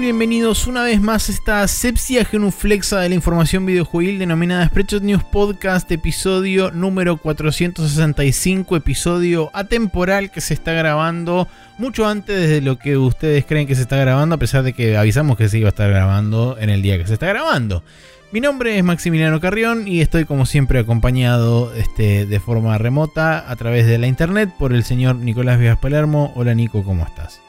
Bienvenidos 0.00 0.66
una 0.66 0.82
vez 0.82 1.00
más 1.00 1.28
a 1.28 1.32
esta 1.32 1.68
sepsia 1.68 2.24
genuflexa 2.24 2.98
de 2.98 3.08
la 3.08 3.14
información 3.14 3.64
videojuegil 3.64 4.18
denominada 4.18 4.66
Spreadshot 4.66 5.04
News 5.04 5.22
Podcast, 5.22 5.90
episodio 5.92 6.72
número 6.72 7.16
465, 7.16 8.76
episodio 8.76 9.50
atemporal 9.54 10.32
que 10.32 10.40
se 10.40 10.52
está 10.52 10.72
grabando 10.72 11.46
mucho 11.78 12.06
antes 12.06 12.50
de 12.50 12.60
lo 12.60 12.76
que 12.76 12.96
ustedes 12.96 13.44
creen 13.46 13.68
que 13.68 13.76
se 13.76 13.82
está 13.82 13.96
grabando, 13.96 14.34
a 14.34 14.38
pesar 14.38 14.64
de 14.64 14.72
que 14.72 14.96
avisamos 14.96 15.36
que 15.36 15.48
se 15.48 15.58
iba 15.58 15.68
a 15.68 15.70
estar 15.70 15.88
grabando 15.88 16.56
en 16.58 16.70
el 16.70 16.82
día 16.82 16.98
que 16.98 17.06
se 17.06 17.14
está 17.14 17.26
grabando. 17.26 17.84
Mi 18.32 18.40
nombre 18.40 18.76
es 18.76 18.82
Maximiliano 18.82 19.40
Carrión 19.40 19.86
y 19.86 20.00
estoy 20.00 20.24
como 20.24 20.44
siempre 20.44 20.80
acompañado 20.80 21.72
este, 21.74 22.26
de 22.26 22.40
forma 22.40 22.76
remota 22.78 23.48
a 23.48 23.54
través 23.54 23.86
de 23.86 23.98
la 23.98 24.08
internet 24.08 24.50
por 24.58 24.72
el 24.72 24.82
señor 24.82 25.16
Nicolás 25.16 25.60
Vivas 25.60 25.78
Palermo. 25.78 26.32
Hola 26.34 26.52
Nico, 26.54 26.82
¿cómo 26.82 27.06
estás? 27.06 27.43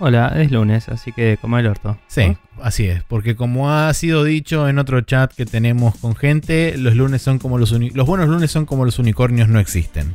Hola, 0.00 0.34
es 0.36 0.50
lunes, 0.50 0.88
así 0.88 1.12
que 1.12 1.38
como 1.40 1.58
el 1.58 1.66
orto. 1.66 1.96
Sí, 2.08 2.36
así 2.60 2.86
es, 2.86 3.02
porque 3.04 3.36
como 3.36 3.70
ha 3.70 3.92
sido 3.94 4.24
dicho 4.24 4.68
en 4.68 4.78
otro 4.78 5.00
chat 5.02 5.32
que 5.32 5.46
tenemos 5.46 5.96
con 5.96 6.16
gente, 6.16 6.76
los 6.76 6.94
lunes 6.94 7.22
son 7.22 7.38
como 7.38 7.58
los 7.58 7.70
los 7.72 8.06
buenos 8.06 8.28
lunes 8.28 8.50
son 8.50 8.66
como 8.66 8.84
los 8.84 8.98
unicornios 8.98 9.48
no 9.48 9.60
existen. 9.60 10.14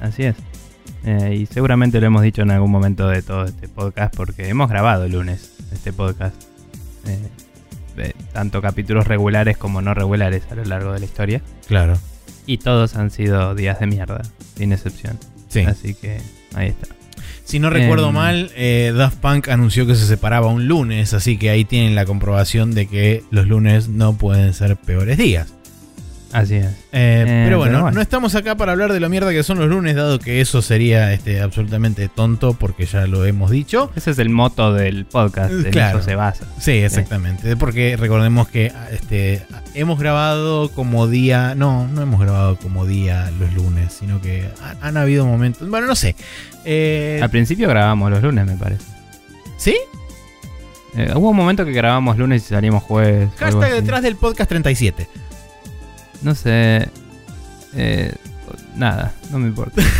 Así 0.00 0.24
es. 0.24 0.36
Eh, 1.04 1.36
y 1.42 1.46
seguramente 1.46 2.00
lo 2.00 2.06
hemos 2.06 2.22
dicho 2.22 2.42
en 2.42 2.50
algún 2.50 2.70
momento 2.70 3.08
de 3.08 3.22
todo 3.22 3.44
este 3.44 3.68
podcast 3.68 4.14
porque 4.16 4.48
hemos 4.48 4.68
grabado 4.68 5.04
el 5.04 5.12
lunes 5.12 5.56
este 5.72 5.92
podcast. 5.92 6.34
Eh, 7.06 7.18
de 7.96 8.14
tanto 8.32 8.62
capítulos 8.62 9.06
regulares 9.08 9.56
como 9.56 9.82
no 9.82 9.92
regulares 9.92 10.44
a 10.50 10.54
lo 10.54 10.64
largo 10.64 10.92
de 10.92 11.00
la 11.00 11.04
historia. 11.04 11.42
Claro. 11.66 11.98
Y 12.46 12.58
todos 12.58 12.96
han 12.96 13.10
sido 13.10 13.54
días 13.54 13.80
de 13.80 13.86
mierda, 13.86 14.22
sin 14.56 14.72
excepción. 14.72 15.18
Sí. 15.48 15.60
Así 15.60 15.94
que 15.94 16.18
ahí 16.54 16.68
está. 16.68 16.97
Si 17.48 17.58
no 17.58 17.70
recuerdo 17.70 18.08
Em. 18.08 18.14
mal, 18.14 18.50
eh, 18.56 18.92
Daft 18.94 19.20
Punk 19.20 19.48
anunció 19.48 19.86
que 19.86 19.94
se 19.94 20.04
separaba 20.06 20.48
un 20.48 20.68
lunes, 20.68 21.14
así 21.14 21.38
que 21.38 21.48
ahí 21.48 21.64
tienen 21.64 21.94
la 21.94 22.04
comprobación 22.04 22.74
de 22.74 22.86
que 22.86 23.24
los 23.30 23.46
lunes 23.46 23.88
no 23.88 24.18
pueden 24.18 24.52
ser 24.52 24.76
peores 24.76 25.16
días. 25.16 25.54
Así 26.32 26.56
es. 26.56 26.66
Eh, 26.92 27.24
Eh, 27.26 27.42
pero, 27.46 27.58
bueno, 27.58 27.90
no 27.90 28.00
estamos 28.02 28.34
acá 28.34 28.54
para 28.56 28.72
hablar 28.72 28.92
de 28.92 29.00
lo 29.00 29.08
mierda 29.08 29.30
que 29.30 29.42
son 29.42 29.58
los 29.58 29.68
lunes, 29.68 29.96
dado 29.96 30.18
que 30.18 30.40
eso 30.42 30.60
sería 30.60 31.12
este, 31.14 31.40
absolutamente 31.40 32.08
tonto, 32.08 32.52
porque 32.54 32.84
ya 32.86 33.06
lo 33.06 33.24
hemos 33.24 33.50
dicho. 33.50 33.90
Ese 33.96 34.10
es 34.10 34.18
el 34.18 34.28
moto 34.28 34.74
del 34.74 35.06
podcast, 35.06 35.52
en 35.52 35.70
Claro. 35.70 35.98
eso 35.98 36.04
se 36.08 36.14
basa. 36.16 36.44
Sí, 36.60 36.72
exactamente. 36.72 37.56
Porque 37.56 37.96
recordemos 37.96 38.46
que 38.48 38.70
este, 38.92 39.42
hemos 39.74 39.98
grabado 39.98 40.70
como 40.70 41.06
día. 41.06 41.54
No, 41.54 41.88
no 41.88 42.02
hemos 42.02 42.20
grabado 42.20 42.56
como 42.58 42.84
día 42.84 43.30
los 43.38 43.52
lunes, 43.54 43.94
sino 43.98 44.20
que 44.20 44.48
ha- 44.62 44.86
han 44.86 44.96
habido 44.98 45.24
momentos. 45.24 45.68
Bueno, 45.68 45.86
no 45.86 45.94
sé. 45.94 46.14
Eh, 46.66 47.20
Al 47.22 47.30
principio 47.30 47.68
grabamos 47.68 48.10
los 48.10 48.22
lunes, 48.22 48.44
me 48.44 48.56
parece. 48.56 48.84
¿Sí? 49.56 49.76
Hubo 51.14 51.30
un 51.30 51.36
momento 51.36 51.64
que 51.64 51.72
grabamos 51.72 52.18
lunes 52.18 52.42
y 52.44 52.48
salimos 52.48 52.82
jueves. 52.82 53.28
Hashtag 53.38 53.72
detrás 53.72 54.02
del 54.02 54.16
podcast 54.16 54.48
37. 54.48 55.06
No 56.22 56.34
sé. 56.34 56.88
Eh, 57.74 58.14
nada, 58.76 59.12
no 59.30 59.38
me 59.38 59.48
importa. 59.48 59.82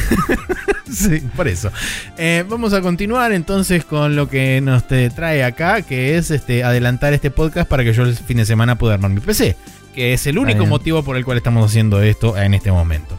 Sí, 0.90 1.20
por 1.36 1.46
eso. 1.48 1.70
Eh, 2.16 2.46
vamos 2.48 2.72
a 2.72 2.80
continuar 2.80 3.32
entonces 3.32 3.84
con 3.84 4.16
lo 4.16 4.26
que 4.30 4.62
nos 4.62 4.88
te 4.88 5.10
trae 5.10 5.44
acá, 5.44 5.82
que 5.82 6.16
es 6.16 6.30
este 6.30 6.64
adelantar 6.64 7.12
este 7.12 7.30
podcast 7.30 7.68
para 7.68 7.84
que 7.84 7.92
yo 7.92 8.04
el 8.04 8.16
fin 8.16 8.38
de 8.38 8.46
semana 8.46 8.78
pueda 8.78 8.94
armar 8.94 9.10
mi 9.10 9.20
PC. 9.20 9.54
Que 9.94 10.14
es 10.14 10.26
el 10.26 10.38
único 10.38 10.64
motivo 10.64 11.02
por 11.02 11.18
el 11.18 11.26
cual 11.26 11.36
estamos 11.36 11.66
haciendo 11.70 12.00
esto 12.00 12.38
en 12.38 12.54
este 12.54 12.72
momento. 12.72 13.18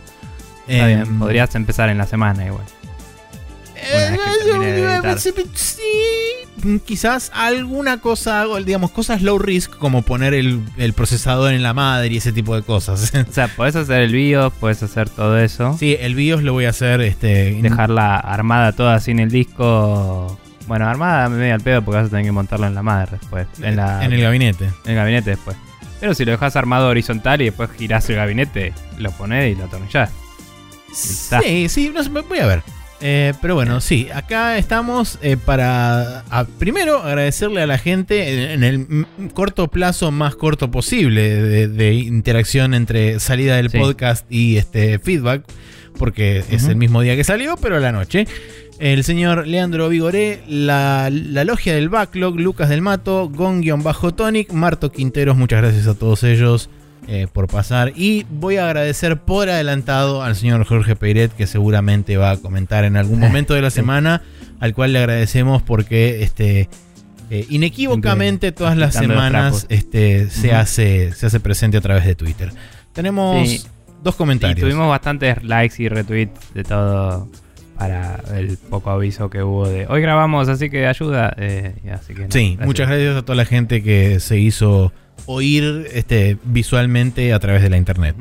Está 0.68 0.90
Em, 0.90 1.04
bien, 1.04 1.20
podrías 1.20 1.54
empezar 1.54 1.90
en 1.90 2.00
la 2.00 2.08
semana 2.08 2.44
igual. 2.44 2.64
Sí, 5.16 6.80
quizás 6.86 7.32
alguna 7.34 8.02
cosa, 8.02 8.46
digamos, 8.66 8.92
cosas 8.92 9.22
low 9.22 9.40
risk, 9.40 9.76
como 9.78 10.02
poner 10.02 10.34
el, 10.34 10.62
el 10.78 10.94
procesador 10.94 11.54
en 11.54 11.64
la 11.64 11.74
madre 11.74 12.08
y 12.10 12.18
ese 12.18 12.32
tipo 12.32 12.56
de 12.56 12.64
cosas. 12.64 13.14
O 13.30 13.32
sea, 13.32 13.48
podés 13.48 13.76
hacer 13.76 14.02
el 14.02 14.12
BIOS, 14.12 14.54
podés 14.54 14.84
hacer 14.84 15.10
todo 15.10 15.40
eso. 15.40 15.76
sí, 15.78 15.96
el 16.00 16.16
BIOS 16.16 16.44
lo 16.44 16.54
voy 16.54 16.66
a 16.66 16.70
hacer. 16.70 17.02
Este, 17.02 17.60
Dejarla 17.62 18.18
armada 18.18 18.74
toda 18.74 19.00
sin 19.00 19.20
el 19.20 19.30
disco. 19.30 20.38
Bueno, 20.68 20.88
armada 20.88 21.30
medio 21.30 21.54
al 21.54 21.62
pedo 21.62 21.84
porque 21.84 21.98
vas 21.98 22.08
a 22.08 22.10
tener 22.10 22.26
que 22.26 22.32
montarlo 22.32 22.68
en 22.68 22.76
la 22.76 22.84
madre 22.84 23.18
después. 23.20 23.48
En, 23.62 23.76
la, 23.76 24.04
en 24.04 24.14
el 24.14 24.22
gabinete. 24.22 24.66
en 24.66 24.92
el 24.92 24.96
gabinete 24.96 25.32
después. 25.32 25.58
Pero 26.00 26.14
si 26.14 26.26
lo 26.26 26.32
dejas 26.32 26.56
armado 26.56 26.90
horizontal 26.90 27.42
y 27.42 27.46
después 27.46 27.70
girás 27.78 28.10
el 28.10 28.16
gabinete, 28.18 28.74
lo 28.98 29.12
pones 29.12 29.52
y 29.52 29.56
lo 29.56 29.66
atornillás. 29.66 30.12
Sí, 30.94 31.70
sí, 31.70 31.92
no 31.94 32.24
voy 32.24 32.40
a 32.40 32.46
ver. 32.46 32.64
Eh, 33.02 33.34
pero 33.42 33.56
bueno, 33.56 33.80
sí, 33.80 34.08
acá 34.14 34.58
estamos 34.58 35.20
eh, 35.22 35.38
para 35.38 36.20
a- 36.30 36.46
primero 36.60 36.98
agradecerle 37.02 37.62
a 37.62 37.68
la 37.68 37.78
gente 37.78 38.54
en, 38.54 38.64
en 38.64 39.08
el 39.20 39.32
corto 39.34 39.70
plazo 39.70 40.12
más 40.12 40.36
corto 40.36 40.70
posible 40.70 41.34
de, 41.42 41.68
de 41.70 41.94
interacción 41.94 42.74
entre 42.74 43.20
salida 43.22 43.56
del 43.56 43.70
Sí. 43.70 43.78
podcast 43.78 44.30
y 44.30 44.58
este 44.58 45.00
feedback, 45.00 45.44
porque 45.98 46.44
es 46.50 46.66
el 46.66 46.76
mismo 46.76 47.02
día 47.02 47.16
que 47.16 47.24
salió, 47.24 47.56
pero 47.58 47.78
a 47.78 47.80
la 47.80 47.92
noche. 47.94 48.28
El 48.80 49.04
señor 49.04 49.46
Leandro 49.48 49.90
Vigoré, 49.90 50.42
la, 50.48 51.10
la 51.12 51.44
logia 51.44 51.76
del 51.76 51.90
backlog, 51.90 52.40
Lucas 52.40 52.70
del 52.70 52.82
Mato, 52.82 53.30
Gon-Tonic, 53.30 54.52
Marto 54.54 54.92
Quinteros, 54.92 55.36
muchas 55.36 55.62
gracias 55.62 55.88
a 55.88 55.96
todos 55.96 56.24
ellos 56.24 56.70
eh, 57.12 57.28
por 57.32 57.48
pasar. 57.48 57.92
Y 57.96 58.26
voy 58.30 58.58
a 58.58 58.66
agradecer 58.66 59.18
por 59.18 59.50
adelantado 59.50 60.22
al 60.24 60.36
señor 60.36 60.64
Jorge 60.66 60.96
Peiret, 60.96 61.32
que 61.34 61.48
seguramente 61.48 62.18
va 62.18 62.32
a 62.32 62.38
comentar 62.38 62.84
en 62.84 62.96
algún 62.98 63.20
momento 63.26 63.54
de 63.56 63.62
la 63.62 63.72
semana, 63.72 64.22
al 64.60 64.74
cual 64.74 64.94
le 64.94 65.00
agradecemos 65.00 65.62
porque 65.64 66.22
este. 66.24 66.70
eh, 67.32 67.46
inequívocamente 67.50 68.52
todas 68.52 68.78
las 68.78 68.94
semanas 68.96 69.66
este, 69.70 70.30
se, 70.30 70.54
hace, 70.54 71.12
se 71.14 71.26
hace 71.28 71.40
presente 71.40 71.78
a 71.78 71.82
través 71.82 72.06
de 72.06 72.16
Twitter. 72.16 72.52
Tenemos 72.94 73.48
Sí. 73.48 73.62
dos 74.04 74.16
Y 74.16 74.18
comentarios. 74.18 74.60
tuvimos 74.60 74.88
bastantes 74.90 75.44
likes 75.44 75.82
y 75.82 75.90
retweets 75.90 76.54
de 76.54 76.64
todo 76.64 77.28
para 77.78 78.20
el 78.36 78.58
poco 78.58 78.90
aviso 78.90 79.30
que 79.30 79.42
hubo 79.42 79.68
de 79.70 79.86
hoy 79.88 80.02
grabamos, 80.02 80.50
así 80.50 80.70
que 80.70 80.86
ayuda. 80.86 81.34
eh, 81.38 81.76
y 81.86 81.90
así 81.90 82.14
que 82.14 82.24
no, 82.24 82.32
Sí, 82.32 82.58
muchas 82.62 82.88
gracias 82.88 83.16
a 83.16 83.22
toda 83.22 83.36
la 83.36 83.46
gente 83.46 83.82
que 83.82 84.20
se 84.20 84.38
hizo 84.38 84.92
oír 85.26 85.88
este, 85.94 86.38
visualmente 86.44 87.34
a 87.34 87.40
través 87.40 87.62
de 87.62 87.70
la 87.70 87.78
internet. 87.78 88.16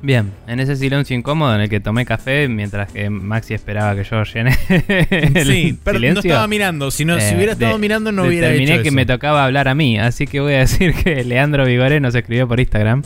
Bien, 0.00 0.30
en 0.46 0.60
ese 0.60 0.76
silencio 0.76 1.16
incómodo 1.16 1.52
en 1.56 1.62
el 1.62 1.68
que 1.68 1.80
tomé 1.80 2.06
café 2.06 2.46
mientras 2.46 2.92
que 2.92 3.10
Maxi 3.10 3.54
esperaba 3.54 3.96
que 3.96 4.04
yo 4.04 4.22
llene 4.22 4.56
el 5.08 5.44
Sí, 5.44 5.78
pero 5.82 5.98
no 5.98 6.20
estaba 6.20 6.46
mirando. 6.46 6.92
Si, 6.92 7.04
no, 7.04 7.18
si 7.18 7.32
eh, 7.32 7.36
hubiera 7.36 7.52
estado 7.52 7.72
de- 7.72 7.78
mirando, 7.80 8.12
no 8.12 8.22
hubiera 8.22 8.52
hecho 8.52 8.80
que 8.82 8.88
eso. 8.88 8.94
me 8.94 9.06
tocaba 9.06 9.44
hablar 9.44 9.66
a 9.66 9.74
mí, 9.74 9.98
así 9.98 10.26
que 10.28 10.38
voy 10.38 10.54
a 10.54 10.58
decir 10.60 10.94
que 10.94 11.24
Leandro 11.24 11.64
Vigoré 11.66 11.98
nos 11.98 12.14
escribió 12.14 12.46
por 12.46 12.60
Instagram. 12.60 13.02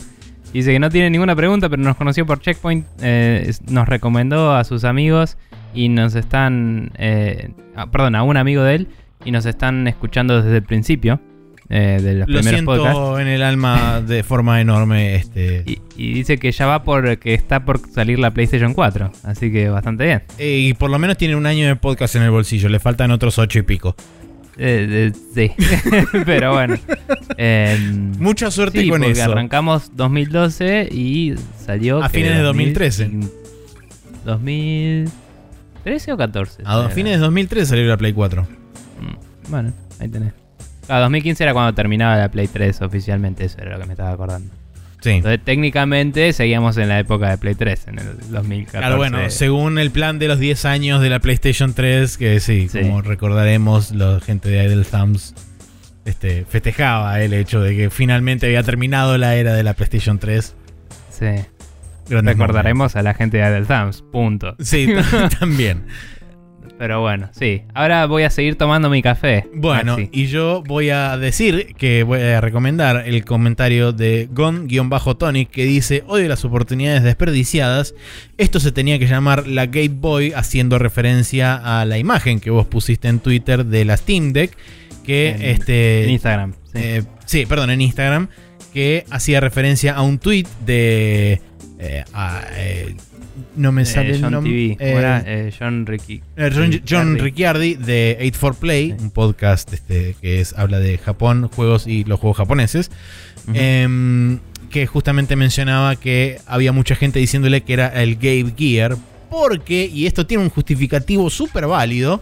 Dice 0.53 0.71
que 0.71 0.79
no 0.79 0.89
tiene 0.91 1.09
ninguna 1.09 1.35
pregunta, 1.35 1.67
pero 1.67 1.81
nos 1.81 1.95
conoció 1.95 2.27
por 2.27 2.39
Checkpoint, 2.39 2.85
eh, 3.01 3.51
nos 3.71 3.87
recomendó 3.89 4.55
a 4.55 4.63
sus 4.63 4.83
amigos 4.83 5.35
y 5.73 5.89
nos 5.89 6.13
están, 6.13 6.91
eh, 6.99 7.49
ah, 7.75 7.87
perdón, 7.87 8.13
a 8.13 8.21
un 8.21 8.37
amigo 8.37 8.61
de 8.61 8.75
él 8.75 8.87
y 9.25 9.31
nos 9.31 9.47
están 9.47 9.87
escuchando 9.87 10.43
desde 10.43 10.57
el 10.57 10.63
principio 10.63 11.19
eh, 11.75 11.99
de 12.01 12.13
los 12.13 12.27
Lo 12.29 12.35
primeros 12.39 12.49
siento 12.49 12.71
podcasts. 12.75 13.19
en 13.21 13.27
el 13.27 13.41
alma 13.41 13.99
de 14.01 14.21
forma 14.23 14.61
enorme. 14.61 15.15
Este, 15.15 15.63
Y, 15.67 15.81
y 15.97 16.13
dice 16.13 16.37
que 16.37 16.51
ya 16.51 16.65
va 16.67 16.83
por 16.83 17.17
que 17.17 17.33
está 17.33 17.65
por 17.65 17.79
salir 17.91 18.19
la 18.19 18.31
PlayStation 18.31 18.73
4, 18.73 19.11
así 19.23 19.51
que 19.51 19.69
bastante 19.69 20.05
bien. 20.05 20.23
eh, 20.37 20.57
y 20.59 20.73
por 20.73 20.89
lo 20.91 20.99
menos 20.99 21.17
tiene 21.17 21.35
un 21.35 21.45
año 21.45 21.65
de 21.67 21.75
podcast 21.75 22.15
en 22.15 22.21
el 22.23 22.29
bolsillo. 22.31 22.69
Le 22.69 22.79
faltan 22.79 23.09
otros 23.11 23.37
ocho 23.39 23.59
y 23.59 23.63
pico. 23.63 23.95
Eh, 24.55 25.11
eh, 25.11 25.17
sí, 25.33 25.51
pero 26.27 26.53
bueno. 26.53 26.75
Em, 27.37 28.11
Mucha 28.19 28.51
suerte 28.51 28.81
Sí, 28.81 28.89
con 28.89 28.99
porque 29.01 29.13
eso. 29.13 29.31
arrancamos 29.31 29.89
2012 29.95 30.89
y 30.91 31.33
salió... 31.65 32.03
A 32.03 32.09
fines 32.09 32.35
de 32.35 32.41
2013. 32.43 33.09
2013 34.25 36.11
o 36.11 36.17
14. 36.17 36.61
A 36.65 36.79
Era. 36.81 36.89
fines 36.89 37.13
de 37.13 37.17
2003 37.19 37.67
salió 37.67 37.85
la 37.87 37.97
Play 37.97 38.13
4. 38.13 38.43
Mm, 38.43 39.49
Bueno, 39.51 39.73
ahí 39.99 40.07
tenés. 40.09 40.33
Ah, 40.89 40.99
2015 40.99 41.43
era 41.43 41.53
cuando 41.53 41.73
terminaba 41.73 42.17
la 42.17 42.29
Play 42.29 42.47
3 42.47 42.81
oficialmente, 42.81 43.45
eso 43.45 43.57
era 43.61 43.73
lo 43.73 43.79
que 43.79 43.85
me 43.85 43.93
estaba 43.93 44.11
acordando. 44.11 44.53
Sí. 45.01 45.09
Entonces 45.11 45.41
técnicamente 45.43 46.31
seguíamos 46.31 46.77
en 46.77 46.87
la 46.87 46.99
época 46.99 47.29
de 47.29 47.37
Play 47.37 47.55
3, 47.55 47.87
en 47.87 47.99
el 47.99 48.05
2014. 48.29 48.69
Claro, 48.77 48.97
bueno, 48.97 49.29
según 49.29 49.77
el 49.79 49.91
plan 49.91 50.17
de 50.19 50.27
los 50.29 50.39
10 50.39 50.63
años 50.65 51.01
de 51.01 51.09
la 51.09 51.19
PlayStation 51.19 51.73
3, 51.73 52.17
que 52.17 52.39
sí, 52.39 52.69
Sí. 52.69 52.81
como 52.81 53.01
recordaremos, 53.01 53.91
la 53.91 54.19
gente 54.21 54.49
de 54.49 54.63
Idle 54.63 54.85
Thumbs 54.85 55.35
este, 56.05 56.45
festejaba 56.45 57.19
el 57.21 57.33
hecho 57.33 57.61
de 57.61 57.75
que 57.75 57.89
finalmente 57.89 58.45
había 58.45 58.63
terminado 58.63 59.17
la 59.17 59.35
era 59.35 59.53
de 59.53 59.63
la 59.63 59.73
PlayStation 59.73 60.19
3. 60.19 60.55
Sí. 61.09 61.25
Grandes 62.09 62.33
Recordaremos 62.37 62.95
a 62.97 63.03
la 63.03 63.13
gente 63.13 63.37
de 63.37 63.43
Adel 63.43 63.65
Thumbs, 63.65 64.03
punto. 64.11 64.55
Sí, 64.59 64.87
también. 65.39 65.85
Pero 66.83 66.99
bueno, 66.99 67.29
sí. 67.31 67.61
Ahora 67.73 68.05
voy 68.07 68.23
a 68.23 68.29
seguir 68.29 68.57
tomando 68.57 68.89
mi 68.89 69.01
café. 69.01 69.47
Bueno, 69.55 69.93
Maxi. 69.95 70.09
y 70.11 70.25
yo 70.25 70.63
voy 70.67 70.89
a 70.89 71.15
decir 71.17 71.75
que 71.77 72.03
voy 72.03 72.19
a 72.19 72.41
recomendar 72.41 73.07
el 73.07 73.23
comentario 73.23 73.93
de 73.93 74.27
Gon-Tonic 74.33 75.49
que 75.49 75.63
dice: 75.63 76.03
Odio 76.07 76.27
las 76.27 76.43
oportunidades 76.43 77.01
desperdiciadas. 77.03 77.95
Esto 78.37 78.59
se 78.59 78.73
tenía 78.73 78.99
que 78.99 79.07
llamar 79.07 79.47
la 79.47 79.67
Game 79.67 79.91
Boy, 79.93 80.33
haciendo 80.35 80.77
referencia 80.77 81.55
a 81.79 81.85
la 81.85 81.97
imagen 81.97 82.41
que 82.41 82.49
vos 82.49 82.67
pusiste 82.67 83.07
en 83.07 83.19
Twitter 83.19 83.65
de 83.65 83.85
la 83.85 83.95
Steam 83.95 84.33
Deck. 84.33 84.51
Que 85.05 85.29
En- 85.29 85.41
este. 85.41 86.03
en 86.03 86.09
Instagram. 86.09 86.51
Sí. 86.65 86.71
Eh, 86.75 87.03
sí, 87.25 87.45
perdón, 87.45 87.69
en 87.69 87.79
Instagram, 87.79 88.27
que 88.73 89.05
hacía 89.09 89.39
referencia 89.39 89.93
a 89.93 90.01
un 90.01 90.19
tweet 90.19 90.47
de. 90.65 91.41
eh, 91.79 92.03
a, 92.13 92.41
eh, 92.57 92.95
no 93.55 93.71
me 93.71 93.83
Eh, 93.83 93.85
sale 93.85 94.11
el 94.15 94.21
John 94.21 94.31
nombre. 94.31 94.51
TV. 94.51 94.77
¿Cómo 94.77 94.99
eh? 94.99 95.23
Eh, 95.25 95.53
John 95.57 95.85
Ricky. 95.85 96.21
John, 96.37 96.81
John 96.89 97.17
Ricciardi. 97.19 97.75
De 97.75 98.17
8 98.21 98.37
for 98.39 98.55
Play, 98.55 98.95
Sí. 98.97 99.03
un 99.03 99.11
podcast 99.11 99.71
este, 99.73 100.15
que 100.21 100.41
es, 100.41 100.53
habla 100.57 100.79
de 100.79 100.97
Japón, 100.97 101.49
juegos 101.53 101.87
y 101.87 102.03
los 102.03 102.19
juegos 102.19 102.37
japoneses. 102.37 102.91
Em, 103.53 104.39
que 104.69 104.87
justamente 104.87 105.35
mencionaba 105.35 105.95
que 105.95 106.39
había 106.47 106.71
mucha 106.71 106.95
gente 106.95 107.19
diciéndole 107.19 107.61
que 107.61 107.73
era 107.73 107.87
el 108.01 108.15
Game 108.15 108.53
Gear. 108.57 108.97
Porque, 109.29 109.89
y 109.91 110.05
esto 110.05 110.25
tiene 110.27 110.43
un 110.43 110.49
justificativo 110.49 111.29
súper 111.29 111.65
válido, 111.67 112.21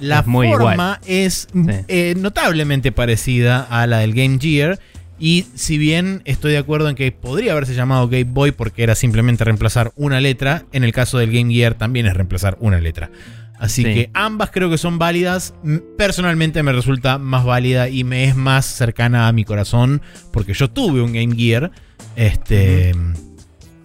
la 0.00 0.20
Es 0.20 0.26
muy 0.26 0.48
forma 0.48 1.00
es 1.06 1.48
eh, 1.88 2.14
notablemente 2.18 2.92
parecida 2.92 3.62
a 3.70 3.86
la 3.86 3.98
del 3.98 4.12
Game 4.14 4.38
Gear. 4.40 4.78
Y 5.22 5.46
si 5.54 5.76
bien 5.76 6.22
estoy 6.24 6.52
de 6.52 6.58
acuerdo 6.58 6.88
en 6.88 6.96
que 6.96 7.12
podría 7.12 7.52
haberse 7.52 7.74
llamado 7.74 8.08
Game 8.08 8.24
Boy 8.24 8.52
porque 8.52 8.82
era 8.82 8.94
simplemente 8.94 9.44
reemplazar 9.44 9.92
una 9.94 10.18
letra, 10.20 10.64
en 10.72 10.82
el 10.82 10.92
caso 10.92 11.18
del 11.18 11.30
Game 11.30 11.52
Gear 11.52 11.74
también 11.74 12.06
es 12.06 12.14
reemplazar 12.14 12.56
una 12.60 12.80
letra. 12.80 13.10
Así 13.58 13.82
Sí. 13.84 13.92
que 13.92 14.10
ambas 14.14 14.50
creo 14.50 14.70
que 14.70 14.78
son 14.78 14.98
válidas. 14.98 15.52
Personalmente 15.98 16.62
me 16.62 16.72
resulta 16.72 17.18
más 17.18 17.44
válida 17.44 17.90
y 17.90 18.02
me 18.04 18.24
es 18.24 18.34
más 18.34 18.64
cercana 18.64 19.28
a 19.28 19.32
mi 19.32 19.44
corazón 19.44 20.00
porque 20.32 20.54
yo 20.54 20.70
tuve 20.70 21.02
un 21.02 21.12
Game 21.12 21.36
Gear. 21.36 21.70
Este. 22.16 22.92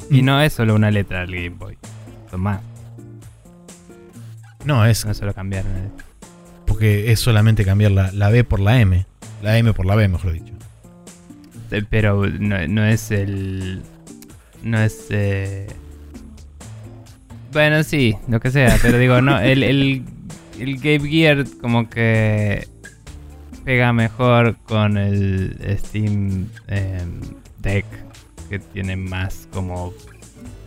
Y 0.10 0.22
no 0.22 0.42
es 0.42 0.54
solo 0.54 0.74
una 0.76 0.90
letra 0.90 1.20
del 1.26 1.36
Game 1.36 1.50
Boy. 1.50 1.78
Son 2.32 2.40
más. 2.40 2.62
No, 4.64 4.86
es 4.86 5.04
No 5.04 5.12
es 5.12 5.18
solo 5.18 5.34
cambiar. 5.34 5.66
porque 6.66 7.12
es 7.12 7.20
solamente 7.20 7.66
cambiar 7.66 7.92
la, 7.92 8.12
la 8.14 8.30
B 8.30 8.46
por 8.46 8.62
la 8.62 8.80
M. 8.80 9.06
La 9.44 9.58
M 9.58 9.74
por 9.74 9.86
la 9.86 9.96
B, 9.96 10.08
mejor 10.08 10.32
dicho. 10.32 10.54
Eh, 11.72 11.84
Pero 11.90 12.26
no, 12.28 12.68
no 12.68 12.86
es 12.86 13.12
el. 13.12 13.82
No 14.64 14.80
es. 14.80 15.08
eh, 15.10 15.68
Bueno, 17.52 17.84
sí, 17.84 18.16
lo 18.28 18.40
que 18.40 18.52
sea. 18.52 18.78
Pero 18.82 18.98
digo, 18.98 19.22
no. 19.22 19.40
El, 19.40 19.64
el, 19.64 20.04
el 20.60 20.78
Game 20.78 21.10
Gear, 21.10 21.46
como 21.62 21.90
que. 21.90 22.68
Pega 23.64 23.94
mejor 23.94 24.58
con 24.68 24.98
el 24.98 25.58
Steam 25.80 26.48
em, 26.68 27.22
Deck. 27.60 27.86
Que 28.50 28.60
tiene 28.60 28.96
más 28.96 29.48
como. 29.52 29.94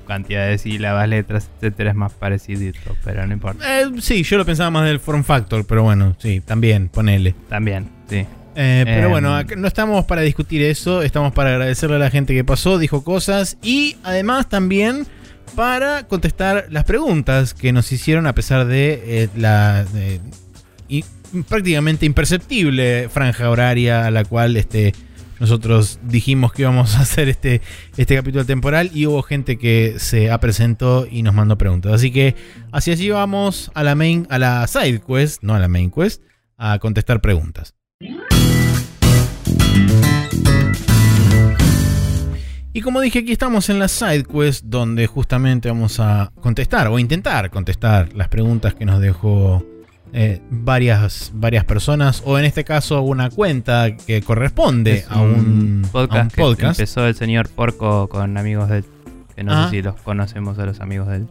Cantidad 0.06 0.48
de 0.48 0.56
sílabas, 0.56 1.06
letras, 1.06 1.50
etcétera. 1.56 1.90
Es 1.90 1.96
más 1.96 2.14
parecidito. 2.14 2.96
Pero 3.04 3.26
no 3.26 3.32
importa. 3.34 3.82
Eh, 3.82 3.90
sí, 4.00 4.22
yo 4.22 4.38
lo 4.38 4.46
pensaba 4.46 4.70
más 4.70 4.86
del 4.86 5.00
form 5.00 5.22
factor, 5.22 5.66
pero 5.66 5.82
bueno, 5.82 6.16
sí, 6.18 6.40
también, 6.40 6.88
ponele. 6.88 7.34
También, 7.50 7.90
sí. 8.08 8.24
Eh, 8.60 8.82
pero 8.84 9.04
Em. 9.06 9.10
bueno, 9.10 9.40
no 9.56 9.68
estamos 9.68 10.04
para 10.06 10.22
discutir 10.22 10.62
eso, 10.62 11.02
estamos 11.02 11.32
para 11.32 11.50
agradecerle 11.50 11.94
a 11.94 12.00
la 12.00 12.10
gente 12.10 12.34
que 12.34 12.42
pasó, 12.42 12.76
dijo 12.76 13.04
cosas 13.04 13.56
y 13.62 13.96
además 14.02 14.48
también 14.48 15.06
para 15.54 16.08
contestar 16.08 16.66
las 16.68 16.82
preguntas 16.82 17.54
que 17.54 17.72
nos 17.72 17.92
hicieron 17.92 18.26
a 18.26 18.34
pesar 18.34 18.66
de 18.66 19.00
eh, 19.06 19.28
la 19.36 19.84
y- 20.88 21.04
prácticamente 21.48 22.04
imperceptible 22.04 23.08
franja 23.08 23.48
horaria 23.48 24.06
a 24.06 24.10
la 24.10 24.24
cual 24.24 24.56
este, 24.56 24.92
nosotros 25.38 26.00
dijimos 26.02 26.52
que 26.52 26.62
íbamos 26.62 26.96
a 26.96 27.00
hacer 27.02 27.28
este, 27.28 27.60
este 27.96 28.16
capítulo 28.16 28.44
temporal 28.44 28.90
y 28.92 29.06
hubo 29.06 29.22
gente 29.22 29.56
que 29.56 29.94
se 29.98 30.36
presentó 30.40 31.06
y 31.08 31.22
nos 31.22 31.32
mandó 31.34 31.56
preguntas. 31.56 31.92
Así 31.92 32.10
que 32.10 32.34
hacia 32.72 32.94
allí 32.94 33.10
vamos 33.10 33.70
a 33.74 33.84
la 33.84 33.94
main, 33.94 34.26
a 34.30 34.38
la 34.38 34.66
side 34.66 35.00
quest, 35.06 35.42
no 35.44 35.54
a 35.54 35.60
la 35.60 35.68
main 35.68 35.92
quest, 35.92 36.22
a 36.56 36.78
contestar 36.80 37.20
preguntas. 37.20 37.74
Y 42.72 42.80
como 42.82 43.00
dije, 43.00 43.20
aquí 43.20 43.32
estamos 43.32 43.68
en 43.70 43.78
la 43.78 43.88
side 43.88 44.24
quest 44.24 44.64
donde 44.66 45.06
justamente 45.06 45.68
vamos 45.68 45.98
a 45.98 46.30
contestar 46.40 46.86
o 46.88 46.98
intentar 46.98 47.50
contestar 47.50 48.12
las 48.14 48.28
preguntas 48.28 48.74
que 48.74 48.84
nos 48.84 49.00
dejó 49.00 49.64
eh, 50.12 50.40
varias, 50.50 51.32
varias 51.34 51.64
personas 51.64 52.22
o 52.24 52.38
en 52.38 52.44
este 52.44 52.64
caso 52.64 53.02
una 53.02 53.30
cuenta 53.30 53.96
que 53.96 54.22
corresponde 54.22 54.98
Es 54.98 55.10
a 55.10 55.20
un 55.20 55.82
podcast, 55.90 56.16
a 56.18 56.22
un 56.22 56.28
que 56.30 56.36
podcast. 56.42 56.78
empezó 56.78 57.06
el 57.06 57.14
señor 57.14 57.48
Porco 57.48 58.08
con 58.08 58.36
amigos 58.36 58.68
de. 58.68 58.84
Que 59.34 59.44
no 59.44 59.52
Ah. 59.54 59.64
sé 59.64 59.76
si 59.76 59.82
los 59.82 59.94
conocemos 60.02 60.58
a 60.58 60.66
los 60.66 60.80
amigos 60.80 61.08
de 61.08 61.16
él. 61.16 61.26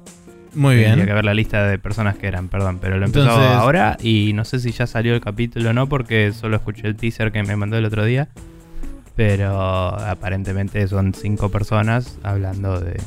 Muy 0.58 0.74
Tendría 0.76 0.96
bien. 0.96 1.08
que 1.08 1.14
ver 1.14 1.24
la 1.26 1.34
lista 1.36 1.68
de 1.68 1.78
personas 1.78 2.18
que 2.18 2.26
eran, 2.28 2.48
perdón. 2.50 2.80
Pero 2.82 2.98
lo 2.98 3.06
empezó 3.06 3.26
Entonces- 3.28 3.52
ahora 3.52 3.96
y 4.02 4.32
no 4.34 4.44
sé 4.44 4.60
si 4.60 4.72
ya 4.72 4.88
salió 4.88 5.14
el 5.14 5.22
capítulo 5.22 5.70
o 5.70 5.74
no 5.74 5.88
porque 5.88 6.34
solo 6.34 6.56
escuché 6.58 6.88
el 6.88 6.96
teaser 6.96 7.32
que 7.32 7.44
me 7.44 7.56
mandó 7.56 7.78
el 7.78 7.86
otro 7.86 8.04
día. 8.04 8.28
Pero 9.16 9.56
aparentemente 9.60 10.88
son 10.88 11.14
cinco 11.14 11.50
personas 11.50 12.18
hablando 12.24 12.80
de 12.80 13.00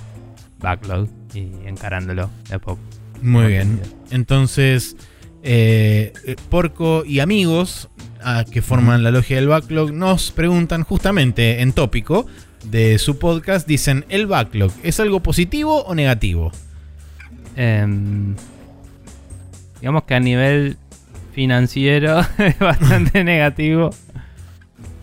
Backlog 0.60 1.08
y 1.34 1.48
encarándolo 1.66 2.30
de 2.48 2.54
a 2.54 2.58
poco. 2.58 2.80
Muy 3.22 3.46
bien. 3.48 3.80
Entonces, 4.10 4.96
eh, 5.42 6.12
eh, 6.26 6.36
Porco 6.48 7.04
y 7.04 7.20
amigos 7.20 7.88
ah, 8.22 8.44
que 8.50 8.60
forman 8.62 9.02
la 9.02 9.10
logia 9.10 9.36
del 9.36 9.48
backlog 9.48 9.92
nos 9.92 10.30
preguntan 10.32 10.82
justamente 10.84 11.60
en 11.62 11.72
tópico 11.72 12.26
de 12.64 12.98
su 12.98 13.18
podcast, 13.18 13.66
dicen, 13.66 14.04
¿el 14.08 14.26
backlog 14.26 14.72
es 14.82 15.00
algo 15.00 15.20
positivo 15.20 15.82
o 15.84 15.94
negativo? 15.94 16.52
Em, 17.56 18.34
digamos 19.80 20.04
que 20.04 20.14
a 20.14 20.20
nivel 20.20 20.76
financiero 21.32 22.20
es 22.38 22.58
bastante 22.58 23.24
negativo. 23.24 23.90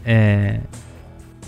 Eh, 0.05 0.59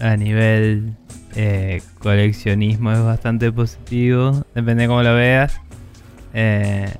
a 0.01 0.15
nivel 0.17 0.93
eh, 1.35 1.81
coleccionismo 1.99 2.91
es 2.91 3.01
bastante 3.03 3.51
positivo. 3.51 4.45
Depende 4.55 4.83
de 4.83 4.87
cómo 4.87 5.03
lo 5.03 5.13
veas. 5.13 5.59
Eh, 6.33 6.91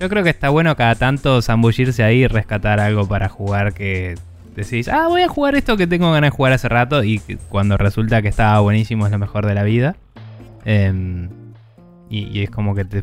yo 0.00 0.08
creo 0.08 0.22
que 0.22 0.30
está 0.30 0.48
bueno 0.48 0.76
cada 0.76 0.94
tanto 0.94 1.40
zambullirse 1.40 2.02
ahí 2.02 2.24
y 2.24 2.26
rescatar 2.26 2.80
algo 2.80 3.06
para 3.06 3.28
jugar 3.28 3.72
que 3.72 4.16
decís, 4.56 4.88
ah, 4.88 5.08
voy 5.08 5.22
a 5.22 5.28
jugar 5.28 5.54
esto 5.54 5.76
que 5.76 5.86
tengo 5.86 6.12
ganas 6.12 6.30
de 6.30 6.36
jugar 6.36 6.52
hace 6.52 6.68
rato 6.68 7.02
y 7.02 7.20
cuando 7.48 7.76
resulta 7.76 8.22
que 8.22 8.28
estaba 8.28 8.60
buenísimo 8.60 9.06
es 9.06 9.12
lo 9.12 9.18
mejor 9.18 9.46
de 9.46 9.54
la 9.54 9.62
vida. 9.62 9.96
Em, 10.64 11.28
y, 12.10 12.38
y 12.38 12.42
es 12.42 12.50
como 12.50 12.74
que 12.74 12.84
te 12.84 13.02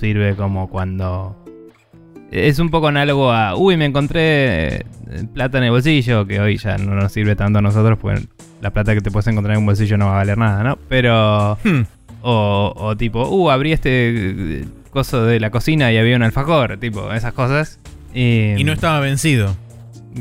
sirve 0.00 0.34
como 0.34 0.68
cuando... 0.68 1.36
Es 2.32 2.58
un 2.58 2.70
poco 2.70 2.88
análogo 2.88 3.32
a, 3.32 3.56
uy, 3.56 3.76
me 3.76 3.84
encontré 3.86 4.76
eh, 4.76 4.84
plata 5.34 5.58
en 5.58 5.64
el 5.64 5.70
bolsillo, 5.70 6.26
que 6.26 6.40
hoy 6.40 6.56
ya 6.58 6.78
no 6.78 6.94
nos 6.94 7.12
sirve 7.12 7.34
tanto 7.36 7.58
a 7.58 7.62
nosotros, 7.62 7.98
pues 8.00 8.26
la 8.60 8.70
plata 8.70 8.94
que 8.94 9.00
te 9.00 9.10
puedes 9.10 9.26
encontrar 9.26 9.54
en 9.54 9.60
un 9.60 9.66
bolsillo 9.66 9.98
no 9.98 10.06
va 10.06 10.12
a 10.12 10.16
valer 10.16 10.38
nada, 10.38 10.62
¿no? 10.62 10.78
Pero... 10.88 11.58
Hmm, 11.64 11.82
O, 12.22 12.72
o 12.76 12.96
tipo, 12.96 13.26
uh, 13.26 13.50
abrí 13.50 13.72
este 13.72 13.90
eh, 14.60 14.64
coso 14.90 15.24
de 15.24 15.40
la 15.40 15.50
cocina 15.50 15.90
y 15.90 15.96
había 15.96 16.16
un 16.16 16.22
alfajor, 16.22 16.76
tipo, 16.78 17.10
esas 17.12 17.32
cosas. 17.32 17.78
Y, 18.12 18.56
Y 18.58 18.64
no 18.64 18.72
estaba 18.72 19.00
vencido. 19.00 19.56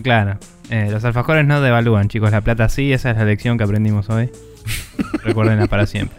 Claro. 0.02 0.38
Eh, 0.70 0.88
los 0.92 1.04
alfajores 1.04 1.46
no 1.46 1.60
devalúan, 1.62 2.08
chicos. 2.08 2.32
La 2.32 2.42
plata 2.42 2.70
sí, 2.70 2.94
esa 2.94 3.12
es 3.12 3.18
la 3.18 3.26
lección 3.26 3.58
que 3.58 3.66
aprendimos 3.66 4.10
hoy. 4.10 4.30
Recuérdenla 5.24 5.68
para 5.68 5.86
siempre. 5.88 6.18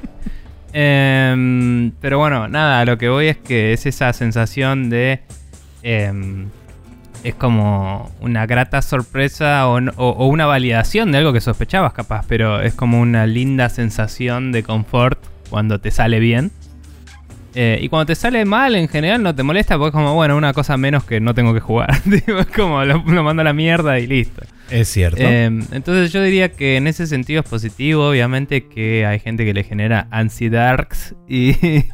Em, 0.73 1.93
pero 2.01 2.19
bueno, 2.19 2.49
nada, 2.49 2.85
lo 2.85 2.99
que 2.99 3.09
voy 3.09 3.27
es 3.27 3.37
que 3.37 3.73
es 3.73 3.87
esa 3.87 4.13
sensación 4.13 4.91
de. 4.91 5.21
em, 5.83 6.49
es 7.23 7.35
como 7.35 8.11
una 8.21 8.47
grata 8.47 8.81
sorpresa 8.81 9.69
o 9.69 10.27
una 10.27 10.47
validación 10.47 11.13
de 11.13 11.19
algo 11.19 11.35
que 11.35 11.43
sospechabas, 11.43 11.93
capaz, 11.93 12.25
pero 12.27 12.63
es 12.63 12.73
como 12.75 12.99
una 13.01 13.27
linda 13.27 13.69
sensación 13.69 14.53
de 14.53 14.63
confort 14.63 15.19
cuando 15.51 15.81
te 15.81 15.91
sale 15.91 16.19
bien. 16.19 16.51
Eh, 17.55 17.79
y 17.83 17.89
cuando 17.89 18.07
te 18.07 18.15
sale 18.15 18.45
mal, 18.45 18.77
en 18.77 18.89
general 18.89 19.23
no 19.23 19.35
te 19.35 19.43
molesta 19.43 19.77
porque 19.77 19.89
es 19.89 19.93
como, 19.93 20.15
bueno, 20.15 20.37
una 20.37 20.53
cosa 20.53 20.77
menos 20.77 21.05
que 21.05 21.21
no 21.21 21.35
tengo 21.35 21.53
que 21.53 21.61
jugar. 21.61 21.91
Es 22.07 22.47
como 22.55 22.85
lo, 22.85 23.03
lo 23.05 23.23
mando 23.25 23.41
a 23.41 23.45
la 23.45 23.53
mierda 23.53 23.99
y 23.99 24.07
listo. 24.07 24.43
Es 24.71 24.89
cierto. 24.89 25.19
Eh, 25.21 25.47
entonces 25.73 26.13
yo 26.13 26.23
diría 26.23 26.53
que 26.53 26.77
en 26.77 26.87
ese 26.87 27.07
sentido 27.07 27.41
es 27.41 27.49
positivo, 27.49 28.09
obviamente 28.09 28.67
que 28.67 29.05
hay 29.05 29.19
gente 29.19 29.45
que 29.45 29.53
le 29.53 29.65
genera 29.65 30.07
ansidarks 30.11 31.17
y, 31.29 31.57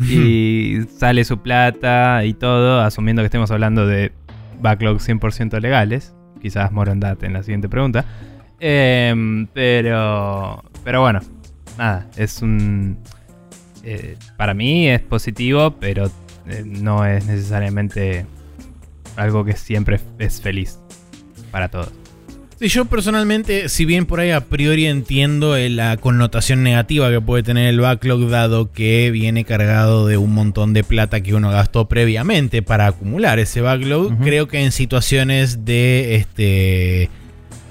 y 0.00 0.80
sale 0.98 1.24
su 1.24 1.38
plata 1.38 2.24
y 2.24 2.34
todo, 2.34 2.80
asumiendo 2.80 3.22
que 3.22 3.26
estemos 3.26 3.50
hablando 3.50 3.86
de 3.86 4.12
backlogs 4.60 5.08
100% 5.08 5.60
legales. 5.60 6.14
Quizás 6.40 6.72
Morondate 6.72 7.26
en 7.26 7.32
la 7.32 7.42
siguiente 7.42 7.68
pregunta. 7.68 8.04
Eh, 8.60 9.46
pero, 9.52 10.64
pero 10.84 11.00
bueno, 11.00 11.20
nada, 11.76 12.06
es 12.16 12.42
un... 12.42 12.98
eh, 13.84 14.16
para 14.36 14.54
mí 14.54 14.88
es 14.88 15.00
positivo, 15.00 15.76
pero 15.78 16.10
eh, 16.46 16.62
no 16.64 17.06
es 17.06 17.26
necesariamente 17.26 18.26
algo 19.16 19.44
que 19.44 19.54
siempre 19.56 20.00
es 20.18 20.40
feliz 20.40 20.78
para 21.50 21.68
todos. 21.68 21.90
Sí, 22.60 22.68
yo 22.68 22.84
personalmente, 22.84 23.70
si 23.70 23.86
bien 23.86 24.04
por 24.04 24.20
ahí 24.20 24.32
a 24.32 24.42
priori 24.42 24.84
entiendo 24.84 25.56
eh, 25.56 25.70
la 25.70 25.96
connotación 25.96 26.62
negativa 26.62 27.08
que 27.10 27.22
puede 27.22 27.42
tener 27.42 27.68
el 27.68 27.80
backlog, 27.80 28.28
dado 28.28 28.70
que 28.70 29.10
viene 29.10 29.46
cargado 29.46 30.06
de 30.06 30.18
un 30.18 30.34
montón 30.34 30.74
de 30.74 30.84
plata 30.84 31.22
que 31.22 31.32
uno 31.32 31.50
gastó 31.50 31.88
previamente 31.88 32.60
para 32.60 32.86
acumular 32.86 33.38
ese 33.38 33.62
backlog, 33.62 34.14
creo 34.18 34.46
que 34.46 34.62
en 34.62 34.72
situaciones 34.72 35.64
de 35.64 36.16
este 36.16 37.08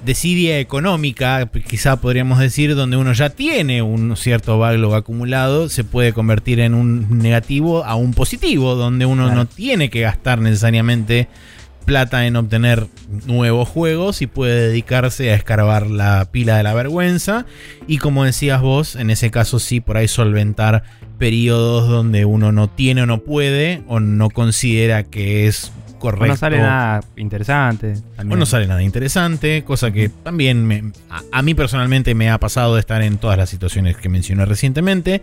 desidia 0.04 0.58
económica, 0.58 1.48
quizá 1.68 2.00
podríamos 2.00 2.38
decir, 2.38 2.74
donde 2.74 2.96
uno 2.96 3.12
ya 3.12 3.30
tiene 3.30 3.82
un 3.82 4.16
cierto 4.16 4.58
backlog 4.58 4.94
acumulado, 4.94 5.68
se 5.68 5.84
puede 5.84 6.12
convertir 6.12 6.60
en 6.60 6.74
un 6.74 7.18
negativo 7.18 7.84
a 7.84 7.94
un 7.94 8.14
positivo, 8.14 8.74
donde 8.74 9.06
uno 9.06 9.32
no 9.34 9.46
tiene 9.46 9.90
que 9.90 10.00
gastar 10.00 10.40
necesariamente 10.40 11.28
plata 11.84 12.26
en 12.26 12.36
obtener 12.36 12.86
nuevos 13.26 13.68
juegos 13.68 14.22
y 14.22 14.26
puede 14.26 14.68
dedicarse 14.68 15.30
a 15.30 15.34
escarbar 15.34 15.88
la 15.88 16.28
pila 16.30 16.56
de 16.56 16.62
la 16.62 16.74
vergüenza. 16.74 17.46
Y 17.86 17.98
como 17.98 18.24
decías 18.24 18.60
vos, 18.60 18.96
en 18.96 19.10
ese 19.10 19.30
caso 19.30 19.58
sí, 19.58 19.80
por 19.80 19.96
ahí 19.96 20.06
solventar 20.06 20.84
periodos 21.18 21.88
donde 21.88 22.24
uno 22.24 22.52
no 22.52 22.68
tiene 22.68 23.02
o 23.02 23.06
no 23.06 23.18
puede 23.18 23.82
o 23.88 24.00
no 24.00 24.30
considera 24.30 25.02
que 25.02 25.46
es 25.46 25.72
correcto. 26.00 26.24
O 26.24 26.28
no 26.28 26.36
sale 26.36 26.58
nada 26.58 27.00
interesante. 27.16 27.94
O 28.18 28.24
no 28.24 28.46
sale 28.46 28.66
nada 28.66 28.82
interesante, 28.82 29.62
cosa 29.62 29.92
que 29.92 30.08
también 30.08 30.66
me, 30.66 30.92
a, 31.30 31.42
mí 31.42 31.54
personalmente 31.54 32.16
me 32.16 32.30
ha 32.30 32.38
pasado 32.38 32.74
de 32.74 32.80
estar 32.80 33.02
en 33.02 33.18
todas 33.18 33.38
las 33.38 33.48
situaciones 33.48 33.96
que 33.96 34.08
mencioné 34.08 34.44
recientemente. 34.46 35.22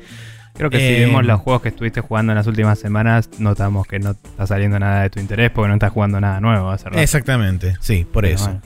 Creo 0.53 0.69
que 0.69 0.79
si 0.79 1.01
vemos 1.01 1.23
eh, 1.23 1.27
los 1.27 1.41
juegos 1.41 1.61
que 1.61 1.69
estuviste 1.69 2.01
jugando 2.01 2.31
en 2.31 2.37
las 2.37 2.47
últimas 2.47 2.79
semanas, 2.79 3.29
notamos 3.37 3.85
que 3.85 3.99
no 3.99 4.11
está 4.11 4.47
saliendo 4.47 4.79
nada 4.79 5.03
de 5.03 5.09
tu 5.09 5.19
interés 5.19 5.51
porque 5.51 5.67
no 5.67 5.73
estás 5.75 5.91
jugando 5.91 6.19
nada 6.21 6.39
nuevo. 6.39 6.73
Exactamente, 6.93 7.75
sí, 7.79 8.07
por 8.11 8.25
eso. 8.25 8.59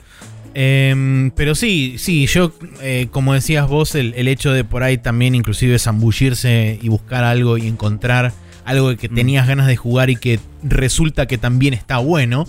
Em, 0.54 1.30
pero 1.30 1.54
sí, 1.54 1.96
sí, 1.98 2.26
yo, 2.26 2.52
eh, 2.82 3.08
como 3.10 3.32
decías 3.34 3.68
vos, 3.68 3.94
el, 3.94 4.28
hecho 4.28 4.52
de 4.52 4.64
por 4.64 4.82
ahí 4.82 4.98
también 4.98 5.34
inclusive 5.34 5.78
zambullirse 5.78 6.78
y 6.80 6.88
buscar 6.88 7.24
algo 7.24 7.58
y 7.58 7.66
encontrar 7.66 8.32
algo 8.64 8.96
que 8.96 9.08
mm. 9.08 9.14
tenías 9.14 9.46
ganas 9.46 9.66
de 9.66 9.76
jugar 9.76 10.10
y 10.10 10.16
que 10.16 10.40
resulta 10.62 11.26
que 11.26 11.38
también 11.38 11.74
está 11.74 11.98
bueno, 11.98 12.46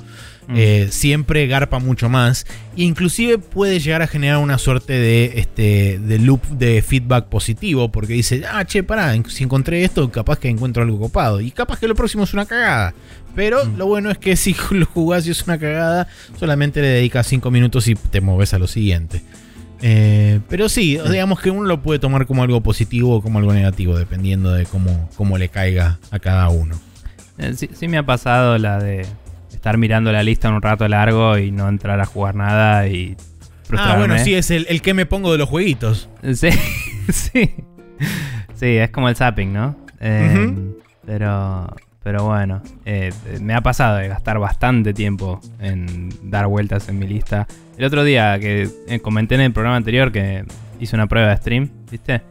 Mm. 0.48 0.56
Eh, 0.58 0.88
siempre 0.92 1.48
garpa 1.48 1.80
mucho 1.80 2.10
más. 2.10 2.46
E 2.76 2.84
inclusive 2.84 3.38
puede 3.38 3.80
llegar 3.80 4.02
a 4.02 4.08
generar 4.08 4.38
una 4.38 4.58
suerte 4.58 4.94
de, 4.94 5.34
este, 5.36 6.00
de 6.00 6.20
loop 6.20 6.42
de 6.50 6.82
feedback 6.82 7.26
positivo. 7.26 7.92
Porque 7.92 8.14
dice, 8.14 8.44
ah, 8.52 8.66
che, 8.66 8.84
pará, 8.84 9.16
si 9.28 9.44
encontré 9.44 9.84
esto, 9.84 10.10
capaz 10.12 10.40
que 10.40 10.50
encuentro 10.50 10.84
algo 10.84 11.00
copado. 11.00 11.42
Y 11.42 11.52
capaz 11.52 11.80
que 11.80 11.88
lo 11.88 11.96
próximo 11.96 12.24
es 12.24 12.34
una 12.34 12.46
cagada. 12.46 12.94
Pero 13.36 13.66
mm. 13.66 13.78
lo 13.78 13.86
bueno 13.88 14.12
es 14.12 14.18
que 14.18 14.36
si 14.36 14.56
lo 14.72 14.86
jugás 14.86 15.28
y 15.28 15.32
es 15.32 15.44
una 15.44 15.58
cagada, 15.58 16.08
solamente 16.40 16.82
le 16.82 16.88
dedicas 16.88 17.28
5 17.28 17.50
minutos 17.52 17.88
y 17.88 17.96
te 17.96 18.22
moves 18.22 18.54
a 18.54 18.60
lo 18.60 18.68
siguiente. 18.68 19.22
Eh, 19.86 20.40
pero 20.48 20.70
sí, 20.70 20.98
digamos 21.12 21.42
que 21.42 21.52
uno 21.52 21.68
lo 21.68 21.82
puede 21.82 22.00
tomar 22.00 22.26
como 22.26 22.42
algo 22.42 22.62
positivo 22.62 23.18
o 23.18 23.22
como 23.22 23.40
algo 23.40 23.54
negativo, 23.54 23.98
dependiendo 23.98 24.54
de 24.54 24.66
cómo, 24.66 25.10
cómo 25.18 25.38
le 25.38 25.50
caiga 25.50 26.00
a 26.10 26.20
cada 26.20 26.48
uno. 26.48 26.80
Eh, 27.38 27.54
sí, 27.54 27.88
me 27.90 27.98
ha 27.98 28.06
pasado 28.06 28.58
la 28.58 28.80
de 28.80 29.06
estar 29.54 29.78
mirando 29.78 30.12
la 30.14 30.24
lista 30.24 30.50
un 30.50 30.62
rato 30.62 30.88
largo 30.88 31.38
y 31.38 31.52
no 31.52 31.68
entrar 31.68 32.00
a 32.00 32.06
jugar 32.06 32.36
nada 32.36 32.88
y 32.88 33.18
Ah, 33.78 33.96
bueno, 33.98 34.18
sí, 34.20 34.34
es 34.34 34.52
el, 34.52 34.82
que 34.82 34.94
me 34.94 35.06
pongo 35.06 35.32
de 35.32 35.38
los 35.38 35.50
jueguitos. 35.50 36.10
Sí, 36.34 36.50
sí. 37.10 37.56
Sí, 38.56 38.78
es 38.78 38.90
como 38.92 39.10
el 39.10 39.16
zapping, 39.16 39.52
¿no? 39.52 39.76
Eh, 40.00 40.54
pero, 41.06 41.76
pero 42.04 42.26
bueno, 42.26 42.62
eh, 42.86 43.12
me 43.42 43.54
ha 43.54 43.62
pasado 43.62 43.98
de 43.98 44.08
gastar 44.08 44.40
bastante 44.40 44.94
tiempo 44.94 45.42
en 45.60 46.10
dar 46.24 46.48
vueltas 46.48 46.88
en 46.90 47.00
mi 47.00 47.08
lista. 47.08 47.48
El 47.78 47.86
otro 47.86 48.04
día 48.04 48.40
que 48.40 48.70
eh, 48.88 49.00
comenté 49.00 49.36
en 49.36 49.42
el 49.42 49.52
programa 49.52 49.78
anterior 49.78 50.12
que 50.12 50.46
hice 50.80 50.96
una 50.96 51.08
prueba 51.08 51.30
de 51.30 51.38
stream, 51.38 51.70
¿viste? 51.92 52.22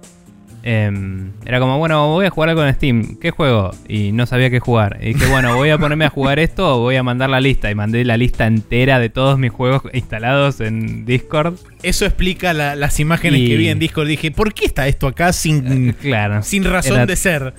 Em, 0.65 1.33
era 1.45 1.59
como, 1.59 1.79
bueno, 1.79 2.07
voy 2.09 2.27
a 2.27 2.31
jugar 2.31 2.51
algo 2.51 2.65
en 2.65 2.73
Steam. 2.75 3.19
¿Qué 3.19 3.31
juego? 3.33 3.73
Y 3.89 4.13
no 4.13 4.27
sabía 4.27 4.49
qué 4.49 4.61
jugar. 4.61 4.99
Y 5.01 5.15
dije, 5.15 5.27
bueno, 5.27 5.57
voy 5.57 5.71
a 5.71 5.79
ponerme 5.79 6.05
a 6.05 6.11
jugar 6.11 6.39
esto 6.39 6.77
o 6.77 6.81
voy 6.81 6.97
a 6.97 7.03
mandar 7.03 7.31
la 7.31 7.41
lista. 7.41 7.71
Y 7.71 7.75
mandé 7.75 8.05
la 8.05 8.17
lista 8.17 8.47
entera 8.47 9.01
de 9.01 9.09
todos 9.09 9.39
mis 9.39 9.51
juegos 9.51 9.83
instalados 9.93 10.61
en 10.61 11.05
Discord. 11.05 11.57
Eso 11.83 12.07
explica 12.07 12.53
las 12.53 13.01
imágenes 13.01 13.41
que 13.41 13.57
vi 13.57 13.69
en 13.69 13.79
Discord. 13.79 14.07
Dije, 14.07 14.31
¿por 14.31 14.55
qué 14.55 14.67
está 14.67 14.87
esto 14.87 15.09
acá 15.09 15.33
sin, 15.33 15.89
eh, 15.91 15.95
claro, 16.01 16.43
sin 16.43 16.65
razón 16.65 17.07
de 17.07 17.17
ser? 17.17 17.55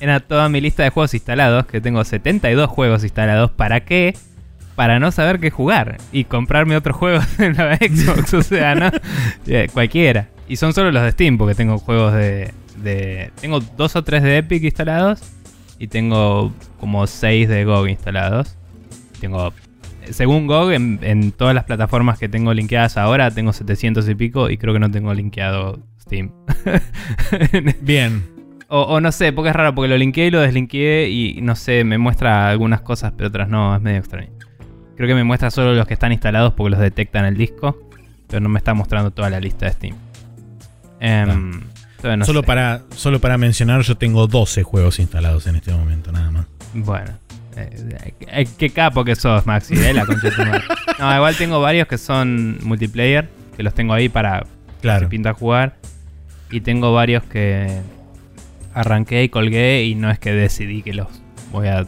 Era 0.00 0.20
toda 0.20 0.48
mi 0.48 0.60
lista 0.60 0.82
de 0.84 0.90
juegos 0.90 1.14
instalados, 1.14 1.66
que 1.66 1.80
tengo 1.80 2.04
72 2.04 2.68
juegos 2.68 3.02
instalados. 3.02 3.50
¿Para 3.52 3.84
qué? 3.84 4.16
Para 4.78 5.00
no 5.00 5.10
saber 5.10 5.40
qué 5.40 5.50
jugar 5.50 5.96
y 6.12 6.22
comprarme 6.22 6.76
otros 6.76 6.96
juegos 6.96 7.26
en 7.40 7.56
la 7.56 7.76
Xbox. 7.78 8.32
o 8.32 8.42
sea, 8.42 8.76
¿no? 8.76 8.88
Eh, 9.48 9.66
cualquiera. 9.72 10.28
Y 10.46 10.54
son 10.54 10.72
solo 10.72 10.92
los 10.92 11.02
de 11.02 11.10
Steam, 11.10 11.36
porque 11.36 11.56
tengo 11.56 11.78
juegos 11.78 12.14
de, 12.14 12.52
Tengo 13.40 13.58
dos 13.58 13.96
o 13.96 14.04
tres 14.04 14.22
de 14.22 14.36
Epic 14.36 14.62
instalados. 14.62 15.20
Y 15.80 15.88
tengo 15.88 16.52
como 16.78 17.08
seis 17.08 17.48
de 17.48 17.64
GOG 17.64 17.88
instalados. 17.88 18.56
Tengo. 19.20 19.52
Según 20.10 20.46
GOG, 20.46 20.70
en, 20.70 21.32
todas 21.32 21.56
las 21.56 21.64
plataformas 21.64 22.20
que 22.20 22.28
tengo 22.28 22.54
linkeadas 22.54 22.96
ahora, 22.98 23.32
tengo 23.32 23.52
700 23.52 24.08
y 24.08 24.14
pico. 24.14 24.48
Y 24.48 24.58
creo 24.58 24.74
que 24.74 24.78
no 24.78 24.92
tengo 24.92 25.12
linkeado 25.12 25.80
Steam. 26.00 26.30
Bien. 27.80 28.22
O, 28.68 29.00
no 29.00 29.10
sé, 29.10 29.32
porque 29.32 29.50
es 29.50 29.56
raro, 29.56 29.74
porque 29.74 29.88
lo 29.88 29.98
linkeé 29.98 30.28
y 30.28 30.30
lo 30.30 30.40
deslinkeé. 30.40 31.08
Y 31.10 31.40
no 31.42 31.56
sé, 31.56 31.82
me 31.82 31.98
muestra 31.98 32.48
algunas 32.48 32.80
cosas, 32.80 33.12
pero 33.16 33.26
otras 33.26 33.48
no. 33.48 33.74
Es 33.74 33.82
medio 33.82 33.98
extraño. 33.98 34.38
Creo 34.98 35.06
que 35.06 35.14
me 35.14 35.22
muestra 35.22 35.52
solo 35.52 35.74
los 35.74 35.86
que 35.86 35.94
están 35.94 36.10
instalados 36.10 36.54
porque 36.54 36.70
los 36.70 36.80
detecta 36.80 37.20
en 37.20 37.26
el 37.26 37.36
disco. 37.36 37.78
Pero 38.26 38.40
no 38.40 38.48
me 38.48 38.58
está 38.58 38.74
mostrando 38.74 39.12
toda 39.12 39.30
la 39.30 39.38
lista 39.38 39.66
de 39.66 39.72
Steam. 39.72 39.94
Em, 40.98 41.60
solo, 42.24 42.42
para, 42.42 42.82
solo 42.96 43.20
para 43.20 43.38
mencionar, 43.38 43.82
yo 43.82 43.96
tengo 43.96 44.26
12 44.26 44.64
juegos 44.64 44.98
instalados 44.98 45.46
en 45.46 45.54
este 45.54 45.72
momento, 45.72 46.10
nada 46.10 46.32
más. 46.32 46.46
Bueno. 46.74 47.12
Eh, 47.56 48.12
eh, 48.26 48.48
qué 48.58 48.70
capo 48.70 49.04
que 49.04 49.14
sos, 49.14 49.46
Maxi, 49.46 49.74
eh, 49.74 49.94
la 49.94 50.04
No, 50.98 51.14
igual 51.14 51.36
tengo 51.36 51.60
varios 51.60 51.86
que 51.86 51.96
son 51.96 52.58
multiplayer, 52.64 53.28
que 53.56 53.62
los 53.62 53.74
tengo 53.74 53.94
ahí 53.94 54.08
para 54.08 54.46
claro. 54.80 55.06
si 55.06 55.10
pinta 55.10 55.32
jugar. 55.32 55.76
Y 56.50 56.60
tengo 56.62 56.92
varios 56.92 57.22
que 57.22 57.82
arranqué 58.74 59.22
y 59.22 59.28
colgué 59.28 59.84
y 59.84 59.94
no 59.94 60.10
es 60.10 60.18
que 60.18 60.32
decidí 60.32 60.82
que 60.82 60.92
los 60.92 61.06
voy 61.52 61.68
a 61.68 61.86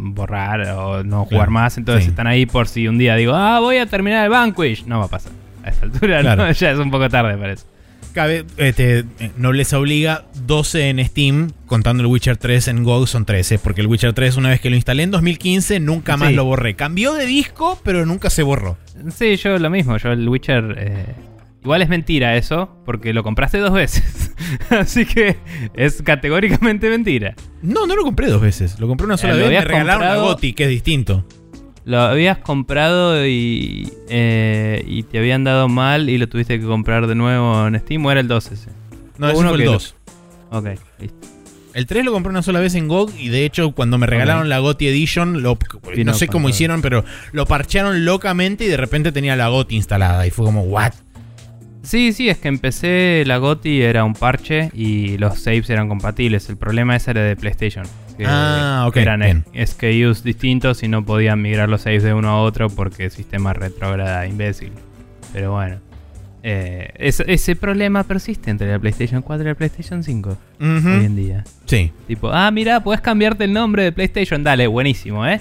borrar 0.00 0.62
o 0.70 1.04
no 1.04 1.24
jugar 1.26 1.50
más. 1.50 1.78
Entonces 1.78 2.08
están 2.08 2.26
ahí 2.26 2.46
por 2.46 2.68
si 2.68 2.88
un 2.88 2.98
día 2.98 3.16
digo, 3.16 3.34
ah, 3.34 3.60
voy 3.60 3.76
a 3.76 3.86
terminar 3.86 4.24
el 4.24 4.30
Vanquish. 4.30 4.84
No 4.84 4.98
va 4.98 5.04
a 5.06 5.08
pasar. 5.08 5.32
A 5.62 5.68
esta 5.68 5.84
altura 5.84 6.52
ya 6.52 6.70
es 6.70 6.78
un 6.78 6.90
poco 6.90 7.08
tarde, 7.08 7.36
parece 7.36 7.64
cabe, 8.12 8.44
este, 8.56 9.04
Nobleza 9.36 9.78
Obliga, 9.78 10.24
12 10.46 10.88
en 10.90 11.04
Steam, 11.04 11.52
contando 11.66 12.02
el 12.02 12.06
Witcher 12.06 12.36
3 12.36 12.68
en 12.68 12.84
GOG 12.84 13.08
son 13.08 13.24
13, 13.24 13.58
porque 13.58 13.80
el 13.80 13.86
Witcher 13.86 14.12
3 14.12 14.36
una 14.36 14.50
vez 14.50 14.60
que 14.60 14.70
lo 14.70 14.76
instalé 14.76 15.02
en 15.04 15.10
2015 15.10 15.80
nunca 15.80 16.16
más 16.16 16.32
lo 16.32 16.44
borré. 16.44 16.74
Cambió 16.74 17.14
de 17.14 17.26
disco, 17.26 17.80
pero 17.84 18.06
nunca 18.06 18.30
se 18.30 18.42
borró. 18.42 18.76
Sí, 19.14 19.36
yo 19.36 19.58
lo 19.58 19.70
mismo, 19.70 19.96
yo 19.96 20.12
el 20.12 20.28
Witcher... 20.28 20.74
Eh, 20.78 21.14
igual 21.62 21.82
es 21.82 21.88
mentira 21.88 22.36
eso, 22.36 22.76
porque 22.84 23.12
lo 23.12 23.22
compraste 23.22 23.58
dos 23.58 23.72
veces. 23.72 24.34
Así 24.70 25.06
que 25.06 25.36
es 25.74 26.02
categóricamente 26.02 26.88
mentira. 26.88 27.34
No, 27.62 27.86
no 27.86 27.96
lo 27.96 28.02
compré 28.02 28.28
dos 28.28 28.40
veces. 28.40 28.78
Lo 28.80 28.88
compré 28.88 29.06
una 29.06 29.16
sola 29.16 29.34
eh, 29.34 29.38
vez. 29.38 29.48
Me 29.48 29.60
regalaron 29.60 30.02
a 30.04 30.16
Goti, 30.16 30.52
que 30.52 30.64
es 30.64 30.70
distinto. 30.70 31.24
Lo 31.84 32.00
habías 32.00 32.38
comprado 32.38 33.26
y, 33.26 33.90
eh, 34.08 34.84
y 34.86 35.02
te 35.04 35.18
habían 35.18 35.44
dado 35.44 35.68
mal 35.68 36.10
y 36.10 36.18
lo 36.18 36.28
tuviste 36.28 36.60
que 36.60 36.66
comprar 36.66 37.06
de 37.06 37.14
nuevo 37.14 37.66
en 37.66 37.78
Steam 37.80 38.04
o 38.04 38.10
era 38.10 38.20
el 38.20 38.28
2 38.28 38.52
ese. 38.52 38.70
No, 39.18 39.28
ese 39.30 39.42
fue 39.42 39.58
el 39.58 39.64
2. 39.64 39.94
Ok, 40.50 40.66
listo. 41.00 41.28
El 41.72 41.86
3 41.86 42.04
lo 42.04 42.12
compré 42.12 42.30
una 42.30 42.42
sola 42.42 42.60
vez 42.60 42.74
en 42.74 42.88
GOG 42.88 43.12
y 43.18 43.28
de 43.28 43.44
hecho 43.44 43.72
cuando 43.72 43.96
me 43.96 44.06
regalaron 44.06 44.48
la 44.48 44.58
GOTI 44.58 44.88
Edition, 44.88 45.42
lo, 45.42 45.56
no 46.04 46.14
sé 46.14 46.26
cómo 46.26 46.48
hicieron, 46.48 46.82
pero 46.82 47.04
lo 47.32 47.46
parchearon 47.46 48.04
locamente 48.04 48.64
y 48.64 48.68
de 48.68 48.76
repente 48.76 49.12
tenía 49.12 49.36
la 49.36 49.48
GOTI 49.48 49.76
instalada 49.76 50.26
y 50.26 50.30
fue 50.30 50.44
como, 50.44 50.62
¿what? 50.62 50.92
Sí, 51.82 52.12
sí, 52.12 52.28
es 52.28 52.38
que 52.38 52.48
empecé 52.48 53.24
la 53.26 53.38
GOTI, 53.38 53.82
era 53.82 54.04
un 54.04 54.14
parche 54.14 54.70
y 54.74 55.16
los 55.18 55.40
saves 55.40 55.70
eran 55.70 55.88
compatibles. 55.88 56.48
El 56.48 56.56
problema 56.56 56.96
ese 56.96 57.12
era 57.12 57.22
de 57.22 57.36
PlayStation 57.36 57.84
que, 58.16 58.24
ah, 58.26 58.90
eran 58.94 59.44
SKUs 59.54 60.22
distintos 60.22 60.82
y 60.82 60.88
no 60.88 61.04
podían 61.04 61.40
migrar 61.40 61.68
los 61.68 61.82
saves 61.82 62.02
de 62.02 62.12
uno 62.12 62.28
a 62.28 62.42
otro 62.42 62.68
porque 62.68 63.06
el 63.06 63.10
sistema 63.10 63.52
retrógrada 63.52 64.26
imbécil. 64.26 64.72
Pero 65.32 65.52
bueno. 65.52 65.78
Eh, 66.42 66.92
ese 66.96 67.54
problema 67.54 68.04
persiste 68.04 68.50
entre 68.50 68.70
la 68.70 68.78
PlayStation 68.78 69.20
4 69.20 69.44
y 69.44 69.48
la 69.48 69.54
PlayStation 69.54 70.02
5 70.02 70.38
hoy 70.60 71.04
en 71.04 71.16
día. 71.16 71.44
Sí. 71.66 71.92
Tipo, 72.06 72.30
ah, 72.30 72.50
mira, 72.50 72.82
puedes 72.82 73.02
cambiarte 73.02 73.44
el 73.44 73.52
nombre 73.52 73.84
de 73.84 73.92
PlayStation. 73.92 74.42
Dale, 74.42 74.66
buenísimo, 74.66 75.26
¿eh? 75.26 75.40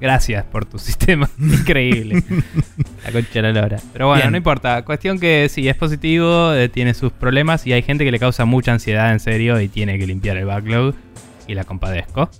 Gracias 0.00 0.44
por 0.44 0.64
tu 0.64 0.78
sistema. 0.78 1.28
Increíble. 1.38 2.22
la 3.04 3.12
concha 3.12 3.42
de 3.42 3.42
la 3.42 3.52
lora. 3.52 3.78
Pero 3.92 4.08
bueno, 4.08 4.30
no 4.30 4.36
importa. 4.36 4.84
Cuestión 4.84 5.18
que 5.18 5.48
sí, 5.48 5.68
es 5.68 5.76
positivo, 5.76 6.52
eh, 6.54 6.68
tiene 6.68 6.94
sus 6.94 7.12
problemas 7.12 7.66
y 7.66 7.72
hay 7.72 7.82
gente 7.82 8.04
que 8.04 8.12
le 8.12 8.18
causa 8.18 8.44
mucha 8.44 8.72
ansiedad 8.72 9.12
en 9.12 9.20
serio 9.20 9.60
y 9.60 9.68
tiene 9.68 9.98
que 9.98 10.06
limpiar 10.06 10.36
el 10.36 10.46
backlog 10.46 10.94
y 11.46 11.54
la 11.54 11.64
compadezco. 11.64 12.30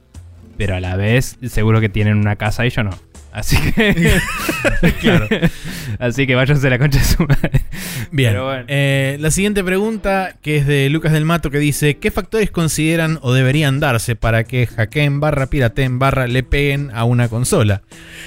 Pero 0.57 0.75
a 0.75 0.81
la 0.81 0.97
vez, 0.97 1.39
seguro 1.49 1.81
que 1.81 1.89
tienen 1.89 2.17
una 2.17 2.37
casa 2.37 2.67
y 2.67 2.71
yo 2.71 2.83
no. 2.83 2.91
Así 3.39 3.57
que. 3.73 4.21
claro. 5.01 5.29
Así 5.99 6.27
que 6.27 6.35
váyanse 6.35 6.67
a 6.67 6.71
la 6.71 6.79
concha 6.79 6.99
de 6.99 7.05
su 7.05 7.23
madre. 7.23 7.63
Bien. 8.11 8.37
Eh, 8.67 9.17
la 9.21 9.31
siguiente 9.31 9.63
pregunta, 9.63 10.35
que 10.43 10.57
es 10.57 10.67
de 10.67 10.89
Lucas 10.91 11.13
del 11.13 11.25
Mato, 11.25 11.51
que 11.51 11.59
dice: 11.59 11.99
¿Qué 11.99 12.11
factores 12.11 12.51
consideran 12.51 13.19
o 13.23 13.33
deberían 13.33 13.79
darse 13.79 14.17
para 14.17 14.43
que 14.43 14.67
hackeen 14.67 15.21
barra 15.21 15.47
pirateen 15.47 16.01
barra 16.01 16.27
le 16.27 16.43
peguen 16.43 16.91
a 16.93 17.05
una 17.05 17.29
consola? 17.29 17.83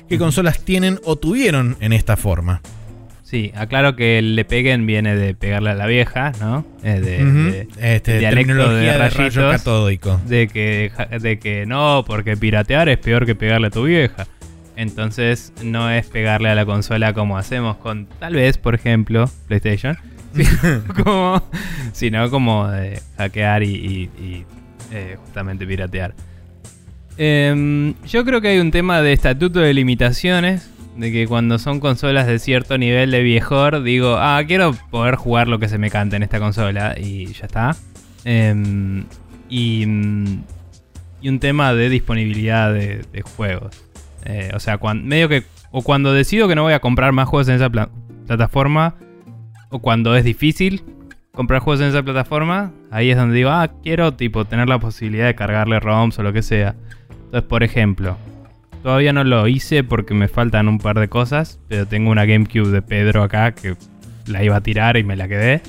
¿Qué 0.07 0.17
consolas 0.17 0.63
tienen 0.63 0.99
o 1.03 1.17
tuvieron 1.17 1.75
en 1.81 1.91
esta 1.91 2.15
forma? 2.15 2.61
Sí, 3.23 3.51
aclaro 3.55 3.95
que 3.95 4.19
el 4.19 4.35
le 4.35 4.43
peguen 4.43 4.85
viene 4.85 5.15
de 5.15 5.33
pegarle 5.33 5.69
a 5.69 5.75
la 5.75 5.87
vieja, 5.87 6.33
¿no? 6.41 6.65
de, 6.83 6.99
de, 6.99 7.67
este, 7.79 8.19
dialecto 8.19 8.73
de, 8.73 8.97
rayitos, 8.97 9.35
de 9.35 9.41
catódico. 9.41 10.21
De 10.25 10.47
que, 10.49 10.91
de 11.17 11.39
que 11.39 11.65
no, 11.65 12.03
porque 12.05 12.35
piratear 12.35 12.89
es 12.89 12.97
peor 12.97 13.25
que 13.25 13.35
pegarle 13.35 13.67
a 13.67 13.69
tu 13.69 13.85
vieja. 13.85 14.27
Entonces 14.75 15.53
no 15.63 15.89
es 15.89 16.07
pegarle 16.07 16.49
a 16.49 16.55
la 16.55 16.65
consola 16.65 17.13
como 17.13 17.37
hacemos 17.37 17.77
con 17.77 18.07
tal 18.19 18.35
vez, 18.35 18.57
por 18.57 18.75
ejemplo, 18.75 19.29
PlayStation, 19.47 19.97
sino 21.93 22.29
como 22.29 22.69
hackear 23.17 23.63
y, 23.63 24.09
eh, 24.91 25.17
justamente 25.23 25.65
piratear. 25.65 26.13
Em, 27.17 27.93
yo 28.05 28.23
creo 28.23 28.41
que 28.41 28.49
hay 28.49 28.59
un 28.59 28.71
tema 28.71 29.01
de 29.01 29.13
estatuto 29.13 29.59
de 29.59 29.73
limitaciones, 29.73 30.69
de 30.95 31.11
que 31.11 31.27
cuando 31.27 31.59
son 31.59 31.79
consolas 31.79 32.27
de 32.27 32.39
cierto 32.39 32.77
nivel 32.77 33.11
de 33.11 33.21
viejor, 33.21 33.83
digo, 33.83 34.17
ah, 34.17 34.41
quiero 34.47 34.73
poder 34.89 35.15
jugar 35.15 35.47
lo 35.47 35.59
que 35.59 35.67
se 35.67 35.77
me 35.77 35.89
cante 35.89 36.15
en 36.15 36.23
esta 36.23 36.39
consola 36.39 36.95
y 36.97 37.27
ya 37.33 37.45
está. 37.45 37.75
Em, 38.23 39.03
y, 39.49 39.83
y, 41.21 41.29
un 41.29 41.39
tema 41.39 41.73
de 41.73 41.89
disponibilidad 41.89 42.73
de 42.73 43.21
juegos. 43.35 43.90
Eh, 44.25 44.51
o 44.53 44.59
sea, 44.59 44.79
medio 44.95 45.29
que. 45.29 45.43
O 45.71 45.81
cuando 45.81 46.13
decido 46.13 46.47
que 46.47 46.55
no 46.55 46.63
voy 46.63 46.73
a 46.73 46.79
comprar 46.79 47.11
más 47.13 47.27
juegos 47.27 47.47
en 47.49 47.55
esa 47.55 47.69
plataforma. 47.69 48.95
O 49.69 49.79
cuando 49.79 50.15
es 50.15 50.23
difícil 50.23 50.83
comprar 51.33 51.61
juegos 51.61 51.81
en 51.81 51.87
esa 51.87 52.03
plataforma. 52.03 52.71
Ahí 52.91 53.09
es 53.09 53.17
donde 53.17 53.35
digo, 53.35 53.49
ah, 53.49 53.71
quiero 53.83 54.13
tipo 54.13 54.45
tener 54.45 54.67
la 54.67 54.79
posibilidad 54.79 55.27
de 55.27 55.35
cargarle 55.35 55.79
ROMs 55.79 56.19
o 56.19 56.23
lo 56.23 56.33
que 56.33 56.41
sea. 56.41 56.75
Entonces, 57.09 57.43
por 57.43 57.63
ejemplo, 57.63 58.17
todavía 58.83 59.13
no 59.13 59.23
lo 59.23 59.47
hice 59.47 59.83
porque 59.83 60.13
me 60.13 60.27
faltan 60.27 60.67
un 60.67 60.77
par 60.77 60.99
de 60.99 61.07
cosas. 61.07 61.59
Pero 61.67 61.85
tengo 61.85 62.11
una 62.11 62.25
GameCube 62.25 62.69
de 62.69 62.81
Pedro 62.81 63.23
acá 63.23 63.53
que 63.53 63.75
la 64.27 64.43
iba 64.43 64.57
a 64.57 64.61
tirar 64.61 64.97
y 64.97 65.03
me 65.03 65.15
la 65.15 65.27
quedé. 65.27 65.61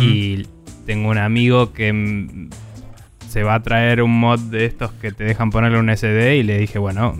Y 0.00 0.46
tengo 0.84 1.08
un 1.08 1.18
amigo 1.18 1.72
que 1.72 2.48
se 3.28 3.42
va 3.42 3.54
a 3.54 3.62
traer 3.62 4.02
un 4.02 4.18
mod 4.20 4.38
de 4.38 4.66
estos 4.66 4.92
que 4.92 5.10
te 5.12 5.24
dejan 5.24 5.50
ponerle 5.50 5.78
un 5.78 5.88
SD 5.88 6.36
y 6.36 6.42
le 6.42 6.58
dije, 6.58 6.78
bueno, 6.78 7.18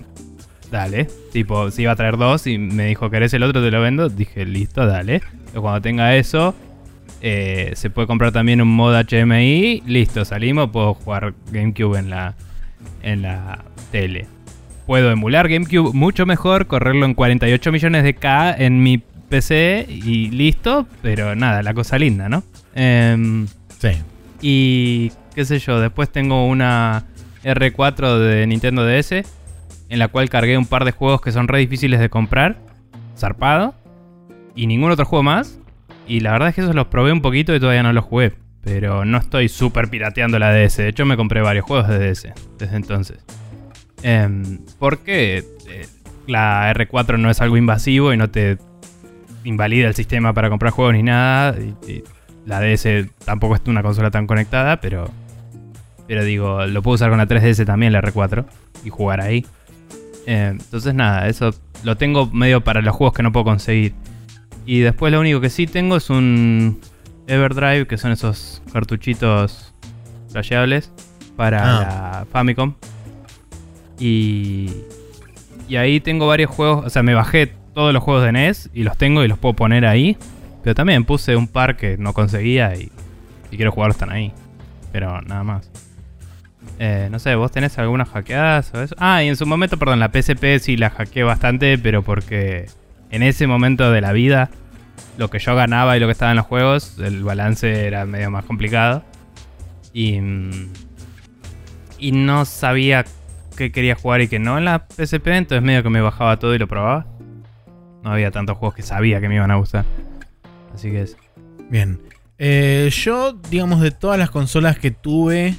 dale. 0.72 1.06
Tipo, 1.32 1.70
si 1.70 1.82
iba 1.82 1.92
a 1.92 1.96
traer 1.96 2.16
dos 2.16 2.48
y 2.48 2.58
me 2.58 2.86
dijo, 2.86 3.10
¿querés 3.10 3.32
el 3.34 3.44
otro? 3.44 3.62
Te 3.62 3.70
lo 3.70 3.80
vendo. 3.80 4.08
Dije, 4.08 4.44
listo, 4.44 4.84
dale. 4.84 5.22
cuando 5.54 5.80
tenga 5.80 6.16
eso, 6.16 6.56
eh, 7.20 7.72
se 7.76 7.90
puede 7.90 8.08
comprar 8.08 8.32
también 8.32 8.60
un 8.60 8.74
mod 8.74 8.94
HMI. 8.94 9.84
Listo, 9.86 10.24
salimos, 10.24 10.70
puedo 10.70 10.94
jugar 10.94 11.34
GameCube 11.52 11.98
en 11.98 12.10
la, 12.10 12.34
en 13.02 13.22
la 13.22 13.64
tele. 13.92 14.26
Puedo 14.86 15.12
emular 15.12 15.48
GameCube 15.48 15.92
mucho 15.92 16.26
mejor, 16.26 16.66
correrlo 16.66 17.06
en 17.06 17.14
48 17.14 17.70
millones 17.70 18.02
de 18.02 18.14
K 18.14 18.56
en 18.58 18.82
mi 18.82 18.98
PC 19.28 19.86
y 19.88 20.30
listo, 20.30 20.86
pero 21.02 21.36
nada, 21.36 21.62
la 21.62 21.72
cosa 21.72 21.98
linda, 21.98 22.28
¿no? 22.28 22.42
Em, 22.74 23.46
sí. 23.78 23.90
Y 24.40 25.12
qué 25.34 25.44
sé 25.44 25.60
yo, 25.60 25.80
después 25.80 26.10
tengo 26.10 26.46
una 26.46 27.04
R4 27.44 28.18
de 28.18 28.46
Nintendo 28.46 28.84
DS 28.84 29.24
en 29.92 29.98
la 29.98 30.08
cual 30.08 30.30
cargué 30.30 30.56
un 30.56 30.64
par 30.64 30.86
de 30.86 30.92
juegos 30.92 31.20
que 31.20 31.32
son 31.32 31.48
re 31.48 31.58
difíciles 31.58 32.00
de 32.00 32.08
comprar, 32.08 32.56
zarpado, 33.14 33.74
y 34.54 34.66
ningún 34.66 34.90
otro 34.90 35.04
juego 35.04 35.22
más. 35.22 35.58
Y 36.08 36.20
la 36.20 36.32
verdad 36.32 36.48
es 36.48 36.54
que 36.54 36.62
esos 36.62 36.74
los 36.74 36.86
probé 36.86 37.12
un 37.12 37.20
poquito 37.20 37.54
y 37.54 37.60
todavía 37.60 37.82
no 37.82 37.92
los 37.92 38.02
jugué. 38.02 38.32
Pero 38.62 39.04
no 39.04 39.18
estoy 39.18 39.50
súper 39.50 39.90
pirateando 39.90 40.38
la 40.38 40.50
DS. 40.50 40.78
De 40.78 40.88
hecho, 40.88 41.04
me 41.04 41.18
compré 41.18 41.42
varios 41.42 41.66
juegos 41.66 41.88
de 41.88 41.98
DS 41.98 42.28
desde 42.58 42.76
entonces. 42.76 43.18
Eh, 44.02 44.58
porque 44.78 45.44
eh, 45.68 45.86
la 46.26 46.72
R4 46.72 47.18
no 47.18 47.28
es 47.28 47.42
algo 47.42 47.58
invasivo 47.58 48.14
y 48.14 48.16
no 48.16 48.30
te 48.30 48.56
invalida 49.44 49.88
el 49.88 49.94
sistema 49.94 50.32
para 50.32 50.48
comprar 50.48 50.72
juegos 50.72 50.94
ni 50.94 51.02
nada. 51.02 51.54
La 52.46 52.60
DS 52.60 52.88
tampoco 53.26 53.56
es 53.56 53.60
una 53.66 53.82
consola 53.82 54.10
tan 54.10 54.26
conectada, 54.26 54.80
pero. 54.80 55.10
Pero 56.08 56.24
digo, 56.24 56.64
lo 56.64 56.80
puedo 56.80 56.94
usar 56.94 57.10
con 57.10 57.18
la 57.18 57.28
3DS 57.28 57.66
también, 57.66 57.92
la 57.92 58.00
R4, 58.00 58.46
y 58.84 58.88
jugar 58.88 59.20
ahí. 59.20 59.44
Eh, 60.26 60.48
entonces 60.52 60.94
nada, 60.94 61.28
eso 61.28 61.52
lo 61.84 61.96
tengo 61.96 62.26
medio 62.26 62.62
para 62.62 62.80
los 62.80 62.94
juegos 62.94 63.14
que 63.14 63.22
no 63.22 63.32
puedo 63.32 63.44
conseguir. 63.44 63.94
Y 64.64 64.80
después 64.80 65.12
lo 65.12 65.20
único 65.20 65.40
que 65.40 65.50
sí 65.50 65.66
tengo 65.66 65.96
es 65.96 66.10
un 66.10 66.80
Everdrive, 67.26 67.86
que 67.86 67.98
son 67.98 68.12
esos 68.12 68.62
cartuchitos 68.72 69.72
flasheables 70.30 70.90
para 71.36 71.62
ah. 71.62 71.80
la 72.20 72.26
Famicom. 72.30 72.74
Y, 73.98 74.70
y 75.68 75.76
ahí 75.76 76.00
tengo 76.00 76.26
varios 76.26 76.50
juegos, 76.50 76.86
o 76.86 76.90
sea, 76.90 77.02
me 77.02 77.14
bajé 77.14 77.52
todos 77.74 77.92
los 77.92 78.02
juegos 78.02 78.24
de 78.24 78.32
NES 78.32 78.70
y 78.74 78.82
los 78.82 78.96
tengo 78.96 79.24
y 79.24 79.28
los 79.28 79.38
puedo 79.38 79.54
poner 79.54 79.86
ahí. 79.86 80.16
Pero 80.62 80.74
también 80.74 81.04
puse 81.04 81.34
un 81.34 81.48
par 81.48 81.76
que 81.76 81.96
no 81.98 82.12
conseguía 82.12 82.74
y 82.76 82.92
si 83.50 83.56
quiero 83.56 83.72
jugarlos 83.72 83.96
están 83.96 84.10
ahí. 84.10 84.32
Pero 84.92 85.20
nada 85.22 85.42
más. 85.42 85.70
Eh, 86.78 87.08
no 87.10 87.18
sé, 87.18 87.34
¿vos 87.34 87.52
tenés 87.52 87.78
algunas 87.78 88.08
hackeadas 88.08 88.72
o 88.74 88.82
eso? 88.82 88.94
Ah, 88.98 89.22
y 89.22 89.28
en 89.28 89.36
su 89.36 89.46
momento, 89.46 89.76
perdón, 89.76 90.00
la 90.00 90.10
PSP 90.10 90.58
sí 90.58 90.76
la 90.76 90.90
hackeé 90.90 91.22
bastante, 91.22 91.78
pero 91.78 92.02
porque 92.02 92.66
en 93.10 93.22
ese 93.22 93.46
momento 93.46 93.90
de 93.92 94.00
la 94.00 94.12
vida, 94.12 94.50
lo 95.18 95.30
que 95.30 95.38
yo 95.38 95.54
ganaba 95.54 95.96
y 95.96 96.00
lo 96.00 96.06
que 96.06 96.12
estaba 96.12 96.32
en 96.32 96.38
los 96.38 96.46
juegos, 96.46 96.98
el 96.98 97.22
balance 97.22 97.86
era 97.86 98.04
medio 98.06 98.30
más 98.30 98.44
complicado. 98.44 99.04
Y, 99.92 100.18
y 101.98 102.12
no 102.12 102.44
sabía 102.44 103.04
qué 103.56 103.70
quería 103.70 103.94
jugar 103.94 104.22
y 104.22 104.28
qué 104.28 104.38
no 104.38 104.58
en 104.58 104.64
la 104.64 104.86
PSP, 104.88 105.28
entonces 105.28 105.62
medio 105.62 105.82
que 105.82 105.90
me 105.90 106.00
bajaba 106.00 106.38
todo 106.38 106.54
y 106.54 106.58
lo 106.58 106.66
probaba. 106.66 107.06
No 108.02 108.10
había 108.10 108.30
tantos 108.30 108.56
juegos 108.56 108.74
que 108.74 108.82
sabía 108.82 109.20
que 109.20 109.28
me 109.28 109.36
iban 109.36 109.50
a 109.50 109.56
gustar. 109.56 109.84
Así 110.74 110.90
que 110.90 111.02
es. 111.02 111.16
Bien. 111.70 112.00
Eh, 112.38 112.90
yo, 112.90 113.34
digamos, 113.50 113.80
de 113.80 113.92
todas 113.92 114.18
las 114.18 114.30
consolas 114.30 114.78
que 114.78 114.90
tuve, 114.90 115.54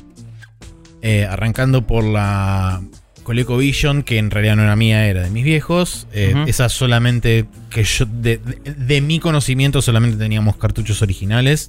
eh, 1.06 1.26
arrancando 1.26 1.86
por 1.86 2.06
la 2.06 2.82
ColecoVision, 3.24 4.04
que 4.04 4.20
en 4.20 4.32
realidad 4.32 4.56
no 4.56 4.63
era 4.63 4.78
mía, 4.78 5.06
era 5.06 5.22
de 5.22 5.30
mis 5.32 5.44
viejos. 5.44 6.08
Eh, 6.13 6.34
esa 6.48 6.70
solamente 6.70 7.46
que 7.70 7.84
yo, 7.84 8.06
de, 8.06 9.02
mi 9.02 9.20
conocimiento, 9.20 9.82
solamente 9.82 10.16
teníamos 10.16 10.56
cartuchos 10.56 11.02
originales, 11.02 11.68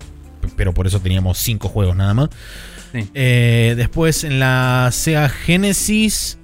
pero 0.54 0.72
por 0.72 0.86
eso 0.86 1.00
teníamos 1.00 1.38
cinco 1.38 1.68
juegos 1.68 1.96
nada 1.96 2.14
más. 2.14 2.28
Eh, 3.12 3.74
después 3.76 4.22
en 4.22 4.38
la 4.38 4.90
Sega 4.92 5.28
Genesis, 5.28 6.38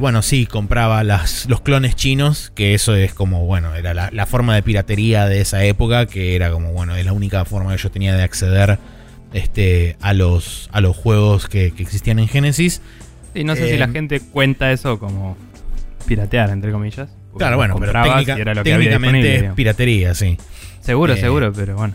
bueno, 0.00 0.20
sí, 0.22 0.46
compraba 0.46 1.04
las, 1.04 1.46
los 1.48 1.60
clones 1.60 1.94
chinos, 1.94 2.50
que 2.56 2.74
eso 2.74 2.96
es 2.96 3.14
como, 3.14 3.46
bueno, 3.46 3.72
era 3.76 3.94
la, 3.94 4.26
forma 4.26 4.56
de 4.56 4.64
piratería 4.64 5.26
de 5.26 5.42
esa 5.42 5.62
época, 5.62 6.06
que 6.06 6.34
era 6.34 6.50
como, 6.50 6.72
bueno, 6.72 6.96
es 6.96 7.04
la 7.04 7.12
única 7.12 7.44
forma 7.44 7.70
que 7.76 7.80
yo 7.80 7.92
tenía 7.92 8.16
de 8.16 8.24
acceder 8.24 8.80
este, 9.32 9.96
a, 10.00 10.12
los, 10.12 10.68
a 10.72 10.80
los 10.80 10.96
juegos 10.96 11.48
que, 11.48 11.66
existían 11.66 12.18
en 12.18 12.28
Genesis. 12.28 12.80
Y 13.34 13.44
no 13.44 13.54
sé 13.54 13.70
si 13.70 13.76
la 13.76 13.86
eh, 13.86 13.92
gente 13.92 14.20
cuenta 14.20 14.72
eso 14.72 14.98
como 14.98 15.36
piratear, 16.06 16.50
entre 16.50 16.72
comillas. 16.72 17.10
Claro, 17.36 17.56
bueno, 17.56 17.76
pero 17.78 17.92
técnicamente 18.62 19.36
es 19.36 19.52
piratería, 19.52 20.14
sí. 20.14 20.38
Seguro, 20.80 21.14
eh, 21.14 21.16
seguro, 21.18 21.52
pero 21.52 21.76
bueno. 21.76 21.94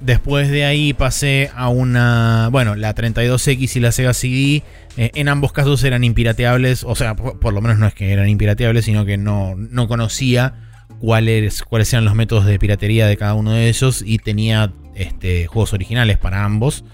Después 0.00 0.50
de 0.50 0.64
ahí 0.64 0.94
pasé 0.94 1.50
a 1.54 1.68
una. 1.68 2.48
Bueno, 2.50 2.74
la 2.74 2.94
32X 2.94 3.76
y 3.76 3.80
la 3.80 3.92
Sega 3.92 4.12
CD. 4.14 4.62
Eh, 4.96 5.10
en 5.14 5.28
ambos 5.28 5.52
casos 5.52 5.84
eran 5.84 6.02
impirateables. 6.02 6.84
O 6.84 6.96
sea, 6.96 7.14
por, 7.14 7.52
lo 7.52 7.60
menos 7.60 7.78
no 7.78 7.86
es 7.86 7.94
que 7.94 8.12
eran 8.12 8.28
impirateables, 8.28 8.84
sino 8.84 9.04
que 9.04 9.16
no, 9.16 9.54
no 9.56 9.86
conocía 9.86 10.54
cuáles, 10.98 11.62
cuáles 11.62 11.92
eran 11.92 12.04
los 12.04 12.14
métodos 12.14 12.46
de 12.46 12.58
piratería 12.58 13.06
de 13.06 13.16
cada 13.16 13.34
uno 13.34 13.52
de 13.52 13.68
esos. 13.68 14.02
Y 14.04 14.18
tenía 14.18 14.72
este, 14.94 15.46
juegos 15.46 15.72
originales 15.72 16.18
para 16.18 16.44
ambos. 16.44 16.84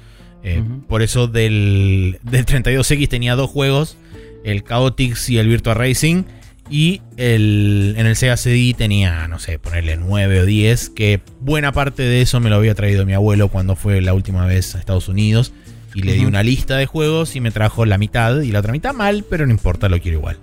Eh, 0.42 0.62
por 0.88 1.02
eso 1.02 1.26
del, 1.26 2.18
32X 2.24 3.08
tenía 3.08 3.34
dos 3.34 3.50
juegos, 3.50 3.96
el 4.44 4.62
Chaotix 4.64 5.28
y 5.30 5.38
el 5.38 5.48
Virtua 5.48 5.74
Racing. 5.74 6.24
Y 6.70 7.00
el, 7.16 7.94
en 7.96 8.06
el 8.06 8.14
Sega 8.14 8.36
CD 8.36 8.74
tenía, 8.76 9.26
no 9.26 9.38
sé, 9.38 9.58
ponerle 9.58 9.96
9 9.96 10.40
o 10.40 10.44
10, 10.44 10.90
que 10.90 11.20
buena 11.40 11.72
parte 11.72 12.02
de 12.02 12.20
eso 12.20 12.40
me 12.40 12.50
lo 12.50 12.56
había 12.56 12.74
traído 12.74 13.06
mi 13.06 13.14
abuelo 13.14 13.48
cuando 13.48 13.74
fue 13.74 14.02
la 14.02 14.12
última 14.12 14.44
vez 14.44 14.74
a 14.74 14.78
Estados 14.78 15.08
Unidos. 15.08 15.52
Y 15.94 16.02
le 16.02 16.12
di 16.12 16.26
una 16.26 16.42
lista 16.42 16.76
de 16.76 16.84
juegos 16.84 17.34
y 17.34 17.40
me 17.40 17.50
trajo 17.50 17.86
la 17.86 17.96
mitad 17.96 18.42
y 18.42 18.52
la 18.52 18.60
otra 18.60 18.72
mitad 18.72 18.92
mal, 18.92 19.24
pero 19.28 19.46
no 19.46 19.52
importa, 19.52 19.88
lo 19.88 19.98
quiero 19.98 20.18
igual. 20.18 20.38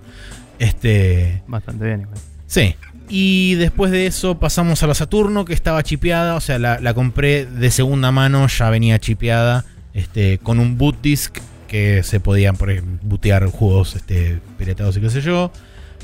Este. 0.58 1.42
Bastante 1.46 1.86
bien, 1.86 2.00
igual. 2.02 2.18
Sí. 2.46 2.74
Y 3.08 3.54
después 3.54 3.92
de 3.92 4.06
eso 4.06 4.38
pasamos 4.38 4.82
a 4.82 4.86
la 4.86 4.94
Saturno, 4.94 5.44
que 5.44 5.54
estaba 5.54 5.82
chipeada. 5.82 6.34
O 6.34 6.40
sea, 6.40 6.58
la, 6.58 6.94
compré 6.94 7.46
de 7.46 7.70
segunda 7.70 8.10
mano, 8.10 8.46
ya 8.48 8.70
venía 8.70 8.98
chipeada. 8.98 9.64
Este, 9.94 10.38
con 10.38 10.60
un 10.60 10.76
boot 10.76 11.00
disk 11.00 11.38
que 11.68 12.02
se 12.02 12.20
podían 12.20 12.56
por 12.56 12.70
bootear 13.02 13.46
juegos 13.46 13.96
este, 13.96 14.40
piratados 14.58 14.96
y 14.96 15.00
qué 15.00 15.10
sé 15.10 15.20
yo. 15.20 15.50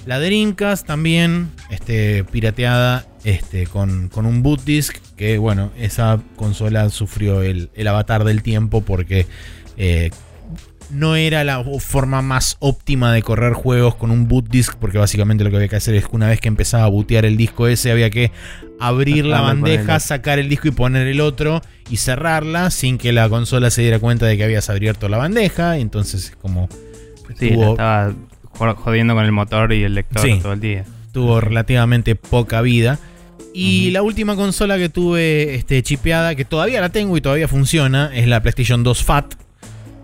La 0.06 0.18
Dreamcast 0.18 0.86
también, 0.86 1.50
este, 1.70 2.24
pirateada 2.24 3.06
este, 3.22 3.66
con, 3.66 4.08
con 4.08 4.26
un 4.26 4.42
boot 4.42 4.64
disk, 4.64 4.96
que 5.16 5.38
bueno, 5.38 5.70
esa 5.78 6.20
consola 6.36 6.88
sufrió 6.90 7.42
el, 7.42 7.70
el 7.74 7.86
avatar 7.86 8.24
del 8.24 8.42
tiempo 8.42 8.80
porque 8.80 9.26
eh, 9.76 10.10
no 10.92 11.16
era 11.16 11.42
la 11.44 11.64
forma 11.80 12.22
más 12.22 12.56
óptima 12.60 13.12
de 13.12 13.22
correr 13.22 13.54
juegos 13.54 13.94
con 13.94 14.10
un 14.10 14.28
boot 14.28 14.48
disk, 14.48 14.76
porque 14.76 14.98
básicamente 14.98 15.42
lo 15.42 15.50
que 15.50 15.56
había 15.56 15.68
que 15.68 15.76
hacer 15.76 15.94
es 15.94 16.06
que 16.06 16.14
una 16.16 16.28
vez 16.28 16.40
que 16.40 16.48
empezaba 16.48 16.84
a 16.84 16.88
bootear 16.88 17.24
el 17.24 17.36
disco 17.36 17.66
ese, 17.66 17.90
había 17.90 18.10
que 18.10 18.30
abrir 18.78 19.24
la 19.24 19.38
y 19.38 19.42
bandeja, 19.42 19.98
sacar 20.00 20.38
el 20.38 20.48
disco 20.48 20.68
y 20.68 20.72
poner 20.72 21.06
el 21.06 21.20
otro 21.20 21.62
y 21.90 21.96
cerrarla 21.96 22.70
sin 22.70 22.98
que 22.98 23.12
la 23.12 23.28
consola 23.28 23.70
se 23.70 23.82
diera 23.82 23.98
cuenta 23.98 24.26
de 24.26 24.36
que 24.36 24.44
habías 24.44 24.68
abierto 24.70 25.08
la 25.08 25.16
bandeja. 25.18 25.78
Entonces, 25.78 26.36
como 26.42 26.68
Sí, 27.38 27.50
tuvo- 27.50 27.70
estaba 27.72 28.12
jo- 28.50 28.74
jodiendo 28.74 29.14
con 29.14 29.24
el 29.24 29.32
motor 29.32 29.72
y 29.72 29.84
el 29.84 29.94
lector 29.94 30.22
Sí. 30.22 30.38
todo 30.42 30.52
el 30.52 30.60
día. 30.60 30.84
tuvo 31.12 31.40
relativamente 31.42 32.14
poca 32.16 32.60
vida. 32.62 32.98
Y 33.54 33.90
la 33.90 34.00
última 34.00 34.34
consola 34.34 34.78
que 34.78 34.88
tuve 34.88 35.54
este, 35.56 35.82
chipeada, 35.82 36.34
que 36.34 36.46
todavía 36.46 36.80
la 36.80 36.88
tengo 36.88 37.16
y 37.18 37.20
todavía 37.20 37.48
funciona, 37.48 38.10
es 38.14 38.26
la 38.26 38.40
PlayStation 38.40 38.82
2 38.82 39.04
Fat. 39.04 39.34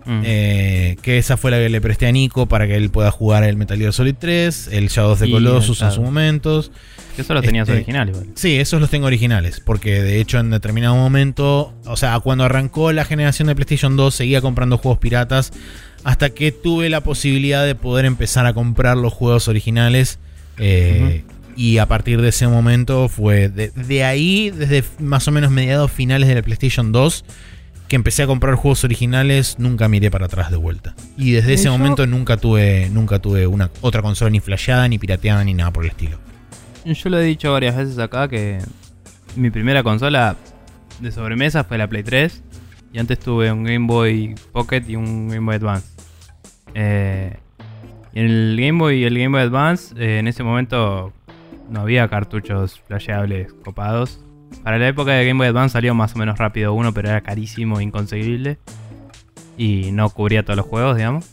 Mm. 0.09 0.21
Eh, 0.25 0.95
que 1.03 1.19
esa 1.19 1.37
fue 1.37 1.51
la 1.51 1.57
que 1.57 1.69
le 1.69 1.79
presté 1.81 2.07
a 2.07 2.11
Nico 2.11 2.47
para 2.47 2.65
que 2.65 2.75
él 2.75 2.89
pueda 2.89 3.11
jugar 3.11 3.43
el 3.43 3.57
Metal 3.57 3.77
Gear 3.77 3.93
Solid 3.93 4.15
3, 4.17 4.69
el 4.71 4.87
Shadow 4.89 5.11
of 5.11 5.19
the 5.19 5.29
Colossus 5.29 5.81
en 5.81 5.91
su 5.91 5.95
Shadow. 5.97 6.03
momentos. 6.03 6.71
que 7.15 7.21
eso 7.23 7.33
lo 7.33 7.41
tenías 7.41 7.67
este- 7.67 7.75
original 7.77 8.09
igual. 8.09 8.27
Sí, 8.35 8.55
esos 8.57 8.79
los 8.81 8.89
tengo 8.89 9.05
originales, 9.07 9.59
porque 9.59 10.01
de 10.01 10.19
hecho 10.19 10.39
en 10.39 10.49
determinado 10.49 10.95
momento, 10.95 11.73
o 11.85 11.95
sea, 11.97 12.19
cuando 12.21 12.45
arrancó 12.45 12.91
la 12.93 13.05
generación 13.05 13.47
de 13.49 13.55
PlayStation 13.55 13.95
2 13.97 14.15
seguía 14.15 14.41
comprando 14.41 14.77
juegos 14.77 14.99
piratas 14.99 15.51
hasta 16.05 16.29
que 16.31 16.51
tuve 16.53 16.89
la 16.89 17.01
posibilidad 17.01 17.65
de 17.65 17.75
poder 17.75 18.05
empezar 18.05 18.45
a 18.45 18.53
comprar 18.53 18.97
los 18.97 19.13
juegos 19.13 19.47
originales. 19.47 20.17
eh, 20.57 21.23
Y 21.55 21.77
a 21.79 21.87
partir 21.87 22.21
de 22.21 22.29
ese 22.29 22.47
momento 22.47 23.09
fue 23.09 23.49
de, 23.49 23.71
de 23.71 24.03
ahí, 24.05 24.49
desde 24.49 24.81
más 24.99 25.27
o 25.27 25.31
menos 25.31 25.51
mediados 25.51 25.91
finales 25.91 26.29
de 26.29 26.35
la 26.35 26.41
PlayStation 26.41 26.93
2, 26.93 27.25
que 27.89 27.95
empecé 27.95 28.23
a 28.23 28.27
comprar 28.27 28.55
juegos 28.55 28.83
originales, 28.83 29.57
nunca 29.57 29.89
miré 29.89 30.11
para 30.11 30.27
atrás 30.27 30.51
de 30.51 30.57
vuelta. 30.57 30.95
Y 31.17 31.31
desde 31.31 31.51
¿Y 31.51 31.55
ese 31.55 31.65
yo? 31.65 31.71
momento 31.71 32.05
nunca 32.05 32.37
tuve, 32.37 32.87
nunca 32.91 33.19
tuve 33.19 33.47
una 33.47 33.71
otra 33.81 34.01
consola 34.03 34.29
ni 34.29 34.39
flasheada, 34.39 34.87
ni 34.87 34.99
pirateada, 34.99 35.43
ni 35.43 35.55
nada 35.55 35.71
por 35.71 35.83
el 35.83 35.89
estilo. 35.89 36.19
Yo 36.85 37.09
lo 37.09 37.19
he 37.19 37.23
dicho 37.23 37.51
varias 37.51 37.75
veces 37.75 37.97
acá 37.97 38.27
que 38.27 38.59
mi 39.35 39.49
primera 39.49 39.83
consola 39.83 40.35
de 40.99 41.11
sobremesa 41.11 41.63
fue 41.63 41.77
la 41.77 41.87
Play 41.87 42.03
3 42.03 42.43
y 42.93 42.99
antes 42.99 43.19
tuve 43.19 43.51
un 43.51 43.63
Game 43.63 43.87
Boy 43.87 44.35
Pocket 44.51 44.83
y 44.87 44.95
un 44.95 45.27
Game 45.27 45.45
Boy 45.45 45.55
Advance. 45.55 45.87
Eh, 46.75 47.37
y 48.13 48.19
en 48.19 48.25
el 48.27 48.57
Game 48.59 48.79
Boy 48.79 48.99
y 48.99 49.03
el 49.05 49.17
Game 49.17 49.29
Boy 49.29 49.41
Advance 49.41 49.95
eh, 49.97 50.19
en 50.19 50.27
ese 50.27 50.43
momento 50.43 51.11
no 51.69 51.81
había 51.81 52.07
cartuchos 52.07 52.79
flasheables 52.87 53.51
copados. 53.65 54.19
Para 54.63 54.77
la 54.77 54.87
época 54.87 55.11
de 55.13 55.25
Game 55.25 55.37
Boy 55.37 55.47
Advance 55.47 55.73
salió 55.73 55.93
más 55.95 56.15
o 56.15 56.19
menos 56.19 56.37
rápido 56.37 56.73
uno, 56.73 56.93
pero 56.93 57.09
era 57.09 57.21
carísimo 57.21 57.79
inconseguible. 57.81 58.57
Y 59.57 59.91
no 59.91 60.09
cubría 60.09 60.43
todos 60.43 60.57
los 60.57 60.65
juegos, 60.65 60.95
digamos. 60.97 61.25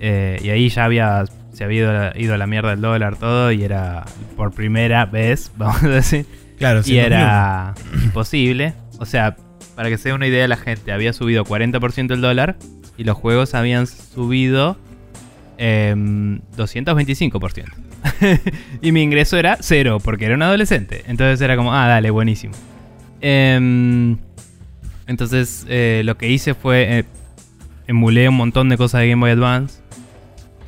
Eh, 0.00 0.40
y 0.42 0.48
ahí 0.50 0.68
ya 0.68 0.84
había 0.84 1.24
se 1.52 1.64
había 1.64 1.78
ido, 1.80 1.90
a- 1.90 2.12
ido 2.16 2.34
a 2.34 2.38
la 2.38 2.46
mierda 2.46 2.72
el 2.72 2.80
dólar 2.80 3.16
todo 3.16 3.52
y 3.52 3.62
era 3.64 4.04
por 4.36 4.52
primera 4.52 5.04
vez, 5.04 5.50
vamos 5.58 5.82
a 5.82 5.88
decir, 5.88 6.24
Claro, 6.58 6.80
y 6.86 6.96
era 6.98 7.74
imposible. 8.04 8.72
O 8.98 9.04
sea, 9.04 9.36
para 9.74 9.88
que 9.90 9.98
se 9.98 10.10
dé 10.10 10.14
una 10.14 10.26
idea 10.26 10.46
la 10.48 10.56
gente, 10.56 10.92
había 10.92 11.12
subido 11.12 11.44
40% 11.44 12.12
el 12.14 12.20
dólar 12.20 12.56
y 12.96 13.04
los 13.04 13.16
juegos 13.16 13.54
habían 13.54 13.86
subido 13.86 14.76
em, 15.58 16.40
225%. 16.56 17.64
y 18.82 18.92
mi 18.92 19.02
ingreso 19.02 19.36
era 19.36 19.58
cero 19.60 19.98
porque 20.02 20.26
era 20.26 20.34
un 20.34 20.42
adolescente. 20.42 21.04
Entonces 21.06 21.40
era 21.40 21.56
como, 21.56 21.74
ah, 21.74 21.86
dale, 21.86 22.10
buenísimo. 22.10 22.54
Em, 23.20 24.16
entonces 25.06 25.66
eh, 25.68 26.02
lo 26.04 26.16
que 26.16 26.28
hice 26.28 26.54
fue 26.54 26.98
eh, 26.98 27.04
emulé 27.86 28.28
un 28.28 28.36
montón 28.36 28.68
de 28.68 28.76
cosas 28.76 29.02
de 29.02 29.08
Game 29.08 29.20
Boy 29.20 29.30
Advance. 29.30 29.80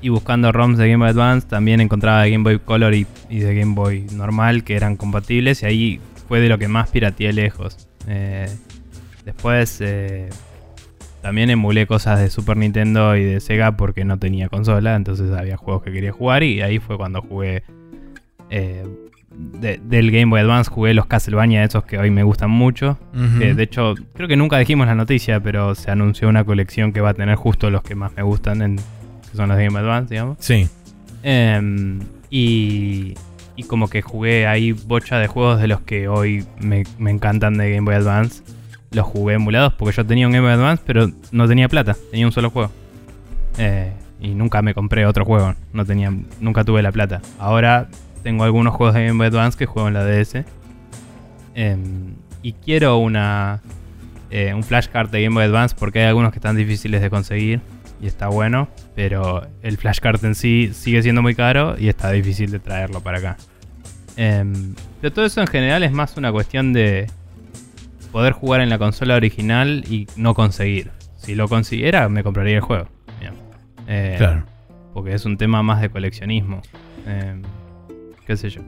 Y 0.00 0.08
buscando 0.08 0.50
ROMs 0.50 0.78
de 0.78 0.88
Game 0.88 1.04
Boy 1.04 1.10
Advance 1.10 1.46
también 1.46 1.80
encontraba 1.80 2.22
de 2.22 2.30
Game 2.32 2.42
Boy 2.42 2.58
Color 2.58 2.94
y, 2.94 3.06
y 3.30 3.38
de 3.38 3.54
Game 3.54 3.74
Boy 3.74 4.06
normal 4.12 4.64
que 4.64 4.74
eran 4.74 4.96
compatibles. 4.96 5.62
Y 5.62 5.66
ahí 5.66 6.00
fue 6.26 6.40
de 6.40 6.48
lo 6.48 6.58
que 6.58 6.66
más 6.66 6.90
pirateé 6.90 7.32
lejos. 7.32 7.88
Eh, 8.08 8.48
después 9.24 9.78
eh, 9.80 10.28
también 11.22 11.48
emulé 11.50 11.86
cosas 11.86 12.18
de 12.20 12.28
Super 12.30 12.56
Nintendo 12.56 13.16
y 13.16 13.24
de 13.24 13.40
Sega 13.40 13.76
porque 13.76 14.04
no 14.04 14.18
tenía 14.18 14.48
consola. 14.48 14.96
Entonces 14.96 15.30
había 15.32 15.56
juegos 15.56 15.82
que 15.82 15.92
quería 15.92 16.12
jugar. 16.12 16.42
Y 16.42 16.60
ahí 16.62 16.78
fue 16.78 16.96
cuando 16.96 17.22
jugué 17.22 17.62
eh, 18.50 18.84
de- 19.60 19.80
del 19.82 20.10
Game 20.10 20.26
Boy 20.26 20.40
Advance. 20.40 20.70
Jugué 20.70 20.92
los 20.94 21.06
Castlevania, 21.06 21.64
esos 21.64 21.84
que 21.84 21.96
hoy 21.98 22.10
me 22.10 22.22
gustan 22.22 22.50
mucho. 22.50 22.98
Que, 23.38 23.54
de 23.54 23.62
hecho, 23.62 23.94
creo 24.14 24.28
que 24.28 24.36
nunca 24.36 24.58
dijimos 24.58 24.86
la 24.86 24.94
noticia, 24.94 25.40
pero 25.40 25.74
se 25.74 25.90
anunció 25.90 26.28
una 26.28 26.44
colección 26.44 26.92
que 26.92 27.00
va 27.00 27.10
a 27.10 27.14
tener 27.14 27.36
justo 27.36 27.70
los 27.70 27.82
que 27.82 27.94
más 27.94 28.12
me 28.16 28.22
gustan, 28.22 28.60
en, 28.60 28.76
que 28.76 29.36
son 29.36 29.48
los 29.48 29.56
de 29.56 29.64
Game 29.64 29.78
Boy 29.78 29.88
Advance, 29.88 30.12
digamos. 30.14 30.36
Sí. 30.40 30.68
Em, 31.22 32.00
y, 32.30 33.14
y 33.56 33.62
como 33.64 33.88
que 33.88 34.02
jugué 34.02 34.46
ahí 34.46 34.72
bocha 34.72 35.18
de 35.18 35.28
juegos 35.28 35.60
de 35.60 35.68
los 35.68 35.80
que 35.82 36.08
hoy 36.08 36.44
me, 36.60 36.82
me 36.98 37.10
encantan 37.10 37.54
de 37.58 37.70
Game 37.70 37.84
Boy 37.84 37.94
Advance. 37.94 38.42
Los 38.92 39.06
jugué 39.06 39.34
emulados 39.34 39.72
porque 39.74 39.96
yo 39.96 40.04
tenía 40.04 40.26
un 40.26 40.32
Game 40.32 40.46
Boy 40.46 40.54
Advance, 40.54 40.82
pero 40.86 41.10
no 41.30 41.48
tenía 41.48 41.68
plata, 41.68 41.96
tenía 42.10 42.26
un 42.26 42.32
solo 42.32 42.50
juego. 42.50 42.70
Eh, 43.58 43.92
y 44.20 44.34
nunca 44.34 44.62
me 44.62 44.74
compré 44.74 45.06
otro 45.06 45.24
juego, 45.24 45.54
no 45.72 45.84
tenía, 45.84 46.12
nunca 46.40 46.64
tuve 46.64 46.82
la 46.82 46.92
plata. 46.92 47.20
Ahora 47.38 47.88
tengo 48.22 48.44
algunos 48.44 48.74
juegos 48.74 48.94
de 48.94 49.06
Game 49.06 49.18
Boy 49.18 49.26
Advance 49.26 49.58
que 49.58 49.66
juego 49.66 49.88
en 49.88 49.94
la 49.94 50.04
DS. 50.04 50.44
Em, 51.54 52.14
y 52.42 52.52
quiero 52.54 52.98
una 52.98 53.60
eh, 54.30 54.54
un 54.54 54.64
flashcard 54.64 55.10
de 55.10 55.22
Game 55.22 55.34
Boy 55.34 55.44
Advance 55.44 55.76
porque 55.78 56.00
hay 56.00 56.06
algunos 56.06 56.32
que 56.32 56.38
están 56.38 56.56
difíciles 56.56 57.02
de 57.02 57.10
conseguir 57.10 57.60
y 58.00 58.06
está 58.06 58.28
bueno, 58.28 58.68
pero 58.94 59.46
el 59.62 59.76
flashcard 59.76 60.24
en 60.24 60.34
sí 60.34 60.70
sigue 60.72 61.02
siendo 61.02 61.20
muy 61.20 61.34
caro 61.34 61.76
y 61.78 61.88
está 61.88 62.10
difícil 62.10 62.50
de 62.50 62.58
traerlo 62.58 63.00
para 63.00 63.18
acá. 63.18 63.36
Em, 64.16 64.74
pero 65.00 65.12
todo 65.12 65.26
eso 65.26 65.40
en 65.42 65.46
general 65.46 65.82
es 65.82 65.92
más 65.92 66.16
una 66.16 66.32
cuestión 66.32 66.72
de 66.72 67.10
poder 68.12 68.32
jugar 68.34 68.60
en 68.60 68.68
la 68.68 68.78
consola 68.78 69.16
original 69.16 69.84
y 69.88 70.06
no 70.16 70.34
conseguir. 70.34 70.90
Si 71.16 71.34
lo 71.34 71.48
consiguiera, 71.48 72.08
me 72.08 72.22
compraría 72.22 72.56
el 72.56 72.60
juego. 72.60 72.88
Eh, 73.88 74.14
Claro. 74.18 74.44
Porque 74.94 75.14
es 75.14 75.24
un 75.24 75.36
tema 75.38 75.62
más 75.62 75.80
de 75.80 75.88
coleccionismo. 75.90 76.60
Em, 77.06 77.42
qué 78.26 78.36
sé 78.36 78.50
yo. 78.50 78.60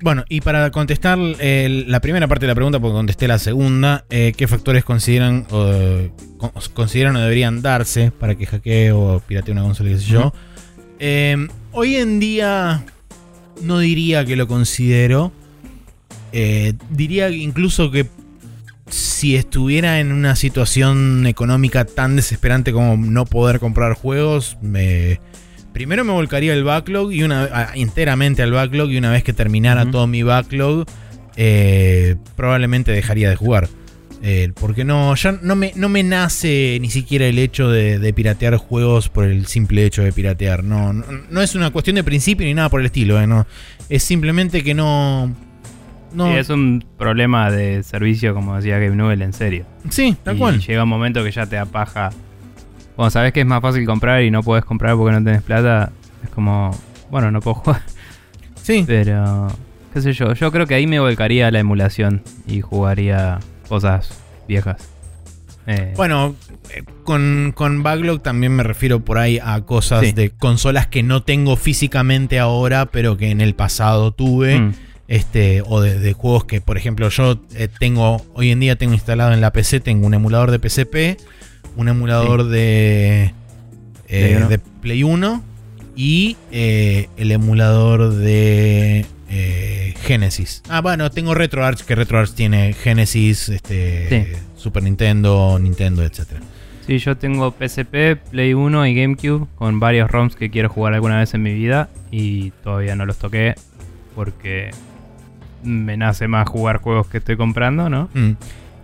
Bueno, 0.00 0.24
y 0.28 0.40
para 0.40 0.70
contestar 0.70 1.18
la 1.18 2.00
primera 2.00 2.26
parte 2.26 2.46
de 2.46 2.48
la 2.48 2.54
pregunta, 2.54 2.80
porque 2.80 2.94
contesté 2.94 3.28
la 3.28 3.38
segunda, 3.38 4.04
eh, 4.10 4.32
¿qué 4.36 4.48
factores 4.48 4.84
consideran 4.84 5.46
o, 5.50 6.08
con- 6.38 6.50
consideran 6.74 7.14
o 7.16 7.20
deberían 7.20 7.62
darse 7.62 8.10
para 8.10 8.34
que 8.34 8.46
hackee 8.46 8.90
o 8.92 9.20
piratee 9.26 9.52
una 9.52 9.62
consola, 9.62 9.90
qué 9.90 9.98
sé 9.98 10.04
yo? 10.06 10.32
Eh, 10.98 11.36
hoy 11.72 11.96
en 11.96 12.18
día 12.18 12.84
no 13.62 13.78
diría 13.78 14.24
que 14.24 14.34
lo 14.36 14.48
considero. 14.48 15.30
Eh, 16.32 16.72
diría 16.90 17.28
incluso 17.30 17.90
que 17.90 18.06
si 18.92 19.36
estuviera 19.36 20.00
en 20.00 20.12
una 20.12 20.36
situación 20.36 21.26
económica 21.26 21.84
tan 21.84 22.14
desesperante 22.16 22.72
como 22.72 22.96
no 22.96 23.24
poder 23.24 23.58
comprar 23.58 23.94
juegos, 23.94 24.58
me, 24.60 25.20
primero 25.72 26.04
me 26.04 26.12
volcaría 26.12 26.52
el 26.52 26.62
backlog 26.62 27.12
y 27.12 27.22
una 27.22 27.70
enteramente 27.74 28.42
al 28.42 28.52
backlog 28.52 28.90
y 28.90 28.98
una 28.98 29.10
vez 29.10 29.24
que 29.24 29.32
terminara 29.32 29.90
todo 29.90 30.06
mi 30.06 30.22
backlog, 30.22 30.84
eh, 31.36 32.16
probablemente 32.36 32.92
dejaría 32.92 33.30
de 33.30 33.36
jugar. 33.36 33.68
Eh, 34.24 34.52
porque 34.54 34.84
no, 34.84 35.12
ya 35.16 35.32
no 35.42 35.56
me, 35.56 35.72
no 35.74 35.88
me 35.88 36.04
nace 36.04 36.78
ni 36.80 36.90
siquiera 36.90 37.26
el 37.26 37.40
hecho 37.40 37.68
de, 37.68 37.98
de 37.98 38.12
piratear 38.12 38.56
juegos 38.56 39.08
por 39.08 39.24
el 39.24 39.46
simple 39.46 39.84
hecho 39.84 40.02
de 40.02 40.12
piratear. 40.12 40.62
No, 40.62 40.92
no, 40.92 41.04
no 41.28 41.42
es 41.42 41.56
una 41.56 41.70
cuestión 41.70 41.96
de 41.96 42.04
principio 42.04 42.46
ni 42.46 42.54
nada 42.54 42.68
por 42.68 42.78
el 42.80 42.86
estilo. 42.86 43.20
eh, 43.20 43.26
no. 43.26 43.46
Es 43.88 44.04
simplemente 44.04 44.62
que 44.62 44.74
no. 44.74 45.34
No 46.14 46.26
Sí, 46.28 46.32
es 46.34 46.48
un 46.50 46.84
problema 46.98 47.50
de 47.50 47.82
servicio, 47.82 48.34
como 48.34 48.56
decía 48.56 48.78
Gabe 48.78 48.94
Newell, 48.96 49.22
en 49.22 49.32
serio. 49.32 49.64
sí, 49.88 50.16
tal 50.22 50.36
y 50.36 50.38
cual. 50.38 50.60
llega 50.60 50.82
un 50.84 50.88
momento 50.88 51.22
que 51.24 51.30
ya 51.30 51.46
te 51.46 51.58
apaja. 51.58 52.10
Cuando 52.96 53.10
sabes 53.10 53.32
que 53.32 53.40
es 53.40 53.46
más 53.46 53.62
fácil 53.62 53.86
comprar 53.86 54.22
y 54.22 54.30
no 54.30 54.42
puedes 54.42 54.64
comprar 54.64 54.96
porque 54.96 55.12
no 55.18 55.24
tenés 55.24 55.42
plata, 55.42 55.90
es 56.22 56.30
como, 56.30 56.70
bueno, 57.10 57.30
no 57.30 57.40
puedo 57.40 57.54
jugar. 57.56 57.82
Sí, 58.62 58.84
Pero, 58.86 59.48
qué 59.92 60.00
sé 60.02 60.12
yo, 60.12 60.34
yo 60.34 60.52
creo 60.52 60.66
que 60.66 60.74
ahí 60.74 60.86
me 60.86 61.00
volcaría 61.00 61.48
a 61.48 61.50
la 61.50 61.58
emulación 61.58 62.22
y 62.46 62.60
jugaría 62.60 63.40
cosas 63.68 64.20
viejas. 64.46 64.88
Eh, 65.66 65.94
Bueno, 65.96 66.34
eh, 66.74 66.82
con, 67.04 67.52
con 67.54 67.82
backlog 67.82 68.20
también 68.22 68.52
me 68.54 68.62
refiero 68.62 69.00
por 69.00 69.18
ahí 69.18 69.38
a 69.42 69.60
cosas 69.62 70.00
Sí. 70.00 70.12
de 70.12 70.30
consolas 70.30 70.86
que 70.88 71.02
no 71.02 71.22
tengo 71.22 71.56
físicamente 71.56 72.38
ahora, 72.38 72.86
pero 72.86 73.16
que 73.16 73.30
en 73.30 73.40
el 73.40 73.54
pasado 73.54 74.12
tuve. 74.12 74.58
mm, 74.58 74.72
Este, 75.12 75.62
o 75.66 75.82
de, 75.82 75.98
de 75.98 76.14
juegos 76.14 76.46
que, 76.46 76.62
por 76.62 76.78
ejemplo, 76.78 77.10
yo 77.10 77.38
eh, 77.54 77.68
tengo, 77.78 78.24
hoy 78.32 78.50
en 78.50 78.60
día 78.60 78.76
tengo 78.76 78.94
instalado 78.94 79.34
en 79.34 79.42
la 79.42 79.52
PC, 79.52 79.80
tengo 79.80 80.06
un 80.06 80.14
emulador 80.14 80.50
de 80.50 80.58
PSP, 80.66 81.20
un 81.76 81.88
emulador 81.88 82.44
de, 82.44 83.34
eh, 84.08 84.08
Play 84.08 84.34
uno. 84.36 84.48
de 84.48 84.58
Play 84.58 85.02
1 85.02 85.44
y 85.96 86.38
eh, 86.50 87.10
el 87.18 87.30
emulador 87.30 88.14
de 88.14 89.04
Genesis. 90.00 90.62
Ah, 90.70 90.80
bueno, 90.80 91.10
tengo 91.10 91.34
RetroArch, 91.34 91.82
que 91.82 91.94
RetroArch 91.94 92.32
tiene 92.32 92.72
Genesis, 92.72 93.50
este, 93.50 94.38
Super 94.56 94.82
Nintendo, 94.82 95.58
Nintendo, 95.58 96.04
etc. 96.04 96.20
Sí, 96.86 96.96
yo 96.96 97.18
tengo 97.18 97.50
PSP, 97.50 98.16
Play 98.30 98.54
1 98.54 98.86
y 98.86 98.94
GameCube 98.94 99.46
con 99.56 99.78
varios 99.78 100.10
ROMs 100.10 100.36
que 100.36 100.48
quiero 100.48 100.70
jugar 100.70 100.94
alguna 100.94 101.18
vez 101.18 101.34
en 101.34 101.42
mi 101.42 101.52
vida 101.52 101.90
y 102.10 102.52
todavía 102.64 102.96
no 102.96 103.04
los 103.04 103.18
toqué 103.18 103.56
porque 104.14 104.70
me 105.62 105.96
nace 105.96 106.28
más 106.28 106.48
jugar 106.48 106.78
juegos 106.78 107.06
que 107.08 107.18
estoy 107.18 107.36
comprando, 107.36 107.88
¿no? 107.88 108.08
Mm. 108.14 108.32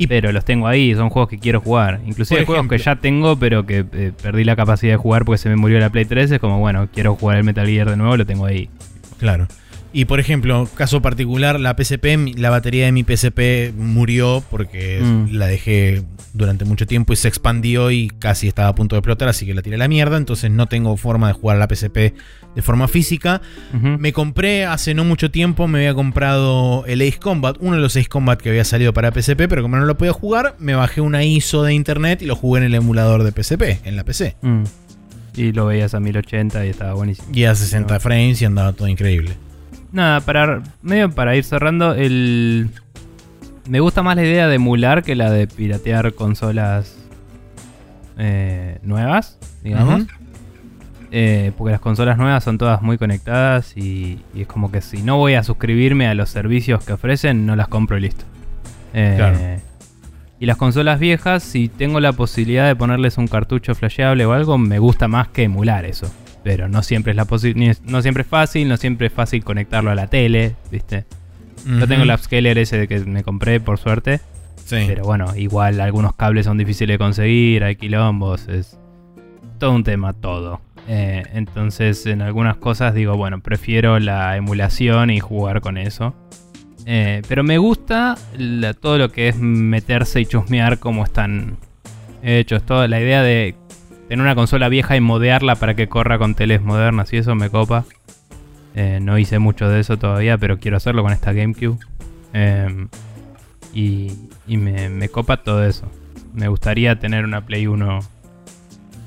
pero 0.09 0.33
los 0.33 0.45
tengo 0.45 0.67
ahí, 0.67 0.95
son 0.95 1.11
juegos 1.11 1.29
que 1.29 1.39
quiero 1.39 1.61
jugar. 1.61 2.01
Inclusive 2.07 2.45
juegos 2.45 2.69
que 2.69 2.79
ya 2.79 2.97
tengo, 2.97 3.37
pero 3.39 3.67
que 3.67 3.85
eh, 3.93 4.13
perdí 4.23 4.45
la 4.45 4.57
capacidad 4.57 4.93
de 4.93 4.97
jugar 4.97 5.25
porque 5.25 5.39
se 5.39 5.49
me 5.49 5.57
murió 5.57 5.79
la 5.81 5.91
Play 5.91 6.05
3. 6.05 6.31
Es 6.31 6.39
como, 6.39 6.59
bueno, 6.59 6.89
quiero 6.93 7.15
jugar 7.17 7.39
el 7.39 7.45
Metal 7.45 7.67
Gear 7.67 7.91
de 7.91 7.97
nuevo, 7.97 8.17
lo 8.17 8.27
tengo 8.27 8.47
ahí. 8.47 8.69
Claro. 9.19 9.49
Y 9.93 10.05
por 10.05 10.21
ejemplo, 10.21 10.69
caso 10.75 11.01
particular, 11.01 11.59
la 11.59 11.75
PSP, 11.75 12.37
la 12.37 12.51
batería 12.51 12.85
de 12.85 12.93
mi 12.93 13.05
PSP 13.05 13.73
murió 13.75 14.45
porque 14.51 15.01
mm. 15.03 15.33
la 15.33 15.47
dejé 15.47 16.05
durante 16.35 16.67
mucho 16.67 16.87
tiempo 16.87 17.15
y 17.15 17.17
se 17.17 17.27
expandió 17.27 17.91
y 17.91 18.09
casi 18.09 18.49
estaba 18.49 18.69
a 18.69 18.75
punto 18.75 18.97
de 18.97 18.99
explotar, 18.99 19.29
así 19.29 19.47
que 19.47 19.55
la 19.55 19.63
tiré 19.63 19.77
a 19.77 19.79
la 19.79 19.89
mierda. 19.89 20.19
Entonces 20.19 20.51
no 20.51 20.67
tengo 20.67 20.97
forma 20.99 21.29
de 21.29 21.33
jugar 21.33 21.57
a 21.57 21.61
la 21.61 21.75
PSP 21.75 21.97
de 22.55 22.63
forma 22.63 22.87
física. 22.87 23.41
Me 23.73 24.13
compré 24.13 24.67
hace 24.67 24.93
no 24.93 25.05
mucho 25.05 25.31
tiempo, 25.31 25.69
me 25.69 25.79
había 25.79 25.95
comprado 25.95 26.85
el 26.87 27.01
Ace 27.01 27.19
Combat, 27.19 27.57
uno 27.61 27.77
de 27.77 27.83
los 27.83 27.97
Ace 27.97 28.09
Combat 28.09 28.41
que 28.41 28.51
había 28.51 28.65
salido 28.65 28.93
para 28.93 29.11
PSP, 29.11 29.49
pero 29.49 29.63
como 29.63 29.77
no 29.77 29.87
lo 29.87 29.97
podía 29.97 30.13
jugar, 30.13 30.55
me 30.59 30.75
bajé 30.75 31.01
una 31.01 31.25
ISO 31.25 31.63
de 31.63 31.73
internet 31.73 32.21
y 32.21 32.27
lo 32.27 32.37
jugué 32.37 32.61
en 32.61 32.67
el 32.67 32.75
emulador 32.75 33.23
de 33.23 33.31
PSP, 33.31 33.87
en 33.87 33.97
la 33.97 34.05
PC. 34.05 34.37
Mm. 34.43 34.65
Y 35.37 35.53
lo 35.53 35.67
veías 35.67 35.95
a 35.95 36.01
1080 36.01 36.67
y 36.67 36.69
estaba 36.69 36.95
buenísimo. 36.95 37.29
Y 37.33 37.45
a 37.45 37.55
60 37.55 38.01
frames 38.01 38.43
y 38.43 38.45
andaba 38.45 38.73
todo 38.73 38.89
increíble 38.89 39.37
nada, 39.93 40.21
para 40.21 40.63
medio 40.83 41.11
para 41.11 41.37
ir 41.37 41.45
cerrando, 41.45 41.95
el 41.95 42.71
me 43.69 43.81
gusta 43.81 44.03
más 44.03 44.17
la 44.17 44.25
idea 44.25 44.49
de 44.49 44.57
emular 44.57 45.03
que 45.03 45.15
la 45.15 45.31
de 45.31 45.47
piratear 45.47 46.15
consolas 46.15 46.97
eh, 48.17 48.79
nuevas, 48.83 49.39
digamos. 49.63 50.07
Eh, 51.11 51.53
porque 51.57 51.73
las 51.73 51.81
consolas 51.81 52.19
nuevas 52.19 52.45
son 52.45 52.59
todas 52.59 52.83
muy 52.83 52.99
conectadas 52.99 53.77
y, 53.77 54.21
es 54.35 54.47
como 54.47 54.71
que 54.71 54.83
si 54.83 55.03
no 55.03 55.17
voy 55.17 55.35
a 55.35 55.43
suscribirme 55.43 56.07
a 56.07 56.15
los 56.15 56.29
servicios 56.29 56.85
que 56.85 56.93
ofrecen, 56.93 57.47
no 57.47 57.57
las 57.57 57.69
compro 57.69 57.97
y 57.99 58.03
listo. 58.03 58.25
Eh, 58.95 59.61
y 60.41 60.47
las 60.47 60.57
consolas 60.57 60.99
viejas, 60.99 61.43
si 61.43 61.69
tengo 61.69 62.01
la 62.01 62.13
posibilidad 62.13 62.67
de 62.67 62.77
ponerles 62.77 63.19
un 63.19 63.27
cartucho 63.27 63.75
flasheable 63.75 64.25
o 64.25 64.33
algo, 64.33 64.57
me 64.59 64.79
gusta 64.79 65.09
más 65.09 65.29
que 65.29 65.45
emular 65.45 65.85
eso 65.85 66.11
pero 66.49 66.67
no 66.67 66.83
siempre 66.83 67.11
es 67.11 67.17
la 67.19 67.27
no 67.85 68.01
siempre 68.01 68.23
es 68.23 68.27
fácil, 68.27 68.69
no 68.69 68.79
siempre 68.79 69.09
es 69.09 69.13
fácil 69.13 69.45
conectarlo 69.45 69.91
a 69.91 69.95
la 69.95 70.07
tele, 70.07 70.57
¿viste? 70.73 71.05
No 71.67 71.87
tengo 71.87 72.05
el 72.05 72.11
upscaler 72.11 72.57
ese 72.57 72.89
que 72.89 73.01
me 73.01 73.23
compré, 73.23 73.61
por 73.61 73.79
suerte. 73.79 74.23
Sí. 74.65 74.85
Pero 74.87 75.05
bueno, 75.05 75.37
igual 75.37 75.79
algunos 75.79 76.15
cables 76.15 76.47
son 76.47 76.57
difíciles 76.57 76.95
de 76.95 76.99
conseguir, 76.99 77.65
hay 77.65 77.77
quilombos, 77.77 78.49
es 78.49 78.79
todo 79.59 79.73
un 79.73 79.85
tema, 79.85 80.15
todo. 80.15 80.63
Eh, 80.89 81.23
entonces, 81.35 82.07
en 82.07 82.23
algunas 82.23 82.57
cosas 82.57 82.95
digo, 82.95 83.15
bueno, 83.19 83.43
prefiero 83.43 83.99
la 83.99 84.35
emulación 84.39 85.11
y 85.11 85.21
jugar 85.21 85.61
con 85.61 85.77
eso. 85.77 86.15
Eh, 86.87 87.21
pero 87.29 87.45
me 87.45 87.59
gusta 87.59 88.17
todo 88.81 88.97
lo 88.97 89.13
que 89.13 89.29
es 89.29 89.37
meterse 89.37 90.23
y 90.23 90.25
chusmear 90.25 90.79
como 90.79 91.05
están 91.05 91.59
hechos. 92.23 92.63
Toda 92.63 92.89
la 92.89 92.99
idea 93.03 93.23
de 93.23 93.55
tener 94.09 94.23
una 94.23 94.35
consola 94.35 94.69
vieja 94.69 94.97
y 94.97 95.01
modearla 95.01 95.55
para 95.55 95.75
que 95.75 95.89
corra 95.89 96.19
con 96.19 96.35
teles 96.35 96.63
modernas 96.63 97.13
y 97.13 97.19
eso 97.19 97.35
me 97.35 97.51
copa. 97.51 97.85
Eh, 98.75 99.01
no 99.03 99.19
hice 99.19 99.39
mucho 99.39 99.69
de 99.69 99.81
eso 99.81 99.99
todavía, 99.99 100.39
pero 100.39 100.59
quiero 100.59 100.77
hacerlo 100.77 101.03
con 101.03 101.13
esta 101.13 101.33
GameCube. 101.33 101.79
Em, 102.33 102.89
y, 103.75 104.13
me, 104.47 105.09
copa 105.11 105.39
todo 105.39 105.65
eso. 105.65 105.91
Me 106.33 106.49
gustaría 106.49 106.99
tener 106.99 107.25
una 107.25 107.45
Play 107.45 107.67
1 107.67 108.01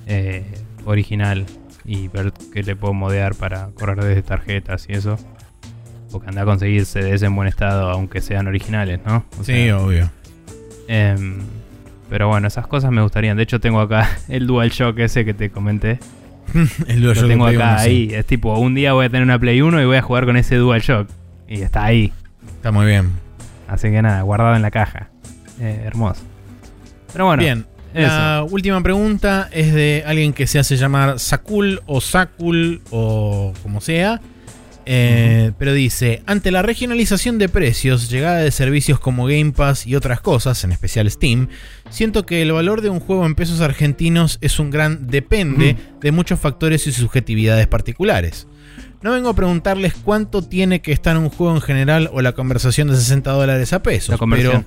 eh, 0.08 0.46
original 0.86 1.46
y 1.84 2.08
ver 2.10 2.34
qué 2.54 2.64
le 2.64 2.76
puedo 2.76 2.94
modear 2.94 3.36
para 3.36 3.70
correr 3.74 4.04
desde 4.04 4.22
tarjetas 4.22 4.88
y 4.88 4.94
eso. 4.94 5.18
Porque 6.12 6.30
anda 6.30 6.44
a 6.44 6.46
conseguir 6.46 6.86
CDs 6.86 7.24
en 7.24 7.36
buen 7.36 7.48
estado, 7.48 7.90
aunque 7.90 8.22
sean 8.22 8.48
originales, 8.48 9.00
¿no? 9.06 9.26
sí, 9.42 9.72
obvio. 9.72 10.10
Pero 12.12 12.28
bueno, 12.28 12.50
esas 12.50 12.68
cosas 12.68 12.92
me 12.92 13.02
gustarían. 13.02 13.38
De 13.38 13.44
hecho, 13.44 13.62
tengo 13.62 13.80
acá 13.80 14.10
el 14.28 14.46
DualShock 14.46 15.00
ese 15.00 15.24
que 15.24 15.34
te 15.34 15.50
comenté. 15.50 15.98
el 16.88 17.02
DualShock 17.02 17.24
Lo 17.24 17.30
tengo 17.30 17.46
acá 17.48 17.80
ahí. 17.80 18.10
Es 18.12 18.26
tipo, 18.26 18.54
un 18.60 18.76
día 18.76 18.92
voy 18.92 19.06
a 19.06 19.10
tener 19.10 19.24
una 19.24 19.40
Play 19.40 19.62
1 19.62 19.82
y 19.82 19.86
voy 19.86 19.96
a 19.96 20.02
jugar 20.02 20.26
con 20.26 20.36
ese 20.36 20.58
DualShock. 20.58 21.08
Y 21.48 21.62
está 21.62 21.86
ahí. 21.86 22.12
Está 22.58 22.74
muy 22.74 22.86
bien. 22.86 23.12
Así 23.70 23.90
que 23.90 24.02
nada, 24.02 24.24
guardado 24.24 24.58
en 24.58 24.62
la 24.62 24.72
caja. 24.72 25.08
Eh, 25.62 25.84
hermoso. 25.86 26.22
Pero 27.14 27.28
bueno. 27.28 27.42
Bien. 27.42 27.66
La 27.94 28.46
última 28.50 28.82
pregunta 28.84 29.50
es 29.52 29.74
de 29.74 30.04
alguien 30.06 30.34
que 30.34 30.48
se 30.48 30.60
hace 30.60 30.76
llamar 30.76 31.18
Sakul 31.18 31.82
o 31.86 32.02
Sakul 32.02 32.82
o 32.92 33.54
como 33.64 33.80
sea. 33.80 34.20
Eh, 34.86 35.52
pero 35.58 35.74
dice, 35.74 36.24
ante 36.26 36.52
la 36.52 36.62
regionalización 36.62 37.38
de 37.38 37.50
precios, 37.50 38.10
llegada 38.10 38.38
de 38.38 38.52
servicios 38.52 39.00
como 39.00 39.26
Game 39.26 39.52
Pass 39.52 39.86
y 39.86 39.96
otras 39.96 40.22
cosas, 40.22 40.64
en 40.64 40.72
especial 40.72 41.10
Steam, 41.10 41.50
siento 41.90 42.26
que 42.26 42.42
el 42.42 42.52
valor 42.52 42.82
de 42.82 42.90
un 42.90 43.00
juego 43.00 43.26
en 43.26 43.36
pesos 43.36 43.62
argentinos 43.62 44.38
es 44.42 44.60
un 44.60 44.72
gran 44.72 45.08
depende 45.08 45.78
de 46.02 46.12
muchos 46.12 46.40
factores 46.40 46.88
y 46.88 46.92
subjetividades 46.92 47.68
particulares. 47.68 48.48
No 49.02 49.12
vengo 49.12 49.30
a 49.30 49.36
preguntarles 49.36 49.94
cuánto 49.96 50.44
tiene 50.44 50.82
que 50.82 50.92
estar 50.92 51.18
un 51.18 51.30
juego 51.30 51.56
en 51.56 51.62
general 51.62 52.10
o 52.14 52.22
la 52.22 52.34
conversación 52.34 52.88
de 52.88 52.96
60 52.96 53.32
dólares 53.32 53.74
a 53.74 53.82
pesos, 53.82 54.20
pero 54.30 54.64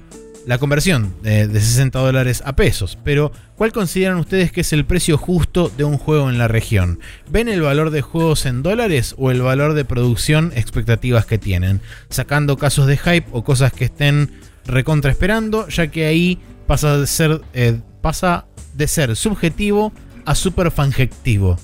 la 0.46 0.58
conversión 0.58 1.14
de, 1.22 1.48
60 1.48 1.98
dólares 1.98 2.42
a 2.44 2.56
pesos. 2.56 2.98
Pero, 3.04 3.32
¿cuál 3.56 3.72
consideran 3.72 4.18
ustedes 4.18 4.52
que 4.52 4.60
es 4.62 4.72
el 4.72 4.84
precio 4.84 5.16
justo 5.16 5.70
de 5.76 5.84
un 5.84 5.98
juego 5.98 6.28
en 6.28 6.38
la 6.38 6.48
región? 6.48 7.00
¿Ven 7.30 7.48
el 7.48 7.62
valor 7.62 7.90
de 7.90 8.02
juegos 8.02 8.46
en 8.46 8.62
dólares 8.62 9.14
o 9.18 9.30
el 9.30 9.42
valor 9.42 9.74
de 9.74 9.84
producción 9.84 10.52
expectativas 10.54 11.26
que 11.26 11.38
tienen? 11.38 11.80
Sacando 12.08 12.56
casos 12.56 12.86
de 12.86 12.96
hype 12.96 13.26
o 13.32 13.44
cosas 13.44 13.72
que 13.72 13.86
estén 13.86 14.30
recontra 14.66 15.10
esperando, 15.10 15.68
ya 15.68 15.88
que 15.88 16.06
ahí 16.06 16.40
pasa 16.66 16.98
de 16.98 17.06
ser, 17.06 17.40
eh, 17.52 17.80
pasa 18.00 18.46
de 18.74 18.88
ser 18.88 19.16
subjetivo 19.16 19.92
a 20.24 20.34
super 20.34 20.70
fanjectivo. 20.70 21.58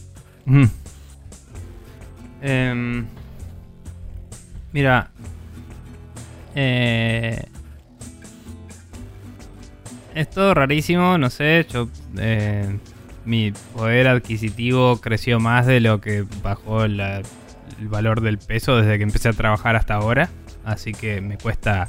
Em, 2.43 3.07
mira, 4.73 5.11
eh, 6.55 7.45
es 10.14 10.31
todo 10.31 10.55
rarísimo, 10.55 11.18
no 11.18 11.31
sé, 11.31 11.66
yo... 11.70 11.88
Eh, 12.18 12.79
mi 13.25 13.53
poder 13.75 14.09
adquisitivo 14.09 15.01
creció 15.01 15.40
más 15.40 15.66
de 15.66 15.81
lo 15.81 16.01
que 16.01 16.25
bajó 16.42 16.85
el 16.85 17.01
valor 17.83 18.20
del 18.20 18.38
peso 18.38 18.77
desde 18.77 18.96
que 18.96 19.05
empecé 19.05 19.29
a 19.29 19.33
trabajar 19.33 19.77
hasta 19.77 19.94
ahora. 19.94 20.31
Así 20.64 20.92
que 20.92 21.20
me 21.20 21.38
cuesta... 21.38 21.88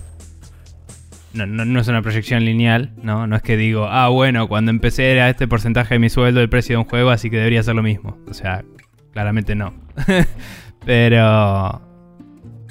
No, 1.33 1.45
no, 1.45 1.79
es 1.79 1.87
una 1.87 2.01
proyección 2.01 2.43
lineal, 2.43 2.91
¿no? 3.01 3.25
No 3.25 3.37
es 3.37 3.41
que 3.41 3.55
digo, 3.55 3.87
ah, 3.89 4.09
bueno, 4.09 4.49
cuando 4.49 4.69
empecé 4.69 5.13
era 5.13 5.29
este 5.29 5.47
porcentaje 5.47 5.95
de 5.95 5.99
mi 5.99 6.09
sueldo 6.09 6.41
el 6.41 6.49
precio 6.49 6.75
de 6.75 6.83
un 6.83 6.89
juego, 6.89 7.09
así 7.09 7.29
que 7.29 7.37
debería 7.37 7.63
ser 7.63 7.75
lo 7.75 7.83
mismo. 7.83 8.17
O 8.27 8.33
sea, 8.33 8.65
claramente 9.13 9.55
no. 9.55 9.73
Pero 10.85 11.81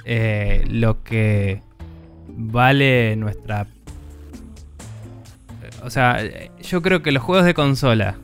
eh, 0.04 0.62
lo 0.68 1.02
que 1.02 1.62
vale 2.28 3.16
nuestra 3.16 3.66
o 5.82 5.90
sea, 5.90 6.18
yo 6.62 6.82
creo 6.82 7.02
que 7.02 7.12
los 7.12 7.22
juegos 7.22 7.44
de 7.46 7.54
consola 7.54 8.16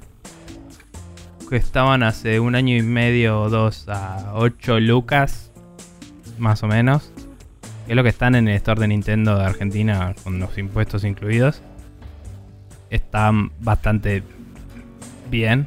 que 1.48 1.56
estaban 1.56 2.02
hace 2.02 2.40
un 2.40 2.54
año 2.54 2.76
y 2.76 2.82
medio 2.82 3.40
o 3.40 3.50
dos 3.50 3.88
a 3.88 4.32
8 4.34 4.80
lucas, 4.80 5.52
más 6.38 6.62
o 6.62 6.66
menos, 6.66 7.12
que 7.86 7.92
es 7.92 7.96
lo 7.96 8.02
que 8.02 8.08
están 8.08 8.34
en 8.34 8.48
el 8.48 8.56
store 8.56 8.80
de 8.80 8.88
Nintendo 8.88 9.38
de 9.38 9.44
Argentina 9.44 10.14
con 10.24 10.40
los 10.40 10.58
impuestos 10.58 11.04
incluidos, 11.04 11.62
están 12.90 13.52
bastante 13.60 14.22
bien. 15.30 15.66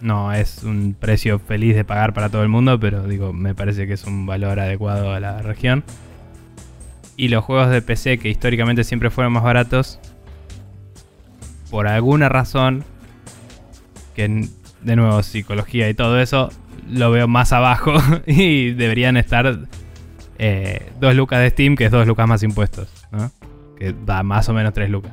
No 0.00 0.32
es 0.32 0.62
un 0.62 0.94
precio 0.98 1.38
feliz 1.38 1.74
de 1.74 1.84
pagar 1.84 2.12
para 2.12 2.28
todo 2.28 2.42
el 2.42 2.48
mundo, 2.48 2.78
pero 2.78 3.04
digo, 3.04 3.32
me 3.32 3.54
parece 3.54 3.86
que 3.86 3.94
es 3.94 4.04
un 4.04 4.26
valor 4.26 4.60
adecuado 4.60 5.12
a 5.12 5.20
la 5.20 5.42
región. 5.42 5.82
Y 7.16 7.28
los 7.28 7.44
juegos 7.44 7.70
de 7.70 7.80
PC 7.80 8.18
que 8.18 8.28
históricamente 8.28 8.84
siempre 8.84 9.10
fueron 9.10 9.32
más 9.32 9.44
baratos, 9.44 9.98
por 11.74 11.88
alguna 11.88 12.28
razón, 12.28 12.84
que 14.14 14.48
de 14.82 14.94
nuevo 14.94 15.20
psicología 15.24 15.90
y 15.90 15.94
todo 15.94 16.20
eso, 16.20 16.50
lo 16.88 17.10
veo 17.10 17.26
más 17.26 17.52
abajo 17.52 17.94
y 18.28 18.70
deberían 18.70 19.16
estar 19.16 19.58
eh, 20.38 20.92
dos 21.00 21.16
lucas 21.16 21.40
de 21.40 21.50
Steam, 21.50 21.74
que 21.74 21.86
es 21.86 21.90
dos 21.90 22.06
lucas 22.06 22.28
más 22.28 22.44
impuestos, 22.44 22.88
que 23.76 23.92
da 24.06 24.22
más 24.22 24.48
o 24.48 24.52
menos 24.52 24.72
tres 24.72 24.88
lucas 24.88 25.10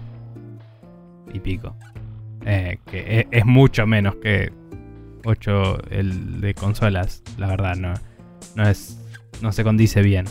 y 1.33 1.39
pico. 1.39 1.75
Eh, 2.45 2.77
que 2.85 3.27
es, 3.31 3.45
mucho 3.47 3.87
menos 3.87 4.17
que 4.17 4.53
8, 5.25 5.89
el 5.89 6.41
de 6.41 6.53
consolas, 6.53 7.23
la 7.39 7.47
verdad, 7.47 7.75
no, 7.75 7.95
no, 8.55 8.69
es, 8.69 9.01
no 9.41 9.51
se 9.51 9.63
condice 9.63 10.03
bien. 10.03 10.25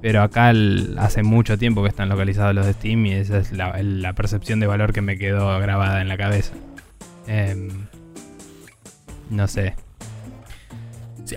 Pero 0.00 0.22
acá 0.22 0.52
hace 0.98 1.22
mucho 1.22 1.58
tiempo 1.58 1.82
que 1.82 1.88
están 1.88 2.08
localizados 2.08 2.54
los 2.54 2.66
de 2.66 2.72
Steam 2.72 3.06
y 3.06 3.14
esa 3.14 3.38
es 3.38 3.52
la, 3.52 4.12
percepción 4.12 4.60
de 4.60 4.66
valor 4.66 4.92
que 4.92 5.00
me 5.00 5.18
quedó 5.18 5.58
grabada 5.58 6.00
en 6.00 6.08
la 6.08 6.16
cabeza. 6.16 6.52
Em, 7.26 7.68
no 9.30 9.48
sé. 9.48 9.74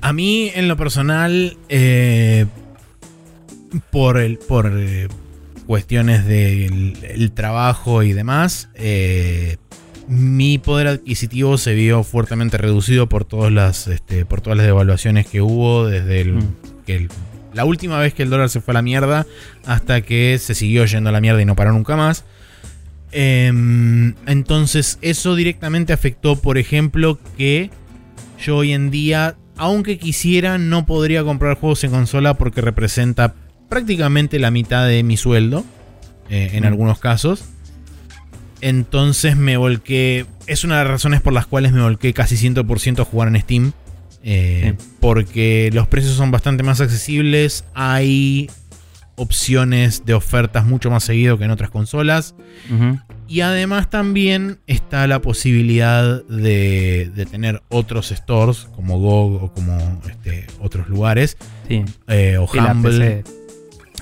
a 0.02 0.14
mí, 0.14 0.52
en 0.54 0.68
lo 0.68 0.78
personal, 0.78 1.58
eh, 1.70 2.46
por, 3.90 4.18
el, 4.18 4.38
por 4.38 4.72
eh, 4.74 5.08
cuestiones 5.66 6.26
del 6.26 7.32
trabajo 7.34 8.04
y 8.04 8.14
demás, 8.14 8.70
eh, 8.76 9.58
mi 10.08 10.58
poder 10.58 10.88
adquisitivo 10.88 11.58
se 11.58 11.74
vio 11.74 12.04
fuertemente 12.04 12.58
reducido 12.58 13.08
por 13.08 13.26
todas 13.26 13.52
las, 13.52 13.88
este, 13.88 14.26
por 14.26 14.42
todas 14.42 14.58
las 14.58 14.66
devaluaciones 14.66 15.28
que 15.28 15.42
hubo 15.42 15.86
desde 15.86 16.22
el, 16.22 16.34
mm. 16.34 17.08
La 17.54 17.66
última 17.66 18.00
vez 18.00 18.14
que 18.14 18.24
el 18.24 18.30
dólar 18.30 18.50
se 18.50 18.62
fue 18.62 18.74
a 18.74 18.76
la 18.76 18.82
mierda 18.82 19.26
hasta 19.66 20.02
que 20.02 20.38
se 20.40 20.56
siguió 20.56 20.86
yendo 20.86 21.10
a 21.10 21.14
la 21.14 21.22
mierda 21.22 21.42
y 21.42 21.46
no 21.46 21.56
paró 21.56 21.72
nunca 21.74 21.96
más. 21.96 22.26
Em, 23.12 24.16
entonces 24.26 24.98
eso 25.02 25.36
directamente 25.36 25.92
afectó, 25.92 26.38
por 26.38 26.58
ejemplo, 26.58 27.20
que 27.38 27.70
yo 28.40 28.58
hoy 28.58 28.74
en 28.74 28.90
día, 28.90 29.36
aunque 29.58 29.98
quisiera, 29.98 30.58
no 30.58 30.86
podría 30.86 31.24
comprar 31.24 31.58
juegos 31.58 31.84
en 31.84 31.92
consola 31.92 32.36
porque 32.36 32.62
representa 32.62 33.36
prácticamente 33.70 34.40
la 34.40 34.52
mitad 34.52 34.88
de 34.88 35.04
mi 35.04 35.18
sueldo, 35.18 35.66
eh, 36.30 36.52
en 36.54 36.64
mm. 36.64 36.68
algunos 36.68 37.00
casos. 37.00 37.44
Entonces 38.62 39.36
me 39.36 39.58
volqué. 39.58 40.26
Es 40.48 40.64
una 40.64 40.78
de 40.78 40.84
las 40.84 40.92
razones 40.92 41.22
por 41.22 41.34
las 41.34 41.48
cuales 41.48 41.72
me 41.72 41.82
volqué 41.82 42.14
casi 42.14 42.36
100% 42.36 43.00
a 43.00 43.06
jugar 43.06 43.28
en 43.28 43.42
Steam. 43.42 43.74
Eh, 44.24 44.76
porque 45.00 45.70
los 45.74 45.88
precios 45.88 46.14
son 46.16 46.32
bastante 46.32 46.64
más 46.64 46.82
accesibles. 46.82 47.66
Hay 47.74 48.50
opciones 49.16 50.06
de 50.06 50.14
ofertas 50.14 50.66
mucho 50.66 50.90
más 50.90 51.04
seguido 51.04 51.38
que 51.38 51.46
en 51.46 51.52
otras 51.52 51.70
consolas. 51.70 52.36
Y 53.28 53.42
además 53.42 53.90
también 53.90 54.60
está 54.68 55.08
la 55.08 55.22
posibilidad 55.22 56.24
de, 56.26 57.12
tener 57.30 57.62
otros 57.70 58.10
stores 58.10 58.68
como 58.76 59.00
GOG 59.00 59.44
o 59.44 59.54
como 59.54 60.02
este, 60.10 60.48
otros 60.60 60.90
lugares. 60.90 61.38
Eh, 61.70 62.38
o 62.38 62.46
Humble. 62.46 63.24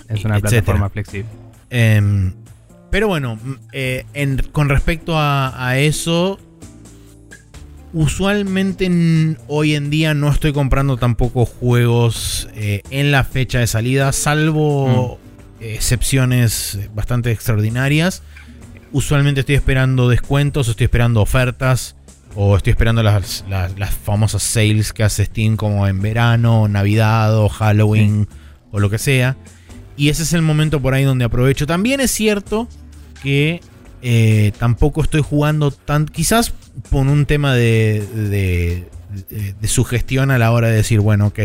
Es 0.08 0.26
una 0.26 0.40
plataforma 0.40 0.90
flexible. 0.90 1.30
Em, 1.70 2.34
pero 2.90 3.08
bueno, 3.08 3.38
eh, 3.72 4.06
con 4.52 4.70
respecto 4.70 5.14
a, 5.16 5.78
eso, 5.78 6.40
usualmente 7.94 9.38
hoy 9.48 9.76
en 9.76 9.90
día 9.90 10.14
no 10.14 10.30
estoy 10.30 10.54
comprando 10.54 10.98
tampoco 10.98 11.46
juegos 11.46 12.48
eh, 12.56 12.82
en 12.90 13.12
la 13.12 13.24
fecha 13.24 13.60
de 13.60 13.68
salida, 13.68 14.12
salvo 14.12 15.20
mm. 15.60 15.64
excepciones 15.64 16.80
bastante 16.94 17.32
extraordinarias. 17.32 18.24
Usualmente 18.92 19.42
estoy 19.42 19.56
esperando 19.56 20.10
descuentos, 20.10 20.68
estoy 20.68 20.86
esperando 20.86 21.22
ofertas, 21.22 21.96
o 22.36 22.56
estoy 22.56 22.72
esperando 22.72 23.04
las, 23.04 23.44
famosas 24.04 24.44
sales 24.44 24.94
que 24.94 25.04
hace 25.04 25.26
Steam 25.26 25.58
como 25.58 25.88
en 25.88 26.02
verano, 26.02 26.68
Navidad 26.68 27.38
o 27.38 27.50
Halloween 27.50 28.28
o 28.72 28.80
lo 28.80 28.90
que 28.90 28.98
sea. 28.98 29.36
Y 29.98 30.10
ese 30.10 30.24
es 30.24 30.34
el 30.34 30.42
momento 30.42 30.82
por 30.82 30.94
ahí 30.94 31.04
donde 31.04 31.26
aprovecho. 31.26 31.68
También 31.68 32.00
es 32.00 32.12
cierto 32.12 32.68
que 33.22 33.62
eh, 34.02 34.54
tampoco 34.58 35.02
estoy 35.02 35.22
jugando 35.22 35.72
tan. 35.72 36.06
Quizás 36.06 36.54
por 36.90 37.08
un 37.08 37.26
tema 37.26 37.54
de, 37.54 38.86
de, 39.30 39.68
sugestión 39.68 40.32
a 40.32 40.38
la 40.38 40.52
hora 40.52 40.68
de 40.68 40.76
decir, 40.78 41.00
bueno, 41.00 41.28
ok. 41.28 41.40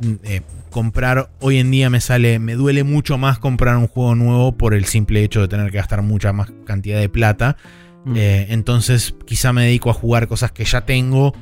Mm, 0.00 0.12
eh, 0.24 0.42
comprar 0.70 1.30
hoy 1.40 1.58
en 1.58 1.70
día 1.70 1.90
me 1.90 2.00
sale. 2.00 2.38
Me 2.38 2.54
duele 2.54 2.84
mucho 2.84 3.18
más 3.18 3.38
comprar 3.38 3.76
un 3.76 3.88
juego 3.88 4.14
nuevo 4.14 4.52
por 4.52 4.74
el 4.74 4.84
simple 4.84 5.22
hecho 5.24 5.40
de 5.40 5.48
tener 5.48 5.70
que 5.70 5.78
gastar 5.78 6.02
mucha 6.02 6.32
más 6.32 6.52
cantidad 6.64 7.00
de 7.00 7.08
plata. 7.08 7.56
Mm. 8.04 8.16
Eh, 8.16 8.46
entonces, 8.50 9.14
quizá 9.26 9.52
me 9.52 9.64
dedico 9.64 9.90
a 9.90 9.94
jugar 9.94 10.28
cosas 10.28 10.52
que 10.52 10.64
ya 10.64 10.84
tengo. 10.84 11.34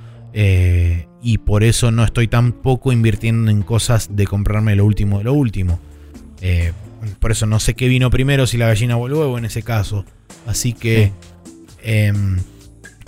y 1.22 1.38
por 1.38 1.62
eso 1.62 1.90
no 1.90 2.04
estoy 2.04 2.28
tampoco 2.28 2.92
invirtiendo 2.92 3.50
en 3.50 3.62
cosas 3.62 4.14
de 4.16 4.26
comprarme 4.26 4.74
lo 4.76 4.84
último 4.84 5.18
de 5.18 5.24
lo 5.24 5.32
último. 5.32 5.78
Eh, 6.40 6.72
por 7.20 7.30
eso 7.30 7.46
no 7.46 7.58
sé 7.58 7.74
qué 7.74 7.88
vino 7.88 8.10
primero, 8.10 8.46
si 8.46 8.58
la 8.58 8.66
gallina 8.66 8.96
o 8.96 9.06
el 9.06 9.14
huevo 9.14 9.38
en 9.38 9.44
ese 9.46 9.62
caso. 9.62 10.04
Así 10.46 10.72
que... 10.72 11.12
Em, 11.82 12.38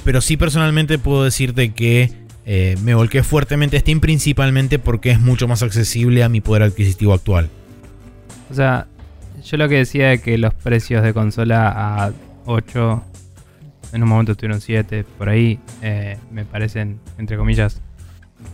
pero 0.07 0.21
sí 0.21 0.37
personalmente 0.37 1.01
puedo 1.01 1.25
decirte 1.25 1.73
que 1.73 2.13
eh, 2.45 2.77
me 2.85 2.95
volqué 2.95 3.25
fuertemente 3.25 3.77
a 3.77 3.81
Steam 3.81 3.99
principalmente 3.99 4.79
porque 4.79 5.11
es 5.11 5.19
mucho 5.19 5.49
más 5.49 5.65
accesible 5.65 6.23
a 6.23 6.29
mi 6.29 6.41
poder 6.41 6.63
adquisitivo 6.63 7.13
actual. 7.13 7.51
O 8.49 8.55
sea, 8.55 8.87
yo 9.45 9.57
lo 9.57 9.69
que 9.69 9.79
decía 9.79 10.13
es 10.13 10.23
que 10.23 10.39
los 10.39 10.55
precios 10.55 11.03
de 11.03 11.13
consola 11.13 11.73
a 11.75 12.13
8, 12.45 13.05
en 13.95 14.03
un 14.05 14.09
momento 14.09 14.31
estuvieron 14.31 14.61
7, 14.61 15.05
por 15.19 15.29
ahí, 15.29 15.59
eh, 15.83 16.19
me 16.31 16.45
parecen, 16.45 17.01
entre 17.19 17.37
comillas, 17.37 17.83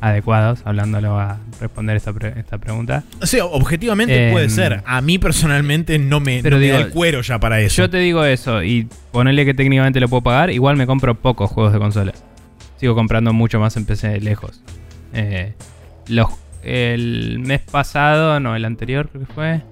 adecuados, 0.00 0.62
hablándolo 0.64 1.18
a 1.18 1.38
responder 1.60 1.96
esta, 1.96 2.12
esta 2.36 2.58
pregunta. 2.58 3.04
O 3.20 3.26
sea, 3.26 3.44
objetivamente 3.44 4.30
puede 4.32 4.46
em, 4.46 4.50
ser. 4.50 4.82
A 4.86 5.00
mí 5.00 5.18
personalmente 5.18 5.98
no 5.98 6.20
me, 6.20 6.42
pero 6.42 6.58
da 6.58 6.78
el 6.78 6.90
cuero 6.90 7.20
ya 7.22 7.38
para 7.38 7.60
eso. 7.60 7.82
Yo 7.82 7.90
te 7.90 7.98
digo 7.98 8.24
eso 8.24 8.62
y 8.62 8.88
ponerle 9.10 9.44
que 9.44 9.54
técnicamente 9.54 10.00
lo 10.00 10.08
puedo 10.08 10.22
pagar, 10.22 10.50
igual 10.50 10.76
me 10.76 10.86
compro 10.86 11.14
pocos 11.14 11.50
juegos 11.50 11.72
de 11.72 11.78
consola. 11.78 12.12
Sigo 12.78 12.94
comprando 12.94 13.32
mucho 13.32 13.60
más 13.60 13.76
en 13.76 13.86
PC 13.86 14.20
lejos. 14.20 14.60
Eh, 15.12 15.54
los, 16.08 16.28
el 16.62 17.38
mes 17.38 17.60
pasado, 17.60 18.40
no, 18.40 18.56
el 18.56 18.64
anterior 18.64 19.08
creo 19.08 19.26
que 19.26 19.32
fue. 19.32 19.62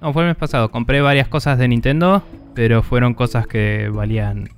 No, 0.00 0.12
fue 0.12 0.22
el 0.22 0.28
mes 0.28 0.36
pasado. 0.36 0.70
Compré 0.70 1.00
varias 1.00 1.28
cosas 1.28 1.58
de 1.58 1.68
Nintendo, 1.68 2.22
pero 2.54 2.82
fueron 2.82 3.14
cosas 3.14 3.46
que 3.46 3.88
valían 3.92 4.50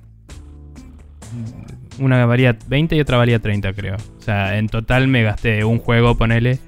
una 1.99 2.25
valía 2.25 2.57
20 2.67 2.95
y 2.95 3.01
otra 3.01 3.17
valía 3.17 3.39
30, 3.39 3.73
creo. 3.73 3.95
O 3.95 4.21
sea, 4.21 4.57
en 4.57 4.67
total 4.67 5.07
me 5.07 5.23
gasté 5.23 5.63
un 5.63 5.79
juego, 5.79 6.15
ponele, 6.15 6.59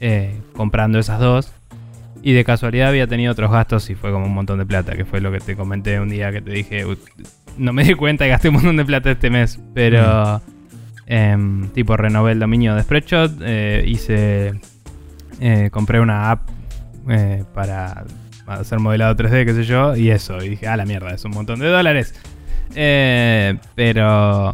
eh, 0.00 0.38
comprando 0.54 0.98
esas 0.98 1.20
dos. 1.20 1.52
Y 2.22 2.32
de 2.32 2.44
casualidad 2.44 2.88
había 2.88 3.06
tenido 3.06 3.32
otros 3.32 3.50
gastos 3.50 3.88
y 3.88 3.94
fue 3.94 4.12
como 4.12 4.26
un 4.26 4.34
montón 4.34 4.58
de 4.58 4.66
plata, 4.66 4.94
que 4.94 5.04
fue 5.04 5.20
lo 5.20 5.32
que 5.32 5.40
te 5.40 5.56
comenté 5.56 6.00
un 6.00 6.10
día 6.10 6.30
que 6.32 6.42
te 6.42 6.50
dije, 6.50 6.84
no 7.56 7.72
me 7.72 7.84
di 7.84 7.94
cuenta 7.94 8.26
y 8.26 8.28
gasté 8.28 8.48
un 8.48 8.54
montón 8.54 8.76
de 8.76 8.84
plata 8.84 9.10
este 9.10 9.30
mes, 9.30 9.58
pero 9.72 10.42
em, 11.06 11.68
tipo 11.70 11.96
renové 11.96 12.32
el 12.32 12.38
dominio 12.38 12.74
de 12.74 12.82
Spreadshot, 12.82 13.40
eh, 13.42 13.84
hice, 13.86 14.60
eh, 15.40 15.70
compré 15.70 16.00
una 16.00 16.30
app 16.30 16.48
para 17.54 18.04
hacer 18.46 18.78
modelado 18.78 19.16
3D, 19.16 19.46
qué 19.46 19.54
sé 19.54 19.64
yo, 19.64 19.96
y 19.96 20.10
eso, 20.10 20.42
y 20.42 20.50
dije, 20.50 20.66
ah, 20.66 20.76
la 20.76 20.84
mierda, 20.84 21.14
es 21.14 21.24
un 21.24 21.32
montón 21.32 21.60
de 21.60 21.68
dólares. 21.68 22.14
Eh, 22.74 23.58
pero, 23.74 24.52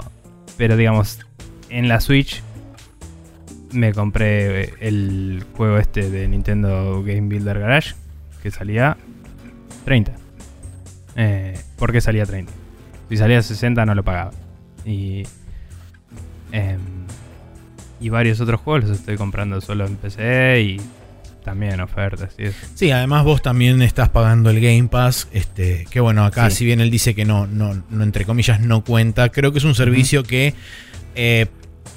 pero 0.57 0.77
digamos, 0.77 1.21
en 1.69 1.89
la 1.89 2.01
Switch 2.01 2.43
me 3.73 3.93
compré 3.93 4.75
el 4.81 5.45
juego 5.57 5.79
este 5.79 6.11
de 6.11 6.27
Nintendo 6.29 7.03
Game 7.03 7.29
Builder 7.29 7.59
Garage 7.59 7.95
que 8.43 8.51
salía 8.51 8.97
30. 9.85 10.13
Eh, 11.17 11.59
¿Por 11.77 11.93
qué 11.93 12.01
salía 12.01 12.25
30? 12.25 12.53
Si 13.09 13.17
salía 13.17 13.43
60 13.43 13.85
no 13.87 13.95
lo 13.95 14.03
pagaba. 14.03 14.33
Y, 14.85 15.25
em, 16.53 16.81
y 18.01 18.09
varios 18.09 18.41
otros 18.41 18.61
juegos 18.61 18.89
los 18.89 18.99
estoy 18.99 19.17
comprando 19.17 19.61
solo 19.61 19.87
en 19.87 19.97
PC 19.97 20.61
y 20.63 20.81
también 21.47 21.81
ofertas 21.81 22.35
y 22.39 22.47
Sí, 22.75 22.91
además 22.91 23.23
vos 23.23 23.41
también 23.41 23.81
estás 23.81 24.09
pagando 24.09 24.51
el 24.51 24.61
Game 24.61 24.89
Pass, 24.89 25.29
este, 25.33 25.87
que 25.91 26.01
bueno, 26.01 26.25
acá 26.25 26.51
si 26.51 26.65
bien 26.65 26.81
él 26.81 26.91
dice 26.91 27.15
que 27.15 27.25
no, 27.25 27.47
no, 27.47 27.85
no, 27.89 28.03
entre 28.03 28.25
comillas, 28.25 28.61
no 28.61 28.83
cuenta, 28.83 29.29
creo 29.29 29.53
que 29.53 29.59
es 29.59 29.65
un 29.65 29.77
servicio 29.77 30.25
que, 30.25 30.55
eh, 31.15 31.47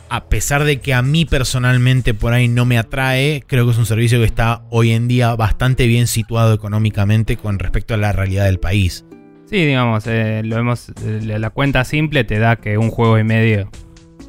a 0.07 0.25
pesar 0.25 0.65
de 0.65 0.79
que 0.79 0.93
a 0.93 1.01
mí 1.01 1.25
personalmente 1.25 2.13
por 2.13 2.31
ahí 2.33 2.47
no 2.47 2.65
me 2.65 2.77
atrae, 2.77 3.43
creo 3.47 3.65
que 3.65 3.71
es 3.71 3.79
un 3.79 3.87
servicio 3.87 4.19
que 4.19 4.25
está 4.25 4.61
hoy 4.69 4.91
en 4.91 5.07
día 5.07 5.35
bastante 5.35 5.87
bien 5.87 6.05
situado 6.05 6.53
económicamente 6.53 7.35
con 7.35 7.57
respecto 7.57 7.95
a 7.95 7.97
la 7.97 8.11
realidad 8.11 8.45
del 8.45 8.59
país. 8.59 9.03
Sí, 9.47 9.65
digamos, 9.65 10.05
eh, 10.05 10.43
lo 10.45 10.57
vemos, 10.57 10.89
eh, 11.03 11.21
la 11.23 11.49
cuenta 11.49 11.83
simple 11.85 12.23
te 12.23 12.37
da 12.37 12.57
que 12.57 12.77
un 12.77 12.91
juego 12.91 13.17
y 13.17 13.23
medio 13.23 13.67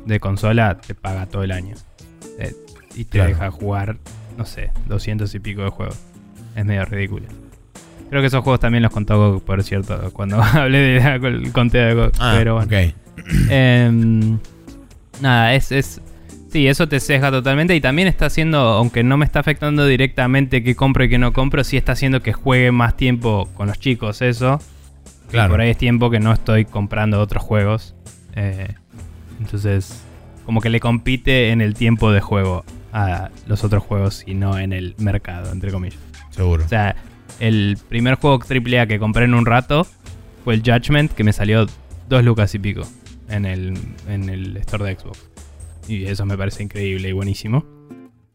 de 0.07 0.19
consola 0.19 0.79
te 0.81 0.95
paga 0.95 1.27
todo 1.27 1.43
el 1.43 1.53
año. 1.53 1.75
y 2.97 3.05
te 3.05 3.25
deja 3.25 3.53
jugar 3.53 3.99
no 4.37 4.45
sé, 4.45 4.71
200 4.87 5.35
y 5.35 5.39
pico 5.41 5.63
de 5.63 5.71
juegos. 5.71 5.99
Es 6.57 6.65
medio 6.65 6.85
ridículo. 6.85 7.27
Creo 8.09 8.23
que 8.23 8.27
esos 8.27 8.43
juegos 8.43 8.61
también 8.61 8.83
los 8.83 8.93
contó 8.93 9.41
por 9.45 9.63
cierto, 9.63 10.11
cuando 10.13 10.43
hablé 10.43 11.01
del 11.01 11.53
conteo 11.53 11.87
de 11.87 11.95
GOG. 11.95 12.13
Ah, 12.19 12.35
pero 12.37 12.55
bueno. 12.57 12.71
Em, 13.51 14.39
nada, 15.21 15.55
es, 15.55 15.71
es. 15.73 16.01
Sí, 16.51 16.67
eso 16.67 16.89
te 16.89 16.99
ceja 16.99 17.31
totalmente 17.31 17.77
y 17.77 17.81
también 17.81 18.09
está 18.09 18.27
haciendo, 18.27 18.59
aunque 18.59 19.05
no 19.05 19.17
me 19.17 19.25
está 19.25 19.39
afectando 19.39 19.87
directamente 19.87 20.65
que 20.65 20.75
compro 20.75 21.05
y 21.05 21.09
que 21.09 21.19
no 21.19 21.33
compro, 21.33 21.63
sí 21.63 21.77
está 21.77 21.93
haciendo 21.93 22.23
que 22.23 22.33
juegue 22.33 22.73
más 22.73 22.97
tiempo 22.97 23.49
con 23.55 23.69
los 23.69 23.79
chicos, 23.79 24.21
eso. 24.23 24.59
Claro. 25.31 25.51
por 25.53 25.61
ahí 25.61 25.71
es 25.71 25.79
tiempo 25.79 26.11
que 26.11 26.19
no 26.19 26.33
estoy 26.33 26.65
comprando 26.65 27.21
otros 27.21 27.45
juegos. 27.45 27.95
Eh, 28.35 28.75
Entonces, 29.39 30.03
como 30.45 30.61
que 30.61 30.71
le 30.71 30.81
compite 30.81 31.51
en 31.51 31.61
el 31.61 31.75
tiempo 31.75 32.11
de 32.11 32.21
juego 32.21 32.65
a 32.93 33.31
los 33.47 33.65
otros 33.65 33.83
juegos 33.83 34.25
y 34.27 34.35
no 34.35 34.59
en 34.59 34.73
el 34.73 34.95
mercado, 34.99 35.53
entre 35.53 35.71
comillas. 35.71 36.01
Seguro. 36.31 36.65
O 36.65 36.69
sea, 36.69 36.97
el 37.39 37.79
primer 37.89 38.15
juego 38.17 38.39
AAA 38.39 38.87
que 38.87 38.99
compré 38.99 39.25
en 39.25 39.35
un 39.35 39.47
rato 39.47 39.87
fue 40.45 40.55
el 40.55 40.63
Judgment, 40.63 41.13
que 41.13 41.25
me 41.25 41.33
salió 41.33 41.67
dos 42.09 42.25
lucas 42.25 42.55
y 42.55 42.59
pico 42.59 42.83
en 43.29 43.45
el, 43.47 43.79
en 44.09 44.29
el 44.29 44.57
store 44.59 44.85
de 44.85 44.97
Xbox. 44.97 45.31
Y 45.89 46.05
eso 46.05 46.27
me 46.27 46.37
parece 46.37 46.63
increíble 46.63 47.09
y 47.09 47.13
buenísimo. 47.13 47.65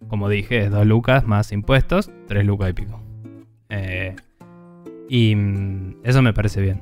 Como 0.08 0.30
dije, 0.30 0.66
es 0.66 0.72
dos 0.72 0.86
lucas 0.86 1.26
más 1.26 1.52
impuestos, 1.52 2.12
tres 2.28 2.46
lucas 2.46 2.70
y 2.70 2.74
pico. 2.74 3.02
Eh, 3.70 4.16
y 5.10 5.36
mm, 5.36 5.98
eso 6.04 6.22
me 6.22 6.34
parece 6.34 6.62
bien. 6.62 6.82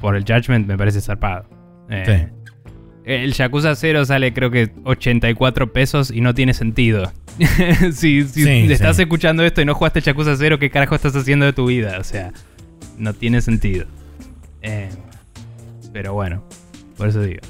Por 0.00 0.16
el 0.16 0.24
Judgment 0.24 0.66
me 0.66 0.76
parece 0.76 1.00
zarpado. 1.00 1.46
Eh, 1.88 2.30
El 3.04 3.32
Yakuza 3.34 3.74
0 3.74 4.04
sale 4.06 4.32
creo 4.32 4.50
que 4.50 4.70
84 4.84 5.72
pesos 5.72 6.10
y 6.10 6.20
no 6.20 6.34
tiene 6.34 6.54
sentido. 6.54 7.12
si 7.92 8.22
si 8.24 8.44
Sí, 8.44 8.72
estás 8.72 8.96
sí. 8.96 9.02
escuchando 9.02 9.44
esto 9.44 9.60
y 9.60 9.64
no 9.66 9.74
jugaste 9.74 10.00
Yakuza 10.00 10.36
0, 10.36 10.58
¿qué 10.58 10.70
carajo 10.70 10.94
estás 10.94 11.14
haciendo 11.14 11.44
de 11.46 11.52
tu 11.52 11.66
vida? 11.66 11.98
O 11.98 12.04
sea, 12.04 12.32
no 12.96 13.12
tiene 13.12 13.40
sentido. 13.42 13.86
Eh, 14.62 14.88
pero 15.92 16.14
bueno, 16.14 16.44
por 16.96 17.08
eso 17.08 17.20
digo. 17.22 17.40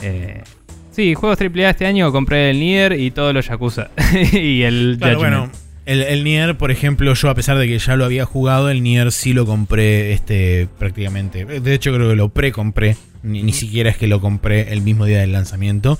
Eh, 0.00 0.42
sí, 0.90 1.14
juegos 1.14 1.40
AAA 1.40 1.70
este 1.70 1.86
año 1.86 2.12
compré 2.12 2.50
el 2.50 2.60
Nier 2.60 2.92
y 3.00 3.10
todos 3.10 3.32
los 3.32 3.46
Yakuza. 3.48 3.90
y 4.32 4.62
el 4.62 4.96
Claro, 4.98 5.18
Judgment. 5.18 5.36
bueno, 5.46 5.52
el, 5.88 6.02
el 6.02 6.22
Nier, 6.22 6.58
por 6.58 6.70
ejemplo, 6.70 7.14
yo 7.14 7.30
a 7.30 7.34
pesar 7.34 7.56
de 7.56 7.66
que 7.66 7.78
ya 7.78 7.96
lo 7.96 8.04
había 8.04 8.26
jugado, 8.26 8.68
el 8.68 8.82
Nier 8.82 9.10
sí 9.10 9.32
lo 9.32 9.46
compré 9.46 10.12
este 10.12 10.68
prácticamente. 10.78 11.46
De 11.46 11.74
hecho, 11.74 11.94
creo 11.94 12.10
que 12.10 12.14
lo 12.14 12.28
pre-compré. 12.28 12.96
Ni, 13.22 13.42
ni 13.42 13.52
siquiera 13.52 13.90
es 13.90 13.96
que 13.96 14.06
lo 14.06 14.20
compré 14.20 14.72
el 14.72 14.82
mismo 14.82 15.06
día 15.06 15.20
del 15.20 15.32
lanzamiento. 15.32 15.98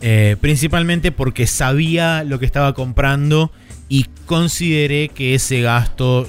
Eh, 0.00 0.36
principalmente 0.40 1.12
porque 1.12 1.46
sabía 1.46 2.24
lo 2.24 2.38
que 2.38 2.46
estaba 2.46 2.72
comprando 2.72 3.52
y 3.88 4.06
consideré 4.24 5.10
que 5.10 5.34
ese 5.34 5.60
gasto 5.60 6.26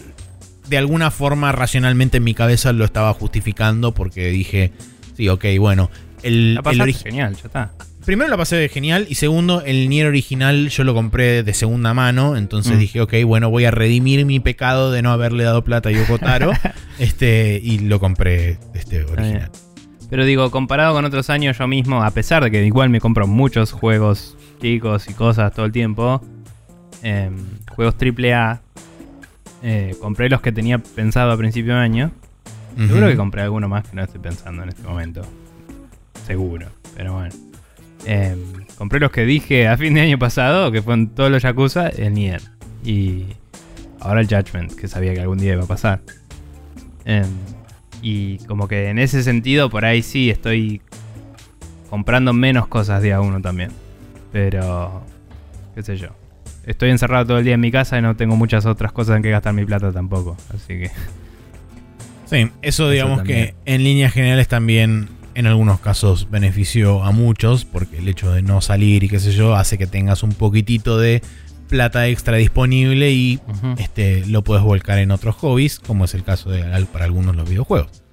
de 0.68 0.78
alguna 0.78 1.10
forma 1.10 1.54
racionalmente 1.54 2.18
en 2.18 2.26
mi 2.26 2.34
cabeza 2.34 2.74
lo 2.74 2.84
estaba 2.84 3.14
justificando 3.14 3.94
porque 3.94 4.28
dije, 4.28 4.72
sí, 5.16 5.30
ok, 5.30 5.46
bueno. 5.58 5.90
El, 6.22 6.56
La 6.56 6.74
genial, 6.92 7.36
ya 7.36 7.46
está. 7.46 7.72
Primero 8.10 8.28
la 8.32 8.38
pasé 8.38 8.56
de 8.56 8.70
genial 8.70 9.06
y 9.08 9.14
segundo, 9.14 9.62
el 9.64 9.88
Nier 9.88 10.08
original 10.08 10.70
yo 10.70 10.84
lo 10.84 10.96
compré 10.96 11.44
de 11.44 11.54
segunda 11.54 11.94
mano, 11.94 12.38
entonces 12.38 12.76
Mm. 12.76 12.80
dije, 12.80 13.02
ok, 13.02 13.14
bueno, 13.24 13.52
voy 13.52 13.66
a 13.66 13.70
redimir 13.70 14.26
mi 14.26 14.40
pecado 14.40 14.92
de 14.92 15.04
no 15.04 15.12
haberle 15.12 15.44
dado 15.44 15.64
plata 15.64 15.90
a 15.90 15.92
Yoko 15.92 16.18
Taro, 16.18 16.50
este, 16.98 17.62
y 17.64 17.78
lo 17.78 18.00
compré 18.00 18.58
este 18.74 19.04
original. 19.04 19.52
Pero 20.10 20.26
digo, 20.26 20.50
comparado 20.50 20.96
con 20.96 21.06
otros 21.06 21.30
años, 21.30 21.60
yo 21.60 21.68
mismo, 21.68 22.04
a 22.04 22.10
pesar 22.10 22.44
de 22.44 22.50
que 22.50 22.66
igual 22.66 22.90
me 22.90 23.00
compro 23.00 23.28
muchos 23.28 23.74
juegos 23.74 24.36
chicos 24.60 25.08
y 25.08 25.14
cosas 25.14 25.54
todo 25.54 25.68
el 25.68 25.72
tiempo, 25.72 26.20
em, 27.04 27.38
juegos 27.70 27.94
AAA, 27.96 28.60
eh, 29.62 29.96
compré 30.02 30.30
los 30.30 30.42
que 30.42 30.52
tenía 30.52 30.80
pensado 30.80 31.32
a 31.32 31.38
principio 31.38 31.76
de 31.76 31.80
año. 31.82 32.12
Seguro 32.76 33.08
que 33.08 33.16
compré 33.16 33.44
alguno 33.44 33.70
más 33.70 33.88
que 33.88 33.96
no 33.96 34.02
estoy 34.02 34.20
pensando 34.20 34.64
en 34.64 34.70
este 34.70 34.82
momento. 34.82 35.22
Seguro, 36.26 36.70
pero 36.96 37.14
bueno. 37.14 37.49
Em, 38.06 38.40
compré 38.78 39.00
los 39.00 39.12
que 39.12 39.26
dije 39.26 39.68
a 39.68 39.78
fin 39.78 39.94
de 39.94 40.02
año 40.02 40.20
pasado, 40.20 40.72
que 40.72 40.82
fueron 40.82 41.10
todos 41.10 41.32
los 41.32 41.44
Yakuza, 41.44 41.90
el 41.90 42.14
Nier. 42.14 42.42
Y 42.84 43.26
ahora 44.00 44.22
el 44.22 44.28
Judgment, 44.28 44.74
que 44.74 44.88
sabía 44.88 45.14
que 45.14 45.22
algún 45.22 45.38
día 45.38 45.54
iba 45.54 45.64
a 45.64 45.68
pasar. 45.68 46.02
Em, 47.06 47.28
y 48.02 48.38
como 48.40 48.68
que 48.68 48.90
en 48.90 49.00
ese 49.00 49.24
sentido, 49.24 49.70
por 49.70 49.86
ahí 49.86 50.02
sí 50.02 50.30
estoy 50.30 50.82
comprando 51.90 52.34
menos 52.34 52.68
cosas 52.68 53.02
día 53.02 53.20
uno 53.22 53.42
también. 53.42 53.72
Pero, 54.32 55.04
qué 55.76 55.84
sé 55.84 55.98
yo. 55.98 56.10
Estoy 56.66 56.92
encerrado 56.92 57.26
todo 57.26 57.38
el 57.40 57.46
día 57.46 57.56
en 57.56 57.62
mi 57.62 57.72
casa 57.72 57.98
y 57.98 58.02
no 58.02 58.16
tengo 58.16 58.36
muchas 58.36 58.66
otras 58.66 58.92
cosas 58.92 59.18
en 59.18 59.24
que 59.24 59.32
gastar 59.32 59.54
mi 59.54 59.66
plata 59.66 59.92
tampoco. 59.92 60.38
Así 60.54 60.80
que... 60.80 60.92
Sí, 62.26 62.52
eso 62.62 62.90
digamos 62.92 63.24
que 63.24 63.56
en 63.66 63.84
líneas 63.84 64.14
generales 64.14 64.48
también 64.48 65.10
en 65.40 65.48
algunos 65.48 65.80
casos 65.80 66.30
benefició 66.30 67.02
a 67.06 67.12
muchos, 67.12 67.64
porque 67.64 68.00
el 68.00 68.10
hecho 68.10 68.30
de 68.30 68.42
no 68.42 68.60
salir 68.60 69.06
y 69.06 69.10
qué 69.10 69.22
sé 69.22 69.32
yo 69.32 69.56
hace 69.56 69.78
que 69.78 69.88
tengas 69.88 70.22
un 70.22 70.34
poquitito 70.34 71.00
de 71.00 71.22
plata 71.70 72.08
extra 72.08 72.36
disponible 72.36 73.12
y 73.12 73.40
este, 73.78 74.26
lo 74.26 74.44
puedes 74.44 74.64
volcar 74.64 75.00
en 75.00 75.12
otros 75.12 75.36
hobbies, 75.36 75.80
como 75.80 76.04
es 76.04 76.14
el 76.14 76.24
caso 76.24 76.50
de 76.50 76.64
para 76.88 77.06
algunos 77.06 77.38
los 77.38 77.48
videojuegos. 77.50 78.04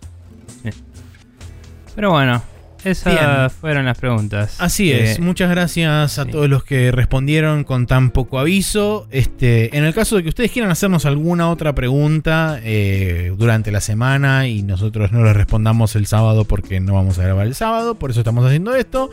Pero 1.97 2.13
bueno, 2.13 2.43
esas 2.87 3.15
Bien. 3.15 3.51
fueron 3.51 3.85
las 3.87 3.99
preguntas. 3.99 4.57
Así 4.59 4.91
Eh, 4.93 5.13
es, 5.13 5.21
muchas 5.21 5.51
gracias 5.51 6.19
a 6.19 6.25
sí. 6.25 6.31
todos 6.31 6.49
los 6.49 6.65
que 6.65 6.93
respondieron 6.93 7.65
con 7.65 7.87
tan 7.87 8.11
poco 8.11 8.39
aviso. 8.39 9.07
Este, 9.11 9.77
en 9.77 9.85
el 9.85 9.93
caso 9.95 10.17
de 10.17 10.23
que 10.23 10.29
ustedes 10.29 10.51
quieran 10.53 10.71
hacernos 10.71 11.05
alguna 11.07 11.51
otra 11.51 11.75
pregunta 11.75 12.59
eh, 12.63 13.33
durante 13.37 13.71
la 13.71 13.81
semana 13.81 14.47
y 14.49 14.63
nosotros 14.63 15.13
no 15.13 15.25
les 15.25 15.37
respondamos 15.37 15.97
el 15.97 16.07
sábado 16.07 16.45
porque 16.45 16.81
no 16.81 16.95
vamos 16.95 17.19
a 17.19 17.23
grabar 17.25 17.47
el 17.47 17.55
sábado, 17.55 17.95
por 17.97 18.11
eso 18.11 18.21
estamos 18.21 18.45
haciendo 18.47 18.75
esto. 18.75 19.11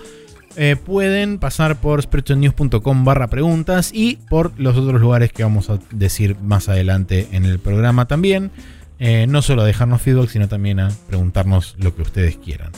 eh, 0.56 0.76
pueden 0.76 1.40
pasar 1.40 1.78
por 1.78 2.00
spreadshotnews.com 2.04 3.04
barra 3.06 3.28
preguntas 3.28 3.90
y 3.94 4.18
por 4.30 4.52
los 4.60 4.78
otros 4.78 5.02
lugares 5.02 5.34
que 5.34 5.44
vamos 5.44 5.70
a 5.72 5.80
decir 5.92 6.36
más 6.44 6.70
adelante 6.70 7.28
en 7.32 7.46
el 7.46 7.58
programa 7.60 8.06
también. 8.08 8.52
Eh, 9.00 9.26
no 9.28 9.42
solo 9.42 9.64
a 9.64 9.66
dejarnos 9.66 10.02
feedback, 10.02 10.30
sino 10.30 10.48
también 10.48 10.80
a 10.80 10.90
preguntarnos 11.08 11.76
lo 11.80 11.96
que 11.96 12.04
ustedes 12.04 12.38
quieran. 12.38 12.72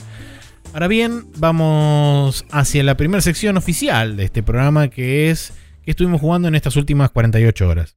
Ahora 0.75 0.89
bien, 0.89 1.27
vamos 1.37 2.43
hacia 2.51 2.83
la 2.83 2.97
primera 2.97 3.21
sección 3.21 3.55
oficial 3.55 4.17
de 4.17 4.25
este 4.25 4.43
programa 4.43 4.89
que 4.89 5.29
es 5.31 5.53
que 5.81 5.91
estuvimos 5.91 6.19
jugando 6.19 6.49
en 6.49 6.55
estas 6.55 6.75
últimas 6.75 7.11
48 7.11 7.65
horas. 7.65 7.95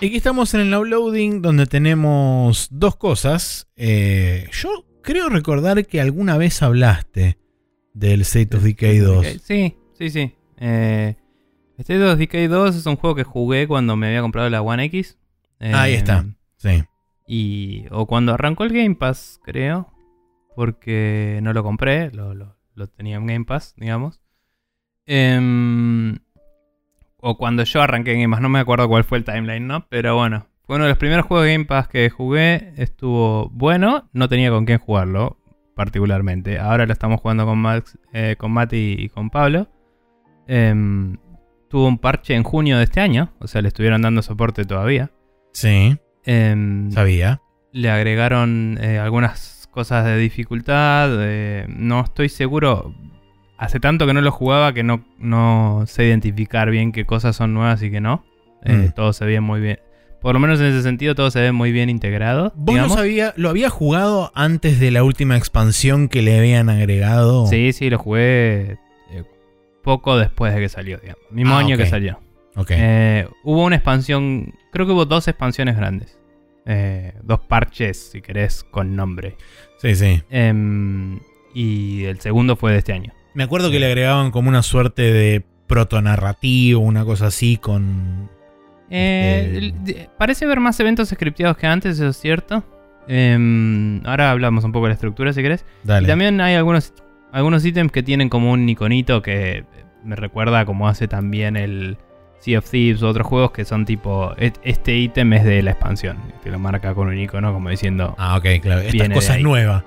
Y 0.00 0.06
aquí 0.06 0.16
estamos 0.16 0.54
en 0.54 0.60
el 0.60 0.74
uploading 0.74 1.42
donde 1.42 1.66
tenemos 1.66 2.68
dos 2.70 2.96
cosas. 2.96 3.68
Eh, 3.76 4.48
yo 4.52 4.86
creo 5.02 5.28
recordar 5.28 5.86
que 5.86 6.00
alguna 6.00 6.38
vez 6.38 6.62
hablaste 6.62 7.38
del 7.92 8.22
State 8.22 8.56
of 8.56 8.62
Decay 8.62 8.98
2. 8.98 9.26
Sí, 9.42 9.76
sí, 9.98 10.10
sí. 10.10 10.34
Eh, 10.56 11.16
State 11.76 12.02
of 12.02 12.18
Decay 12.18 12.46
2 12.46 12.76
es 12.76 12.86
un 12.86 12.96
juego 12.96 13.14
que 13.14 13.24
jugué 13.24 13.66
cuando 13.68 13.94
me 13.96 14.06
había 14.08 14.22
comprado 14.22 14.48
la 14.48 14.62
One 14.62 14.84
X. 14.84 15.18
Eh, 15.58 15.72
Ahí 15.74 15.92
está. 15.94 16.24
Sí. 16.56 16.82
Y, 17.26 17.84
o 17.90 18.06
cuando 18.06 18.32
arrancó 18.32 18.64
el 18.64 18.72
Game 18.72 18.94
Pass, 18.94 19.38
creo. 19.44 19.92
Porque 20.56 21.40
no 21.42 21.52
lo 21.52 21.62
compré, 21.62 22.10
lo, 22.10 22.34
lo- 22.34 22.56
lo 22.74 22.86
tenía 22.88 23.16
en 23.16 23.26
Game 23.26 23.44
Pass, 23.44 23.74
digamos. 23.76 24.20
Em, 25.06 26.18
o 27.22 27.36
cuando 27.36 27.62
yo 27.64 27.82
arranqué 27.82 28.12
en 28.14 28.20
Game 28.22 28.34
Pass, 28.34 28.42
no 28.42 28.48
me 28.48 28.58
acuerdo 28.60 28.88
cuál 28.88 29.04
fue 29.04 29.18
el 29.18 29.24
timeline, 29.24 29.66
¿no? 29.66 29.86
Pero 29.88 30.16
bueno, 30.16 30.46
fue 30.66 30.76
uno 30.76 30.84
de 30.84 30.90
los 30.90 30.98
primeros 30.98 31.26
juegos 31.26 31.46
de 31.46 31.52
Game 31.52 31.64
Pass 31.66 31.88
que 31.88 32.08
jugué. 32.10 32.72
Estuvo 32.76 33.48
bueno, 33.50 34.08
no 34.12 34.28
tenía 34.28 34.50
con 34.50 34.64
quién 34.66 34.78
jugarlo, 34.78 35.38
particularmente. 35.74 36.58
Ahora 36.58 36.86
lo 36.86 36.92
estamos 36.92 37.20
jugando 37.20 37.44
con, 37.46 37.58
Max, 37.58 37.98
eh, 38.12 38.36
con 38.38 38.52
Mati 38.52 38.96
y 38.98 39.08
con 39.08 39.30
Pablo. 39.30 39.68
Em, 40.46 41.16
tuvo 41.68 41.86
un 41.86 41.98
parche 41.98 42.34
en 42.34 42.42
junio 42.42 42.78
de 42.78 42.84
este 42.84 43.00
año, 43.00 43.32
o 43.38 43.46
sea, 43.46 43.62
le 43.62 43.68
estuvieron 43.68 44.02
dando 44.02 44.22
soporte 44.22 44.64
todavía. 44.64 45.10
Sí, 45.52 45.96
Em, 46.24 46.90
sabía. 46.90 47.40
le 47.72 47.90
agregaron 47.90 48.78
eh, 48.80 48.98
algunas 48.98 49.68
cosas 49.70 50.04
de 50.04 50.16
dificultad. 50.18 51.10
eh, 51.20 51.66
no 51.68 52.00
estoy 52.02 52.28
seguro. 52.28 52.94
Hace 53.60 53.78
tanto 53.78 54.06
que 54.06 54.14
no 54.14 54.22
lo 54.22 54.30
jugaba 54.32 54.72
que 54.72 54.82
no, 54.82 55.04
no 55.18 55.84
sé 55.86 56.06
identificar 56.06 56.70
bien 56.70 56.92
qué 56.92 57.04
cosas 57.04 57.36
son 57.36 57.52
nuevas 57.52 57.82
y 57.82 57.90
qué 57.90 58.00
no. 58.00 58.24
Eh, 58.64 58.72
Mm. 58.88 58.92
Todo 58.92 59.12
se 59.12 59.24
ve 59.26 59.40
muy 59.40 59.60
bien. 59.60 59.78
Por 60.22 60.34
lo 60.34 60.40
menos 60.40 60.60
en 60.60 60.66
ese 60.66 60.82
sentido, 60.82 61.14
todo 61.14 61.30
se 61.30 61.40
ve 61.40 61.52
muy 61.52 61.70
bien 61.72 61.88
integrado. 61.90 62.52
¿Vos 62.56 62.76
lo, 62.76 62.88
sabía, 62.88 63.32
lo 63.36 63.48
había 63.50 63.68
jugado 63.70 64.32
antes 64.34 64.80
de 64.80 64.90
la 64.90 65.02
última 65.04 65.36
expansión 65.36 66.08
que 66.08 66.22
le 66.22 66.38
habían 66.38 66.68
agregado? 66.70 67.46
Sí, 67.48 67.72
sí, 67.72 67.88
lo 67.90 67.98
jugué 67.98 68.78
eh, 69.12 69.24
poco 69.82 70.16
después 70.18 70.54
de 70.54 70.60
que 70.60 70.68
salió, 70.68 70.98
digamos. 70.98 71.22
Mismo 71.30 71.54
Ah, 71.54 71.58
año 71.60 71.76
que 71.76 71.86
salió. 71.86 72.18
Ok. 72.56 72.70
Eh, 72.72 73.28
hubo 73.44 73.64
una 73.64 73.76
expansión, 73.76 74.54
creo 74.72 74.84
que 74.86 74.92
hubo 74.92 75.04
dos 75.06 75.28
expansiones 75.28 75.76
grandes. 75.76 76.18
eh, 76.66 77.14
dos 77.22 77.40
parches, 77.40 78.10
si 78.12 78.20
querés, 78.20 78.62
con 78.64 78.94
nombre. 78.96 79.36
Sí, 79.78 79.94
sí. 79.96 80.22
Em, 80.30 81.18
y 81.54 82.04
el 82.04 82.20
segundo 82.20 82.56
fue 82.56 82.72
de 82.72 82.78
este 82.78 82.92
año. 82.92 83.12
Me 83.40 83.44
acuerdo 83.44 83.70
que 83.70 83.80
le 83.80 83.86
agregaban 83.86 84.32
como 84.32 84.50
una 84.50 84.62
suerte 84.62 85.00
de 85.00 85.42
protonarrativo, 85.66 86.80
una 86.82 87.06
cosa 87.06 87.28
así 87.28 87.56
con... 87.56 88.28
Eh, 88.90 89.72
Este- 89.82 90.10
parece 90.18 90.44
haber 90.44 90.60
más 90.60 90.78
eventos 90.78 91.08
scripteados 91.08 91.56
que 91.56 91.66
antes, 91.66 91.94
eso 91.96 92.08
es 92.08 92.18
cierto. 92.18 92.62
Em, 93.08 94.04
ahora 94.06 94.30
hablamos 94.30 94.62
un 94.64 94.72
poco 94.72 94.84
de 94.84 94.90
la 94.90 94.94
estructura, 94.96 95.32
si 95.32 95.40
querés. 95.40 95.64
Dale. 95.84 96.04
Y 96.04 96.06
también 96.08 96.38
hay 96.42 96.54
algunos, 96.54 96.92
algunos 97.32 97.64
ítems 97.64 97.90
que 97.92 98.02
tienen 98.02 98.28
como 98.28 98.52
un 98.52 98.68
iconito 98.68 99.22
que 99.22 99.64
me 100.04 100.16
recuerda 100.16 100.66
como 100.66 100.86
hace 100.86 101.08
también 101.08 101.56
el 101.56 101.96
Sea 102.40 102.58
of 102.58 102.70
Thieves 102.70 103.00
u 103.00 103.06
otros 103.06 103.26
juegos 103.26 103.52
que 103.52 103.64
son 103.64 103.86
tipo, 103.86 104.34
"Et- 104.36 104.60
este 104.64 104.98
ítem 104.98 105.32
es 105.32 105.44
de 105.44 105.62
la 105.62 105.70
expansión. 105.70 106.18
Te 106.42 106.50
lo 106.50 106.58
marca 106.58 106.92
con 106.94 107.08
un 107.08 107.16
icono 107.18 107.54
como 107.54 107.70
diciendo, 107.70 108.14
Ah, 108.18 108.36
ok, 108.36 108.44
claro. 108.60 108.82
Esta 108.82 109.08
cosa 109.10 109.36
es 109.38 109.42
nueva. 109.42 109.82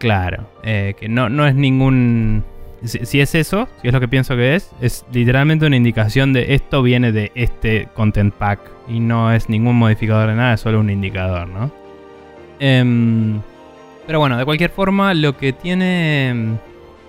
claro, 0.00 0.50
eh, 0.64 0.94
que 0.98 1.08
no, 1.08 1.28
no 1.28 1.46
es 1.46 1.54
ningún... 1.54 2.44
Si, 2.84 3.20
es 3.20 3.34
eso, 3.34 3.68
si 3.80 3.88
es 3.88 3.94
lo 3.94 4.00
que 4.00 4.08
pienso 4.08 4.36
que 4.36 4.54
es, 4.54 4.70
es 4.80 5.06
literalmente 5.12 5.66
una 5.66 5.76
indicación 5.76 6.32
de 6.32 6.54
esto 6.54 6.82
viene 6.82 7.12
de 7.12 7.32
este 7.34 7.88
content 7.94 8.34
pack 8.34 8.60
y 8.88 9.00
no 9.00 9.32
es 9.32 9.48
ningún 9.48 9.76
modificador 9.76 10.28
de 10.28 10.34
nada, 10.34 10.54
es 10.54 10.60
solo 10.60 10.80
un 10.80 10.90
indicador, 10.90 11.48
¿no? 11.48 11.70
Em, 12.58 13.40
pero 14.06 14.18
bueno, 14.18 14.36
de 14.36 14.44
cualquier 14.44 14.70
forma, 14.70 15.14
lo 15.14 15.36
que 15.36 15.52
tiene 15.54 16.28
em, 16.28 16.58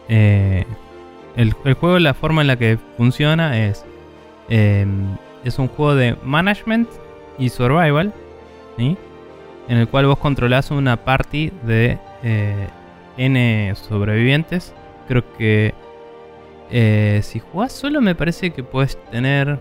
eh, 0.07 0.65
el, 1.35 1.53
el 1.65 1.73
juego, 1.73 1.99
la 1.99 2.13
forma 2.13 2.41
en 2.41 2.47
la 2.47 2.55
que 2.55 2.77
funciona 2.95 3.65
es 3.67 3.85
em, 4.49 5.17
es 5.45 5.59
un 5.59 5.67
juego 5.67 5.95
de 5.95 6.17
management 6.23 6.89
y 7.37 7.49
survival, 7.49 8.11
¿sí? 8.77 8.97
En 9.69 9.77
el 9.77 9.87
cual 9.87 10.07
vos 10.07 10.17
controlás 10.17 10.71
una 10.71 10.97
party 10.97 11.51
de 11.63 11.97
eh, 12.23 12.67
N 13.17 13.73
sobrevivientes. 13.75 14.73
Creo 15.07 15.23
que 15.37 15.73
eh, 16.71 17.19
si 17.23 17.39
jugás 17.39 17.71
solo 17.71 18.01
me 18.01 18.15
parece 18.15 18.51
que 18.51 18.63
puedes 18.63 18.97
tener... 19.11 19.59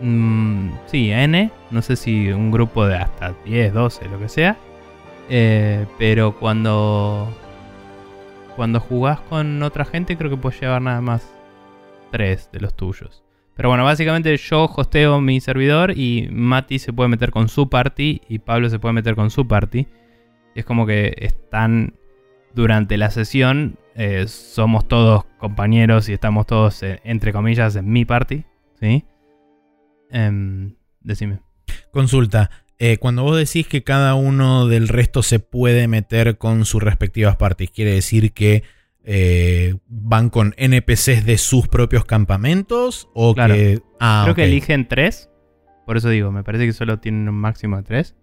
mm, 0.00 0.70
sí, 0.86 1.10
N. 1.10 1.50
No 1.70 1.82
sé 1.82 1.96
si 1.96 2.30
un 2.30 2.50
grupo 2.50 2.86
de 2.86 2.96
hasta 2.96 3.34
10, 3.44 3.72
12, 3.72 4.08
lo 4.08 4.18
que 4.18 4.28
sea. 4.28 4.56
Eh, 5.28 5.86
pero 5.98 6.38
cuando... 6.38 7.28
Cuando 8.56 8.80
jugás 8.80 9.18
con 9.20 9.62
otra 9.62 9.86
gente 9.86 10.16
creo 10.18 10.28
que 10.28 10.36
puedes 10.36 10.60
llevar 10.60 10.82
nada 10.82 11.00
más 11.00 11.32
3 12.10 12.50
de 12.52 12.60
los 12.60 12.74
tuyos. 12.74 13.22
Pero 13.54 13.70
bueno, 13.70 13.84
básicamente 13.84 14.36
yo 14.36 14.64
hosteo 14.64 15.20
mi 15.20 15.40
servidor 15.40 15.96
y 15.96 16.28
Mati 16.30 16.78
se 16.78 16.92
puede 16.92 17.08
meter 17.08 17.30
con 17.30 17.48
su 17.48 17.68
party 17.68 18.22
y 18.28 18.38
Pablo 18.38 18.68
se 18.70 18.78
puede 18.78 18.94
meter 18.94 19.14
con 19.14 19.30
su 19.30 19.46
party. 19.46 19.86
Y 20.54 20.60
es 20.60 20.64
como 20.64 20.86
que 20.86 21.14
están 21.18 21.94
durante 22.54 22.96
la 22.96 23.10
sesión, 23.10 23.78
eh, 23.94 24.26
somos 24.28 24.86
todos 24.88 25.24
compañeros 25.38 26.08
y 26.08 26.12
estamos 26.12 26.46
todos, 26.46 26.82
eh, 26.82 27.00
entre 27.04 27.32
comillas, 27.32 27.76
en 27.76 27.90
mi 27.92 28.04
party. 28.04 28.44
¿Sí? 28.80 29.04
Em, 30.10 30.74
decime. 31.00 31.40
Consulta. 31.90 32.50
eh, 32.78 32.98
cuando 32.98 33.22
vos 33.22 33.36
decís 33.36 33.68
que 33.68 33.84
cada 33.84 34.14
uno 34.16 34.66
del 34.66 34.88
resto 34.88 35.22
se 35.22 35.38
puede 35.38 35.86
meter 35.86 36.36
con 36.36 36.64
sus 36.64 36.82
respectivas 36.82 37.36
partes, 37.36 37.70
¿quiere 37.70 37.92
decir 37.92 38.32
que 38.32 38.64
van 39.88 40.30
con 40.30 40.54
NPCs 40.56 41.24
de 41.24 41.38
sus 41.38 41.68
propios 41.68 42.04
campamentos? 42.04 43.08
O 43.14 43.34
Claro. 43.34 43.54
que. 43.54 43.82
Ah, 44.00 44.22
Creo 44.24 44.34
que 44.34 44.44
eligen 44.44 44.88
tres. 44.88 45.30
Por 45.86 45.96
eso 45.96 46.08
digo, 46.08 46.32
me 46.32 46.42
parece 46.42 46.66
que 46.66 46.72
solo 46.72 46.98
tienen 46.98 47.28
un 47.28 47.34
máximo 47.36 47.76
de 47.76 47.82
tres. 47.84 48.16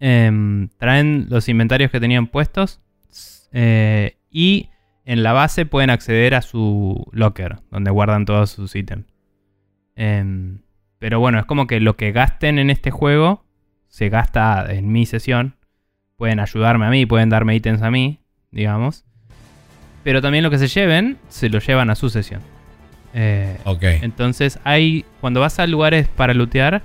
Em, 0.00 0.68
traen 0.78 1.26
los 1.28 1.48
inventarios 1.48 1.90
que 1.90 2.00
tenían 2.00 2.26
puestos. 2.28 2.80
Eh, 3.58 4.18
y 4.30 4.68
en 5.06 5.22
la 5.22 5.32
base 5.32 5.64
pueden 5.64 5.88
acceder 5.88 6.34
a 6.34 6.42
su 6.42 7.06
locker, 7.12 7.56
donde 7.70 7.90
guardan 7.90 8.26
todos 8.26 8.50
sus 8.50 8.76
ítems. 8.76 9.06
Em, 9.94 10.58
pero 10.98 11.20
bueno, 11.20 11.38
es 11.38 11.46
como 11.46 11.66
que 11.66 11.80
lo 11.80 11.96
que 11.96 12.12
gasten 12.12 12.58
en 12.58 12.68
este 12.68 12.90
juego 12.90 13.46
se 13.88 14.10
gasta 14.10 14.66
en 14.74 14.92
mi 14.92 15.06
sesión. 15.06 15.56
Pueden 16.16 16.38
ayudarme 16.38 16.84
a 16.84 16.90
mí, 16.90 17.06
pueden 17.06 17.30
darme 17.30 17.54
ítems 17.56 17.80
a 17.80 17.90
mí, 17.90 18.20
digamos. 18.50 19.04
Pero 20.04 20.20
también 20.20 20.44
lo 20.44 20.50
que 20.50 20.58
se 20.58 20.68
lleven, 20.68 21.16
se 21.28 21.48
lo 21.48 21.58
llevan 21.58 21.88
a 21.88 21.94
su 21.94 22.10
sesión. 22.10 22.42
Eh, 23.14 23.56
Ok. 23.64 23.84
entonces 24.02 24.58
hay, 24.64 25.06
cuando 25.22 25.40
vas 25.40 25.58
a 25.60 25.66
lugares 25.66 26.08
para 26.08 26.34
lootear, 26.34 26.82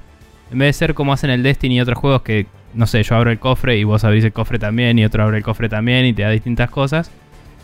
en 0.51 0.59
vez 0.59 0.67
de 0.69 0.73
ser 0.73 0.93
como 0.93 1.11
hacen 1.11 1.31
el 1.31 1.43
Destiny 1.43 1.75
y 1.75 1.81
otros 1.81 1.97
juegos 1.97 2.21
que, 2.21 2.45
no 2.73 2.87
sé, 2.87 3.03
yo 3.03 3.15
abro 3.15 3.31
el 3.31 3.39
cofre 3.39 3.77
y 3.77 3.83
vos 3.83 4.03
abrís 4.03 4.23
el 4.23 4.33
cofre 4.33 4.59
también 4.59 4.97
y 4.99 5.05
otro 5.05 5.23
abre 5.23 5.37
el 5.37 5.43
cofre 5.43 5.69
también 5.69 6.05
y 6.05 6.13
te 6.13 6.21
da 6.23 6.29
distintas 6.29 6.69
cosas. 6.69 7.11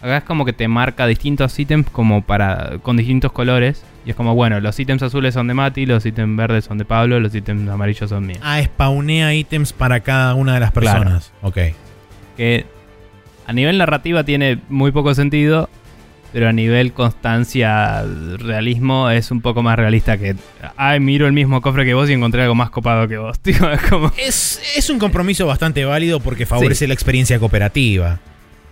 Acá 0.01 0.18
es 0.18 0.24
como 0.26 0.45
que 0.45 0.53
te 0.53 0.68
marca 0.68 1.08
distintos 1.08 1.58
ítems 1.58 1.89
como 1.89 2.22
para 2.22 2.78
con 2.84 2.97
distintos 2.97 3.32
colores 3.32 3.84
y 4.05 4.12
es 4.12 4.16
como 4.16 4.36
bueno, 4.36 4.60
los 4.60 4.80
ítems 4.80 5.01
azules 5.01 5.34
son 5.34 5.47
de 5.47 5.53
Mati, 5.55 5.86
los 5.88 6.05
ítems 6.05 6.38
verdes 6.38 6.66
son 6.66 6.78
de 6.78 6.86
Pablo, 6.86 7.20
los 7.20 7.34
ítems 7.34 7.68
amarillos 7.68 8.10
son 8.10 8.28
míos. 8.28 8.39
Ah, 8.43 8.62
spawnea 8.64 9.34
ítems 9.34 9.74
para 9.74 10.01
cada 10.01 10.36
una 10.36 10.53
de 10.53 10.60
las 10.60 10.72
Claro. 10.72 10.99
personas. 10.99 11.34
Ok. 11.41 11.58
Que 12.38 12.66
a 13.47 13.53
nivel 13.53 13.78
narrativa 13.80 14.24
tiene 14.24 14.60
muy 14.70 14.91
poco 14.91 15.16
sentido, 15.16 15.70
pero 16.38 16.50
a 16.50 16.54
nivel 16.54 16.94
constancia, 16.94 18.04
realismo, 18.38 19.10
es 19.10 19.32
un 19.32 19.42
poco 19.42 19.64
más 19.64 19.76
realista 19.76 20.20
que. 20.20 20.36
Ay, 20.76 21.00
miro 21.00 21.26
el 21.26 21.34
mismo 21.34 21.62
cofre 21.62 21.84
que 21.84 21.96
vos 21.96 22.12
y 22.12 22.14
encontré 22.14 22.44
algo 22.44 22.54
más 22.54 22.70
copado 22.70 23.08
que 23.08 23.18
vos. 23.18 23.40
Tío, 23.42 23.72
es 23.72 23.82
como. 23.82 24.14
Es, 24.16 24.62
es 24.76 24.88
un 24.92 25.00
compromiso 25.00 25.48
bastante 25.48 25.84
válido 25.84 26.20
porque 26.20 26.46
favorece 26.46 26.86
la 26.86 26.94
experiencia 26.94 27.40
cooperativa. 27.40 28.20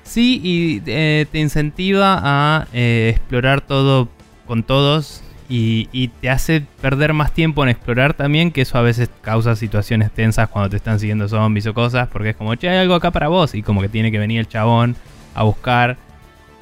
Sí, 0.04 0.40
y 0.44 0.84
eh, 0.86 1.26
te 1.32 1.40
incentiva 1.40 2.20
a 2.22 2.68
eh, 2.72 3.14
explorar 3.16 3.62
todo 3.62 4.10
con 4.46 4.62
todos. 4.62 5.24
Y, 5.50 5.90
y 5.92 6.10
te 6.10 6.30
hace 6.30 6.64
perder 6.82 7.14
más 7.14 7.34
tiempo 7.34 7.64
en 7.64 7.70
explorar 7.70 8.14
también, 8.14 8.52
que 8.52 8.62
eso 8.62 8.78
a 8.78 8.82
veces 8.84 9.10
causa 9.22 9.56
situaciones 9.56 10.12
tensas 10.12 10.50
cuando 10.50 10.70
te 10.70 10.76
están 10.76 11.00
siguiendo 11.00 11.28
zombies 11.28 11.66
o 11.66 11.74
cosas, 11.74 12.10
porque 12.10 12.30
es 12.30 12.36
como, 12.36 12.54
che, 12.54 12.70
hay 12.70 12.78
algo 12.78 12.94
acá 12.94 13.10
para 13.10 13.28
vos, 13.28 13.56
y 13.56 13.64
como 13.64 13.82
que 13.82 13.90
tiene 13.90 14.12
que 14.12 14.20
venir 14.20 14.40
el 14.40 14.48
chabón 14.48 14.96
a 15.34 15.44
buscar, 15.44 15.98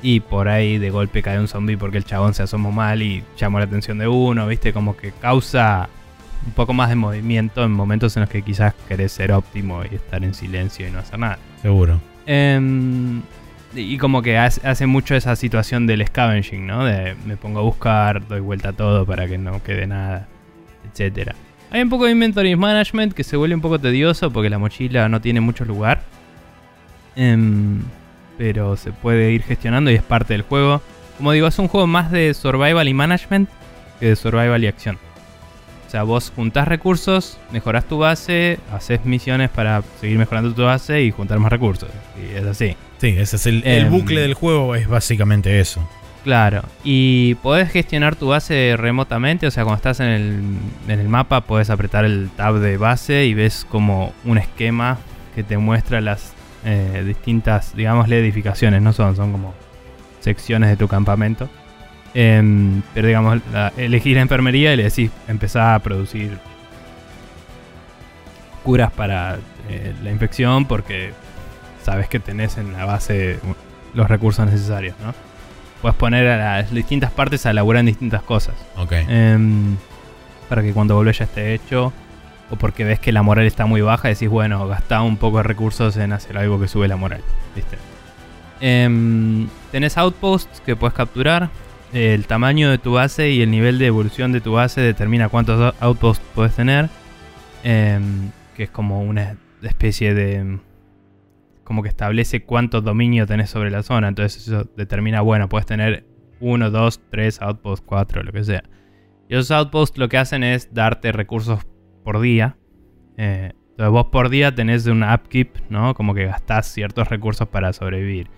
y 0.03 0.19
por 0.19 0.49
ahí 0.49 0.77
de 0.77 0.89
golpe 0.89 1.23
cae 1.23 1.39
un 1.39 1.47
zombie 1.47 1.77
porque 1.77 1.97
el 1.97 2.03
chabón 2.03 2.33
se 2.33 2.43
asomó 2.43 2.71
mal 2.71 3.01
y 3.01 3.23
llamó 3.37 3.57
la 3.57 3.65
atención 3.65 3.97
de 3.97 4.07
uno, 4.07 4.45
viste, 4.45 4.73
como 4.73 4.97
que 4.97 5.13
causa 5.13 5.89
un 6.45 6.51
poco 6.51 6.73
más 6.73 6.89
de 6.89 6.95
movimiento 6.95 7.63
en 7.63 7.71
momentos 7.71 8.15
en 8.17 8.21
los 8.21 8.29
que 8.29 8.41
quizás 8.41 8.73
querés 8.87 9.13
ser 9.13 9.31
óptimo 9.31 9.81
y 9.89 9.95
estar 9.95 10.21
en 10.23 10.33
silencio 10.33 10.85
y 10.85 10.91
no 10.91 10.99
hacer 10.99 11.19
nada. 11.19 11.39
Seguro. 11.61 12.01
Em, 12.25 13.21
y 13.73 13.97
como 13.97 14.21
que 14.21 14.37
hace, 14.37 14.85
mucho 14.85 15.15
esa 15.15 15.37
situación 15.37 15.87
del 15.87 16.05
scavenging, 16.05 16.67
¿no? 16.67 16.83
De 16.83 17.15
me 17.25 17.37
pongo 17.37 17.59
a 17.59 17.63
buscar, 17.63 18.27
doy 18.27 18.41
vuelta 18.41 18.69
a 18.69 18.73
todo 18.73 19.05
para 19.05 19.25
que 19.27 19.37
no 19.37 19.63
quede 19.63 19.87
nada, 19.87 20.27
etcétera. 20.91 21.33
Hay 21.71 21.81
un 21.81 21.89
poco 21.89 22.05
de 22.05 22.11
inventory 22.11 22.57
management 22.57 23.13
que 23.13 23.23
se 23.23 23.37
vuelve 23.37 23.55
un 23.55 23.61
poco 23.61 23.79
tedioso 23.79 24.31
porque 24.31 24.49
la 24.49 24.59
mochila 24.59 25.07
no 25.07 25.21
tiene 25.21 25.39
mucho 25.39 25.63
lugar. 25.63 26.03
Em, 27.15 27.81
pero 28.37 28.75
se 28.77 28.91
puede 28.91 29.31
ir 29.31 29.43
gestionando 29.43 29.91
y 29.91 29.95
es 29.95 30.03
parte 30.03 30.33
del 30.33 30.41
juego. 30.43 30.81
Como 31.17 31.31
digo, 31.31 31.47
es 31.47 31.59
un 31.59 31.67
juego 31.67 31.87
más 31.87 32.11
de 32.11 32.33
survival 32.33 32.87
y 32.87 32.93
management 32.93 33.49
que 33.99 34.07
de 34.09 34.15
survival 34.15 34.63
y 34.63 34.67
acción. 34.67 34.97
O 35.87 35.89
sea, 35.89 36.03
vos 36.03 36.31
juntás 36.35 36.67
recursos, 36.67 37.37
mejorás 37.51 37.85
tu 37.85 37.99
base, 37.99 38.57
haces 38.71 39.05
misiones 39.05 39.51
para 39.51 39.83
seguir 40.01 40.17
mejorando 40.17 40.51
tu 40.53 40.63
base 40.63 41.03
y 41.03 41.11
juntar 41.11 41.37
más 41.37 41.51
recursos. 41.51 41.89
Y 42.17 42.35
es 42.35 42.45
así. 42.45 42.75
Sí, 42.97 43.09
ese 43.09 43.35
es 43.35 43.45
el, 43.45 43.63
el 43.65 43.85
Em. 43.85 43.91
bucle 43.91 44.21
del 44.21 44.33
juego, 44.33 44.73
es 44.75 44.87
básicamente 44.87 45.59
eso. 45.59 45.87
Claro. 46.23 46.63
Y 46.83 47.35
podés 47.35 47.69
gestionar 47.69 48.15
tu 48.15 48.29
base 48.29 48.75
remotamente. 48.77 49.45
O 49.45 49.51
sea, 49.51 49.63
cuando 49.65 49.75
estás 49.75 49.99
en 49.99 50.07
el, 50.07 50.41
en 50.87 50.99
el 50.99 51.09
mapa, 51.09 51.41
podés 51.41 51.69
apretar 51.69 52.05
el 52.05 52.29
tab 52.35 52.55
de 52.59 52.77
base 52.77 53.25
y 53.25 53.33
ves 53.33 53.67
como 53.69 54.13
un 54.23 54.37
esquema 54.37 54.97
que 55.35 55.43
te 55.43 55.57
muestra 55.57 55.99
las 56.01 56.33
eh, 56.65 57.03
distintas, 57.05 57.75
digámosle, 57.75 58.19
edificaciones. 58.19 58.81
No 58.81 58.93
son, 58.93 59.15
son 59.15 59.31
como 59.31 59.53
secciones 60.19 60.69
de 60.69 60.77
tu 60.77 60.87
campamento. 60.87 61.49
Em, 62.13 62.81
pero 62.93 63.07
digamos, 63.07 63.39
la- 63.51 63.73
elegís 63.77 64.15
la 64.15 64.21
enfermería 64.21 64.73
y 64.73 64.77
le 64.77 64.83
decís, 64.83 65.09
empezá 65.27 65.75
a 65.75 65.79
producir 65.79 66.37
curas 68.63 68.91
para 68.91 69.37
eh, 69.69 69.93
la 70.03 70.11
infección 70.11 70.65
porque 70.65 71.11
sabes 71.83 72.07
que 72.07 72.19
tenés 72.19 72.57
en 72.57 72.73
la 72.73 72.85
base 72.85 73.39
los 73.93 74.07
recursos 74.07 74.45
necesarios, 74.45 74.95
¿no? 75.03 75.13
Puedes 75.81 75.97
poner 75.97 76.27
a 76.27 76.61
las 76.61 76.71
distintas 76.71 77.11
partes 77.11 77.45
a 77.45 77.51
elaborar 77.51 77.81
en 77.81 77.87
distintas 77.87 78.21
cosas. 78.23 78.55
Ok. 78.77 78.93
Em, 79.09 79.75
para 80.47 80.61
que 80.61 80.71
cuando 80.71 80.95
volvés 80.95 81.17
ya 81.17 81.25
esté 81.25 81.53
hecho. 81.53 81.91
O 82.53 82.55
porque 82.55 82.83
ves 82.83 82.99
que 82.99 83.11
la 83.11 83.23
moral 83.23 83.47
está 83.47 83.65
muy 83.65 83.81
baja, 83.81 84.09
decís, 84.09 84.29
bueno, 84.29 84.67
gastá 84.67 85.01
un 85.01 85.17
poco 85.17 85.37
de 85.37 85.43
recursos 85.43 85.97
en 85.97 86.13
hacer 86.13 86.37
algo 86.37 86.59
que 86.59 86.67
sube 86.67 86.87
la 86.87 86.97
moral. 86.97 87.21
¿Viste? 87.55 87.77
Em, 88.61 89.47
tenés 89.71 89.97
outposts 89.97 90.61
que 90.61 90.75
puedes 90.75 90.93
capturar. 90.93 91.49
El 91.93 92.27
tamaño 92.27 92.69
de 92.69 92.77
tu 92.77 92.93
base 92.93 93.31
y 93.31 93.41
el 93.41 93.49
nivel 93.49 93.79
de 93.79 93.87
evolución 93.87 94.31
de 94.33 94.39
tu 94.39 94.53
base 94.53 94.81
determina 94.81 95.29
cuántos 95.29 95.73
outposts 95.79 96.23
puedes 96.35 96.53
tener. 96.53 96.89
Em, 97.63 98.29
que 98.55 98.63
es 98.63 98.69
como 98.69 99.01
una 99.01 99.35
especie 99.63 100.13
de... 100.13 100.59
Como 101.63 101.81
que 101.81 101.89
establece 101.89 102.43
cuánto 102.43 102.81
dominio 102.81 103.25
tenés 103.25 103.49
sobre 103.49 103.71
la 103.71 103.81
zona. 103.81 104.09
Entonces 104.09 104.47
eso 104.47 104.69
determina, 104.77 105.21
bueno, 105.21 105.49
puedes 105.49 105.65
tener 105.65 106.05
1, 106.39 106.69
2, 106.69 107.01
3 107.09 107.41
outposts, 107.41 107.83
4, 107.87 108.21
lo 108.21 108.31
que 108.31 108.43
sea. 108.43 108.63
Y 109.27 109.33
esos 109.33 109.49
outposts 109.49 109.97
lo 109.97 110.07
que 110.07 110.19
hacen 110.19 110.43
es 110.43 110.71
darte 110.71 111.11
recursos 111.11 111.65
por 112.03 112.19
día. 112.19 112.57
Eh, 113.17 113.53
entonces 113.71 113.91
vos 113.91 114.07
por 114.07 114.29
día 114.29 114.53
tenés 114.53 114.85
un 114.85 115.03
upkeep, 115.03 115.57
¿no? 115.69 115.95
Como 115.95 116.13
que 116.13 116.25
gastás 116.25 116.71
ciertos 116.71 117.09
recursos 117.09 117.47
para 117.47 117.73
sobrevivir. 117.73 118.29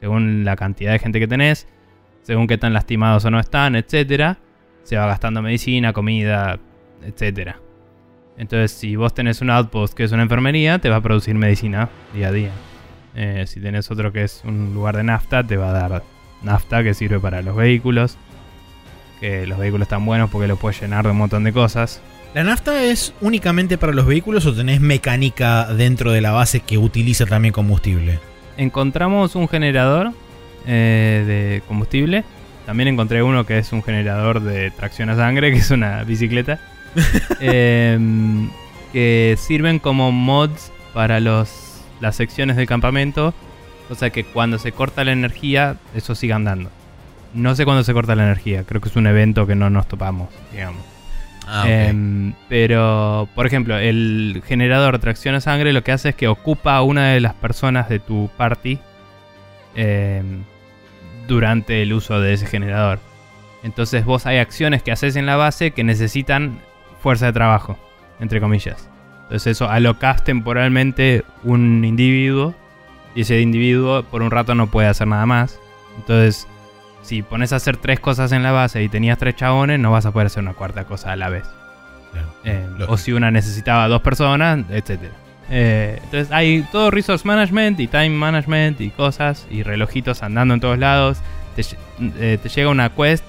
Según 0.00 0.44
la 0.44 0.56
cantidad 0.56 0.92
de 0.92 0.98
gente 0.98 1.18
que 1.18 1.26
tenés, 1.26 1.66
según 2.22 2.46
qué 2.46 2.58
tan 2.58 2.72
lastimados 2.72 3.24
o 3.24 3.30
no 3.30 3.40
están, 3.40 3.74
etc. 3.74 4.36
Se 4.82 4.96
va 4.96 5.06
gastando 5.06 5.42
medicina, 5.42 5.92
comida, 5.92 6.58
etc. 7.02 7.56
Entonces 8.36 8.70
si 8.72 8.96
vos 8.96 9.14
tenés 9.14 9.40
un 9.40 9.50
outpost 9.50 9.94
que 9.94 10.04
es 10.04 10.12
una 10.12 10.22
enfermería, 10.22 10.78
te 10.78 10.90
va 10.90 10.96
a 10.96 11.00
producir 11.00 11.34
medicina 11.34 11.88
día 12.12 12.28
a 12.28 12.32
día. 12.32 12.50
Eh, 13.16 13.44
si 13.46 13.60
tenés 13.60 13.90
otro 13.90 14.12
que 14.12 14.24
es 14.24 14.42
un 14.44 14.74
lugar 14.74 14.96
de 14.96 15.04
nafta, 15.04 15.44
te 15.44 15.56
va 15.56 15.70
a 15.70 15.72
dar 15.72 16.02
nafta 16.42 16.82
que 16.82 16.94
sirve 16.94 17.18
para 17.20 17.42
los 17.42 17.56
vehículos. 17.56 18.16
Que 19.20 19.46
los 19.46 19.58
vehículos 19.58 19.86
están 19.86 20.04
buenos 20.04 20.30
porque 20.30 20.48
los 20.48 20.58
puedes 20.58 20.80
llenar 20.80 21.04
de 21.04 21.12
un 21.12 21.18
montón 21.18 21.44
de 21.44 21.52
cosas. 21.52 22.02
¿La 22.34 22.42
nafta 22.42 22.82
es 22.82 23.14
únicamente 23.20 23.78
para 23.78 23.92
los 23.92 24.06
vehículos 24.06 24.44
o 24.46 24.52
tenés 24.52 24.80
mecánica 24.80 25.72
dentro 25.72 26.10
de 26.10 26.20
la 26.20 26.32
base 26.32 26.58
que 26.58 26.78
utiliza 26.78 27.26
también 27.26 27.54
combustible? 27.54 28.18
Encontramos 28.56 29.36
un 29.36 29.48
generador 29.48 30.10
eh, 30.66 31.22
de 31.24 31.62
combustible. 31.68 32.24
También 32.66 32.88
encontré 32.88 33.22
uno 33.22 33.46
que 33.46 33.58
es 33.58 33.72
un 33.72 33.84
generador 33.84 34.40
de 34.40 34.72
tracción 34.72 35.10
a 35.10 35.16
sangre, 35.16 35.50
que 35.52 35.58
es 35.58 35.70
una 35.70 36.02
bicicleta. 36.02 36.58
Em, 37.40 38.50
que 38.92 39.36
sirven 39.38 39.78
como 39.78 40.10
mods 40.10 40.72
para 40.92 41.20
los, 41.20 41.84
las 42.00 42.16
secciones 42.16 42.56
del 42.56 42.66
campamento. 42.66 43.32
O 43.90 43.94
sea 43.94 44.10
que 44.10 44.24
cuando 44.24 44.58
se 44.58 44.72
corta 44.72 45.04
la 45.04 45.12
energía, 45.12 45.76
eso 45.94 46.16
siga 46.16 46.34
andando. 46.34 46.70
No 47.32 47.54
sé 47.54 47.64
cuándo 47.64 47.84
se 47.84 47.92
corta 47.92 48.16
la 48.16 48.24
energía, 48.24 48.64
creo 48.64 48.80
que 48.80 48.88
es 48.88 48.96
un 48.96 49.06
evento 49.06 49.46
que 49.46 49.54
no 49.54 49.70
nos 49.70 49.86
topamos, 49.86 50.30
digamos. 50.52 50.93
Ah, 51.46 51.64
Em, 51.66 52.32
pero, 52.48 53.28
por 53.34 53.46
ejemplo, 53.46 53.76
el 53.76 54.42
generador 54.46 54.98
tracción 54.98 55.34
a 55.34 55.40
sangre 55.40 55.72
lo 55.72 55.84
que 55.84 55.92
hace 55.92 56.10
es 56.10 56.14
que 56.14 56.28
ocupa 56.28 56.76
a 56.76 56.82
una 56.82 57.10
de 57.10 57.20
las 57.20 57.34
personas 57.34 57.88
de 57.88 57.98
tu 57.98 58.30
party 58.36 58.78
em, 59.74 60.42
durante 61.26 61.82
el 61.82 61.92
uso 61.92 62.20
de 62.20 62.32
ese 62.32 62.46
generador. 62.46 62.98
Entonces 63.62 64.04
vos 64.04 64.26
hay 64.26 64.38
acciones 64.38 64.82
que 64.82 64.92
haces 64.92 65.16
en 65.16 65.26
la 65.26 65.36
base 65.36 65.70
que 65.70 65.84
necesitan 65.84 66.60
fuerza 67.00 67.26
de 67.26 67.32
trabajo, 67.32 67.78
entre 68.20 68.40
comillas. 68.40 68.88
Entonces 69.24 69.56
eso 69.56 69.68
alocas 69.68 70.22
temporalmente 70.22 71.24
un 71.42 71.84
individuo 71.84 72.54
y 73.14 73.22
ese 73.22 73.40
individuo 73.40 74.02
por 74.02 74.22
un 74.22 74.30
rato 74.30 74.54
no 74.54 74.66
puede 74.66 74.88
hacer 74.88 75.08
nada 75.08 75.24
más. 75.24 75.58
Entonces 75.96 76.46
si 77.04 77.22
pones 77.22 77.52
a 77.52 77.56
hacer 77.56 77.76
tres 77.76 78.00
cosas 78.00 78.32
en 78.32 78.42
la 78.42 78.50
base 78.50 78.82
y 78.82 78.88
tenías 78.88 79.18
tres 79.18 79.36
chabones, 79.36 79.78
no 79.78 79.92
vas 79.92 80.06
a 80.06 80.10
poder 80.10 80.26
hacer 80.26 80.42
una 80.42 80.54
cuarta 80.54 80.84
cosa 80.84 81.12
a 81.12 81.16
la 81.16 81.28
vez. 81.28 81.44
Claro. 82.12 82.28
Eh, 82.44 82.66
o 82.88 82.96
si 82.96 83.12
una 83.12 83.30
necesitaba 83.30 83.86
dos 83.88 84.00
personas, 84.02 84.64
etc. 84.70 85.00
entonces 85.50 86.32
hay 86.32 86.64
todo 86.72 86.90
resource 86.90 87.26
management 87.26 87.78
y 87.78 87.86
time 87.86 88.10
management 88.10 88.80
y 88.80 88.90
cosas 88.90 89.46
y 89.50 89.62
relojitos 89.62 90.22
andando 90.22 90.54
en 90.54 90.60
todos 90.60 90.78
lados. 90.78 91.18
Te, 91.54 91.62
eh, 92.18 92.38
te 92.42 92.48
llega 92.48 92.70
una 92.70 92.88
quest 92.88 93.24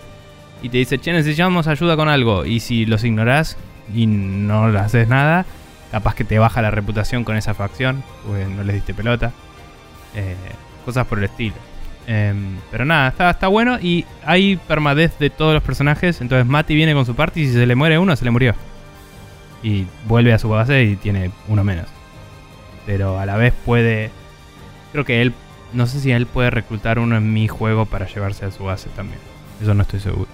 y 0.63 0.69
te 0.69 0.77
dice, 0.77 0.97
che, 0.97 1.11
necesitamos 1.11 1.67
ayuda 1.67 1.95
con 1.97 2.07
algo. 2.07 2.45
Y 2.45 2.61
si 2.61 2.85
los 2.85 3.03
ignorás 3.03 3.57
y 3.93 4.07
no 4.07 4.69
le 4.69 4.79
haces 4.79 5.07
nada, 5.07 5.45
capaz 5.91 6.15
que 6.15 6.23
te 6.23 6.39
baja 6.39 6.61
la 6.61 6.71
reputación 6.71 7.23
con 7.23 7.35
esa 7.35 7.53
facción, 7.53 8.03
porque 8.25 8.45
no 8.45 8.63
les 8.63 8.75
diste 8.75 8.93
pelota. 8.93 9.31
Eh, 10.15 10.35
cosas 10.85 11.05
por 11.07 11.17
el 11.17 11.25
estilo. 11.25 11.55
Em, 12.07 12.57
pero 12.71 12.85
nada, 12.85 13.07
está, 13.09 13.31
está 13.31 13.47
bueno 13.47 13.79
y 13.79 14.05
hay 14.23 14.57
permadez 14.57 15.17
de 15.19 15.29
todos 15.29 15.53
los 15.53 15.63
personajes. 15.63 16.21
Entonces 16.21 16.45
Mati 16.45 16.75
viene 16.75 16.93
con 16.93 17.05
su 17.05 17.15
party 17.15 17.41
y 17.41 17.47
si 17.47 17.53
se 17.53 17.65
le 17.65 17.75
muere 17.75 17.97
uno, 17.97 18.15
se 18.15 18.25
le 18.25 18.31
murió. 18.31 18.55
Y 19.63 19.85
vuelve 20.07 20.33
a 20.33 20.39
su 20.39 20.49
base 20.49 20.83
y 20.83 20.95
tiene 20.95 21.31
uno 21.47 21.63
menos. 21.63 21.87
Pero 22.85 23.19
a 23.19 23.25
la 23.25 23.35
vez 23.37 23.53
puede... 23.65 24.11
Creo 24.91 25.05
que 25.05 25.21
él... 25.21 25.33
No 25.73 25.87
sé 25.87 25.99
si 25.99 26.11
él 26.11 26.25
puede 26.27 26.51
reclutar 26.51 26.99
uno 26.99 27.17
en 27.17 27.33
mi 27.33 27.47
juego 27.47 27.85
para 27.85 28.07
llevarse 28.07 28.45
a 28.45 28.51
su 28.51 28.63
base 28.63 28.89
también. 28.95 29.19
Eso 29.61 29.73
no 29.73 29.81
estoy 29.81 29.99
seguro. 29.99 30.29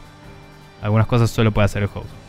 Algunas 0.81 1.07
cosas 1.07 1.29
solo 1.31 1.51
puede 1.51 1.65
hacer 1.65 1.83
el 1.83 1.89
host. 1.93 2.20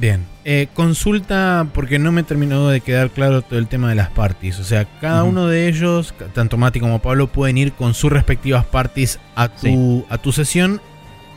Bien. 0.00 0.24
Eh, 0.46 0.68
consulta, 0.72 1.66
porque 1.74 1.98
no 1.98 2.10
me 2.10 2.22
terminó 2.22 2.68
de 2.68 2.80
quedar 2.80 3.10
claro 3.10 3.42
todo 3.42 3.58
el 3.58 3.66
tema 3.68 3.90
de 3.90 3.94
las 3.96 4.08
parties. 4.08 4.58
O 4.58 4.64
sea, 4.64 4.86
cada 4.98 5.24
uno 5.24 5.46
de 5.46 5.68
ellos, 5.68 6.14
tanto 6.32 6.56
Mati 6.56 6.80
como 6.80 7.00
Pablo, 7.00 7.26
pueden 7.26 7.58
ir 7.58 7.72
con 7.74 7.92
sus 7.92 8.10
respectivas 8.10 8.64
parties 8.64 9.18
a 9.36 9.48
tu, 9.48 9.60
Sí. 9.60 10.04
a 10.08 10.16
tu 10.16 10.32
sesión. 10.32 10.80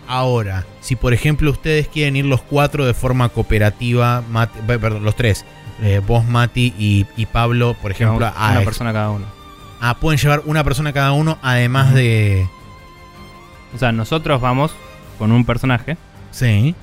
Ahora, 0.07 0.65
si 0.81 0.95
por 0.95 1.13
ejemplo 1.13 1.51
ustedes 1.51 1.87
quieren 1.89 2.15
ir 2.15 2.25
los 2.25 2.41
cuatro 2.41 2.85
de 2.85 2.93
forma 2.93 3.29
cooperativa, 3.29 4.21
Mati- 4.31 4.59
perdón, 4.79 5.03
los 5.03 5.15
tres, 5.15 5.43
eh, 5.81 5.99
vos, 6.05 6.25
Mati 6.25 6.73
y, 6.77 7.05
y 7.17 7.25
Pablo, 7.25 7.75
por 7.81 7.91
ejemplo, 7.91 8.25
a 8.25 8.51
una 8.51 8.61
persona 8.61 8.93
cada 8.93 9.09
uno. 9.11 9.25
ah, 9.81 9.97
pueden 9.99 10.19
llevar 10.19 10.41
una 10.45 10.63
persona 10.63 10.93
cada 10.93 11.11
uno, 11.11 11.37
además 11.41 11.93
de. 11.93 12.47
O 13.75 13.77
sea, 13.77 13.91
nosotros 13.91 14.39
vamos 14.39 14.73
con 15.17 15.31
un 15.33 15.43
personaje 15.45 15.97
Sí. 16.31 16.75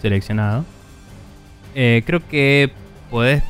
seleccionado. 0.00 0.64
Eh, 1.74 2.02
creo 2.06 2.20
que 2.28 2.70
podés, 3.10 3.42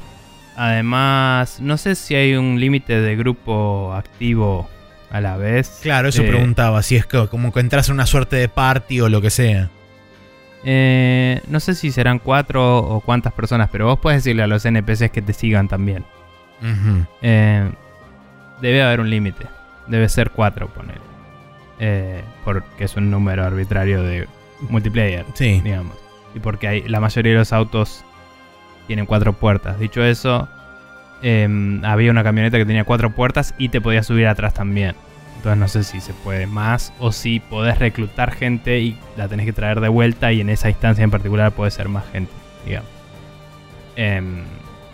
además, 0.57 1.61
no 1.61 1.77
sé 1.77 1.95
si 1.95 2.15
hay 2.15 2.35
un 2.35 2.59
límite 2.61 3.01
de 3.01 3.17
grupo 3.17 3.93
activo 3.95 4.69
a 5.11 5.21
la 5.21 5.37
vez. 5.37 5.81
Claro, 5.83 6.09
eso 6.09 6.23
Eh, 6.23 6.29
preguntaba, 6.29 6.83
si 6.83 6.97
es 6.97 7.05
que 7.07 7.27
como 7.29 7.53
que 7.53 7.61
entras 7.61 7.89
en 7.89 7.95
una 7.95 8.07
suerte 8.07 8.37
de 8.37 8.49
party 8.49 9.01
o 9.01 9.09
lo 9.09 9.21
que 9.21 9.31
sea. 9.31 9.69
eh, 10.65 11.41
no 11.49 11.59
sé 11.61 11.75
si 11.75 11.91
serán 11.91 12.19
cuatro 12.21 12.79
o 12.79 13.01
cuántas 13.01 13.33
personas, 13.33 13.69
pero 13.73 13.87
vos 13.87 13.99
puedes 14.01 14.23
decirle 14.23 14.45
a 14.45 14.47
los 14.47 14.65
NPCs 14.65 15.11
que 15.11 15.21
te 15.23 15.33
sigan 15.33 15.67
también. 15.69 16.05
Eh, 17.23 17.69
debe 18.61 18.83
haber 18.83 19.01
un 19.01 19.11
límite. 19.11 19.47
Debe 19.89 20.09
ser 20.09 20.31
cuatro, 20.31 20.69
poner. 20.69 21.01
porque 22.45 22.85
es 22.85 22.95
un 22.97 23.11
número 23.11 23.45
arbitrario 23.45 24.03
de 24.05 24.29
multiplayer. 24.61 25.25
Sí. 25.35 25.61
digamos. 25.65 25.97
Y 26.35 26.39
porque 26.39 26.69
hay, 26.69 26.83
la 26.89 27.01
mayoría 27.01 27.33
de 27.33 27.39
los 27.39 27.53
autos 27.53 28.05
tienen 28.87 29.07
cuatro 29.07 29.33
puertas. 29.33 29.79
Dicho 29.79 30.05
eso, 30.05 30.49
em, 31.23 31.85
había 31.85 32.11
una 32.11 32.23
camioneta 32.23 32.59
que 32.59 32.67
tenía 32.67 32.85
cuatro 32.85 33.15
puertas 33.15 33.55
y 33.59 33.69
te 33.69 33.81
podías 33.81 34.07
subir 34.07 34.27
atrás 34.27 34.55
también. 34.55 34.95
Entonces 35.37 35.59
no 35.59 35.69
sé 35.69 35.83
si 35.83 36.01
se 36.01 36.13
puede 36.15 36.47
más 36.47 36.93
o 37.01 37.11
si 37.11 37.41
podés 37.41 37.79
reclutar 37.79 38.33
gente 38.33 38.79
y 38.79 38.97
la 39.17 39.27
tenés 39.27 39.47
que 39.47 39.53
traer 39.53 39.81
de 39.81 39.89
vuelta 39.89 40.33
y 40.33 40.41
en 40.41 40.49
esa 40.49 40.69
instancia 40.69 41.03
en 41.03 41.11
particular 41.11 41.51
puede 41.53 41.71
ser 41.71 41.89
más 41.89 42.05
gente, 42.13 42.33
digamos. 42.65 42.89
Em, 43.97 44.45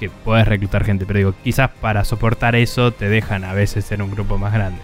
que 0.00 0.08
podés 0.08 0.48
reclutar 0.48 0.84
gente, 0.84 1.04
pero 1.06 1.18
digo, 1.18 1.34
quizás 1.44 1.70
para 1.80 2.04
soportar 2.04 2.54
eso 2.54 2.92
te 2.92 3.08
dejan 3.08 3.44
a 3.44 3.52
veces 3.52 3.84
ser 3.84 4.00
un 4.00 4.10
grupo 4.10 4.38
más 4.38 4.52
grande. 4.52 4.80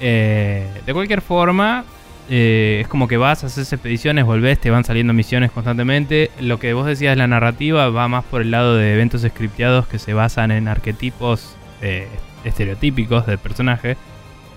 Eh, 0.00 0.66
de 0.86 0.92
cualquier 0.94 1.22
forma, 1.22 1.84
eh, 2.30 2.80
es 2.82 2.88
como 2.88 3.08
que 3.08 3.16
vas, 3.16 3.42
haces 3.42 3.72
expediciones, 3.72 4.24
volvés, 4.24 4.58
te 4.58 4.70
van 4.70 4.84
saliendo 4.84 5.12
misiones 5.12 5.50
constantemente. 5.50 6.30
Lo 6.40 6.58
que 6.58 6.74
vos 6.74 6.86
decías 6.86 7.12
de 7.12 7.16
la 7.16 7.26
narrativa 7.26 7.88
va 7.88 8.08
más 8.08 8.24
por 8.24 8.42
el 8.42 8.50
lado 8.50 8.76
de 8.76 8.92
eventos 8.92 9.22
scripteados 9.22 9.86
que 9.86 9.98
se 9.98 10.12
basan 10.12 10.50
en 10.50 10.68
arquetipos 10.68 11.56
eh, 11.80 12.06
estereotípicos 12.44 13.26
del 13.26 13.38
personaje. 13.38 13.96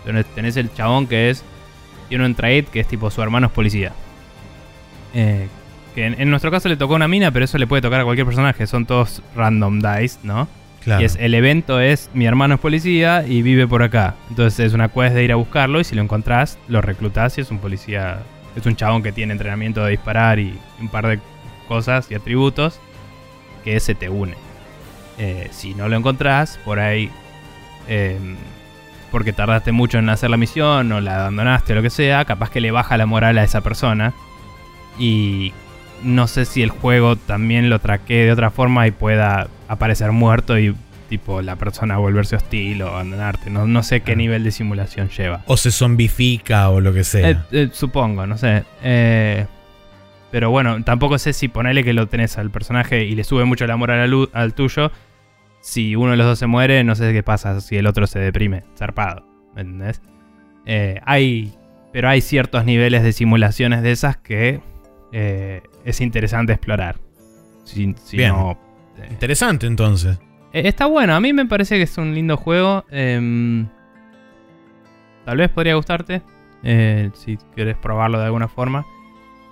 Donde 0.06 0.24
tenés 0.24 0.58
el 0.58 0.74
chabón 0.74 1.08
que 1.08 1.30
es. 1.30 1.44
Tiene 2.10 2.26
un 2.26 2.36
trade 2.36 2.66
que 2.66 2.82
es 2.82 2.88
tipo 2.88 3.10
su 3.10 3.22
hermano 3.22 3.48
es 3.48 3.54
policía. 3.54 3.94
Eh, 5.14 5.48
que 5.96 6.06
en, 6.06 6.20
en 6.20 6.30
nuestro 6.30 6.52
caso 6.52 6.68
le 6.68 6.76
tocó 6.76 6.96
una 6.96 7.08
mina, 7.08 7.32
pero 7.32 7.46
eso 7.46 7.58
le 7.58 7.68
puede 7.68 7.82
tocar 7.82 8.02
a 8.02 8.04
cualquier 8.04 8.26
personaje. 8.26 8.68
Son 8.68 8.86
todos 8.86 9.22
random 9.34 9.80
dice, 9.80 10.20
¿no? 10.24 10.50
Y 10.86 11.04
es, 11.04 11.16
el 11.20 11.34
evento 11.34 11.80
es 11.80 12.10
mi 12.14 12.26
hermano 12.26 12.56
es 12.56 12.60
policía 12.60 13.24
y 13.28 13.42
vive 13.42 13.68
por 13.68 13.84
acá. 13.84 14.16
Entonces 14.30 14.68
es 14.68 14.74
una 14.74 14.90
quest 14.90 15.14
de 15.14 15.24
ir 15.24 15.32
a 15.32 15.36
buscarlo 15.36 15.80
y 15.80 15.84
si 15.84 15.96
lo 15.96 16.02
encontrás, 16.02 16.58
lo 16.68 16.82
reclutás 16.82 17.38
y 17.38 17.42
es 17.42 17.52
un 17.52 17.60
policía. 17.60 18.20
Es 18.56 18.66
un 18.66 18.76
chabón 18.76 19.02
que 19.04 19.12
tiene 19.12 19.32
entrenamiento 19.34 19.84
de 19.84 19.92
disparar 19.92 20.40
y 20.40 20.58
un 20.80 20.90
par 20.90 21.08
de 21.08 21.20
cosas 21.68 22.10
y 22.12 22.16
atributos 22.16 22.80
que 23.64 23.80
se 23.80 23.96
te 23.96 24.10
une. 24.10 24.36
Eh, 25.18 25.48
si 25.52 25.74
no 25.74 25.88
lo 25.88 25.96
encontrás, 25.96 26.60
por 26.66 26.80
ahí. 26.80 27.10
eh, 27.88 28.18
porque 29.12 29.34
tardaste 29.34 29.74
mucho 29.74 30.00
en 30.00 30.10
hacer 30.10 30.30
la 30.30 30.38
misión 30.38 30.92
o 30.94 31.02
la 31.02 31.20
abandonaste 31.20 31.74
o 31.74 31.76
lo 31.76 31.82
que 31.82 31.90
sea, 31.90 32.26
capaz 32.26 32.50
que 32.50 32.62
le 32.62 32.72
baja 32.72 32.98
la 32.98 33.06
moral 33.06 33.38
a 33.38 33.44
esa 33.44 33.62
persona. 33.62 34.14
Y 34.98 35.54
no 36.02 36.28
sé 36.28 36.46
si 36.46 36.64
el 36.64 36.70
juego 36.70 37.18
también 37.18 37.70
lo 37.70 37.80
traquee 37.80 38.26
de 38.26 38.32
otra 38.32 38.50
forma 38.50 38.88
y 38.88 38.92
pueda 38.92 39.48
aparecer 39.72 40.12
muerto 40.12 40.58
y 40.60 40.76
tipo 41.10 41.42
la 41.42 41.56
persona 41.58 41.98
volverse 41.98 42.36
hostil 42.36 42.82
o 42.84 42.88
abandonarte. 42.90 43.50
No, 43.50 43.68
no 43.68 43.84
sé 43.84 44.02
qué 44.02 44.14
Ah. 44.14 44.16
nivel 44.16 44.44
de 44.44 44.52
simulación 44.52 45.10
lleva. 45.10 45.44
O 45.48 45.58
se 45.58 45.72
zombifica 45.72 46.70
o 46.70 46.80
lo 46.82 46.94
que 46.94 47.04
sea. 47.04 47.30
Eh, 47.30 47.38
eh, 47.52 47.70
supongo, 47.74 48.26
no 48.28 48.38
sé. 48.38 48.64
Eh, 48.84 49.46
pero 50.32 50.50
bueno, 50.52 50.82
tampoco 50.84 51.18
sé 51.18 51.34
si 51.34 51.48
ponerle 51.50 51.84
que 51.84 51.92
lo 51.94 52.08
tenés 52.08 52.38
al 52.38 52.50
personaje 52.52 53.04
y 53.04 53.16
le 53.16 53.24
sube 53.26 53.44
mucho 53.46 53.66
el 53.66 53.72
amor 53.72 53.92
al, 53.92 54.30
al 54.34 54.54
tuyo. 54.54 54.92
si 55.62 55.96
uno 55.96 56.12
de 56.12 56.18
los 56.18 56.26
dos 56.26 56.40
se 56.40 56.48
muere, 56.48 56.84
no 56.84 56.96
sé 56.96 57.12
qué 57.14 57.22
pasa 57.24 57.60
si 57.62 57.76
el 57.78 57.86
otro 57.88 58.08
se 58.08 58.18
deprime, 58.20 58.64
zarpado, 58.78 59.26
¿me 59.54 59.62
entendés? 59.62 60.02
Hay, 61.06 61.54
pero 61.92 62.08
hay 62.10 62.22
ciertos 62.22 62.64
niveles 62.66 63.04
de 63.04 63.12
simulaciones 63.14 63.84
de 63.84 63.92
esas 63.92 64.16
que 64.18 64.62
es 65.84 66.02
interesante 66.02 66.54
explorar. 66.54 66.96
Si, 67.66 67.94
si 68.04 68.18
Bien. 68.18 68.30
no, 68.30 68.58
Interesante 69.10 69.68
entonces. 69.68 70.18
eh, 70.54 70.64
Está 70.68 70.86
bueno, 70.86 71.16
a 71.16 71.20
mí 71.20 71.34
me 71.34 71.46
parece 71.46 71.78
que 71.78 71.84
es 71.84 71.98
un 71.98 72.14
lindo 72.14 72.38
juego. 72.38 72.86
em, 72.92 73.68
tal 75.26 75.38
vez 75.38 75.50
podría 75.50 75.76
gustarte, 75.76 76.22
eh, 76.64 77.10
si 77.14 77.38
quieres 77.56 77.78
probarlo 77.78 78.20
de 78.20 78.26
alguna 78.26 78.48
forma. 78.48 78.86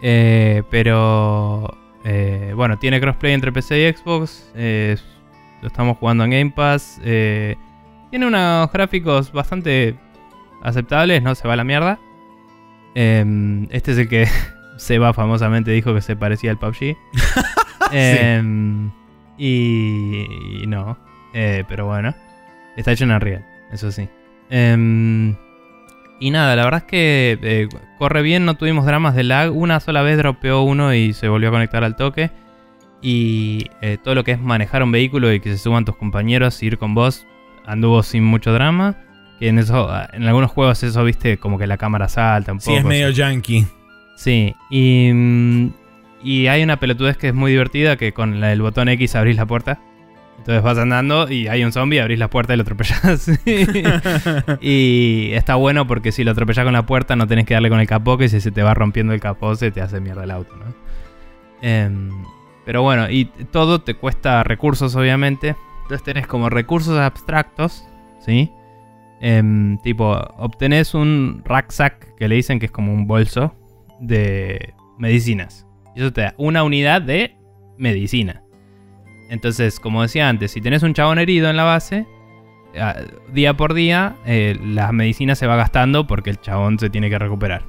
Eh, 0.01 0.63
pero 0.69 1.77
eh, 2.05 2.53
bueno, 2.55 2.77
tiene 2.79 2.99
crossplay 3.01 3.33
entre 3.33 3.51
PC 3.51 3.87
y 3.89 3.93
Xbox. 3.93 4.51
lo 4.55 5.67
estamos 5.67 5.97
jugando 5.97 6.23
en 6.23 6.29
Game 6.31 6.51
Pass. 6.55 6.99
tiene 7.03 7.57
unos 8.25 8.71
gráficos 8.71 9.31
bastante 9.31 9.95
aceptables, 10.63 11.21
no 11.21 11.35
se 11.35 11.47
va 11.47 11.53
a 11.53 11.57
la 11.57 11.63
mierda. 11.63 11.99
Em, 12.95 13.67
este 13.71 13.91
es 13.91 13.97
el 13.99 14.09
que 14.09 14.27
Seba 14.77 15.13
famosamente 15.13 15.71
dijo 15.71 15.93
que 15.93 16.01
se 16.01 16.15
parecía 16.15 16.51
al 16.51 16.57
PUBG. 16.59 16.95
Em, 17.91 18.91
y, 19.39 20.61
y 20.63 20.67
no. 20.67 20.97
Eh, 21.33 21.63
pero 21.67 21.85
bueno. 21.87 22.13
Está 22.75 22.91
hecho 22.91 23.03
en 23.05 23.11
Unreal, 23.11 23.45
eso 23.71 23.91
sí. 23.91 24.07
Em, 24.49 25.35
y 26.19 26.31
nada, 26.31 26.55
la 26.55 26.63
verdad 26.63 26.83
es 26.85 26.89
que 26.89 27.39
eh, 27.41 27.67
corre 27.97 28.21
bien, 28.21 28.45
no 28.45 28.55
tuvimos 28.55 28.85
dramas 28.85 29.15
de 29.15 29.23
lag. 29.23 29.51
Una 29.55 29.79
sola 29.79 30.01
vez 30.01 30.17
dropeó 30.17 30.61
uno 30.61 30.93
y 30.93 31.13
se 31.13 31.27
volvió 31.29 31.49
a 31.49 31.51
conectar 31.51 31.83
al 31.83 31.95
toque. 31.95 32.31
Y 33.01 33.67
eh, 33.81 33.97
todo 34.03 34.13
lo 34.15 34.23
que 34.23 34.31
es 34.33 34.39
manejar 34.41 34.83
un 34.83 34.91
vehículo 34.91 35.31
y 35.33 35.39
que 35.39 35.51
se 35.51 35.57
suban 35.57 35.85
tus 35.85 35.95
compañeros 35.95 36.61
y 36.61 36.67
ir 36.67 36.77
con 36.77 36.93
vos 36.93 37.25
anduvo 37.65 38.03
sin 38.03 38.23
mucho 38.23 38.51
drama. 38.53 38.95
Que 39.39 39.47
en 39.47 39.59
eso, 39.59 39.89
en 40.13 40.23
algunos 40.23 40.51
juegos 40.51 40.83
eso, 40.83 41.03
viste, 41.05 41.37
como 41.37 41.57
que 41.57 41.65
la 41.67 41.77
cámara 41.77 42.09
salta 42.09 42.51
un 42.51 42.59
Sí, 42.59 42.67
poco. 42.71 42.79
es 42.79 42.85
medio 42.85 43.09
yankee. 43.09 43.65
Sí, 44.17 44.53
y, 44.69 45.11
mm, 45.13 45.69
y 46.23 46.47
hay 46.47 46.63
una 46.63 46.79
pelotudez 46.79 47.17
que 47.17 47.29
es 47.29 47.33
muy 47.33 47.51
divertida 47.51 47.97
que 47.97 48.13
con 48.13 48.43
el 48.43 48.61
botón 48.61 48.89
X 48.89 49.15
abrís 49.15 49.35
la 49.35 49.45
puerta. 49.45 49.79
Entonces 50.39 50.63
vas 50.63 50.77
andando 50.77 51.29
y 51.29 51.47
hay 51.47 51.63
un 51.65 51.71
zombie, 51.71 51.99
abrís 51.99 52.17
la 52.17 52.29
puerta 52.29 52.53
y 52.53 52.57
lo 52.57 52.63
atropellás. 52.63 53.29
y 54.61 55.31
está 55.33 55.55
bueno 55.55 55.85
porque 55.85 56.11
si 56.11 56.23
lo 56.23 56.31
atropellás 56.31 56.63
con 56.63 56.73
la 56.73 56.85
puerta 56.85 57.15
no 57.15 57.27
tenés 57.27 57.45
que 57.45 57.53
darle 57.53 57.69
con 57.69 57.79
el 57.79 57.87
capó, 57.87 58.17
que 58.17 58.29
si 58.29 58.39
se 58.39 58.51
te 58.51 58.63
va 58.63 58.73
rompiendo 58.73 59.13
el 59.13 59.19
capó 59.19 59.55
se 59.55 59.71
te 59.71 59.81
hace 59.81 59.99
mierda 59.99 60.23
el 60.23 60.31
auto, 60.31 60.55
¿no? 60.55 60.73
Em, 61.61 62.09
pero 62.65 62.81
bueno, 62.81 63.09
y 63.09 63.25
todo 63.25 63.81
te 63.81 63.95
cuesta 63.95 64.43
recursos, 64.43 64.95
obviamente. 64.95 65.55
Entonces 65.83 66.03
tenés 66.03 66.27
como 66.27 66.49
recursos 66.49 66.97
abstractos, 66.97 67.85
¿sí? 68.19 68.51
Em, 69.21 69.77
tipo, 69.79 70.11
obtenés 70.37 70.93
un 70.93 71.41
rucksack 71.45 72.15
que 72.15 72.27
le 72.29 72.35
dicen 72.35 72.59
que 72.59 72.67
es 72.67 72.71
como 72.71 72.93
un 72.93 73.07
bolso 73.07 73.53
de 73.99 74.73
medicinas. 74.97 75.68
Y 75.99 76.01
eso 76.01 76.13
te 76.13 76.21
da 76.21 76.33
una 76.37 76.63
unidad 76.63 77.01
de 77.01 77.35
medicina. 77.77 78.41
Entonces, 79.29 79.81
como 79.81 80.01
decía 80.01 80.29
antes, 80.29 80.51
si 80.51 80.61
tenés 80.61 80.81
un 80.81 80.93
chabón 80.93 81.19
herido 81.19 81.49
en 81.49 81.57
la 81.57 81.65
base, 81.65 82.07
ah, 82.79 82.95
día 83.33 83.57
por 83.57 83.73
día 83.73 84.15
eh, 84.25 84.57
la 84.63 84.93
medicina 84.93 85.35
se 85.35 85.45
va 85.45 85.57
gastando 85.57 86.07
porque 86.07 86.29
el 86.29 86.39
chabón 86.39 86.79
se 86.79 86.89
tiene 86.89 87.09
que 87.09 87.19
recuperar. 87.19 87.63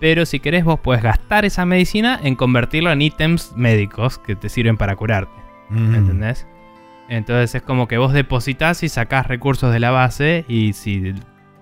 Pero 0.00 0.26
si 0.26 0.38
querés 0.38 0.64
vos 0.64 0.80
puedes 0.80 1.02
gastar 1.02 1.46
esa 1.46 1.64
medicina 1.64 2.20
en 2.22 2.36
convertirlo 2.36 2.92
en 2.92 3.00
ítems 3.00 3.54
médicos 3.56 4.18
que 4.18 4.36
te 4.36 4.50
sirven 4.50 4.76
para 4.76 4.94
curarte. 4.96 5.32
Mm. 5.70 5.90
¿Me 5.90 5.96
entendés? 5.96 6.46
Entonces 7.08 7.54
es 7.54 7.62
como 7.62 7.88
que 7.88 7.96
vos 7.96 8.12
depositas 8.12 8.82
y 8.82 8.90
sacás 8.90 9.28
recursos 9.28 9.72
de 9.72 9.80
la 9.80 9.90
base 9.90 10.44
y 10.46 10.74
si 10.74 11.14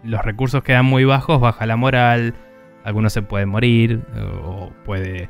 los 0.03 0.25
recursos 0.25 0.65
quedan 0.65 0.87
muy 0.87 1.05
bajos, 1.05 1.41
baja 1.41 1.67
la 1.67 1.77
moral, 1.77 2.35
alguno 2.83 3.11
se 3.11 3.23
puede 3.23 3.47
morir 3.47 4.03
o 4.45 4.73
puede 4.85 5.29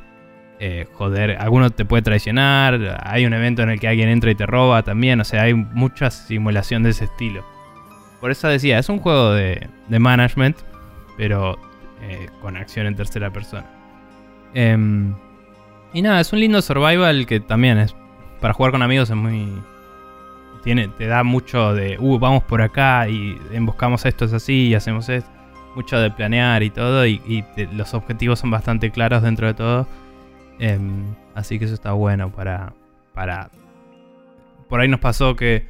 eh, 0.60 0.86
joder, 0.92 1.36
alguno 1.38 1.70
te 1.70 1.84
puede 1.84 2.02
traicionar, 2.02 3.00
hay 3.04 3.26
un 3.26 3.32
evento 3.32 3.62
en 3.62 3.70
el 3.70 3.80
que 3.80 3.88
alguien 3.88 4.08
entra 4.08 4.30
y 4.30 4.34
te 4.34 4.46
roba 4.46 4.82
también, 4.82 5.20
o 5.20 5.24
sea, 5.24 5.42
hay 5.42 5.54
mucha 5.54 6.10
simulación 6.10 6.82
de 6.82 6.90
ese 6.90 7.04
estilo. 7.04 7.44
Por 8.20 8.30
eso 8.30 8.48
decía, 8.48 8.78
es 8.78 8.88
un 8.88 8.98
juego 8.98 9.32
de, 9.32 9.68
de 9.88 9.98
management, 9.98 10.56
pero 11.16 11.58
eh, 12.02 12.28
con 12.40 12.56
acción 12.56 12.86
en 12.86 12.96
tercera 12.96 13.30
persona. 13.30 13.66
Em, 14.54 15.14
y 15.92 16.02
nada, 16.02 16.20
es 16.20 16.32
un 16.32 16.40
lindo 16.40 16.62
survival 16.62 17.26
que 17.26 17.40
también 17.40 17.78
es 17.78 17.94
para 18.40 18.54
jugar 18.54 18.72
con 18.72 18.82
amigos 18.82 19.10
es 19.10 19.16
muy 19.16 19.48
tiene 20.62 20.88
te 20.88 21.06
da 21.06 21.22
mucho 21.22 21.74
de 21.74 21.96
uh 21.98 22.18
vamos 22.18 22.42
por 22.44 22.62
acá 22.62 23.08
y 23.08 23.36
emboscamos 23.52 24.04
esto 24.06 24.24
es 24.24 24.32
así 24.32 24.68
y 24.68 24.74
hacemos 24.74 25.08
esto 25.08 25.30
mucho 25.74 25.98
de 25.98 26.10
planear 26.10 26.62
y 26.62 26.70
todo 26.70 27.06
y, 27.06 27.44
los 27.72 27.94
objetivos 27.94 28.40
son 28.40 28.50
bastante 28.50 28.90
claros 28.90 29.22
dentro 29.22 29.46
de 29.46 29.54
todo 29.54 29.86
Em, 30.58 31.14
así 31.34 31.58
que 31.58 31.66
eso 31.66 31.74
está 31.74 31.92
bueno 31.92 32.30
para 32.30 32.72
para 33.14 33.50
por 34.68 34.80
ahí 34.80 34.88
nos 34.88 35.00
pasó 35.00 35.36
que 35.36 35.66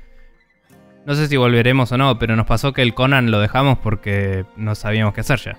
no 1.05 1.15
sé 1.15 1.29
si 1.29 1.37
volveremos 1.37 1.93
o 1.93 1.99
no 1.99 2.19
pero 2.19 2.37
nos 2.37 2.47
pasó 2.47 2.73
que 2.73 2.83
el 2.83 2.95
Conan 2.95 3.31
lo 3.31 3.39
dejamos 3.39 3.79
porque 3.79 4.47
no 4.57 4.75
sabíamos 4.75 5.15
qué 5.15 5.21
hacer 5.21 5.39
ya 5.41 5.59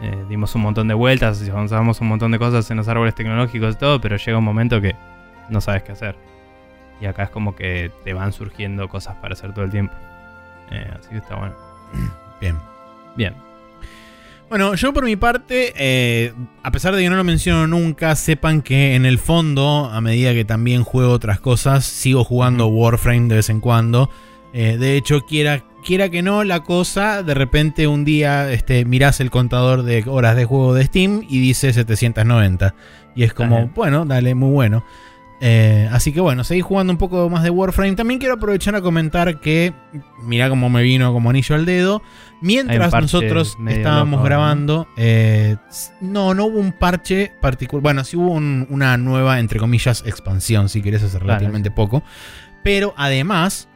Eh, 0.00 0.24
dimos 0.28 0.54
un 0.56 0.62
montón 0.62 0.88
de 0.88 0.94
vueltas 0.94 1.48
avanzamos 1.48 2.00
un 2.00 2.08
montón 2.08 2.32
de 2.32 2.38
cosas 2.38 2.68
en 2.72 2.78
los 2.78 2.88
árboles 2.88 3.14
tecnológicos 3.14 3.76
y 3.76 3.78
todo 3.78 4.00
pero 4.00 4.16
llega 4.16 4.38
un 4.38 4.44
momento 4.44 4.80
que 4.80 4.96
no 5.48 5.60
sabes 5.60 5.82
qué 5.82 5.92
hacer. 5.92 6.16
Y 7.00 7.06
acá 7.06 7.24
es 7.24 7.30
como 7.30 7.54
que 7.54 7.90
te 8.04 8.14
van 8.14 8.32
surgiendo 8.32 8.88
cosas 8.88 9.16
para 9.16 9.34
hacer 9.34 9.52
todo 9.52 9.64
el 9.64 9.70
tiempo. 9.70 9.94
Eh, 10.70 10.90
así 10.98 11.10
que 11.10 11.18
está 11.18 11.36
bueno. 11.36 11.54
Bien. 12.40 12.56
Bien. 13.16 13.34
Bueno, 14.52 14.74
yo 14.74 14.92
por 14.92 15.06
mi 15.06 15.16
parte, 15.16 15.72
eh, 15.78 16.34
a 16.62 16.70
pesar 16.70 16.94
de 16.94 17.02
que 17.02 17.08
no 17.08 17.16
lo 17.16 17.24
menciono 17.24 17.66
nunca, 17.66 18.14
sepan 18.14 18.60
que 18.60 18.94
en 18.94 19.06
el 19.06 19.18
fondo, 19.18 19.88
a 19.90 19.98
medida 20.02 20.34
que 20.34 20.44
también 20.44 20.84
juego 20.84 21.10
otras 21.10 21.40
cosas, 21.40 21.86
sigo 21.86 22.22
jugando 22.22 22.66
Warframe 22.66 23.28
de 23.28 23.36
vez 23.36 23.48
en 23.48 23.60
cuando. 23.60 24.10
Eh, 24.52 24.76
de 24.76 24.98
hecho, 24.98 25.22
quiera, 25.22 25.64
quiera 25.82 26.10
que 26.10 26.20
no, 26.20 26.44
la 26.44 26.60
cosa, 26.64 27.22
de 27.22 27.32
repente 27.32 27.86
un 27.86 28.04
día 28.04 28.52
este, 28.52 28.84
mirás 28.84 29.20
el 29.20 29.30
contador 29.30 29.84
de 29.84 30.04
horas 30.06 30.36
de 30.36 30.44
juego 30.44 30.74
de 30.74 30.84
Steam 30.84 31.24
y 31.30 31.40
dice 31.40 31.72
790. 31.72 32.74
Y 33.16 33.22
es 33.22 33.32
como, 33.32 33.68
bueno, 33.68 34.04
dale, 34.04 34.34
muy 34.34 34.50
bueno. 34.50 34.84
Eh, 35.44 35.88
así 35.90 36.12
que 36.12 36.20
bueno, 36.20 36.44
seguí 36.44 36.60
jugando 36.60 36.92
un 36.92 36.98
poco 36.98 37.28
más 37.28 37.42
de 37.42 37.50
Warframe. 37.50 37.96
También 37.96 38.20
quiero 38.20 38.34
aprovechar 38.34 38.76
a 38.76 38.80
comentar 38.80 39.40
que, 39.40 39.74
mirá 40.22 40.48
cómo 40.48 40.70
me 40.70 40.82
vino 40.84 41.12
como 41.12 41.30
anillo 41.30 41.56
al 41.56 41.66
dedo. 41.66 42.00
Mientras 42.40 42.92
nosotros 42.92 43.58
estábamos 43.66 44.22
grabando, 44.22 44.86
eh, 44.96 45.56
no, 46.00 46.32
no 46.34 46.44
hubo 46.46 46.60
un 46.60 46.70
parche 46.72 47.32
particular. 47.40 47.82
Bueno, 47.82 48.04
sí 48.04 48.16
hubo 48.16 48.30
un- 48.30 48.68
una 48.70 48.96
nueva, 48.96 49.40
entre 49.40 49.58
comillas, 49.58 50.04
expansión, 50.06 50.68
si 50.68 50.80
querés 50.80 51.02
hacer 51.02 51.20
Claro, 51.22 51.26
relativamente 51.40 51.72
poco. 51.72 52.04
Pero 52.62 52.94
además, 52.96 53.68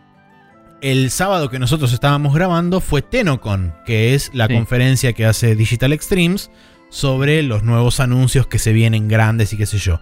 el 0.82 1.10
sábado 1.10 1.50
que 1.50 1.58
nosotros 1.58 1.92
estábamos 1.92 2.32
grabando 2.32 2.80
fue 2.80 3.02
Tenocon, 3.02 3.74
que 3.84 4.14
es 4.14 4.30
la 4.32 4.46
Sí. 4.46 4.54
conferencia 4.54 5.12
que 5.14 5.26
hace 5.26 5.56
Digital 5.56 5.92
Extremes 5.92 6.48
sobre 6.88 7.42
los 7.42 7.62
nuevos 7.62 8.00
anuncios 8.00 8.46
que 8.46 8.58
se 8.58 8.72
vienen 8.72 9.08
grandes 9.08 9.52
y 9.52 9.56
qué 9.56 9.66
sé 9.66 9.78
yo. 9.78 10.00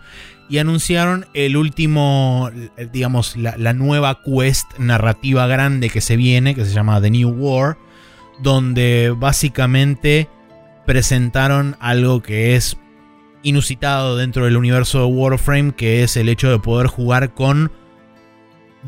Y 0.48 0.58
anunciaron 0.58 1.26
el 1.32 1.56
último, 1.56 2.50
digamos, 2.92 3.36
la, 3.36 3.56
la 3.56 3.72
nueva 3.72 4.20
quest 4.22 4.78
narrativa 4.78 5.46
grande 5.46 5.88
que 5.88 6.00
se 6.00 6.16
viene, 6.16 6.54
que 6.54 6.64
se 6.64 6.74
llama 6.74 7.00
The 7.00 7.10
New 7.10 7.30
War, 7.30 7.78
donde 8.40 9.14
básicamente 9.16 10.28
presentaron 10.86 11.76
algo 11.80 12.22
que 12.22 12.56
es 12.56 12.76
inusitado 13.42 14.16
dentro 14.16 14.44
del 14.44 14.56
universo 14.56 15.00
de 15.00 15.06
Warframe, 15.06 15.72
que 15.72 16.02
es 16.02 16.16
el 16.16 16.28
hecho 16.28 16.50
de 16.50 16.58
poder 16.58 16.88
jugar 16.88 17.34
con 17.34 17.70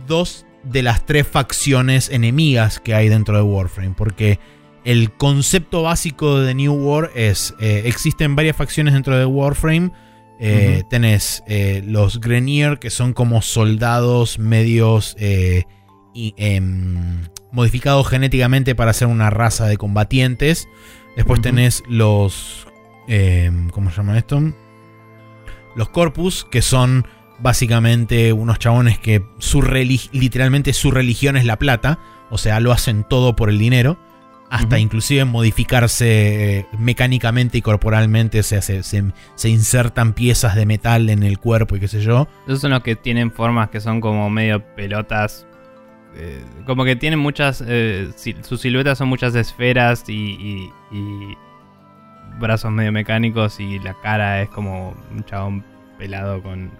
dos 0.06 0.46
de 0.64 0.82
las 0.82 1.06
tres 1.06 1.26
facciones 1.26 2.08
enemigas 2.10 2.80
que 2.80 2.94
hay 2.94 3.08
dentro 3.08 3.36
de 3.36 3.42
Warframe, 3.42 3.94
porque 3.96 4.40
el 4.86 5.12
concepto 5.12 5.82
básico 5.82 6.38
de 6.38 6.54
New 6.54 6.72
War 6.72 7.10
es, 7.14 7.54
eh, 7.60 7.82
existen 7.84 8.36
varias 8.36 8.56
facciones 8.56 8.94
dentro 8.94 9.18
de 9.18 9.26
Warframe, 9.26 9.90
eh, 10.38 10.84
tenés 10.88 11.42
eh, 11.46 11.82
los 11.84 12.20
Grenier, 12.20 12.78
que 12.78 12.90
son 12.90 13.14
como 13.14 13.40
soldados 13.42 14.38
medios 14.38 15.16
eh, 15.18 15.64
y, 16.14 16.34
em, 16.36 17.22
modificados 17.52 18.06
genéticamente 18.06 18.74
para 18.74 18.92
ser 18.92 19.08
una 19.08 19.30
raza 19.30 19.66
de 19.66 19.76
combatientes. 19.76 20.68
Después 21.16 21.40
tenés 21.40 21.82
los... 21.88 22.68
em, 23.08 23.70
¿Cómo 23.70 23.90
se 23.90 23.96
llama 23.96 24.18
esto? 24.18 24.40
Los 25.74 25.88
Corpus, 25.88 26.46
que 26.50 26.62
son 26.62 27.06
básicamente 27.38 28.32
unos 28.32 28.58
chabones 28.58 28.98
que 28.98 29.24
su 29.38 29.62
literalmente 29.62 30.72
su 30.74 30.90
religión 30.90 31.36
es 31.36 31.44
la 31.44 31.58
plata. 31.58 31.98
O 32.30 32.38
sea, 32.38 32.60
lo 32.60 32.72
hacen 32.72 33.04
todo 33.08 33.34
por 33.36 33.48
el 33.48 33.58
dinero. 33.58 33.98
Hasta 34.48 34.76
Ujú. 34.76 34.82
inclusive 34.82 35.24
modificarse 35.24 36.58
eh, 36.60 36.66
mecánicamente 36.78 37.58
y 37.58 37.62
corporalmente. 37.62 38.38
O 38.40 38.42
sea, 38.42 38.62
se, 38.62 38.82
se- 38.84 39.12
se 39.34 39.48
insertan 39.48 40.12
piezas 40.12 40.54
de 40.54 40.66
metal 40.66 41.10
en 41.10 41.22
el 41.24 41.38
cuerpo 41.38 41.76
y 41.76 41.80
qué 41.80 41.88
sé 41.88 42.00
yo. 42.00 42.28
Esos 42.46 42.60
son 42.60 42.70
los 42.70 42.82
que 42.82 42.94
tienen 42.96 43.32
formas 43.32 43.70
que 43.70 43.80
son 43.80 44.00
como 44.00 44.30
medio 44.30 44.62
pelotas 44.76 45.46
eh, 46.18 46.42
como 46.64 46.84
que 46.84 46.96
tienen 46.96 47.18
muchas. 47.18 47.62
eh, 47.66 48.08
si- 48.16 48.36
sus 48.42 48.60
siluetas 48.60 48.96
son 48.98 49.08
muchas 49.08 49.34
esferas 49.34 50.04
y, 50.08 50.14
y- 50.14 50.72
y 50.96 51.36
brazos 52.38 52.70
medio 52.70 52.92
mecánicos 52.92 53.60
y 53.60 53.78
la 53.80 53.94
cara 54.02 54.42
es 54.42 54.48
como 54.50 54.94
un 55.10 55.24
chabón 55.24 55.64
pelado 55.98 56.42
con. 56.42 56.70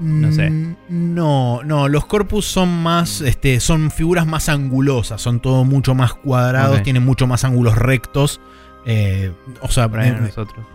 No 0.00 0.32
sé. 0.32 0.50
Mm, 0.50 0.76
No, 0.88 1.60
no, 1.62 1.88
los 1.88 2.06
corpus 2.06 2.46
son 2.46 2.82
más, 2.82 3.20
este, 3.20 3.60
son 3.60 3.90
figuras 3.90 4.26
más 4.26 4.48
angulosas, 4.48 5.20
son 5.20 5.40
todo 5.40 5.64
mucho 5.64 5.94
más 5.94 6.14
cuadrados, 6.14 6.82
tienen 6.82 7.04
mucho 7.04 7.26
más 7.26 7.44
ángulos 7.44 7.76
rectos, 7.76 8.40
eh, 8.86 9.32
o 9.60 9.68
sea, 9.68 9.84
en, 9.84 10.24
nosotros. 10.24 10.66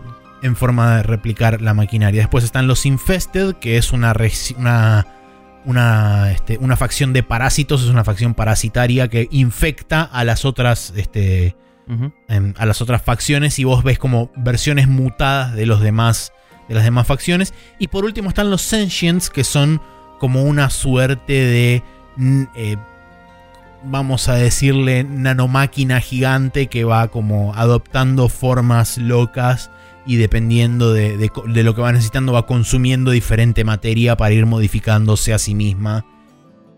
en 0.42 0.54
forma 0.56 0.98
de 0.98 1.02
replicar 1.02 1.60
la 1.60 1.74
maquinaria. 1.74 2.20
Después 2.22 2.44
están 2.44 2.66
los 2.68 2.86
Infested, 2.86 3.54
que 3.56 3.76
es 3.78 3.92
una, 3.92 4.14
una, 4.56 5.06
una, 5.64 6.30
este, 6.32 6.58
una 6.58 6.76
facción 6.76 7.12
de 7.12 7.22
parásitos, 7.24 7.82
es 7.82 7.88
una 7.88 8.04
facción 8.04 8.34
parasitaria 8.34 9.08
que 9.08 9.26
infecta 9.32 10.02
a 10.02 10.24
las 10.24 10.44
otras, 10.44 10.92
este, 10.96 11.56
a 12.56 12.66
las 12.66 12.80
otras 12.80 13.02
facciones 13.02 13.58
y 13.58 13.64
vos 13.64 13.82
ves 13.82 13.98
como 13.98 14.30
versiones 14.36 14.86
mutadas 14.88 15.54
de 15.54 15.66
los 15.66 15.80
demás 15.80 16.32
de 16.68 16.74
las 16.74 16.84
demás 16.84 17.06
facciones 17.06 17.54
y 17.78 17.88
por 17.88 18.04
último 18.04 18.28
están 18.28 18.50
los 18.50 18.62
sentients 18.62 19.30
que 19.30 19.44
son 19.44 19.80
como 20.18 20.42
una 20.42 20.70
suerte 20.70 21.32
de 21.32 21.82
mm, 22.16 22.42
eh, 22.54 22.76
vamos 23.84 24.28
a 24.28 24.34
decirle 24.34 25.04
nanomáquina 25.04 26.00
gigante 26.00 26.66
que 26.66 26.84
va 26.84 27.08
como 27.08 27.54
adoptando 27.54 28.28
formas 28.28 28.98
locas 28.98 29.70
y 30.06 30.16
dependiendo 30.16 30.92
de, 30.92 31.16
de 31.18 31.62
lo 31.62 31.74
que 31.74 31.80
va 31.82 31.92
necesitando 31.92 32.32
va 32.32 32.46
consumiendo 32.46 33.10
diferente 33.10 33.64
materia 33.64 34.16
para 34.16 34.34
ir 34.34 34.46
modificándose 34.46 35.34
a 35.34 35.38
sí 35.38 35.54
misma 35.54 36.04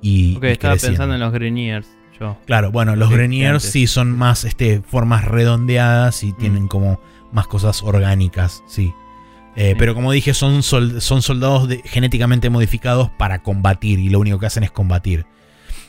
y, 0.03 0.37
Ok, 0.37 0.45
y 0.45 0.47
estaba 0.49 0.75
creciendo. 0.75 0.93
pensando 0.99 1.15
en 1.15 1.21
los 1.21 1.33
Greniers. 1.33 1.89
Yo. 2.21 2.37
Claro, 2.47 2.73
bueno, 2.73 2.97
los 2.97 3.11
Greniers 3.11 3.63
sí 3.63 3.87
son 3.87 4.11
más 4.17 4.45
este, 4.45 4.81
formas 4.83 5.25
redondeadas 5.25 6.25
y 6.25 6.33
tienen 6.33 6.65
Mm. 6.65 6.69
como 6.69 7.01
más 7.33 7.47
cosas 7.47 7.83
orgánicas, 7.83 8.63
sí. 8.67 8.93
Eh. 9.59 9.75
Pero 9.79 9.95
como 9.95 10.13
dije, 10.13 10.33
son, 10.35 10.63
sol- 10.63 11.01
son 11.03 11.21
soldados 11.21 11.69
de- 11.69 11.83
genéticamente 11.85 12.49
modificados 12.49 13.11
para 13.19 13.43
combatir 13.43 13.99
y 13.99 14.09
lo 14.09 14.21
único 14.21 14.39
que 14.39 14.47
hacen 14.47 14.63
es 14.63 14.71
combatir. 14.71 15.27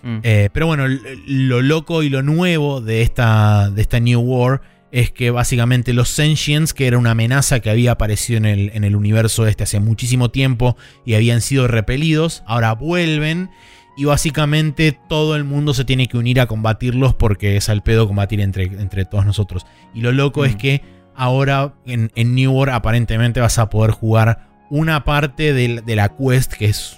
Mm. 0.03 0.17
Eh, 0.23 0.49
pero 0.51 0.65
bueno, 0.67 0.85
lo 1.27 1.61
loco 1.61 2.03
y 2.03 2.09
lo 2.09 2.21
nuevo 2.23 2.81
de 2.81 3.01
esta, 3.01 3.69
de 3.69 3.81
esta 3.81 3.99
New 3.99 4.19
War 4.21 4.61
es 4.91 5.11
que 5.11 5.29
básicamente 5.29 5.93
los 5.93 6.09
Sentients, 6.09 6.73
que 6.73 6.87
era 6.87 6.97
una 6.97 7.11
amenaza 7.11 7.59
que 7.59 7.69
había 7.69 7.91
aparecido 7.91 8.37
en 8.37 8.45
el, 8.45 8.71
en 8.73 8.83
el 8.83 8.95
universo 8.95 9.45
este 9.45 9.63
hace 9.63 9.79
muchísimo 9.79 10.31
tiempo 10.31 10.75
y 11.05 11.13
habían 11.13 11.41
sido 11.41 11.67
repelidos, 11.67 12.41
ahora 12.47 12.73
vuelven 12.73 13.51
y 13.97 14.05
básicamente 14.05 14.97
todo 15.07 15.35
el 15.35 15.43
mundo 15.43 15.73
se 15.75 15.85
tiene 15.85 16.07
que 16.07 16.17
unir 16.17 16.39
a 16.39 16.47
combatirlos 16.47 17.13
porque 17.13 17.57
es 17.57 17.69
al 17.69 17.83
pedo 17.83 18.07
combatir 18.07 18.39
entre, 18.41 18.63
entre 18.63 19.05
todos 19.05 19.25
nosotros. 19.25 19.65
Y 19.93 20.01
lo 20.01 20.11
loco 20.11 20.43
es 20.45 20.55
Mm. 20.55 20.57
que 20.57 20.81
ahora 21.19 21.73
en, 21.85 22.11
en 22.15 22.33
New 22.33 22.51
War 22.51 22.69
aparentemente 22.69 23.41
vas 23.41 23.59
a 23.59 23.69
poder 23.69 23.91
jugar 23.91 24.47
una 24.69 25.03
parte 25.03 25.53
de, 25.53 25.95
la 25.95 26.09
quest, 26.09 26.53
que 26.53 26.65
es 26.65 26.97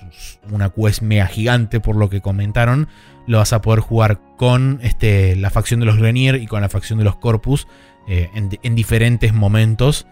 una 0.52 0.70
quest 0.70 1.02
mega 1.02 1.26
gigante 1.26 1.80
por 1.80 1.96
lo 1.96 2.10
que 2.10 2.22
comentaron, 2.22 2.88
lo 3.26 3.40
vas 3.40 3.52
a 3.52 3.62
poder 3.62 3.80
jugar 3.80 4.20
con 4.38 4.80
este, 4.84 5.36
la 5.36 5.50
facción 5.50 5.80
de 5.80 5.88
los 5.88 5.98
Grenier 5.98 6.36
y 6.36 6.46
con 6.46 6.62
la 6.62 6.70
facción 6.70 7.00
de 7.00 7.06
los 7.06 7.16
Corpus 7.16 7.68
eh, 8.08 8.30
en, 8.36 8.50
en 8.62 8.76
diferentes 8.76 9.34
momentos. 9.34 10.06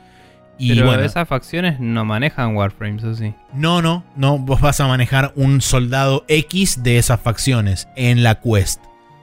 Y 0.57 0.73
Pero 0.73 0.87
bueno, 0.87 1.03
esas 1.03 1.27
facciones 1.27 1.79
no 1.79 2.03
manejan 2.03 2.55
Warframes, 2.55 3.03
¿o 3.03 3.13
sí? 3.13 3.33
no, 3.53 3.81
no, 3.81 4.03
no, 4.15 4.39
vos 4.39 4.59
vas 4.59 4.79
a 4.79 4.87
manejar 4.87 5.33
un 5.35 5.61
soldado 5.61 6.25
X 6.27 6.81
de 6.81 6.97
esas 6.97 7.19
facciones 7.19 7.87
en 7.95 8.23
la 8.23 8.41
quest. 8.41 8.81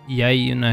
Y 0.09 0.22
hay 0.22 0.53
una 0.53 0.70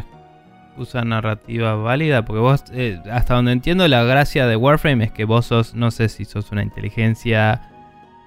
excusa 0.73 1.03
narrativa 1.03 1.75
válida, 1.75 2.25
porque 2.25 2.39
vos, 2.39 2.63
eh, 2.73 2.99
hasta 3.11 3.35
donde 3.35 3.51
entiendo, 3.51 3.87
la 3.87 4.03
gracia 4.03 4.47
de 4.47 4.55
Warframe 4.55 5.05
es 5.05 5.11
que 5.11 5.23
vos 5.23 5.45
sos, 5.45 5.75
no 5.75 5.91
sé 5.91 6.09
si 6.09 6.25
sos 6.25 6.51
una 6.51 6.63
inteligencia 6.63 7.61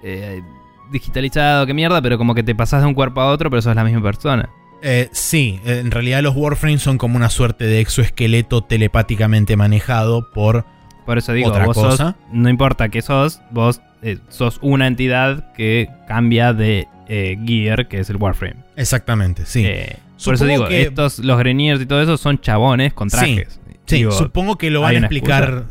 eh, 0.01 0.41
digitalizada 0.89 1.63
o 1.63 1.65
qué 1.65 1.73
mierda, 1.73 2.01
pero 2.01 2.17
como 2.17 2.33
que 2.33 2.43
te 2.43 2.55
pasás 2.55 2.81
de 2.81 2.87
un 2.87 2.93
cuerpo 2.93 3.19
a 3.19 3.27
otro, 3.27 3.49
pero 3.49 3.61
sos 3.61 3.75
la 3.75 3.83
misma 3.83 4.01
persona. 4.01 4.49
Eh, 4.81 5.09
sí, 5.11 5.59
en 5.65 5.91
realidad 5.91 6.21
los 6.21 6.35
Warframes 6.35 6.81
son 6.81 6.97
como 6.97 7.17
una 7.17 7.29
suerte 7.29 7.65
de 7.65 7.81
exoesqueleto 7.81 8.61
telepáticamente 8.61 9.57
manejado 9.57 10.31
por 10.31 10.65
Por 11.05 11.17
eso 11.17 11.33
digo, 11.33 11.49
Otra 11.49 11.65
vos 11.65 11.75
cosa. 11.75 11.97
sos, 11.97 12.15
no 12.31 12.47
importa 12.47 12.87
qué 12.87 13.01
sos, 13.01 13.41
vos 13.51 13.81
sos 14.29 14.59
una 14.61 14.87
entidad 14.87 15.51
que 15.53 15.89
cambia 16.07 16.53
de 16.53 16.87
gear, 17.09 17.89
que 17.89 17.99
es 17.99 18.09
el 18.09 18.15
Warframe. 18.15 18.63
Exactamente, 18.77 19.45
sí. 19.45 19.67
Por 20.23 20.33
eso 20.35 20.45
digo, 20.45 20.67
que- 20.67 20.81
estos, 20.83 21.19
los 21.19 21.37
Greniers 21.39 21.81
y 21.81 21.85
todo 21.85 22.01
eso 22.01 22.17
son 22.17 22.39
chabones 22.39 22.93
con 22.93 23.09
trajes. 23.09 23.59
Sí, 23.85 23.97
Digo, 23.97 24.11
supongo 24.11 24.57
que 24.57 24.69
lo 24.69 24.81
van 24.81 24.91
¿hay 24.91 24.95
a 24.97 24.99
explicar 24.99 25.65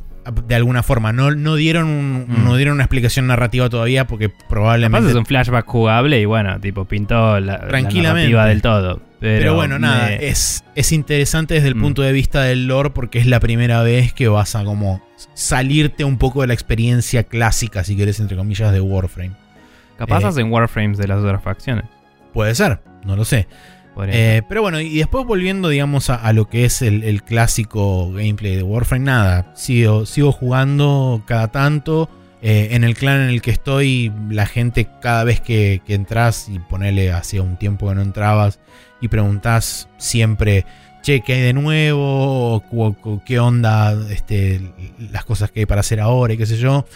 de 0.47 0.55
alguna 0.55 0.83
forma. 0.83 1.13
No, 1.13 1.31
no, 1.33 1.55
dieron 1.55 1.87
un- 1.87 2.25
Mm. 2.29 2.45
no 2.45 2.57
dieron 2.57 2.75
una 2.75 2.85
explicación 2.85 3.27
narrativa 3.27 3.69
todavía 3.69 4.07
porque 4.07 4.31
Capaz 4.31 4.49
probablemente... 4.49 5.11
es 5.11 5.15
un 5.15 5.27
flashback 5.27 5.67
jugable 5.67 6.21
y 6.21 6.25
bueno, 6.25 6.59
tipo, 6.61 6.85
pintó 6.87 7.39
la, 7.41 7.59
narrativa 7.59 8.47
del 8.47 8.63
todo. 8.63 9.01
Pero, 9.21 9.39
Pero, 9.41 9.55
bueno, 9.55 9.79
nada, 9.79 10.09
me- 10.09 10.27
es, 10.29 10.65
es 10.75 10.93
interesante 10.93 11.55
desde 11.55 11.69
el 11.69 11.75
Mm. 11.77 11.81
punto 11.83 12.03
de 12.03 12.13
vista 12.13 12.43
del 12.43 12.67
lore 12.67 12.91
porque 12.91 13.19
es 13.19 13.27
la 13.27 13.39
primera 13.41 13.83
vez 13.83 14.13
que 14.13 14.29
vas 14.29 14.55
a 14.57 14.65
como 14.65 15.01
salirte 15.35 16.05
un 16.05 16.19
poco 16.19 16.41
de 16.43 16.49
la 16.49 16.55
experiencia 16.55 17.23
clásica, 17.25 17.85
si 17.85 17.97
querés, 17.97 18.19
entre 18.21 18.37
comillas, 18.37 18.73
de 18.73 18.81
Warframe. 18.81 19.33
capaz 19.99 20.23
eh, 20.23 20.27
hacen 20.27 20.51
Warframes 20.53 20.99
de 20.99 21.09
las 21.09 21.19
otras 21.21 21.43
facciones. 21.43 21.85
Puede 22.35 22.55
ser, 22.55 22.81
no 23.05 23.17
lo 23.17 23.25
sé. 23.25 23.47
Eh, 24.09 24.43
pero 24.49 24.63
bueno, 24.63 24.81
y 24.81 24.99
después 24.99 25.25
volviendo, 25.25 25.69
digamos, 25.69 26.11
a, 26.11 26.17
a 26.17 26.33
lo 26.33 26.49
que 26.49 26.65
es 26.65 26.83
el, 26.83 27.03
el 27.03 27.23
clásico 27.23 28.13
gameplay 28.13 28.57
de 28.57 28.63
Warframe, 28.63 29.05
nada, 29.05 29.53
sigo, 29.55 30.07
sigo 30.07 30.33
jugando 30.33 31.23
cada 31.27 31.49
tanto. 31.49 32.11
Eh, 32.43 32.69
en 32.73 32.85
el 32.85 32.95
clan 32.95 33.23
en 33.23 33.31
el 33.31 33.41
que 33.41 33.51
estoy, 33.51 34.13
la 34.29 34.47
gente 34.47 34.89
cada 35.01 35.25
vez 35.25 35.41
que, 35.41 35.81
que 35.87 35.95
entras 35.95 36.49
y 36.49 36.59
ponele 36.59 37.11
hacía 37.11 37.43
un 37.43 37.57
tiempo 37.57 37.89
que 37.89 37.95
no 37.95 38.03
entrabas 38.03 38.61
y 39.01 39.09
preguntás 39.09 39.89
siempre, 39.97 40.67
che, 41.03 41.23
¿qué 41.23 41.33
hay 41.33 41.41
de 41.41 41.53
nuevo? 41.55 42.57
O, 42.57 43.23
¿Qué 43.25 43.41
onda 43.41 43.97
este, 44.11 44.61
las 45.11 45.25
cosas 45.25 45.51
que 45.51 45.61
hay 45.61 45.67
para 45.67 45.81
hacer 45.81 46.01
ahora? 46.01 46.35
Y 46.35 46.37
qué 46.37 46.47
sé 46.47 46.59
yo. 46.59 46.87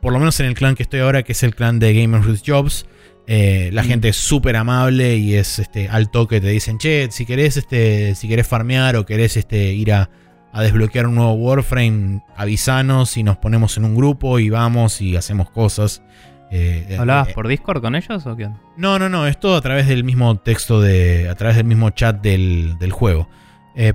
Por 0.00 0.12
lo 0.12 0.18
menos 0.18 0.40
en 0.40 0.46
el 0.46 0.54
clan 0.54 0.74
que 0.74 0.84
estoy 0.84 1.00
ahora, 1.00 1.22
que 1.22 1.32
es 1.32 1.42
el 1.42 1.54
clan 1.54 1.78
de 1.78 1.92
Gamers 1.92 2.26
with 2.26 2.40
Jobs. 2.46 2.86
Eh, 3.30 3.68
la 3.74 3.82
Mm. 3.82 3.86
gente 3.86 4.08
es 4.08 4.16
súper 4.16 4.56
amable 4.56 5.16
y 5.16 5.34
es 5.34 5.58
este, 5.58 5.88
al 5.88 6.10
toque. 6.10 6.40
Te 6.40 6.48
dicen, 6.48 6.78
che, 6.78 7.08
si 7.10 7.26
querés, 7.26 7.56
este, 7.58 8.14
si 8.14 8.26
querés 8.26 8.46
farmear 8.48 8.96
o 8.96 9.04
querés 9.04 9.36
este, 9.36 9.72
ir 9.74 9.92
a, 9.92 10.08
a 10.52 10.62
desbloquear 10.62 11.06
un 11.06 11.14
nuevo 11.16 11.34
Warframe, 11.34 12.22
avisanos 12.36 13.16
y 13.18 13.22
nos 13.22 13.36
ponemos 13.36 13.76
en 13.76 13.84
un 13.84 13.94
grupo 13.94 14.38
y 14.38 14.48
vamos 14.48 15.00
y 15.02 15.14
hacemos 15.14 15.50
cosas. 15.50 16.02
Eh, 16.50 16.96
¿Hablabas 16.98 17.28
eh, 17.28 17.32
por 17.34 17.46
Discord 17.46 17.82
con 17.82 17.94
ellos 17.94 18.24
o 18.26 18.34
qué? 18.34 18.48
no, 18.78 18.98
no, 18.98 19.10
no, 19.10 19.26
es 19.26 19.38
todo 19.38 19.56
a 19.56 19.60
través 19.60 19.86
del 19.86 20.02
mismo 20.04 20.34
texto 20.38 20.80
de. 20.80 21.28
a 21.28 21.34
través 21.34 21.56
del 21.58 21.66
mismo 21.66 21.90
chat 21.90 22.22
del, 22.22 22.78
del 22.78 22.92
juego. 22.92 23.28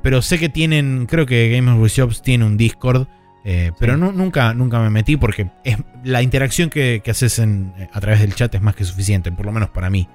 Pero 0.01 0.21
sé 0.21 0.39
que 0.39 0.47
tienen. 0.47 1.07
Creo 1.09 1.25
que 1.25 1.49
Gamers 1.49 1.93
Jobs 1.97 2.21
tiene 2.21 2.45
un 2.45 2.55
Discord. 2.55 3.07
Eh, 3.45 3.71
pero 3.79 3.95
Sí. 3.95 3.99
nunca, 4.15 4.53
nunca 4.53 4.79
me 4.79 4.89
metí 4.89 5.17
porque 5.17 5.49
es, 5.63 5.77
la 6.03 6.21
interacción 6.21 6.69
que, 6.69 7.01
que 7.03 7.11
haces 7.11 7.39
en- 7.39 7.73
a 7.91 7.99
través 7.99 8.21
del 8.21 8.33
chat 8.35 8.53
es 8.55 8.61
más 8.61 8.75
que 8.75 8.83
suficiente, 8.85 9.31
por 9.31 9.45
lo 9.45 9.51
menos 9.51 9.69
para 9.69 9.89
mí. 9.89 10.07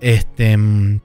Este. 0.00 0.56
mm, 0.56 1.00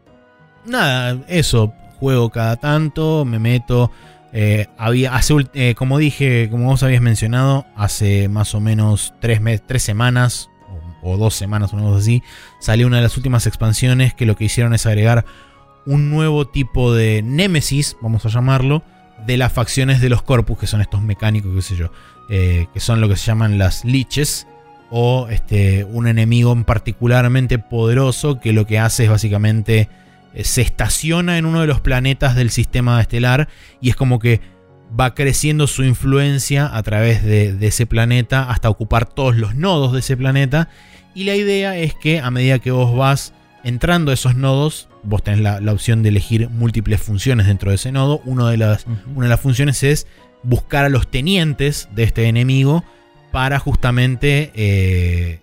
Nada, 0.65 1.19
eso. 1.27 1.73
Juego 1.99 2.29
cada 2.29 2.55
tanto, 2.57 3.25
me 3.25 3.39
meto. 3.39 3.91
eh, 4.35 4.65
había, 4.79 5.13
hace, 5.13 5.35
eh, 5.53 5.75
como 5.75 5.99
dije, 5.99 6.47
como 6.49 6.65
vos 6.65 6.81
habías 6.81 7.01
mencionado, 7.03 7.67
hace 7.75 8.29
más 8.29 8.55
o 8.55 8.59
menos 8.59 9.13
tres, 9.21 9.41
mes- 9.41 9.61
tres 9.63 9.83
semanas 9.83 10.49
o, 11.03 11.11
o 11.13 11.17
dos 11.17 11.35
semanas, 11.35 11.71
una 11.71 11.83
cosa 11.83 11.99
así, 11.99 12.23
salió 12.59 12.87
una 12.87 12.97
de 12.97 13.03
las 13.03 13.15
últimas 13.15 13.45
expansiones 13.45 14.15
que 14.15 14.25
lo 14.25 14.35
que 14.35 14.45
hicieron 14.45 14.73
es 14.73 14.87
agregar 14.87 15.23
un 15.85 16.09
nuevo 16.09 16.47
tipo 16.47 16.93
de 16.95 17.21
némesis, 17.21 17.95
vamos 18.01 18.25
a 18.25 18.29
llamarlo, 18.29 18.81
de 19.25 19.37
las 19.37 19.51
facciones 19.51 20.01
de 20.01 20.09
los 20.09 20.21
corpus, 20.21 20.57
que 20.57 20.67
son 20.67 20.81
estos 20.81 21.01
mecánicos, 21.01 21.53
qué 21.55 21.61
sé 21.61 21.75
yo, 21.75 21.91
eh, 22.29 22.67
que 22.73 22.79
son 22.79 23.01
lo 23.01 23.09
que 23.09 23.15
se 23.15 23.25
llaman 23.25 23.57
las 23.57 23.85
liches, 23.85 24.47
o 24.95 25.27
este, 25.29 25.85
un 25.85 26.07
enemigo 26.07 26.51
en 26.53 26.65
particularmente 26.65 27.57
poderoso 27.57 28.39
que 28.39 28.53
lo 28.53 28.67
que 28.67 28.77
hace 28.77 29.05
es 29.05 29.09
básicamente 29.09 29.89
eh, 30.35 30.43
se 30.43 30.61
estaciona 30.61 31.39
en 31.39 31.45
uno 31.45 31.61
de 31.61 31.67
los 31.67 31.81
planetas 31.81 32.35
del 32.35 32.51
sistema 32.51 33.01
estelar 33.01 33.49
y 33.81 33.89
es 33.89 33.95
como 33.95 34.19
que 34.19 34.39
va 34.99 35.15
creciendo 35.15 35.65
su 35.65 35.83
influencia 35.83 36.69
a 36.71 36.83
través 36.83 37.23
de, 37.23 37.53
de 37.53 37.67
ese 37.67 37.87
planeta 37.87 38.51
hasta 38.51 38.69
ocupar 38.69 39.05
todos 39.05 39.35
los 39.35 39.55
nodos 39.55 39.93
de 39.93 39.99
ese 39.99 40.15
planeta. 40.15 40.69
Y 41.15 41.23
la 41.23 41.35
idea 41.35 41.75
es 41.75 41.95
que 41.95 42.19
a 42.19 42.29
medida 42.29 42.59
que 42.59 42.69
vos 42.69 42.95
vas 42.95 43.33
entrando 43.63 44.11
a 44.11 44.13
esos 44.13 44.35
nodos, 44.35 44.89
vos 45.03 45.23
tenés 45.23 45.41
la, 45.41 45.59
la 45.59 45.71
opción 45.71 46.03
de 46.03 46.09
elegir 46.09 46.49
múltiples 46.49 47.01
funciones 47.01 47.47
dentro 47.47 47.69
de 47.69 47.75
ese 47.75 47.91
nodo, 47.91 48.21
Uno 48.25 48.47
de 48.47 48.57
las, 48.57 48.85
una 49.15 49.25
de 49.25 49.29
las 49.29 49.39
funciones 49.39 49.83
es 49.83 50.07
buscar 50.43 50.85
a 50.85 50.89
los 50.89 51.09
tenientes 51.09 51.89
de 51.95 52.03
este 52.03 52.27
enemigo 52.27 52.83
para 53.31 53.59
justamente 53.59 54.51
eh, 54.53 55.39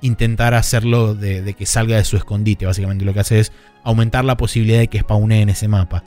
intentar 0.00 0.54
hacerlo 0.54 1.14
de, 1.14 1.54
que 1.54 1.66
salga 1.66 1.96
de 1.96 2.04
su 2.04 2.16
escondite. 2.16 2.66
Básicamente 2.66 3.04
lo 3.04 3.14
que 3.14 3.20
hace 3.20 3.40
es 3.40 3.52
aumentar 3.84 4.24
la 4.24 4.36
posibilidad 4.36 4.80
de 4.80 4.88
que 4.88 5.00
spawnee 5.00 5.42
en 5.42 5.50
ese 5.50 5.68
mapa. 5.68 6.02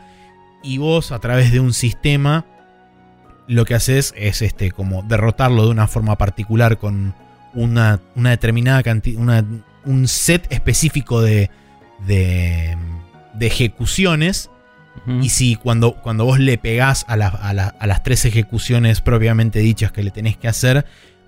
Y 0.64 0.78
vos 0.78 1.12
a 1.12 1.20
través 1.20 1.52
de 1.52 1.60
un 1.60 1.74
sistema 1.74 2.46
lo 3.48 3.66
que 3.66 3.76
haces 3.76 4.14
es 4.18 4.42
este, 4.42 4.72
como 4.72 5.04
derrotarlo 5.04 5.66
de 5.66 5.72
una 5.72 5.88
forma 5.88 6.18
particular 6.18 6.78
con 6.78 7.14
una, 7.54 8.00
determinada 8.16 8.82
cantidad, 8.84 9.46
un 9.86 10.08
set 10.08 10.48
específico 10.52 11.22
de, 11.22 11.52
de, 12.06 12.78
ejecuciones. 13.40 14.50
Y 15.22 15.30
si 15.30 15.56
cuando, 15.56 15.96
cuando 15.96 16.24
vos 16.24 16.40
le 16.40 16.58
pegás 16.58 17.04
a, 17.10 17.14
a, 17.14 17.88
las 17.88 18.04
tres 18.04 18.26
ejecuciones 18.26 19.02
propiamente 19.02 19.60
dichas 19.60 19.92
que 19.92 20.04
le 20.04 20.12
tenés 20.12 20.38
que 20.38 20.48
hacer, 20.48 20.86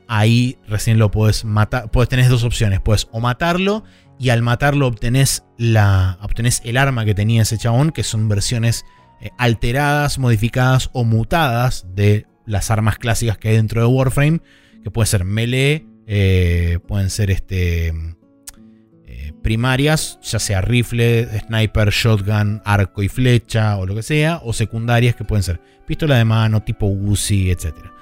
ahí 0.08 0.58
recién 0.68 0.98
lo 1.00 1.12
puedes 1.12 1.46
matar. 1.46 1.90
Puedes 1.92 2.08
tener 2.08 2.30
dos 2.30 2.44
opciones. 2.44 2.80
Puedes 2.80 3.08
o 3.12 3.20
matarlo 3.20 3.84
y 4.20 4.30
al 4.30 4.42
matarlo 4.42 4.88
obtenés, 4.88 5.44
la, 5.58 6.18
obtenés 6.22 6.62
el 6.64 6.78
arma 6.78 7.06
que 7.06 7.16
tenía 7.16 7.42
ese 7.42 7.58
chabón, 7.58 7.92
que 7.92 8.04
son 8.04 8.30
versiones 8.30 8.86
eh, 9.22 9.30
alteradas, 9.38 10.20
modificadas 10.20 10.90
o 10.94 11.04
mutadas 11.04 11.86
de 11.94 12.26
las 12.46 12.72
armas 12.72 12.98
clásicas 12.98 13.38
que 13.38 13.50
hay 13.50 13.56
dentro 13.56 13.82
de 13.82 13.88
Warframe, 13.88 14.42
que 14.84 14.92
puede 14.92 15.08
ser 15.08 15.26
melee, 15.26 15.86
eh, 16.08 16.80
pueden 16.88 17.10
ser 17.10 17.32
este, 17.32 17.94
primarias, 19.46 20.18
ya 20.24 20.40
sea 20.40 20.60
rifle, 20.60 21.30
sniper, 21.42 21.92
shotgun, 21.92 22.64
arco 22.66 23.04
y 23.04 23.10
flecha 23.10 23.78
o 23.78 23.86
lo 23.86 23.94
que 23.94 24.02
sea, 24.02 24.42
o 24.44 24.54
secundarias 24.54 25.16
que 25.16 25.24
pueden 25.24 25.44
ser 25.44 25.62
pistola 25.86 26.18
de 26.18 26.26
mano, 26.26 26.64
tipo 26.64 26.88
Uzi, 26.88 27.52
etcétera 27.52 27.94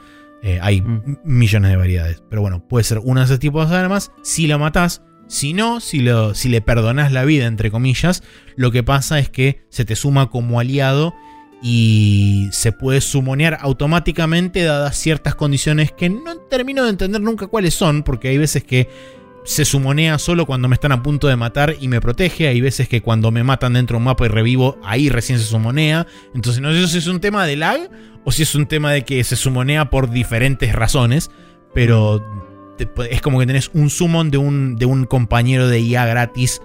eh, 0.42 0.60
hay 0.62 0.80
mm. 0.80 1.18
millones 1.26 1.72
de 1.72 1.76
variedades. 1.76 2.24
Pero 2.30 2.42
bueno, 2.42 2.66
puede 2.66 2.86
ser 2.86 3.00
uno 3.04 3.20
de 3.20 3.26
esos 3.26 3.40
tipos 3.40 3.70
de 3.70 3.76
armas. 3.76 4.14
Si 4.24 4.48
la 4.48 4.58
matás, 4.58 5.02
si 5.28 5.52
no, 5.52 5.82
si, 5.82 6.00
lo, 6.00 6.34
si 6.34 6.48
le 6.48 6.62
perdonas 6.62 7.12
la 7.12 7.26
vida, 7.26 7.46
entre 7.46 7.72
comillas, 7.72 8.24
lo 8.56 8.72
que 8.72 8.82
pasa 8.82 9.20
es 9.20 9.30
que 9.30 9.66
se 9.68 9.84
te 9.84 9.98
suma 9.98 10.30
como 10.30 10.62
aliado 10.62 11.14
y 11.62 12.48
se 12.54 12.72
puede 12.72 13.02
sumonear 13.02 13.58
automáticamente 13.60 14.64
dadas 14.64 14.98
ciertas 14.98 15.36
condiciones 15.36 15.92
que 15.92 16.10
no 16.10 16.38
termino 16.50 16.86
de 16.86 16.92
entender 16.92 17.20
nunca 17.20 17.48
cuáles 17.48 17.74
son, 17.74 18.04
porque 18.04 18.30
hay 18.30 18.38
veces 18.38 18.64
que 18.64 18.88
se 19.44 19.66
sumonea 19.66 20.18
solo 20.20 20.46
cuando 20.46 20.68
me 20.68 20.76
están 20.76 20.92
a 20.92 21.04
punto 21.04 21.28
de 21.28 21.36
matar 21.36 21.76
y 21.80 21.88
me 21.88 22.02
protege. 22.02 22.48
Hay 22.48 22.62
veces 22.62 22.88
que 22.88 23.02
cuando 23.02 23.32
me 23.32 23.44
matan 23.44 23.74
dentro 23.74 23.96
de 23.96 23.98
un 24.00 24.06
mapa 24.06 24.26
y 24.26 24.30
revivo, 24.30 24.78
ahí 24.84 25.10
recién 25.10 25.40
se 25.40 25.46
sumonea. 25.46 26.08
Entonces 26.34 26.62
no 26.62 26.72
sé 26.72 26.88
si 26.88 26.98
es 27.00 27.08
un 27.08 27.20
tema 27.20 27.46
de 27.46 27.56
lag 27.56 27.90
o 28.24 28.32
si 28.32 28.44
es 28.44 28.56
un 28.56 28.66
tema 28.66 28.92
de 28.92 29.04
que 29.04 29.24
se 29.24 29.36
sumonea 29.36 29.90
por 29.90 30.10
diferentes 30.10 30.74
razones. 30.74 31.30
Pero 31.74 32.24
es 33.10 33.22
como 33.22 33.40
que 33.40 33.46
tenés 33.46 33.70
un 33.74 33.90
summon 33.90 34.32
de 34.32 34.38
un, 34.38 34.76
de 34.76 34.86
un 34.86 35.06
compañero 35.06 35.68
de 35.68 35.80
IA 35.82 36.06
gratis 36.06 36.62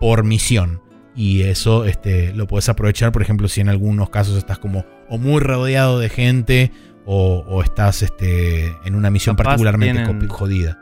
por 0.00 0.24
misión. 0.24 0.80
Y 1.14 1.42
eso 1.42 1.84
este, 1.84 2.32
lo 2.32 2.46
puedes 2.46 2.70
aprovechar, 2.70 3.12
por 3.12 3.20
ejemplo, 3.20 3.46
si 3.48 3.60
en 3.60 3.68
algunos 3.68 4.08
casos 4.08 4.38
estás 4.38 4.58
como 4.58 4.86
o 5.10 5.18
muy 5.18 5.40
rodeado 5.40 5.98
de 5.98 6.08
gente 6.08 6.72
o, 7.04 7.62
estás 7.62 8.02
este, 8.02 8.72
en 8.86 8.94
una 8.94 9.10
misión 9.10 9.36
particularmente 9.36 10.28
jodida 10.28 10.81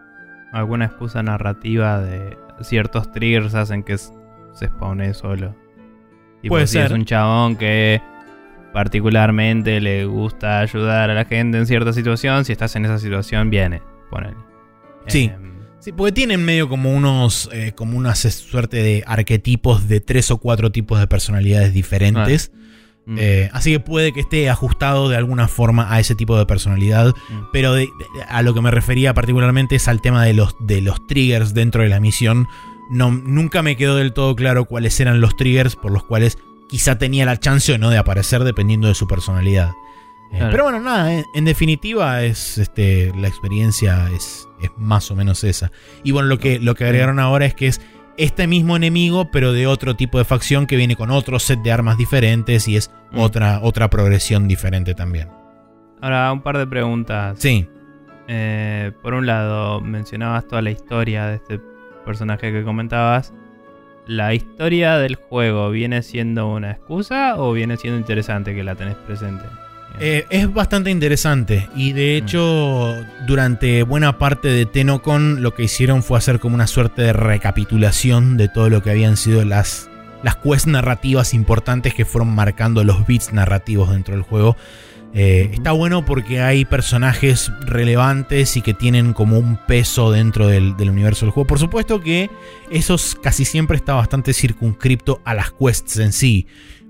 alguna 0.53 0.87
excusa 0.87 1.23
narrativa 1.23 2.01
de 2.01 2.37
ciertos 2.63 3.11
triggers 3.13 3.55
hacen 3.55 3.83
que 3.83 3.97
se 3.99 4.67
spawne 4.67 5.15
solo. 5.15 5.55
Puede 6.47 6.67
si 6.67 6.75
ser. 6.75 6.87
es 6.87 6.93
un 6.93 7.05
chabón 7.05 7.57
que 7.57 8.01
particularmente 8.73 9.81
le 9.81 10.05
gusta 10.05 10.61
ayudar 10.61 11.11
a 11.11 11.15
la 11.15 11.25
gente 11.25 11.59
en 11.59 11.67
cierta 11.67 11.93
situación, 11.93 12.45
si 12.45 12.53
estás 12.53 12.75
en 12.77 12.85
esa 12.85 12.99
situación, 12.99 13.51
viene. 13.51 13.83
Ponele. 14.11 14.37
Sí. 15.07 15.31
Em, 15.35 15.61
sí, 15.79 15.93
porque 15.93 16.13
tienen 16.13 16.45
medio 16.45 16.69
como 16.69 16.93
unos. 16.95 17.49
Eh, 17.53 17.73
como 17.75 17.97
una 17.99 18.15
suerte 18.15 18.79
de 18.79 19.05
arquetipos 19.07 19.89
de 19.89 20.01
tres 20.01 20.31
o 20.31 20.39
cuatro 20.39 20.71
tipos 20.73 20.99
de 21.01 21.07
personalidades 21.07 21.73
diferentes. 21.73 22.53
Mm. 23.07 23.17
Eh, 23.19 23.51
así 23.53 23.73
que 23.73 23.81
puede 23.81 24.13
que 24.13 24.21
esté 24.21 24.49
ajustado 24.51 25.09
de 25.09 25.17
alguna 25.17 25.49
forma 25.49 25.93
a 25.93 26.01
ese 26.01 26.15
tipo 26.15 26.39
de 26.39 26.47
personalidad. 26.47 27.15
Mm. 27.29 27.45
Pero 27.53 27.75
a 28.29 28.43
lo 28.43 28.55
que 28.55 28.61
me 28.61 28.71
refería 28.71 29.15
particularmente 29.15 29.77
es 29.77 29.89
al 29.89 30.01
tema 30.01 30.25
de 30.25 30.35
los, 30.35 30.55
de 30.61 30.81
los 30.81 31.07
triggers 31.07 31.55
dentro 31.55 31.83
de 31.83 31.89
la 31.89 32.01
misión. 32.01 32.49
No, 32.91 33.11
nunca 33.11 33.63
me 33.63 33.77
quedó 33.77 33.97
del 33.97 34.13
todo 34.13 34.35
claro 34.35 34.65
cuáles 34.65 34.99
eran 35.01 35.21
los 35.21 35.37
triggers 35.37 35.77
por 35.77 35.93
los 35.93 36.05
cuales 36.05 36.39
quizá 36.69 36.99
tenía 36.99 37.25
la 37.25 37.39
chance 37.39 37.73
o 37.73 37.79
no 37.79 37.91
de 37.91 37.99
aparecer 37.99 38.45
dependiendo 38.45 38.89
de 38.89 38.95
su 38.95 39.07
personalidad. 39.07 39.73
Eh, 40.33 40.47
pero 40.51 40.65
bueno, 40.65 40.81
nada, 40.81 41.25
en, 41.35 41.45
definitiva 41.45 42.23
es 42.23 42.57
este, 42.59 43.13
la 43.17 43.27
experiencia 43.27 44.09
es, 44.15 44.49
es, 44.61 44.71
más 44.77 45.11
o 45.11 45.17
menos 45.17 45.43
esa. 45.43 45.73
Y 46.05 46.13
bueno, 46.13 46.29
lo 46.29 46.39
que, 46.39 46.61
lo 46.61 46.77
que 46.77 46.85
agregaron 46.85 47.19
ahora 47.19 47.47
es 47.47 47.55
que 47.55 47.67
es 47.67 47.81
este 48.21 48.47
mismo 48.47 48.77
enemigo, 48.77 49.31
pero 49.31 49.53
de 49.53 49.67
otro 49.67 49.97
tipo 49.97 50.19
de 50.19 50.25
facción 50.25 50.67
que 50.67 50.77
viene 50.77 50.95
con 50.95 51.11
otro 51.11 51.39
set 51.39 51.61
de 51.63 51.73
armas 51.73 51.97
diferentes 51.97 52.69
y 52.69 52.77
es 52.77 52.91
mm. 53.13 53.19
otra, 53.19 53.61
otra 53.63 53.89
progresión 53.89 54.47
diferente 54.47 54.95
también. 54.95 55.29
Ahora, 56.03 56.31
un 56.31 56.43
par 56.43 56.59
de 56.59 56.67
preguntas. 56.67 57.39
Sí. 57.39 57.67
Eh, 58.29 58.93
por 59.03 59.15
un 59.15 59.27
lado, 59.27 59.81
mencionabas 59.81 60.47
toda 60.47 60.61
la 60.63 60.71
historia 60.71 61.27
de 61.27 61.37
este 61.37 61.61
personaje 62.05 62.53
que 62.53 62.63
comentabas. 62.63 63.33
¿La 64.07 64.35
historia 64.35 64.99
del 64.99 65.15
juego 65.15 65.71
viene 65.71 66.03
siendo 66.03 66.49
una 66.49 66.73
excusa 66.73 67.37
o 67.37 67.53
viene 67.53 67.77
siendo 67.77 67.99
interesante 67.99 68.55
que 68.55 68.63
la 68.63 68.75
tenés 68.75 68.97
presente? 68.97 69.45
Eh, 69.99 70.27
es 70.31 70.53
bastante 70.53 70.91
interesante 70.91 71.69
y 71.75 71.93
de 71.93 72.21
mm. 72.21 72.25
hecho 72.25 72.95
durante 73.27 73.83
buena 73.83 74.19
parte 74.19 74.49
de 74.49 74.65
Tenocon 74.65 75.43
lo 75.43 75.55
que 75.55 75.65
hicieron 75.65 76.03
fue 76.03 76.17
hacer 76.17 76.41
como 76.41 76.55
una 76.55 76.67
suerte 76.67 77.03
de 77.03 77.13
recapitulación 77.13 78.37
de 78.37 78.49
todo 78.49 78.71
lo 78.71 78.83
que 78.83 78.91
habían 78.91 79.17
sido 79.17 79.45
las, 79.45 79.91
las 80.23 80.37
quests 80.37 80.69
narrativas 80.69 81.35
importantes 81.35 81.93
que 81.93 82.05
fueron 82.05 82.35
marcando 82.35 82.83
los 82.85 83.07
bits 83.07 83.33
narrativos 83.33 83.91
dentro 83.91 84.15
del 84.15 84.23
juego. 84.23 84.57
Eh, 85.13 85.51
está 85.53 85.73
bueno 85.73 86.05
porque 86.05 86.41
hay 86.41 86.65
personajes 86.65 87.51
relevantes 87.63 88.57
y 88.57 88.63
que 88.63 88.75
tienen 88.75 89.13
como 89.13 89.39
un 89.39 89.57
peso 89.67 90.13
dentro 90.13 90.47
del, 90.47 90.77
del, 90.77 90.91
universo 90.91 91.27
del 91.27 91.33
juego. 91.33 91.49
Por 91.49 91.59
supuesto 91.59 92.01
que 92.01 92.31
eso 92.71 92.97
casi 93.21 93.45
siempre 93.45 93.77
está 93.77 93.95
bastante 93.95 94.33
circunscripto 94.33 95.21
a 95.25 95.35
las 95.35 95.51
quests 95.51 95.99
en 95.99 96.13
sí. 96.13 96.47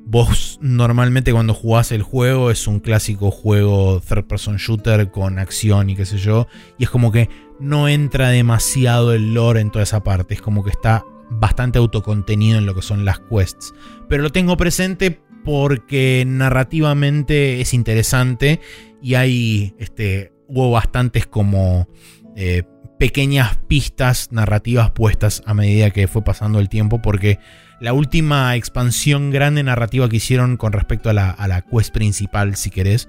Vos 0.06 0.58
normalmente 0.60 1.32
cuando 1.32 1.54
jugás 1.54 1.92
el 1.92 2.02
juego 2.02 2.50
es 2.50 2.66
un 2.66 2.80
clásico 2.80 3.30
juego 3.30 4.00
third 4.00 4.24
person 4.24 4.56
shooter 4.56 5.10
con 5.10 5.38
acción 5.38 5.90
y 5.90 5.96
qué 5.96 6.04
sé 6.04 6.18
yo. 6.18 6.48
Y 6.78 6.84
es 6.84 6.90
como 6.90 7.12
que 7.12 7.28
no 7.60 7.88
entra 7.88 8.30
demasiado 8.30 9.12
el 9.12 9.34
lore 9.34 9.60
en 9.60 9.70
toda 9.70 9.84
esa 9.84 10.02
parte. 10.02 10.34
Es 10.34 10.42
como 10.42 10.64
que 10.64 10.70
está 10.70 11.04
bastante 11.30 11.78
autocontenido 11.78 12.58
en 12.58 12.66
lo 12.66 12.74
que 12.74 12.82
son 12.82 13.04
las 13.04 13.20
quests. 13.20 13.72
Pero 14.08 14.22
lo 14.22 14.30
tengo 14.30 14.56
presente 14.56 15.20
porque 15.44 16.24
narrativamente 16.26 17.60
es 17.60 17.72
interesante 17.72 18.60
y 19.00 19.14
hay 19.14 19.74
este, 19.78 20.32
hubo 20.48 20.70
bastantes 20.70 21.26
como 21.26 21.88
eh, 22.36 22.64
pequeñas 22.98 23.58
pistas 23.66 24.30
narrativas 24.30 24.90
puestas 24.90 25.42
a 25.46 25.54
medida 25.54 25.90
que 25.90 26.06
fue 26.06 26.22
pasando 26.22 26.58
el 26.58 26.68
tiempo 26.68 27.00
porque 27.00 27.38
la 27.80 27.94
última 27.94 28.54
expansión 28.56 29.30
grande 29.30 29.62
narrativa 29.62 30.08
que 30.08 30.16
hicieron 30.16 30.56
con 30.56 30.72
respecto 30.72 31.10
a 31.10 31.14
la, 31.14 31.64
quest 31.70 31.92
principal, 31.92 32.56
si 32.56 32.70
querés, 32.70 33.08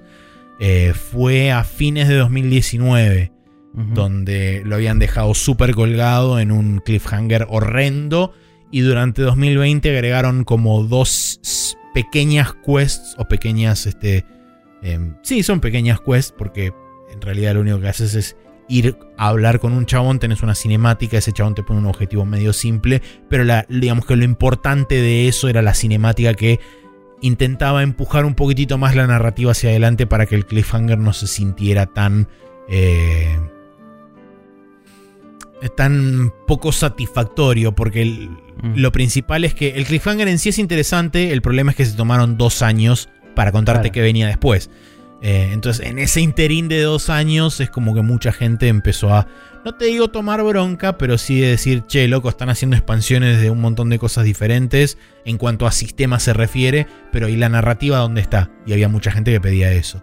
eh, 0.58 0.94
fue 0.94 1.52
a 1.52 1.62
fines 1.62 2.08
de 2.08 2.16
2019, 2.16 3.32
donde 3.74 4.62
lo 4.66 4.74
habían 4.74 4.98
dejado 4.98 5.32
súper 5.34 5.74
colgado 5.74 6.38
en 6.38 6.52
un 6.52 6.80
cliffhanger 6.80 7.46
horrendo. 7.48 8.32
Y 8.70 8.80
durante 8.80 9.22
2020 9.22 9.90
agregaron 9.90 10.44
como 10.44 10.82
dos 10.84 11.78
pequeñas 11.94 12.54
quests 12.54 13.14
o 13.18 13.26
pequeñas, 13.26 13.86
este, 13.86 14.24
em, 14.82 15.16
sí, 15.22 15.42
son 15.42 15.60
pequeñas 15.60 16.00
quests 16.00 16.34
porque 16.36 16.72
en 17.12 17.20
realidad 17.20 17.54
lo 17.54 17.60
único 17.60 17.80
que 17.80 17.88
haces 17.88 18.14
es 18.14 18.36
ir 18.68 18.96
a 19.16 19.28
hablar 19.28 19.58
con 19.58 19.72
un 19.72 19.86
chabón, 19.86 20.18
tenés 20.18 20.42
una 20.42 20.54
cinemática, 20.54 21.18
ese 21.18 21.32
chabón 21.32 21.54
te 21.54 21.62
pone 21.62 21.80
un 21.80 21.86
objetivo 21.86 22.24
medio 22.24 22.52
simple, 22.52 23.02
pero 23.28 23.44
la, 23.44 23.66
digamos 23.68 24.06
que 24.06 24.16
lo 24.16 24.24
importante 24.24 24.94
de 24.96 25.28
eso 25.28 25.48
era 25.48 25.62
la 25.62 25.74
cinemática 25.74 26.34
que 26.34 26.60
intentaba 27.20 27.82
empujar 27.82 28.24
un 28.24 28.34
poquitito 28.34 28.78
más 28.78 28.94
la 28.94 29.06
narrativa 29.06 29.52
hacia 29.52 29.70
adelante 29.70 30.06
para 30.06 30.26
que 30.26 30.34
el 30.34 30.46
cliffhanger 30.46 30.98
no 30.98 31.12
se 31.12 31.26
sintiera 31.26 31.86
tan... 31.86 32.28
Eh, 32.68 33.38
tan 35.76 36.32
poco 36.48 36.72
satisfactorio, 36.72 37.72
porque 37.72 38.04
mm. 38.04 38.74
lo 38.74 38.90
principal 38.90 39.44
es 39.44 39.54
que 39.54 39.70
el 39.70 39.84
cliffhanger 39.84 40.26
en 40.26 40.40
sí 40.40 40.48
es 40.48 40.58
interesante, 40.58 41.32
el 41.32 41.40
problema 41.40 41.70
es 41.70 41.76
que 41.76 41.86
se 41.86 41.96
tomaron 41.96 42.36
dos 42.36 42.62
años 42.62 43.08
para 43.36 43.52
contarte 43.52 43.90
qué 43.90 44.00
venía 44.00 44.26
después. 44.26 44.70
Eh, 45.22 45.50
entonces, 45.52 45.86
en 45.86 46.00
ese 46.00 46.20
interín 46.20 46.66
de 46.66 46.82
dos 46.82 47.08
años 47.08 47.60
es 47.60 47.70
como 47.70 47.94
que 47.94 48.02
mucha 48.02 48.32
gente 48.32 48.66
empezó 48.66 49.14
a, 49.14 49.28
no 49.64 49.72
te 49.76 49.84
digo 49.84 50.08
tomar 50.08 50.42
bronca, 50.42 50.98
pero 50.98 51.16
sí 51.16 51.40
de 51.40 51.46
decir, 51.46 51.84
che, 51.86 52.08
loco, 52.08 52.28
están 52.28 52.48
haciendo 52.48 52.76
expansiones 52.76 53.40
de 53.40 53.48
un 53.48 53.60
montón 53.60 53.88
de 53.88 54.00
cosas 54.00 54.24
diferentes 54.24 54.98
en 55.24 55.38
cuanto 55.38 55.68
a 55.68 55.70
sistemas 55.70 56.24
se 56.24 56.32
refiere, 56.32 56.88
pero 57.12 57.28
¿y 57.28 57.36
la 57.36 57.48
narrativa 57.48 57.98
dónde 57.98 58.20
está? 58.20 58.50
Y 58.66 58.72
había 58.72 58.88
mucha 58.88 59.12
gente 59.12 59.30
que 59.30 59.40
pedía 59.40 59.70
eso. 59.70 60.02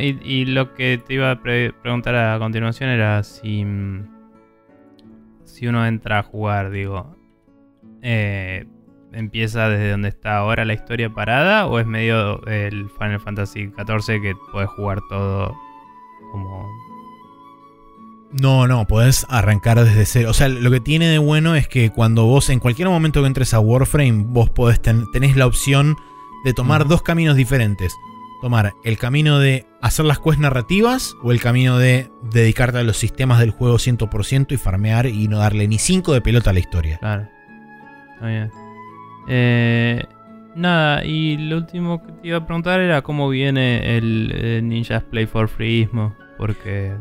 y, 0.00 0.44
lo 0.44 0.72
que 0.74 1.02
te 1.04 1.14
iba 1.14 1.32
a 1.32 1.42
preguntar 1.42 2.14
a 2.14 2.38
continuación 2.38 2.88
era 2.90 3.24
si... 3.24 3.64
Mm, 3.64 4.16
si 5.44 5.66
uno 5.66 5.86
entra 5.86 6.18
a 6.18 6.22
jugar, 6.22 6.70
digo, 6.70 7.16
eh, 8.02 8.66
¿empieza 9.12 9.68
desde 9.68 9.90
donde 9.90 10.08
está 10.08 10.38
ahora 10.38 10.64
la 10.64 10.74
historia 10.74 11.10
parada 11.10 11.66
o 11.66 11.78
es 11.78 11.86
medio 11.86 12.44
el 12.46 12.90
Final 12.90 13.20
Fantasy 13.20 13.70
XIV 13.76 14.20
que 14.20 14.34
puedes 14.52 14.70
jugar 14.70 15.00
todo 15.08 15.56
como... 16.32 16.66
No, 18.32 18.66
no, 18.66 18.86
podés 18.86 19.24
arrancar 19.30 19.82
desde 19.82 20.04
cero. 20.04 20.30
O 20.30 20.34
sea, 20.34 20.48
lo 20.48 20.70
que 20.70 20.80
tiene 20.80 21.08
de 21.08 21.18
bueno 21.18 21.54
es 21.54 21.68
que 21.68 21.90
cuando 21.90 22.26
vos, 22.26 22.50
en 22.50 22.58
cualquier 22.58 22.88
momento 22.88 23.22
que 23.22 23.28
entres 23.28 23.54
a 23.54 23.60
Warframe, 23.60 24.24
vos 24.26 24.50
podés 24.50 24.80
tenés 24.82 25.36
la 25.36 25.46
opción 25.46 25.96
de 26.44 26.52
tomar 26.52 26.86
dos 26.86 27.02
caminos 27.02 27.36
diferentes 27.36 27.94
tomar 28.40 28.74
el 28.84 28.98
camino 28.98 29.38
de 29.38 29.66
hacer 29.80 30.04
las 30.04 30.18
quests 30.18 30.38
narrativas 30.38 31.16
o 31.22 31.32
el 31.32 31.40
camino 31.40 31.78
de 31.78 32.10
dedicarte 32.30 32.78
a 32.78 32.82
los 32.82 32.96
sistemas 32.96 33.40
del 33.40 33.50
juego 33.50 33.76
100% 33.76 34.52
y 34.52 34.56
farmear 34.56 35.06
y 35.06 35.28
no 35.28 35.38
darle 35.38 35.68
ni 35.68 35.78
5 35.78 36.12
de 36.12 36.20
pelota 36.20 36.50
a 36.50 36.52
la 36.52 36.60
historia. 36.60 36.98
Claro. 36.98 37.28
Está 38.14 38.26
bien. 38.26 38.65
Eh, 39.28 40.04
nada, 40.54 41.04
y 41.04 41.36
lo 41.36 41.58
último 41.58 42.02
que 42.04 42.12
te 42.12 42.28
iba 42.28 42.38
a 42.38 42.46
preguntar 42.46 42.80
era 42.80 43.02
cómo 43.02 43.28
viene 43.28 43.96
el, 43.96 44.60
Ninja's 44.64 45.04
Play 45.04 45.26
for 45.26 45.48
Freeismo, 45.48 46.14
porque 46.38 46.92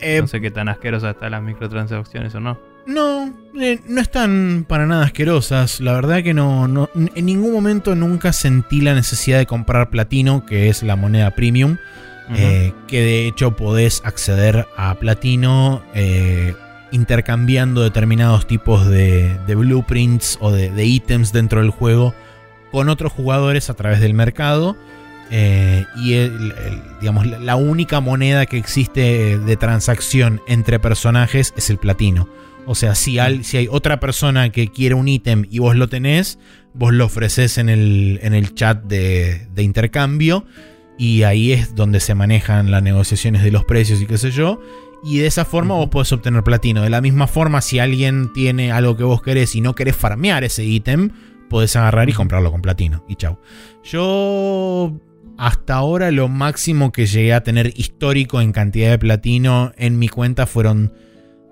eh, 0.00 0.20
no 0.20 0.26
sé 0.26 0.40
qué 0.40 0.50
tan 0.50 0.68
asquerosas 0.68 1.14
están 1.14 1.32
las 1.32 1.42
microtransacciones 1.42 2.34
o 2.34 2.40
no. 2.40 2.58
No, 2.86 3.34
eh, 3.60 3.80
no 3.86 4.00
están 4.00 4.64
para 4.66 4.86
nada 4.86 5.04
asquerosas. 5.04 5.80
La 5.80 5.92
verdad 5.92 6.22
que 6.22 6.32
no, 6.32 6.88
en 6.94 7.26
ningún 7.26 7.52
momento 7.52 7.94
nunca 7.94 8.32
sentí 8.32 8.80
la 8.80 8.94
necesidad 8.94 9.36
de 9.36 9.44
comprar 9.44 9.90
platino, 9.90 10.46
que 10.46 10.70
es 10.70 10.82
la 10.82 10.96
moneda 10.96 11.32
premium. 11.32 11.76
Eh, 12.34 12.74
que 12.86 13.00
de 13.00 13.26
hecho 13.26 13.56
podés 13.56 14.02
acceder 14.04 14.66
a 14.76 14.94
platino 14.96 15.82
eh, 15.94 16.54
intercambiando 16.92 17.82
determinados 17.82 18.46
tipos 18.46 18.86
de, 18.88 19.38
blueprints 19.46 20.38
o 20.40 20.50
de, 20.50 20.84
ítems 20.84 21.32
dentro 21.32 21.60
del 21.60 21.70
juego 21.70 22.14
con 22.70 22.88
otros 22.88 23.12
jugadores 23.12 23.70
a 23.70 23.74
través 23.74 24.00
del 24.00 24.14
mercado. 24.14 24.76
y 25.30 26.14
digamos, 27.00 27.26
la 27.26 27.56
única 27.56 28.00
moneda 28.00 28.46
que 28.46 28.58
existe 28.58 29.38
de 29.38 29.56
transacción 29.56 30.40
entre 30.46 30.78
personajes 30.78 31.52
es 31.56 31.70
el 31.70 31.78
platino. 31.78 32.28
O 32.70 32.74
sea, 32.74 32.94
si 32.94 33.18
hay, 33.18 33.44
si 33.44 33.56
hay 33.56 33.66
otra 33.70 33.98
persona 33.98 34.52
que 34.52 34.68
quiere 34.68 34.94
un 34.94 35.08
ítem 35.08 35.46
y 35.50 35.58
vos 35.58 35.74
lo 35.74 35.88
tenés, 35.88 36.38
vos 36.74 36.92
lo 36.92 37.06
ofreces 37.06 37.56
en 37.56 37.70
el, 37.70 38.20
en 38.22 38.34
el 38.34 38.54
chat 38.54 38.84
de, 38.84 39.48
intercambio. 39.56 40.44
Y 40.98 41.22
ahí 41.22 41.52
es 41.52 41.74
donde 41.74 41.98
se 41.98 42.14
manejan 42.14 42.70
las 42.70 42.82
negociaciones 42.82 43.42
de 43.42 43.52
los 43.52 43.64
precios 43.64 44.02
y 44.02 44.06
qué 44.06 44.18
sé 44.18 44.32
yo. 44.32 44.60
Y 45.02 45.18
de 45.18 45.26
esa 45.26 45.44
forma 45.44 45.74
vos 45.74 45.88
podés 45.88 46.12
obtener 46.12 46.42
platino. 46.42 46.82
De 46.82 46.90
la 46.90 47.00
misma 47.00 47.26
forma, 47.26 47.60
si 47.60 47.78
alguien 47.78 48.32
tiene 48.32 48.72
algo 48.72 48.96
que 48.96 49.04
vos 49.04 49.22
querés 49.22 49.54
y 49.54 49.60
no 49.60 49.74
querés 49.74 49.96
farmear 49.96 50.44
ese 50.44 50.64
ítem, 50.64 51.10
podés 51.48 51.76
agarrar 51.76 52.08
y 52.08 52.12
comprarlo 52.12 52.50
con 52.50 52.62
platino. 52.62 53.04
Y 53.08 53.16
chau. 53.16 53.38
Yo 53.84 54.92
hasta 55.38 55.74
ahora 55.74 56.10
lo 56.10 56.28
máximo 56.28 56.90
que 56.90 57.06
llegué 57.06 57.32
a 57.32 57.44
tener 57.44 57.72
histórico 57.76 58.40
en 58.40 58.52
cantidad 58.52 58.90
de 58.90 58.98
platino 58.98 59.72
en 59.76 59.98
mi 59.98 60.08
cuenta 60.08 60.46
fueron 60.46 60.92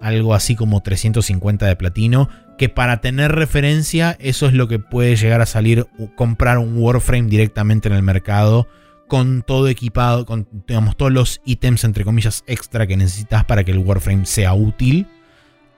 algo 0.00 0.34
así 0.34 0.56
como 0.56 0.82
350 0.82 1.66
de 1.66 1.76
platino, 1.76 2.28
que 2.58 2.68
para 2.68 3.00
tener 3.00 3.32
referencia 3.32 4.16
eso 4.20 4.46
es 4.46 4.52
lo 4.52 4.68
que 4.68 4.78
puede 4.78 5.16
llegar 5.16 5.40
a 5.40 5.46
salir 5.46 5.86
comprar 6.16 6.58
un 6.58 6.76
Warframe 6.76 7.28
directamente 7.28 7.88
en 7.88 7.94
el 7.94 8.02
mercado 8.02 8.68
con 9.06 9.42
todo 9.42 9.68
equipado, 9.68 10.26
con 10.26 10.48
digamos, 10.66 10.96
todos 10.96 11.12
los 11.12 11.40
ítems 11.44 11.84
entre 11.84 12.04
comillas 12.04 12.44
extra 12.46 12.86
que 12.86 12.96
necesitas 12.96 13.44
para 13.44 13.64
que 13.64 13.72
el 13.72 13.78
Warframe 13.78 14.26
sea 14.26 14.54
útil. 14.54 15.06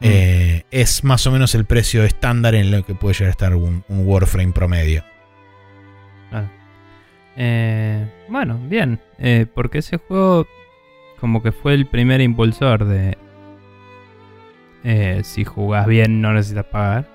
Mm. 0.01 0.05
Eh, 0.05 0.65
es 0.71 1.05
más 1.05 1.27
o 1.27 1.33
menos 1.33 1.55
el 1.55 1.65
precio 1.65 2.05
estándar 2.05 2.55
en 2.55 2.71
lo 2.71 2.85
que 2.85 2.95
puede 2.95 3.15
llegar 3.15 3.29
a 3.29 3.31
estar 3.31 3.55
un, 3.55 3.85
Warframe 3.89 4.53
promedio. 4.53 5.03
Eh, 7.41 8.05
bueno, 8.29 8.59
bien, 8.69 8.99
eh, 9.19 9.47
porque 9.55 9.79
ese 9.79 9.99
juego 9.99 10.45
como 11.21 11.41
que 11.41 11.53
fue 11.53 11.75
el 11.75 11.87
primer 11.87 12.21
impulsor 12.21 12.85
de, 12.85 13.17
si 15.23 15.45
jugás 15.45 15.87
bien 15.87 16.21
no 16.21 16.33
necesitas 16.33 16.65
pagar. 16.67 17.09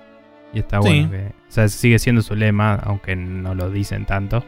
Y 0.54 0.60
está 0.60 0.78
bueno 0.78 1.10
que... 1.10 1.26
O 1.26 1.52
sea, 1.54 1.68
sigue 1.68 1.98
siendo 1.98 2.22
su 2.22 2.34
lema, 2.36 2.74
aunque 2.76 3.16
no 3.16 3.54
lo 3.54 3.70
dicen 3.70 4.06
tanto. 4.06 4.44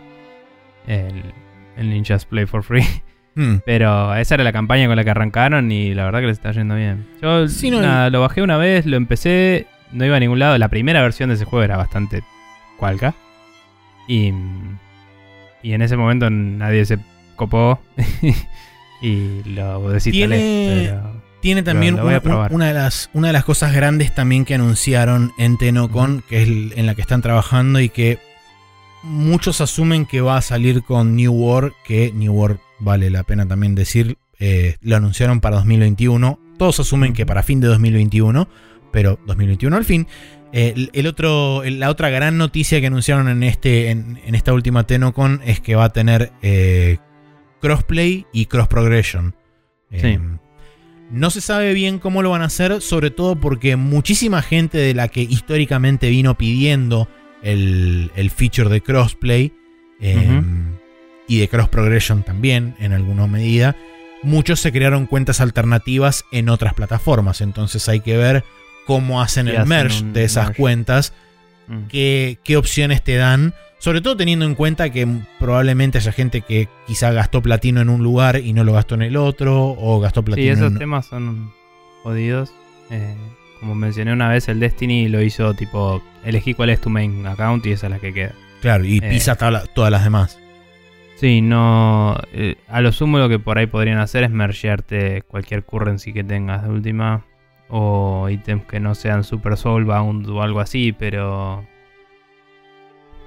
El, 0.87 1.35
el 1.77 1.91
Ninjas 1.91 2.24
Play 2.27 2.47
for 2.47 2.62
Free. 2.62 2.85
Hmm. 3.39 3.57
Pero 3.66 4.14
esa 4.14 4.37
era 4.37 4.45
la 4.45 4.53
campaña 4.53 4.87
con 4.87 4.97
la 4.97 5.05
que 5.05 5.11
arrancaron 5.11 5.70
y 5.70 5.93
la 5.93 6.07
verdad 6.07 6.20
que 6.20 6.27
les 6.29 6.39
está 6.39 6.53
yendo 6.53 6.74
bien. 6.74 7.07
Yo 7.20 7.45
lo 8.09 8.20
bajé 8.22 8.41
una 8.41 8.57
vez, 8.57 8.87
lo 8.87 8.97
empecé, 8.97 9.66
no 9.93 10.07
iba 10.07 10.16
a 10.16 10.20
ningún 10.20 10.39
lado. 10.39 10.57
La 10.57 10.68
primera 10.68 11.03
versión 11.03 11.29
de 11.29 11.35
ese 11.35 11.45
juego 11.45 11.62
era 11.62 11.77
bastante 11.77 12.22
cualca. 12.79 13.14
Y, 14.09 14.33
y 15.62 15.72
en 15.74 15.83
ese 15.83 15.99
momento 15.99 16.31
nadie 16.31 16.87
se 16.87 16.99
copó 17.35 17.79
y 19.03 19.43
lo 19.45 19.91
desinstalé. 19.91 20.87
Pero... 20.87 21.27
Tiene 21.41 21.62
también 21.62 22.01
una, 22.01 22.66
de 22.66 22.74
las, 22.74 23.11
una 23.12 23.27
de 23.29 23.33
las 23.33 23.45
cosas 23.45 23.72
grandes 23.72 24.14
también 24.14 24.45
que 24.45 24.55
anunciaron 24.55 25.33
en 25.39 25.59
Tenocon, 25.59 26.24
que 26.29 26.43
es 26.43 26.49
en 26.49 26.87
la 26.87 26.95
que 26.95 27.03
están 27.03 27.22
trabajando 27.22 27.79
y 27.81 27.89
que 27.89 28.18
muchos 29.07 29.61
asumen 29.61 30.07
que 30.07 30.21
va 30.21 30.37
a 30.37 30.43
salir 30.43 30.83
con 30.83 31.17
New 31.17 31.33
World, 31.33 31.73
que 31.85 32.13
New 32.13 32.33
World 32.33 32.59
vale 32.79 33.11
la 33.11 33.23
pena 33.23 33.47
también 33.47 33.75
decir, 33.75 34.19
eh, 34.39 34.77
lo 34.83 34.97
anunciaron 34.97 35.41
para 35.41 35.57
2021. 35.57 36.39
Todos 36.59 36.81
asumen 36.81 37.13
que 37.13 37.25
para 37.27 37.43
fin 37.43 37.61
de 37.61 37.69
2021, 37.69 38.49
pero 38.93 39.19
2021 39.27 39.77
al 39.77 39.85
fin. 39.85 40.07
el, 40.53 41.07
otro, 41.07 41.63
la 41.65 41.91
otra 41.91 42.11
gran 42.11 42.39
noticia 42.39 42.81
que 42.81 42.87
anunciaron 42.87 43.29
en, 43.29 43.43
este, 43.43 43.91
en, 43.91 44.19
esta 44.35 44.53
última 44.53 44.87
Tenocon 44.87 45.41
es 45.45 45.61
que 45.61 45.75
va 45.75 45.85
a 45.85 45.93
tener 45.93 46.33
eh, 46.43 46.99
crossplay 47.61 48.27
y 48.33 48.47
cross 48.47 48.69
progression. 48.69 49.35
Sí. 49.91 50.19
No 51.11 51.31
se 51.31 51.41
sabe 51.41 51.73
bien 51.73 51.99
cómo 52.01 52.23
lo 52.23 52.31
van 52.31 52.43
a 52.43 52.47
hacer, 52.47 52.81
sobre 52.81 53.11
todo 53.11 53.37
porque 53.37 53.77
muchísima 53.77 54.43
gente 54.43 54.79
de 54.79 54.95
la 54.95 55.09
que 55.09 55.23
históricamente 55.23 56.11
vino 56.11 56.37
pidiendo 56.37 57.09
el, 57.43 58.30
feature 58.34 58.68
de 58.68 58.80
crossplay 58.80 59.53
em, 60.01 60.72
y 61.28 61.39
de 61.39 61.49
cross 61.49 61.68
progression 61.68 62.22
también, 62.22 62.74
en 62.78 62.93
alguna 62.93 63.26
medida, 63.26 63.76
muchos 64.22 64.61
se 64.61 64.72
crearon 64.72 65.07
cuentas 65.07 65.41
alternativas 65.41 66.25
en 66.33 66.49
otras 66.49 66.75
plataformas. 66.75 67.41
Entonces 67.41 67.88
hay 67.88 68.00
que 68.00 68.17
ver 68.17 68.45
cómo 68.87 69.22
hacen 69.22 69.49
el 69.49 69.67
merge 69.67 70.04
de 70.04 70.25
esas 70.25 70.50
cuentas, 70.53 71.13
mm. 71.68 71.87
qué, 71.88 72.38
qué 72.45 72.57
opciones 72.57 73.03
te 73.03 73.17
dan 73.17 73.54
sobre 73.79 74.00
todo 74.00 74.17
teniendo 74.17 74.46
en 74.46 74.54
cuenta 74.54 74.91
que 74.91 75.07
probablemente 75.38 75.99
haya 75.99 76.13
gente 76.13 76.41
que 76.41 76.68
quizá 76.87 77.13
gastó 77.13 77.42
platino 77.42 77.80
en 77.80 77.88
un 77.88 78.03
lugar 78.03 78.41
y 78.41 78.53
no 78.53 78.64
lo 78.64 78.72
gastó 78.72 78.95
en 78.95 79.03
el 79.03 79.17
otro, 79.17 79.76
o 79.79 80.00
gastó 80.00 80.25
platino 80.25 80.57
sí, 80.57 80.64
esos 80.64 80.79
temas 80.79 81.07
son 81.07 81.53
jodidos. 82.03 82.53
Eh, 82.91 83.14
como 83.61 83.74
mencioné 83.74 84.12
una 84.12 84.28
vez, 84.28 84.49
el 84.49 84.61
Destiny 84.61 85.08
lo 85.08 85.22
hizo 85.22 85.54
tipo, 85.54 86.03
elegí 86.24 86.54
cuál 86.54 86.70
es 86.70 86.80
tu 86.80 86.91
main 86.91 87.26
account 87.26 87.64
y 87.66 87.72
esa 87.72 87.87
es 87.87 87.91
la 87.91 87.99
que 87.99 88.12
queda. 88.12 88.33
Claro, 88.61 88.84
y 88.84 88.99
eh, 88.99 89.11
pisa 89.11 89.37
todas 89.37 89.91
las 89.91 90.04
demás. 90.04 90.38
Sí, 91.16 91.41
no. 91.41 92.16
Eh, 92.33 92.57
a 92.68 92.80
lo 92.80 92.92
sumo 92.92 93.18
lo 93.18 93.28
que 93.28 93.38
por 93.38 93.58
ahí 93.58 93.66
podrían 93.66 93.99
hacer 93.99 94.22
es 94.22 94.30
mergearte 94.30 95.22
cualquier 95.22 95.64
currency 95.64 96.12
que 96.12 96.24
tengas 96.24 96.62
de 96.62 96.70
última. 96.70 97.24
O 97.68 98.28
ítems 98.28 98.64
que 98.66 98.78
no 98.78 98.95
sean 98.95 99.24
super 99.24 99.57
soulbound 99.57 100.28
o 100.28 100.42
algo 100.42 100.61
así, 100.61 100.92
pero 100.92 101.66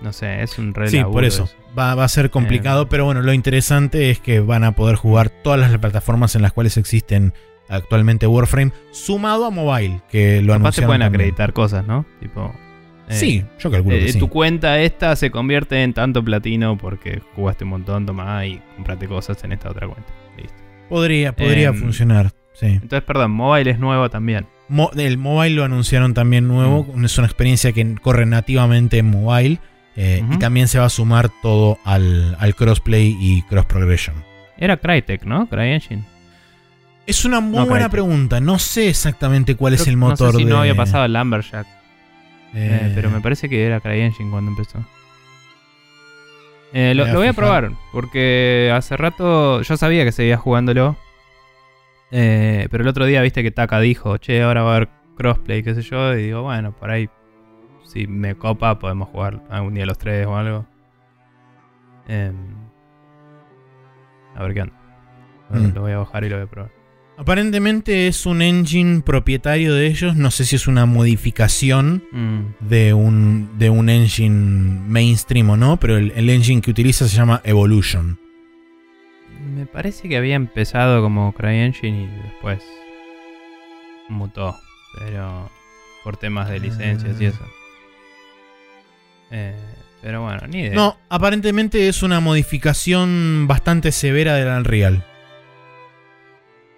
no 0.02 0.14
sé, 0.14 0.42
es 0.44 0.58
un 0.58 0.74
re 0.74 0.90
Sí, 0.90 1.04
por 1.04 1.26
eso. 1.26 1.50
Va, 1.78 1.92
a 1.92 2.08
ser 2.08 2.30
complicado, 2.30 2.84
eh. 2.84 2.88
pero 2.90 3.06
bueno, 3.06 3.22
lo 3.22 3.34
interesante 3.34 4.12
es 4.12 4.20
que 4.20 4.40
van 4.40 4.64
a 4.64 4.74
poder 4.74 4.96
jugar 4.96 5.30
todas 5.30 5.60
las 5.60 5.78
plataformas 5.78 6.36
en 6.36 6.42
las 6.42 6.54
cuales 6.54 6.78
existen 6.78 7.34
actualmente 7.70 8.28
Warframe, 8.28 8.72
sumado 8.92 9.46
a 9.46 9.52
mobile, 9.52 10.02
que 10.10 10.42
lo 10.42 10.54
Además 10.54 10.76
se 10.76 10.82
pueden 10.82 11.02
acreditar 11.02 11.54
cosas, 11.54 11.86
¿no? 11.88 12.06
Tipo. 12.20 12.54
Eh, 13.08 13.14
sí, 13.14 13.46
yo 13.60 13.72
calculo 13.72 13.96
que 13.96 14.06
eh, 14.06 14.14
sí. 14.14 14.20
Tu 14.20 14.30
cuenta 14.30 14.80
esta 14.80 15.16
se 15.16 15.32
convierte 15.32 15.82
en 15.82 15.94
tanto 15.94 16.24
platino 16.24 16.78
porque 16.78 17.22
jugaste 17.36 17.64
un 17.64 17.72
montón, 17.72 18.06
toma 18.06 18.46
y 18.46 18.62
compraste 18.76 19.08
cosas 19.08 19.44
en 19.44 19.54
esta 19.54 19.70
otra 19.70 19.88
cuenta. 19.88 20.12
Listo. 20.38 20.58
Podría, 20.90 21.36
podría 21.36 21.70
em, 21.70 21.76
funcionar, 21.76 22.32
sí. 22.54 22.68
Entonces, 22.68 23.04
perdón, 23.04 23.32
mobile 23.32 23.72
es 23.72 23.80
nuevo 23.80 24.10
también. 24.10 24.48
el 24.98 25.18
mobile 25.18 25.56
lo 25.56 25.64
anunciaron 25.64 26.14
también 26.14 26.48
nuevo. 26.48 26.86
Mm. 26.94 27.06
Es 27.06 27.18
una 27.18 27.28
experiencia 27.28 27.72
que 27.72 27.96
corre 27.96 28.26
nativamente 28.26 28.98
en 28.98 29.10
mobile. 29.10 29.60
Eh, 29.96 30.24
y 30.32 30.38
también 30.38 30.70
se 30.70 30.80
va 30.80 30.86
a 30.86 30.90
sumar 30.90 31.30
todo 31.42 31.78
al, 31.84 32.38
crossplay 32.56 33.18
y 33.20 33.42
cross 33.42 33.66
progression. 33.66 34.16
Era 34.58 34.78
Crytek, 34.78 35.26
¿no? 35.26 35.50
CryEngine. 35.50 36.06
Es 37.10 37.26
una 37.26 37.40
muy 37.40 37.66
buena 37.66 37.90
pregunta. 37.90 38.40
No 38.40 38.60
sé 38.60 38.88
exactamente 38.88 39.56
cuál 39.56 39.74
es 39.74 39.88
el 39.88 39.98
motor 39.98 40.28
no 40.28 40.32
sé 40.34 40.38
si 40.38 40.46
no 40.46 40.60
había 40.60 40.76
pasado 40.76 41.06
el 41.06 41.14
Lumberjack. 41.14 41.66
Eh, 42.54 42.80
eh, 42.84 42.92
pero 42.94 43.10
me 43.10 43.20
parece 43.20 43.50
que 43.50 43.66
era 43.66 43.80
CryEngine 43.80 44.30
cuando 44.30 44.52
empezó. 44.52 44.78
lo, 46.72 47.14
voy 47.16 47.28
a 47.28 47.34
probar, 47.34 47.72
porque 47.92 48.72
hace 48.74 48.96
rato 48.96 49.64
yo 49.64 49.76
sabía 49.76 50.04
que 50.06 50.12
seguía 50.12 50.38
jugándolo. 50.38 50.98
pero 52.12 52.84
el 52.84 52.88
otro 52.88 53.08
día 53.08 53.24
viste 53.24 53.42
que 53.42 53.50
Taka 53.50 53.80
dijo, 53.80 54.18
che, 54.18 54.44
ahora 54.44 54.62
va 54.62 54.74
a 54.74 54.76
haber 54.76 54.90
crossplay, 55.18 55.64
qué 55.64 55.74
sé 55.74 55.82
yo, 55.82 56.14
y 56.14 56.26
digo, 56.26 56.44
bueno, 56.44 56.74
por 56.74 56.92
ahí, 56.92 57.10
si 57.86 58.06
me 58.06 58.36
copa, 58.36 58.78
podemos 58.78 59.10
jugar 59.10 59.42
algún 59.50 59.74
día 59.74 59.88
los 59.88 59.98
tres 59.98 60.28
o 60.28 60.38
algo. 60.38 60.68
Em, 62.08 62.36
a 64.36 64.44
ver 64.44 64.54
qué 64.54 64.62
onda. 64.62 64.74
Bueno, 65.50 65.70
Mm. 65.70 65.74
Lo 65.74 65.82
voy 65.82 65.92
a 65.94 65.98
bajar 65.98 66.24
y 66.24 66.30
lo 66.30 66.36
voy 66.36 66.46
a 66.46 66.50
probar. 66.50 66.79
Aparentemente 67.20 68.08
es 68.08 68.26
un 68.26 68.42
engine 68.42 69.02
propietario 69.02 69.74
de 69.74 69.88
ellos. 69.88 70.16
No 70.16 70.32
sé 70.32 70.46
si 70.46 70.56
es 70.56 70.68
una 70.68 70.86
modificación 70.86 72.02
Mm, 72.14 72.40
de 72.62 72.94
un, 72.94 73.58
de 73.60 73.70
un 73.70 73.90
engine 73.90 74.80
mainstream 74.88 75.50
o 75.50 75.58
no, 75.58 75.78
pero 75.78 75.98
el, 75.98 76.12
el 76.16 76.30
engine 76.30 76.62
que 76.62 76.72
utiliza 76.72 77.10
se 77.10 77.18
llama 77.18 77.42
Evolution. 77.44 78.18
Me 79.54 79.66
parece 79.66 80.08
que 80.08 80.16
había 80.16 80.36
empezado 80.36 81.02
como 81.02 81.34
CryEngine 81.34 82.04
y 82.04 82.24
después 82.24 82.64
mutó, 84.08 84.56
pero 84.98 85.52
por 86.06 86.16
temas 86.16 86.50
de 86.50 86.62
licencias 86.62 87.20
y 87.20 87.26
Ah. 87.26 87.30
eso. 87.30 87.46
Eh, 89.32 89.56
pero 90.02 90.22
bueno, 90.24 90.48
ni 90.48 90.60
idea. 90.62 90.74
No, 90.74 90.98
aparentemente 91.10 91.90
es 91.90 92.02
una 92.02 92.22
modificación 92.22 93.46
bastante 93.46 93.92
severa 93.92 94.36
del 94.36 94.48
Unreal. 94.48 95.04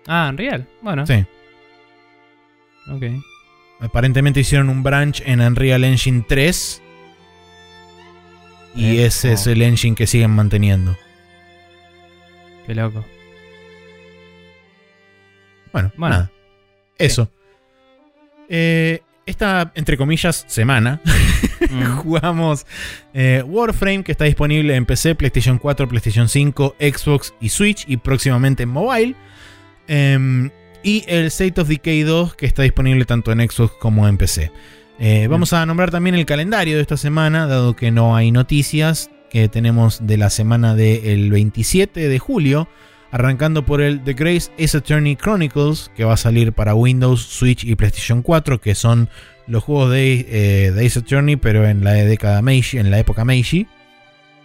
Ah, 0.08 0.28
Unreal. 0.32 0.68
Bueno, 0.82 1.06
Sí. 1.06 1.26
ok. 2.90 3.04
Aparentemente 3.80 4.40
hicieron 4.40 4.70
un 4.70 4.84
branch 4.84 5.22
en 5.26 5.42
Unreal 5.42 5.84
Engine 5.84 6.24
3. 6.28 6.82
Y 8.76 8.98
Eh, 8.98 9.06
ese 9.06 9.32
oh. 9.32 9.34
es 9.34 9.48
el 9.48 9.62
engine 9.62 9.96
que 9.96 10.08
siguen 10.08 10.32
manteniendo. 10.32 10.96
Qué 12.66 12.76
loco. 12.76 13.04
Bueno, 15.74 15.92
Bueno. 15.98 16.16
nada. 16.16 16.32
Eso. 16.98 17.30
Eh, 18.50 19.02
esta, 19.26 19.72
entre 19.76 19.98
comillas, 19.98 20.44
semana 20.48 21.00
Mm, 21.70 21.96
jugamos 21.98 22.66
eh, 23.14 23.44
Warframe, 23.46 24.04
que 24.04 24.12
está 24.12 24.26
disponible 24.26 24.76
en 24.76 24.86
PC, 24.86 25.16
PlayStation 25.16 25.58
4, 25.60 25.88
PlayStation 25.88 26.28
5, 26.28 26.76
Xbox 26.80 27.34
y 27.40 27.50
Switch, 27.50 27.86
y 27.88 27.98
próximamente 27.98 28.64
en 28.64 28.70
mobile. 28.70 29.16
Em, 29.94 30.50
y 30.84 31.04
el 31.08 31.26
State 31.26 31.60
of 31.60 31.68
Decay 31.68 32.04
2, 32.04 32.36
que 32.36 32.46
está 32.46 32.64
disponible 32.64 33.04
tanto 33.04 33.32
en 33.34 33.40
Xbox 33.40 33.74
como 33.80 34.08
en 34.08 34.18
PC. 34.18 34.52
Eh, 35.00 35.28
vamos 35.30 35.52
a 35.52 35.66
nombrar 35.66 35.92
también 35.92 36.16
el 36.16 36.26
calendario 36.26 36.76
de 36.78 36.82
esta 36.82 36.96
semana, 36.96 37.46
dado 37.46 37.76
que 37.76 37.92
no 37.92 38.16
hay 38.16 38.32
noticias 38.32 39.12
que 39.30 39.50
tenemos 39.50 40.08
de 40.08 40.16
la 40.18 40.30
semana 40.30 40.76
del 40.76 41.30
27 41.32 42.08
de 42.08 42.20
julio, 42.20 42.70
arrancando 43.12 43.66
por 43.66 43.82
el 43.82 44.02
The 44.04 44.14
Grace 44.14 44.52
Ace 44.58 44.78
Attorney 44.78 45.18
Chronicles, 45.18 45.92
que 45.96 46.06
va 46.06 46.14
a 46.14 46.18
salir 46.18 46.54
para 46.54 46.74
Windows, 46.74 47.22
Switch 47.22 47.66
y 47.66 47.76
PlayStation 47.76 48.22
4, 48.22 48.62
que 48.62 48.74
son 48.76 49.10
los 49.48 49.64
juegos 49.64 49.92
de, 49.92 50.26
eh, 50.30 50.72
de 50.72 50.86
Ace 50.86 51.00
Attorney, 51.00 51.36
pero 51.36 51.68
en 51.68 51.84
la 51.84 51.92
década 51.94 52.42
Meiji, 52.42 52.78
en 52.78 52.92
la 52.92 53.00
época 53.00 53.26
Meiji. 53.26 53.68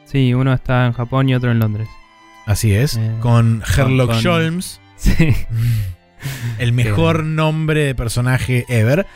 Sí, 0.05 0.35
uno 0.35 0.53
está 0.53 0.87
en 0.87 0.93
Japón 0.93 1.29
y 1.29 1.35
otro 1.35 1.51
en 1.53 1.61
Londres. 1.61 1.89
Así 2.47 2.73
es, 2.75 2.97
Eh, 2.97 3.13
con 3.21 3.63
Herlock 3.77 4.11
con- 4.13 4.21
Sholmes, 4.21 4.81
Sí. 5.07 5.35
el 6.59 6.73
mejor 6.73 7.25
nombre 7.25 7.85
de 7.85 7.95
personaje 7.95 8.65
ever. 8.69 9.07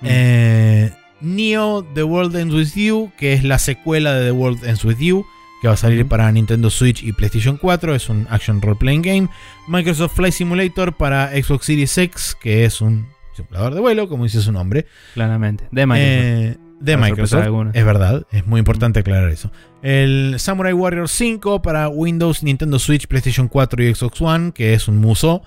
Mm. 0.00 0.06
Eh, 0.08 0.92
Neo 1.20 1.84
The 1.94 2.02
World 2.02 2.34
Ends 2.36 2.54
With 2.54 2.74
You, 2.74 3.12
que 3.18 3.34
es 3.34 3.44
la 3.44 3.58
secuela 3.58 4.14
de 4.14 4.26
The 4.26 4.32
World 4.32 4.64
Ends 4.64 4.84
With 4.84 4.98
You, 4.98 5.26
que 5.60 5.68
va 5.68 5.74
a 5.74 5.76
salir 5.76 6.06
para 6.06 6.30
Nintendo 6.32 6.70
Switch 6.70 7.02
y 7.02 7.12
PlayStation 7.12 7.58
4, 7.58 7.94
es 7.94 8.08
un 8.08 8.26
action 8.30 8.62
role 8.62 8.76
playing 8.76 9.02
game. 9.02 9.28
Microsoft 9.68 10.14
Flight 10.16 10.32
Simulator 10.32 10.96
para 10.96 11.30
Xbox 11.30 11.66
Series 11.66 11.96
X, 11.98 12.36
que 12.40 12.64
es 12.64 12.80
un 12.80 13.06
simulador 13.36 13.74
de 13.74 13.80
vuelo, 13.80 14.08
como 14.08 14.24
dice 14.24 14.40
su 14.40 14.52
nombre. 14.52 14.86
Claramente. 15.14 15.68
De 15.70 15.86
Microsoft. 15.86 16.24
Eh, 16.24 16.69
de 16.80 16.94
Para 16.96 17.06
Microsoft, 17.08 17.46
es 17.74 17.84
verdad, 17.84 18.22
es 18.32 18.46
muy 18.46 18.58
importante 18.58 19.00
aclarar 19.00 19.30
eso. 19.30 19.52
El 19.82 20.34
Samurai 20.38 20.72
Warrior 20.72 21.08
5 21.08 21.62
para 21.62 21.88
Windows, 21.88 22.42
Nintendo 22.42 22.78
Switch, 22.78 23.06
PlayStation 23.06 23.48
4 23.48 23.84
y 23.84 23.94
Xbox 23.94 24.20
One, 24.20 24.52
que 24.52 24.74
es 24.74 24.88
un 24.88 24.96
muso, 24.98 25.42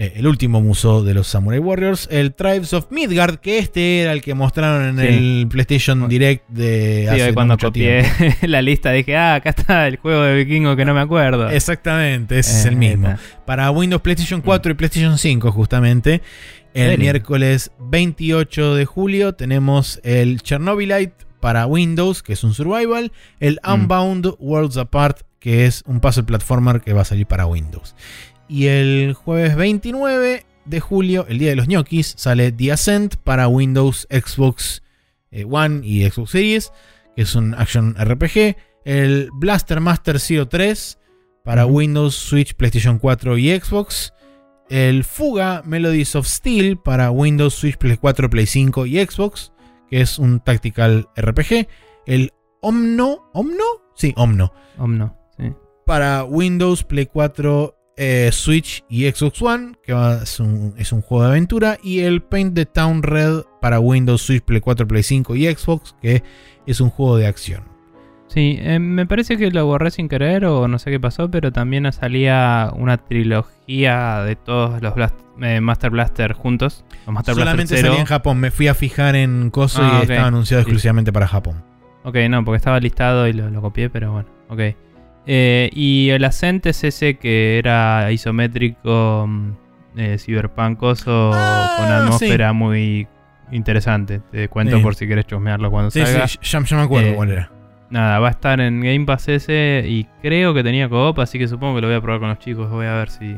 eh, 0.00 0.12
el 0.14 0.28
último 0.28 0.60
muso 0.60 1.02
de 1.02 1.12
los 1.14 1.26
Samurai 1.26 1.58
Warriors. 1.58 2.06
El 2.12 2.32
Tribes 2.32 2.72
of 2.72 2.86
Midgard, 2.92 3.38
que 3.40 3.58
este 3.58 4.00
era 4.02 4.12
el 4.12 4.22
que 4.22 4.32
mostraron 4.34 4.96
en 4.96 4.98
Sí. 4.98 5.06
el 5.42 5.48
PlayStation 5.50 6.08
Direct 6.08 6.48
de 6.48 7.00
Sí, 7.02 7.08
hace 7.08 7.22
hoy 7.24 7.34
cuando 7.34 7.54
mucho 7.54 7.66
copié 7.66 8.04
tiempo. 8.16 8.36
la 8.46 8.62
lista 8.62 8.92
dije, 8.92 9.16
ah, 9.16 9.34
acá 9.34 9.50
está 9.50 9.88
el 9.88 9.96
juego 9.96 10.22
de 10.22 10.36
vikingo 10.36 10.76
que 10.76 10.84
no 10.84 10.94
me 10.94 11.00
acuerdo. 11.00 11.50
Exactamente, 11.50 12.38
ese 12.38 12.52
es 12.60 12.64
Eh, 12.64 12.68
el 12.68 12.76
mismo. 12.76 13.08
ahí 13.08 13.14
está. 13.14 13.44
Para 13.44 13.70
Windows, 13.72 14.00
PlayStation 14.02 14.40
4 14.40 14.70
y 14.70 14.74
PlayStation 14.74 15.18
5, 15.18 15.50
justamente. 15.50 16.22
El 16.74 16.98
miércoles 16.98 17.72
28 17.80 18.74
de 18.74 18.84
julio 18.84 19.34
tenemos 19.34 20.00
el 20.04 20.42
Chernobylite 20.42 21.14
para 21.40 21.66
Windows, 21.66 22.22
que 22.22 22.34
es 22.34 22.44
un 22.44 22.54
survival. 22.54 23.12
El 23.40 23.60
Mm. 23.64 23.72
Unbound 23.72 24.34
Worlds 24.38 24.76
Apart, 24.76 25.22
que 25.40 25.66
es 25.66 25.82
un 25.86 26.00
puzzle 26.00 26.24
platformer 26.24 26.80
que 26.80 26.92
va 26.92 27.02
a 27.02 27.04
salir 27.04 27.26
para 27.26 27.46
Windows. 27.46 27.94
Y 28.48 28.66
el 28.66 29.14
jueves 29.14 29.56
29 29.56 30.44
de 30.64 30.80
julio, 30.80 31.26
el 31.28 31.38
día 31.38 31.50
de 31.50 31.56
los 31.56 31.68
ñoquis, 31.68 32.14
sale 32.16 32.52
The 32.52 32.72
Ascent 32.72 33.16
para 33.16 33.48
Windows, 33.48 34.06
Xbox 34.10 34.82
eh, 35.30 35.44
One 35.48 35.86
y 35.86 36.08
Xbox 36.08 36.30
Series, 36.30 36.72
que 37.16 37.22
es 37.22 37.34
un 37.34 37.54
action 37.54 37.94
RPG. 37.98 38.56
El 38.84 39.30
Blaster 39.32 39.80
Master 39.80 40.18
03 40.20 40.98
para. 41.44 41.66
Windows, 41.66 42.14
Switch, 42.14 42.54
PlayStation 42.54 42.98
4 42.98 43.38
y 43.38 43.58
Xbox. 43.58 44.12
El 44.70 45.04
Fuga 45.04 45.62
Melodies 45.64 46.14
of 46.16 46.26
Steel 46.26 46.76
para 46.78 47.10
Windows, 47.10 47.54
Switch, 47.54 47.76
Play 47.78 47.96
4, 47.96 48.28
Play 48.30 48.46
5 48.46 48.86
y 48.86 48.98
Xbox, 49.04 49.52
que 49.88 50.00
es 50.00 50.18
un 50.18 50.40
tactical 50.40 51.08
RPG. 51.16 51.66
El 52.06 52.32
Omno, 52.60 53.30
¿Omno? 53.32 53.64
Sí, 53.94 54.12
Omno. 54.16 54.52
Omno, 54.78 55.16
sí. 55.36 55.52
Para 55.86 56.24
Windows, 56.24 56.84
Play 56.84 57.06
4, 57.06 57.74
eh, 57.96 58.30
Switch 58.32 58.84
y 58.88 59.10
Xbox 59.10 59.40
One, 59.42 59.72
que 59.82 59.92
va- 59.92 60.22
es, 60.22 60.38
un, 60.40 60.74
es 60.76 60.92
un 60.92 61.00
juego 61.02 61.24
de 61.24 61.30
aventura. 61.30 61.78
Y 61.82 62.00
el 62.00 62.22
Paint 62.22 62.54
the 62.54 62.66
Town 62.66 63.02
Red 63.02 63.42
para 63.60 63.80
Windows, 63.80 64.22
Switch, 64.22 64.42
Play 64.44 64.60
4, 64.60 64.86
Play 64.86 65.02
5 65.02 65.34
y 65.36 65.46
Xbox, 65.46 65.94
que 66.02 66.22
es 66.66 66.80
un 66.80 66.90
juego 66.90 67.16
de 67.16 67.26
acción. 67.26 67.64
Sí, 68.28 68.58
eh, 68.60 68.78
me 68.78 69.06
parece 69.06 69.36
que 69.38 69.50
lo 69.50 69.64
borré 69.66 69.90
sin 69.90 70.08
querer 70.08 70.44
o 70.44 70.68
no 70.68 70.78
sé 70.78 70.90
qué 70.90 71.00
pasó, 71.00 71.30
pero 71.30 71.50
también 71.50 71.90
salía 71.92 72.70
una 72.74 72.98
trilogía 72.98 74.22
de 74.22 74.36
todos 74.36 74.82
los 74.82 74.94
Blast- 74.94 75.14
eh, 75.42 75.60
Master 75.60 75.90
Blaster 75.90 76.32
juntos. 76.34 76.84
Los 77.06 77.14
Master 77.14 77.34
Solamente 77.34 77.62
Blaster 77.62 77.78
0. 77.78 77.88
salía 77.88 78.00
en 78.00 78.06
Japón. 78.06 78.38
Me 78.38 78.50
fui 78.50 78.68
a 78.68 78.74
fijar 78.74 79.16
en 79.16 79.48
Coso 79.50 79.80
Ah, 79.82 79.92
y 79.94 79.96
ok. 80.04 80.10
estaba 80.10 80.28
anunciado 80.28 80.62
Sí. 80.62 80.66
exclusivamente 80.68 81.12
para 81.12 81.26
Japón. 81.26 81.62
Ok, 82.04 82.16
no, 82.28 82.44
porque 82.44 82.56
estaba 82.58 82.78
listado 82.80 83.26
y 83.28 83.32
lo, 83.32 83.48
lo 83.50 83.60
copié, 83.62 83.88
pero 83.90 84.12
bueno, 84.12 84.28
ok. 84.48 84.60
Eh, 85.26 85.70
y 85.72 86.10
el 86.10 86.24
Ascent 86.24 86.64
es 86.66 86.84
ese 86.84 87.14
que 87.18 87.58
era 87.58 88.10
isométrico, 88.12 89.26
mm, 89.26 89.50
eh, 89.96 90.16
cyberpunkoso, 90.18 91.32
Ah, 91.34 91.76
con 91.78 91.92
atmósfera 91.92 92.52
muy 92.52 93.06
interesante. 93.52 94.20
Te 94.30 94.48
cuento 94.48 94.76
Sí. 94.76 94.82
por 94.82 94.94
si 94.94 95.06
querés 95.08 95.26
chusmearlo 95.26 95.70
cuando 95.70 95.90
Sí, 95.90 96.00
salga. 96.04 96.28
sí, 96.28 96.38
ya, 96.42 96.60
ya 96.62 96.76
me 96.76 96.82
acuerdo 96.82 97.08
Eh, 97.08 97.14
cuál 97.14 97.30
era. 97.30 97.50
Nada, 97.90 98.18
va 98.18 98.28
a 98.28 98.30
estar 98.32 98.60
en 98.60 98.80
Game 98.80 99.06
Pass 99.06 99.28
ese 99.28 99.84
y 99.86 100.04
creo 100.20 100.52
que 100.52 100.62
tenía 100.62 100.88
co-op, 100.88 101.20
así 101.20 101.38
que 101.38 101.48
supongo 101.48 101.76
que 101.76 101.80
lo 101.82 101.86
voy 101.88 101.96
a 101.96 102.00
probar 102.00 102.20
con 102.20 102.28
los 102.28 102.38
chicos. 102.38 102.70
Voy 102.70 102.84
a 102.84 102.94
ver 102.94 103.08
si, 103.08 103.34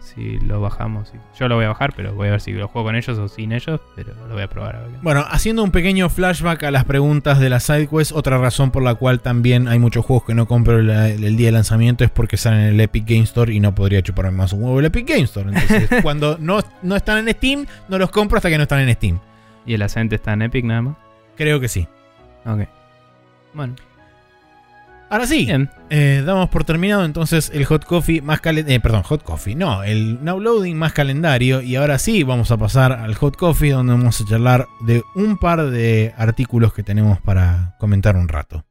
si 0.00 0.38
lo 0.40 0.62
bajamos. 0.62 1.12
Yo 1.38 1.48
lo 1.48 1.56
voy 1.56 1.66
a 1.66 1.68
bajar, 1.68 1.92
pero 1.94 2.14
voy 2.14 2.28
a 2.28 2.30
ver 2.30 2.40
si 2.40 2.52
lo 2.52 2.66
juego 2.66 2.88
con 2.88 2.96
ellos 2.96 3.18
o 3.18 3.28
sin 3.28 3.52
ellos, 3.52 3.80
pero 3.94 4.14
lo 4.26 4.32
voy 4.32 4.42
a 4.42 4.48
probar. 4.48 4.76
a 4.76 4.80
ver 4.80 4.90
Bueno, 5.02 5.22
haciendo 5.28 5.62
un 5.62 5.70
pequeño 5.70 6.08
flashback 6.08 6.62
a 6.62 6.70
las 6.70 6.86
preguntas 6.86 7.38
de 7.40 7.50
la 7.50 7.60
SideQuest, 7.60 8.12
otra 8.12 8.38
razón 8.38 8.70
por 8.70 8.82
la 8.82 8.94
cual 8.94 9.20
también 9.20 9.68
hay 9.68 9.78
muchos 9.78 10.06
juegos 10.06 10.24
que 10.24 10.34
no 10.34 10.46
compro 10.46 10.78
el, 10.78 10.88
el 10.88 11.36
día 11.36 11.48
de 11.48 11.52
lanzamiento 11.52 12.04
es 12.04 12.10
porque 12.10 12.38
salen 12.38 12.60
en 12.60 12.66
el 12.68 12.80
Epic 12.80 13.04
Game 13.06 13.24
Store 13.24 13.52
y 13.52 13.60
no 13.60 13.74
podría 13.74 14.00
chuparme 14.00 14.30
más 14.30 14.54
un 14.54 14.62
huevo 14.62 14.80
el 14.80 14.86
Epic 14.86 15.06
Game 15.06 15.24
Store. 15.24 15.50
Entonces, 15.50 15.90
cuando 16.02 16.38
no, 16.40 16.60
no 16.80 16.96
están 16.96 17.28
en 17.28 17.34
Steam, 17.34 17.66
no 17.88 17.98
los 17.98 18.10
compro 18.10 18.38
hasta 18.38 18.48
que 18.48 18.56
no 18.56 18.62
están 18.62 18.80
en 18.80 18.94
Steam. 18.94 19.20
Y 19.66 19.74
el 19.74 19.82
Ascent 19.82 20.10
está 20.14 20.32
en 20.32 20.40
Epic 20.40 20.64
nada 20.64 20.80
más. 20.80 20.96
Creo 21.36 21.60
que 21.60 21.68
sí. 21.68 21.86
Ok. 22.46 22.66
Bueno, 23.54 23.76
Ahora 25.10 25.26
sí, 25.28 25.46
eh, 25.90 26.22
damos 26.26 26.48
por 26.48 26.64
terminado 26.64 27.04
entonces 27.04 27.50
el 27.54 27.66
Hot 27.66 27.84
Coffee 27.84 28.20
más 28.20 28.40
calendario. 28.40 28.80
perdón, 28.80 29.02
Hot 29.04 29.22
Coffee, 29.22 29.54
no, 29.54 29.84
el 29.84 30.24
Now 30.24 30.40
Loading 30.40 30.76
más 30.76 30.92
calendario. 30.92 31.60
Y 31.60 31.76
ahora 31.76 31.98
sí, 31.98 32.24
vamos 32.24 32.50
a 32.50 32.56
pasar 32.56 32.92
al 32.92 33.14
Hot 33.14 33.36
Coffee, 33.36 33.70
donde 33.70 33.92
vamos 33.92 34.20
a 34.20 34.24
charlar 34.24 34.66
de 34.80 35.02
un 35.14 35.36
par 35.36 35.70
de 35.70 36.12
artículos 36.16 36.72
que 36.72 36.82
tenemos 36.82 37.20
para 37.20 37.76
comentar 37.78 38.16
un 38.16 38.26
rato. 38.28 38.64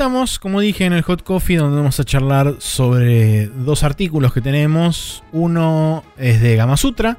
Estamos, 0.00 0.38
como 0.38 0.60
dije, 0.60 0.86
en 0.86 0.94
el 0.94 1.02
Hot 1.02 1.22
Coffee, 1.22 1.58
donde 1.58 1.76
vamos 1.76 2.00
a 2.00 2.04
charlar 2.04 2.54
sobre 2.58 3.48
dos 3.48 3.82
artículos 3.82 4.32
que 4.32 4.40
tenemos. 4.40 5.22
Uno 5.30 6.04
es 6.16 6.40
de 6.40 6.56
Gamasutra, 6.56 7.18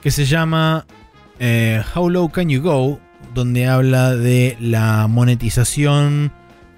que 0.00 0.12
se 0.12 0.24
llama 0.24 0.86
eh, 1.40 1.82
How 1.96 2.08
Low 2.08 2.28
Can 2.28 2.48
You 2.48 2.62
Go, 2.62 3.00
donde 3.34 3.66
habla 3.66 4.14
de 4.14 4.56
la 4.60 5.08
monetización 5.08 6.30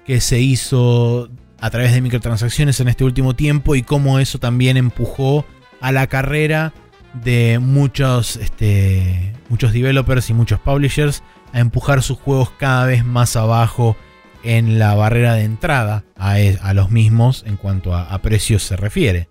que 0.03 0.19
se 0.19 0.39
hizo 0.39 1.29
a 1.59 1.69
través 1.69 1.93
de 1.93 2.01
microtransacciones 2.01 2.79
en 2.79 2.87
este 2.87 3.03
último 3.03 3.35
tiempo 3.35 3.75
y 3.75 3.83
cómo 3.83 4.17
eso 4.17 4.39
también 4.39 4.77
empujó 4.77 5.45
a 5.79 5.91
la 5.91 6.07
carrera 6.07 6.73
de 7.13 7.59
muchos, 7.59 8.35
este, 8.37 9.35
muchos 9.47 9.73
developers 9.73 10.27
y 10.31 10.33
muchos 10.33 10.59
publishers 10.59 11.21
a 11.53 11.59
empujar 11.59 12.01
sus 12.01 12.17
juegos 12.17 12.49
cada 12.57 12.87
vez 12.87 13.05
más 13.05 13.35
abajo 13.35 13.95
en 14.43 14.79
la 14.79 14.95
barrera 14.95 15.33
de 15.35 15.43
entrada 15.43 16.03
a, 16.17 16.35
a 16.61 16.73
los 16.73 16.91
mismos 16.91 17.43
en 17.47 17.57
cuanto 17.57 17.93
a, 17.95 18.03
a 18.03 18.21
precios 18.21 18.63
se 18.63 18.75
refiere. 18.77 19.27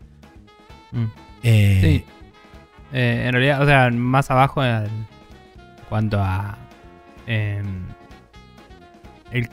Mm. 0.93 1.05
Eh, 1.43 1.79
Sí. 1.83 2.05
Eh, 2.93 3.25
en 3.27 3.33
realidad, 3.33 3.63
o 3.63 3.67
sea, 3.67 3.91
más 3.91 4.31
abajo 4.31 4.65
en 4.65 4.87
cuanto 5.91 6.19
a 6.23 6.57
em, 7.27 7.83
el 9.31 9.49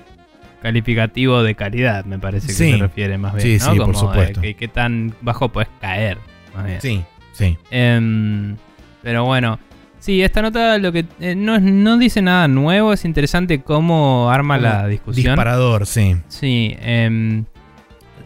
calificativo 0.61 1.43
de 1.43 1.53
calidad, 1.55 2.05
me 2.05 2.17
parece 2.17 2.47
que 2.47 2.53
Sí. 2.53 2.71
se 2.71 2.77
refiere 2.77 3.17
más 3.17 3.33
bien, 3.35 3.59
Sí, 3.59 3.65
¿no? 3.65 3.71
sí, 3.73 3.77
por 3.77 3.87
Como, 3.87 3.99
supuesto. 3.99 4.39
eh, 4.39 4.43
que- 4.43 4.55
qué 4.55 4.67
tan 4.69 5.13
bajo 5.21 5.49
puedes 5.49 5.69
caer, 5.81 6.17
más 6.55 6.65
bien. 6.65 6.81
sí, 6.81 7.03
sí. 7.33 7.57
Em, 7.71 8.55
pero 9.03 9.25
bueno, 9.25 9.59
sí, 9.99 10.21
esta 10.21 10.41
nota 10.41 10.77
lo 10.77 10.91
que 10.91 11.05
eh, 11.19 11.35
no, 11.35 11.59
no 11.59 11.97
dice 11.97 12.21
nada 12.21 12.47
nuevo, 12.47 12.93
es 12.93 13.05
interesante 13.05 13.61
cómo 13.61 14.29
arma 14.29 14.57
la 14.57 14.87
discusión. 14.87 15.33
Disparador, 15.33 15.85
sí. 15.85 16.15
Sí, 16.27 16.75
em, 16.79 17.45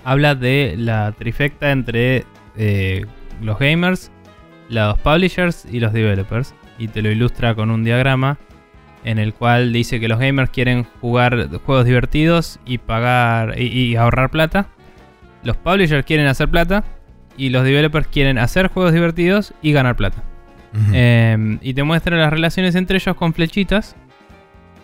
habla 0.03 0.35
de 0.35 0.75
la 0.77 1.13
trifecta 1.17 1.71
entre 1.71 2.25
eh, 2.57 3.05
los 3.41 3.57
gamers, 3.59 4.11
los 4.69 4.97
publishers 4.99 5.65
y 5.69 5.79
los 5.79 5.93
developers. 5.93 6.53
Y 6.77 6.87
te 6.87 7.01
lo 7.01 7.11
ilustra 7.11 7.55
con 7.55 7.71
un 7.71 7.83
diagrama 7.83 8.37
en 9.03 9.17
el 9.17 9.33
cual 9.33 9.73
dice 9.73 9.99
que 9.99 10.07
los 10.07 10.19
gamers 10.19 10.49
quieren 10.49 10.85
jugar 11.01 11.49
juegos 11.65 11.85
divertidos 11.85 12.59
y 12.65 12.77
pagar 12.77 13.59
y, 13.59 13.67
y 13.67 13.95
ahorrar 13.95 14.29
plata. 14.29 14.67
Los 15.43 15.57
publishers 15.57 16.05
quieren 16.05 16.27
hacer 16.27 16.49
plata 16.49 16.83
y 17.37 17.49
los 17.49 17.63
developers 17.63 18.07
quieren 18.07 18.37
hacer 18.37 18.67
juegos 18.67 18.93
divertidos 18.93 19.53
y 19.61 19.71
ganar 19.71 19.95
plata. 19.95 20.23
Eh, 20.93 21.57
y 21.61 21.73
te 21.73 21.83
muestra 21.83 22.17
las 22.17 22.31
relaciones 22.31 22.75
entre 22.75 22.97
ellos 22.97 23.15
con 23.15 23.33
flechitas. 23.33 23.95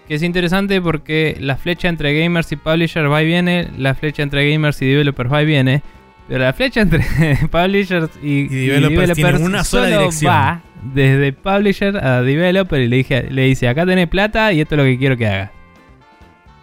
Que 0.08 0.16
es 0.16 0.24
interesante 0.24 0.80
porque 0.82 1.36
la 1.40 1.58
flecha 1.58 1.88
entre 1.90 2.20
gamers 2.20 2.52
y 2.52 2.56
publishers 2.58 3.10
va 3.10 3.24
y 3.24 3.26
viene. 3.26 3.70
La 3.78 3.96
flecha 3.96 4.22
entre 4.24 4.50
gamers 4.52 4.82
y 4.82 4.88
developers 4.88 5.32
va 5.32 5.42
y 5.42 5.46
viene. 5.46 5.82
Pero 6.28 6.44
la 6.44 6.54
flecha 6.54 6.82
entre 6.82 7.00
publishers 7.52 8.10
y, 8.22 8.42
Y 8.52 8.68
developers 8.68 9.14
tiene 9.14 9.38
una 9.40 9.64
sola 9.64 9.86
solo 9.86 10.00
dirección. 10.00 10.32
va 10.32 10.62
desde 10.94 11.34
publisher 11.34 11.98
a 11.98 12.22
developer 12.22 12.80
y 12.82 12.88
le, 12.88 12.98
dije, 12.98 13.28
le 13.32 13.44
dice, 13.46 13.68
acá 13.68 13.86
tenés 13.88 14.08
plata 14.08 14.54
y 14.54 14.62
esto 14.62 14.76
es 14.76 14.78
lo 14.78 14.84
que 14.86 14.98
quiero 15.00 15.18
que 15.18 15.26
hagas. 15.28 15.52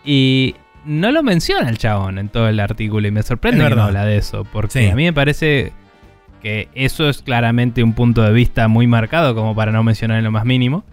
Y 0.05 0.57
no 0.85 1.11
lo 1.13 1.23
menciona 1.23 1.69
el 1.69 1.79
chabón 1.79 2.19
en 2.19 2.29
todo 2.29 2.49
el 2.49 2.59
artículo 2.61 3.07
y 3.07 3.11
me 3.11 3.23
sorprende 3.23 3.69
que 3.69 3.75
no 3.75 3.83
habla 3.85 4.05
de 4.05 4.17
eso. 4.19 4.45
Porque 4.45 4.81
Sí. 4.85 4.89
a 4.91 4.95
mí 4.97 5.05
me 5.05 5.13
parece 5.13 5.73
que 6.43 6.69
eso 6.75 7.09
es 7.09 7.23
claramente 7.23 7.83
un 7.83 7.95
punto 7.95 8.23
de 8.23 8.33
vista 8.33 8.69
muy 8.69 8.87
marcado 8.87 9.35
como 9.35 9.55
para 9.55 9.73
no 9.73 9.83
mencionar 9.83 10.19
en 10.19 10.25
lo 10.25 10.31
más 10.31 10.45
mínimo. 10.45 10.85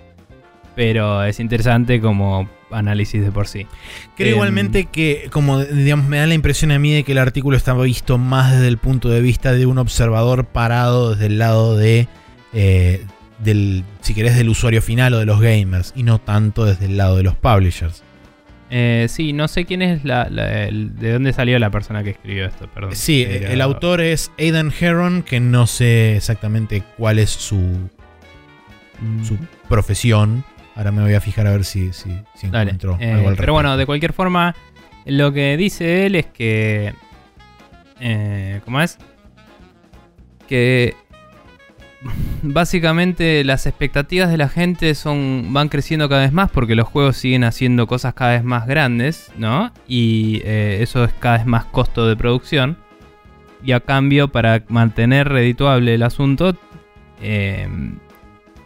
Pero 0.76 1.24
es 1.24 1.40
interesante 1.40 2.00
como 2.00 2.48
análisis 2.72 3.22
de 3.22 3.32
por 3.32 3.48
sí. 3.48 3.66
Creo 4.16 4.30
Em, 4.30 4.34
igualmente 4.36 4.86
que, 4.86 5.28
como 5.32 5.60
digamos, 5.60 6.08
me 6.08 6.18
da 6.18 6.28
la 6.28 6.34
impresión 6.34 6.72
a 6.72 6.80
mí 6.80 6.94
de 6.94 7.04
que 7.04 7.12
el 7.12 7.18
artículo 7.18 7.58
está 7.58 7.74
visto 7.74 8.18
más 8.18 8.52
desde 8.52 8.68
el 8.68 8.78
punto 8.78 9.10
de 9.10 9.22
vista 9.22 9.54
de 9.54 9.66
un 9.66 9.78
observador 9.78 10.46
parado 10.46 11.12
desde 11.12 11.26
el 11.26 11.40
lado 11.40 11.76
de, 11.76 12.08
eh, 12.54 13.06
del, 13.40 13.84
si 14.02 14.14
querés, 14.14 14.38
del 14.38 14.50
usuario 14.50 14.82
final 14.82 15.14
o 15.16 15.20
de 15.20 15.26
los 15.26 15.42
gamers, 15.42 15.94
y 15.96 16.04
no 16.04 16.20
tanto 16.20 16.66
desde 16.66 16.86
el 16.86 16.98
lado 16.98 17.18
de 17.18 17.24
los 17.24 17.36
publishers. 17.36 18.04
Eh, 18.72 19.08
sí, 19.10 19.34
no 19.34 19.48
sé 19.48 19.66
quién 19.66 19.82
es 19.82 20.06
la, 20.06 20.28
la- 20.30 20.66
el- 20.66 20.96
de 20.96 21.14
dónde 21.14 21.34
salió 21.34 21.58
la 21.58 21.72
persona 21.72 22.04
que 22.04 22.12
escribió 22.12 22.46
esto, 22.46 22.68
perdón. 22.68 22.96
Sí, 22.96 23.26
Pero- 23.28 23.48
el 23.52 23.62
autor 23.62 24.02
es 24.02 24.32
Aidan 24.38 24.72
Heron, 24.80 25.24
que 25.24 25.40
no 25.40 25.66
sé 25.68 26.16
exactamente 26.18 26.84
cuál 26.98 27.18
es 27.20 27.30
su, 27.32 27.90
Mm, 29.02 29.24
su 29.24 29.38
profesión. 29.68 30.44
Ahora 30.76 30.92
me 30.92 31.02
voy 31.02 31.14
a 31.14 31.22
fijar 31.22 31.48
a 31.48 31.52
ver 31.52 31.64
si, 31.66 31.94
si, 31.94 32.12
si 32.36 32.48
encuentro 32.48 32.98
Eh, 33.00 33.12
algo 33.12 33.30
al 33.30 33.36
pero 33.38 33.54
bueno, 33.54 33.76
de 33.78 33.86
cualquier 33.86 34.14
forma, 34.14 34.56
lo 35.06 35.32
que 35.34 35.56
dice 35.58 36.06
él 36.06 36.16
es 36.16 36.26
que. 36.28 36.94
Eh, 38.02 38.62
¿Cómo 38.66 38.82
es? 38.82 38.98
Que. 40.48 40.96
Básicamente 42.42 43.44
las 43.44 43.66
expectativas 43.66 44.30
de 44.30 44.38
la 44.38 44.48
gente 44.48 44.96
son 44.96 45.52
van 45.52 45.68
creciendo 45.68 46.08
cada 46.08 46.22
vez 46.22 46.32
más 46.32 46.50
porque 46.50 46.76
los 46.76 46.88
juegos 46.88 47.18
siguen 47.18 47.44
haciendo 47.44 47.88
cosas 47.88 48.14
cada 48.14 48.32
vez 48.32 48.44
más 48.44 48.66
grandes, 48.68 49.32
¿no? 49.38 49.74
Y 49.88 50.42
eh, 50.46 50.80
eso 50.82 51.04
es 51.04 51.14
cada 51.14 51.38
vez 51.38 51.46
más 51.46 51.66
costo 51.66 52.08
de 52.08 52.16
producción. 52.16 52.78
Y 53.62 53.74
a 53.74 53.82
cambio, 53.82 54.30
para 54.30 54.64
mantener 54.70 55.28
redituable 55.28 55.96
el 55.96 56.04
asunto, 56.04 56.56
eh, 57.22 57.68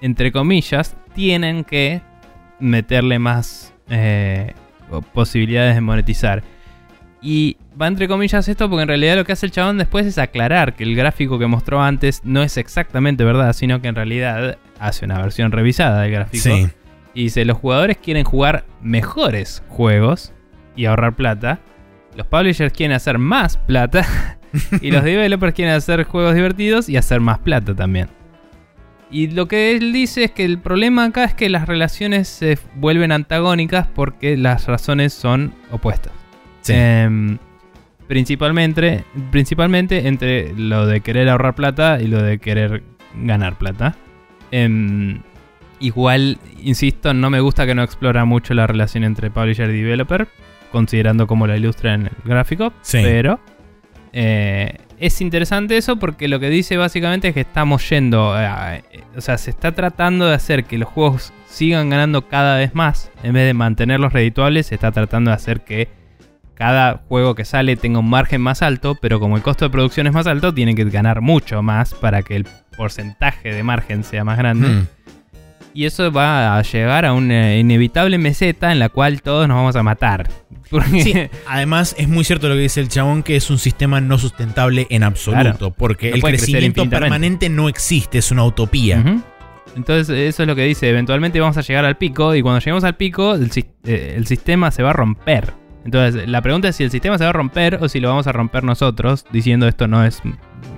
entre 0.01 0.31
comillas, 0.31 0.95
tienen 1.15 1.63
que 1.63 2.03
meterle 2.59 3.17
más 3.17 3.73
eh, 3.89 4.53
posibilidades 5.13 5.73
de 5.73 5.81
monetizar. 5.81 6.43
Y 7.23 7.57
va 7.79 7.87
entre 7.87 8.07
comillas 8.07 8.47
esto 8.47 8.69
porque 8.69 8.83
en 8.83 8.87
realidad 8.87 9.15
lo 9.15 9.25
que 9.25 9.33
hace 9.33 9.45
el 9.45 9.51
chabón 9.51 9.77
después 9.77 10.05
es 10.05 10.17
aclarar 10.17 10.75
que 10.75 10.83
el 10.83 10.95
gráfico 10.95 11.39
que 11.39 11.47
mostró 11.47 11.81
antes 11.81 12.21
no 12.23 12.43
es 12.43 12.57
exactamente 12.57 13.23
verdad, 13.23 13.53
sino 13.53 13.81
que 13.81 13.87
en 13.87 13.95
realidad 13.95 14.57
hace 14.79 15.05
una 15.05 15.19
versión 15.19 15.51
revisada 15.51 16.01
del 16.01 16.11
gráfico. 16.11 16.43
Sí, 16.43 16.67
Y 17.13 17.23
dice, 17.23 17.45
los 17.45 17.57
jugadores 17.57 17.97
quieren 17.97 18.23
jugar 18.23 18.65
mejores 18.81 19.63
juegos 19.69 20.33
y 20.75 20.85
ahorrar 20.85 21.15
plata. 21.15 21.59
Los 22.15 22.27
publishers 22.27 22.73
quieren 22.73 22.95
hacer 22.95 23.17
más 23.17 23.57
plata. 23.57 24.05
y 24.81 24.91
los 24.91 25.03
developers 25.03 25.53
quieren 25.53 25.73
hacer 25.73 26.03
juegos 26.03 26.35
divertidos 26.35 26.89
y 26.89 26.97
hacer 26.97 27.21
más 27.21 27.39
plata 27.39 27.75
también. 27.75 28.09
Y 29.09 29.27
lo 29.27 29.47
que 29.47 29.75
él 29.75 29.93
dice 29.93 30.23
es 30.23 30.31
que 30.31 30.43
el 30.43 30.57
problema 30.57 31.05
acá 31.05 31.23
es 31.23 31.35
que 31.35 31.47
las 31.47 31.67
relaciones 31.67 32.27
se 32.27 32.57
vuelven 32.75 33.11
antagónicas 33.11 33.87
porque 33.87 34.37
las 34.37 34.65
razones 34.65 35.13
son 35.13 35.53
opuestas. 35.71 36.13
sí. 36.61 36.73
Em, 36.75 37.37
principalmente, 38.13 39.03
principalmente 39.31 40.07
entre 40.07 40.53
lo 40.55 40.85
de 40.85 41.01
querer 41.01 41.29
ahorrar 41.29 41.55
plata 41.55 41.99
y 41.99 42.05
lo 42.05 42.21
de 42.21 42.37
querer 42.37 42.83
ganar 43.15 43.57
plata. 43.57 43.95
Em, 44.51 45.21
igual, 45.79 46.37
insisto, 46.61 47.11
no 47.15 47.31
me 47.31 47.39
gusta 47.39 47.65
que 47.65 47.73
no 47.73 47.81
explora 47.81 48.23
mucho 48.23 48.53
la 48.53 48.67
relación 48.67 49.03
entre 49.03 49.31
publisher 49.31 49.67
y 49.71 49.81
developer, 49.81 50.27
considerando 50.71 51.25
cómo 51.25 51.47
la 51.47 51.57
ilustra 51.57 51.95
en 51.95 52.03
el 52.03 52.11
gráfico. 52.23 52.71
Sí. 52.83 52.99
Pero 53.01 53.39
eh, 54.13 54.77
es 54.99 55.19
interesante 55.19 55.75
eso 55.75 55.97
porque 55.97 56.27
lo 56.27 56.39
que 56.39 56.51
dice 56.51 56.77
básicamente 56.77 57.29
es 57.29 57.33
que 57.33 57.41
estamos 57.41 57.89
yendo, 57.89 58.31
a- 58.31 58.77
o 59.17 59.21
sea, 59.21 59.39
se 59.39 59.49
está 59.49 59.71
tratando 59.71 60.27
de 60.27 60.35
hacer 60.35 60.65
que 60.65 60.77
los 60.77 60.87
juegos 60.87 61.33
sigan 61.47 61.89
ganando 61.89 62.27
cada 62.27 62.57
vez 62.59 62.75
más, 62.75 63.09
en 63.23 63.33
vez 63.33 63.47
de 63.47 63.55
mantenerlos 63.55 64.13
redituables, 64.13 64.67
se 64.67 64.75
está 64.75 64.91
tratando 64.91 65.31
de 65.31 65.35
hacer 65.35 65.61
que 65.61 65.87
cada 66.55 67.01
juego 67.07 67.35
que 67.35 67.45
sale 67.45 67.75
tenga 67.75 67.99
un 67.99 68.09
margen 68.09 68.41
más 68.41 68.61
alto, 68.61 68.95
pero 69.01 69.19
como 69.19 69.35
el 69.37 69.43
costo 69.43 69.65
de 69.65 69.71
producción 69.71 70.07
es 70.07 70.13
más 70.13 70.27
alto, 70.27 70.53
tienen 70.53 70.75
que 70.75 70.83
ganar 70.85 71.21
mucho 71.21 71.61
más 71.61 71.93
para 71.93 72.21
que 72.21 72.35
el 72.35 72.47
porcentaje 72.77 73.53
de 73.53 73.63
margen 73.63 74.03
sea 74.03 74.23
más 74.23 74.37
grande. 74.37 74.67
Mm. 74.67 74.87
Y 75.75 75.85
eso 75.85 76.11
va 76.11 76.55
a 76.57 76.61
llegar 76.61 77.03
a 77.05 77.13
una 77.13 77.55
inevitable 77.57 78.19
meseta 78.19 78.71
en 78.71 78.77
la 78.77 78.89
cual 78.89 79.23
todos 79.23 79.47
nos 79.47 79.55
vamos 79.57 79.75
a 79.75 79.83
matar. 79.83 80.29
Sí, 80.91 81.13
además 81.47 81.93
es 81.99 82.07
muy 82.07 82.23
cierto 82.23 82.49
lo 82.49 82.55
que 82.55 82.61
dice 82.61 82.79
el 82.81 82.87
chabón 82.89 83.21
que 83.21 83.35
es 83.35 83.51
un 83.51 83.59
sistema 83.59 84.01
no 84.01 84.17
sustentable 84.17 84.87
en 84.89 85.03
absoluto, 85.03 85.57
Claro. 85.57 85.73
porque 85.77 86.09
No 86.09 86.15
el 86.15 86.21
crecimiento 86.23 86.89
permanente 86.89 87.47
no 87.47 87.69
existe, 87.69 88.17
es 88.17 88.31
una 88.31 88.43
utopía. 88.43 89.21
Entonces, 89.75 90.09
eso 90.09 90.43
es 90.43 90.47
lo 90.47 90.55
que 90.55 90.63
dice. 90.63 90.89
Eventualmente 90.89 91.39
vamos 91.39 91.57
a 91.57 91.61
llegar 91.61 91.85
al 91.85 91.97
pico. 91.97 92.33
Y 92.35 92.41
cuando 92.41 92.59
lleguemos 92.59 92.83
al 92.83 92.95
pico, 92.95 93.35
el, 93.35 93.51
eh, 93.85 94.13
el 94.15 94.25
sistema 94.27 94.71
se 94.71 94.83
va 94.83 94.91
a 94.91 94.93
romper. 94.93 95.53
Entonces, 95.85 96.27
la 96.29 96.41
pregunta 96.41 96.69
es 96.69 96.75
si 96.77 96.83
el 96.83 96.91
sistema 96.91 97.17
se 97.17 97.23
va 97.25 97.31
a 97.31 97.33
romper 97.33 97.79
o 97.81 97.89
si 97.89 97.99
lo 97.99 98.09
vamos 98.09 98.27
a 98.27 98.31
romper 98.31 98.63
nosotros, 98.63 99.25
diciendo 99.31 99.67
esto 99.67 99.87
no 99.87 100.05
es. 100.05 100.21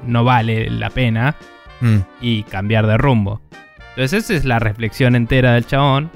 no 0.06 0.24
vale 0.24 0.70
la 0.70 0.90
pena. 0.90 1.36
Mm. 1.82 1.98
Y 2.22 2.44
cambiar 2.44 2.88
de 2.88 2.98
rumbo. 2.98 3.42
Entonces, 3.90 4.24
esa 4.24 4.34
es 4.34 4.46
la 4.46 4.60
reflexión 4.60 5.16
entera 5.16 5.54
del 5.54 5.66
chabón. 5.68 6.10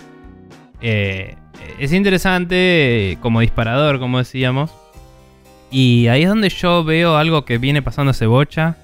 Eh, 0.82 1.36
es 1.80 1.91
interesante 1.94 3.18
como 3.22 3.41
disparador, 3.41 3.99
como 3.99 4.18
decíamos. 4.18 4.72
Y 5.72 6.07
ahí 6.07 6.24
es 6.24 6.30
donde 6.30 6.49
yo 6.49 6.84
veo 6.84 7.18
algo 7.18 7.45
que 7.45 7.57
viene 7.57 7.82
pasando 7.82 8.11
hace 8.11 8.26
bocha. 8.26 8.78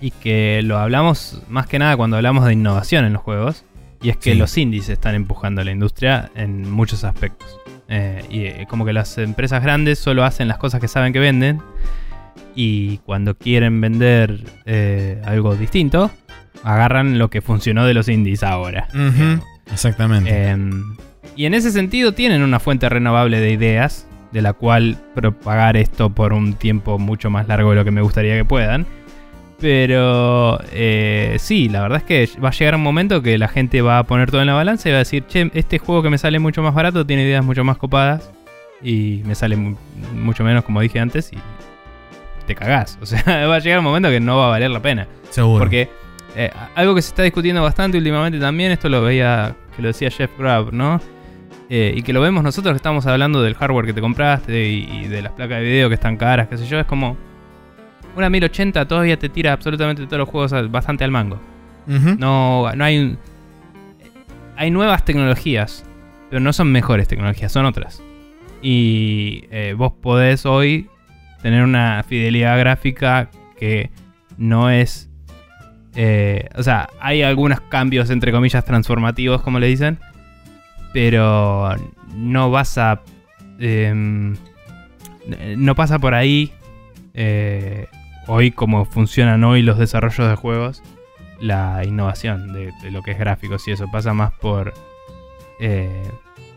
Y 0.00 0.10
que 0.12 0.60
lo 0.64 0.78
hablamos 0.78 1.42
más 1.48 1.66
que 1.66 1.78
nada 1.78 1.96
cuando 1.96 2.16
hablamos 2.16 2.44
de 2.46 2.52
innovación 2.54 3.04
en 3.04 3.12
los 3.12 3.22
juegos. 3.22 3.64
Y 4.02 4.10
es 4.10 4.16
que 4.16 4.32
Sí. 4.32 4.38
los 4.38 4.56
indies 4.56 4.88
están 4.88 5.14
empujando 5.14 5.60
a 5.60 5.64
la 5.64 5.72
industria 5.72 6.30
en 6.34 6.70
muchos 6.70 7.04
aspectos. 7.04 7.58
Eh, 7.88 8.22
y 8.30 8.44
eh, 8.44 8.66
como 8.68 8.84
que 8.84 8.92
las 8.92 9.16
empresas 9.18 9.62
grandes 9.62 9.98
solo 9.98 10.24
hacen 10.24 10.46
las 10.46 10.58
cosas 10.58 10.80
que 10.80 10.88
saben 10.88 11.12
que 11.12 11.18
venden. 11.18 11.60
Y 12.54 12.98
cuando 12.98 13.36
quieren 13.36 13.80
vender 13.80 14.44
eh, 14.66 15.22
algo 15.24 15.54
distinto, 15.54 16.10
agarran 16.62 17.18
lo 17.18 17.30
que 17.30 17.40
funcionó 17.40 17.84
de 17.86 17.94
los 17.94 18.08
indies 18.08 18.42
ahora. 18.42 18.88
Exactamente. 19.72 20.48
Em, 20.48 20.96
y 21.36 21.46
en 21.46 21.54
ese 21.54 21.70
sentido 21.70 22.12
tienen 22.12 22.42
una 22.42 22.58
fuente 22.58 22.88
renovable 22.88 23.40
de 23.40 23.52
ideas, 23.52 24.08
de 24.32 24.42
la 24.42 24.52
cual 24.52 24.98
propagar 25.14 25.76
esto 25.76 26.10
por 26.10 26.32
un 26.32 26.54
tiempo 26.54 26.98
mucho 26.98 27.30
más 27.30 27.48
largo 27.48 27.70
de 27.70 27.76
lo 27.76 27.84
que 27.84 27.90
me 27.90 28.02
gustaría 28.02 28.36
que 28.36 28.44
puedan. 28.44 28.86
Pero 29.60 30.60
eh, 30.72 31.36
sí, 31.40 31.68
la 31.68 31.82
verdad 31.82 31.98
es 31.98 32.04
que 32.04 32.40
va 32.40 32.48
a 32.50 32.52
llegar 32.52 32.76
un 32.76 32.82
momento 32.82 33.22
que 33.22 33.38
la 33.38 33.48
gente 33.48 33.82
va 33.82 33.98
a 33.98 34.04
poner 34.04 34.30
todo 34.30 34.40
en 34.40 34.46
la 34.46 34.54
balanza 34.54 34.88
y 34.88 34.92
va 34.92 34.98
a 34.98 35.00
decir, 35.00 35.24
che, 35.26 35.50
este 35.54 35.78
juego 35.78 36.02
que 36.02 36.10
me 36.10 36.18
sale 36.18 36.38
mucho 36.38 36.62
más 36.62 36.74
barato 36.74 37.04
tiene 37.04 37.24
ideas 37.24 37.44
mucho 37.44 37.64
más 37.64 37.76
copadas 37.76 38.30
y 38.82 39.22
me 39.24 39.34
sale 39.34 39.56
mu- 39.56 39.76
mucho 40.14 40.44
menos, 40.44 40.62
como 40.64 40.80
dije 40.80 41.00
antes, 41.00 41.32
y 41.32 41.38
te 42.46 42.54
cagás. 42.54 42.98
O 43.02 43.06
sea, 43.06 43.46
va 43.48 43.56
a 43.56 43.58
llegar 43.58 43.80
un 43.80 43.84
momento 43.84 44.08
que 44.10 44.20
no 44.20 44.36
va 44.38 44.46
a 44.46 44.50
valer 44.50 44.70
la 44.70 44.80
pena. 44.80 45.08
Seguro. 45.30 45.58
Porque 45.58 45.88
eh, 46.36 46.50
algo 46.76 46.94
que 46.94 47.02
se 47.02 47.08
está 47.08 47.24
discutiendo 47.24 47.60
bastante 47.62 47.98
últimamente 47.98 48.38
también, 48.38 48.70
esto 48.70 48.88
lo 48.88 49.02
veía, 49.02 49.56
que 49.74 49.82
lo 49.82 49.88
decía 49.88 50.08
Jeff 50.10 50.30
Grubb, 50.38 50.72
¿no? 50.72 51.00
Eh, 51.68 51.92
y 51.96 52.02
que 52.02 52.12
lo 52.12 52.20
vemos 52.20 52.44
nosotros 52.44 52.72
que 52.72 52.76
estamos 52.76 53.06
hablando 53.06 53.42
del 53.42 53.54
hardware 53.54 53.86
que 53.86 53.92
te 53.92 54.00
compraste 54.00 54.68
y, 54.68 54.88
y 55.02 55.08
de 55.08 55.20
las 55.20 55.32
placas 55.32 55.58
de 55.58 55.64
video 55.64 55.88
que 55.88 55.96
están 55.96 56.16
caras, 56.16 56.46
qué 56.48 56.56
sé 56.56 56.64
yo, 56.66 56.78
es 56.78 56.86
como 56.86 57.16
una 58.18 58.28
1080 58.30 58.86
todavía 58.88 59.18
te 59.18 59.28
tira 59.28 59.52
absolutamente 59.52 60.04
todos 60.06 60.18
los 60.18 60.28
juegos 60.28 60.70
bastante 60.70 61.04
al 61.04 61.10
mango. 61.10 61.40
No, 62.18 62.70
no 62.74 62.84
hay 62.84 62.98
un- 62.98 63.18
hay 64.56 64.70
nuevas 64.70 65.04
tecnologías, 65.04 65.84
pero 66.30 66.40
no 66.40 66.52
son 66.52 66.70
mejores 66.72 67.08
tecnologías, 67.08 67.50
son 67.52 67.64
otras. 67.64 68.02
Y 68.60 69.44
eh, 69.50 69.74
vos 69.78 69.92
podés 70.02 70.44
hoy 70.46 70.88
tener 71.42 71.62
una 71.62 72.04
fidelidad 72.06 72.58
gráfica 72.58 73.30
que 73.56 73.90
no 74.36 74.68
es... 74.70 75.08
eh, 75.94 76.48
o 76.56 76.62
sea, 76.62 76.88
hay 77.00 77.22
algunos 77.22 77.60
cambios, 77.62 78.10
entre 78.10 78.32
comillas, 78.32 78.64
transformativos, 78.64 79.42
como 79.42 79.58
le 79.60 79.68
dicen, 79.68 79.98
pero 80.92 81.74
no 82.16 82.50
vas 82.50 82.76
a... 82.78 83.00
em, 83.60 84.34
no 85.56 85.74
pasa 85.74 85.98
por 85.98 86.14
ahí 86.14 86.52
eh, 87.14 87.86
hoy 88.28 88.52
como 88.52 88.84
funcionan 88.84 89.42
hoy 89.42 89.62
los 89.62 89.78
desarrollos 89.78 90.28
de 90.28 90.36
juegos 90.36 90.82
la 91.40 91.82
innovación 91.84 92.52
de, 92.52 92.72
de 92.82 92.90
lo 92.90 93.02
que 93.02 93.12
es 93.12 93.18
gráficos 93.18 93.66
y 93.68 93.72
eso 93.72 93.86
pasa 93.90 94.12
más 94.14 94.32
por 94.32 94.74
eh, 95.60 96.02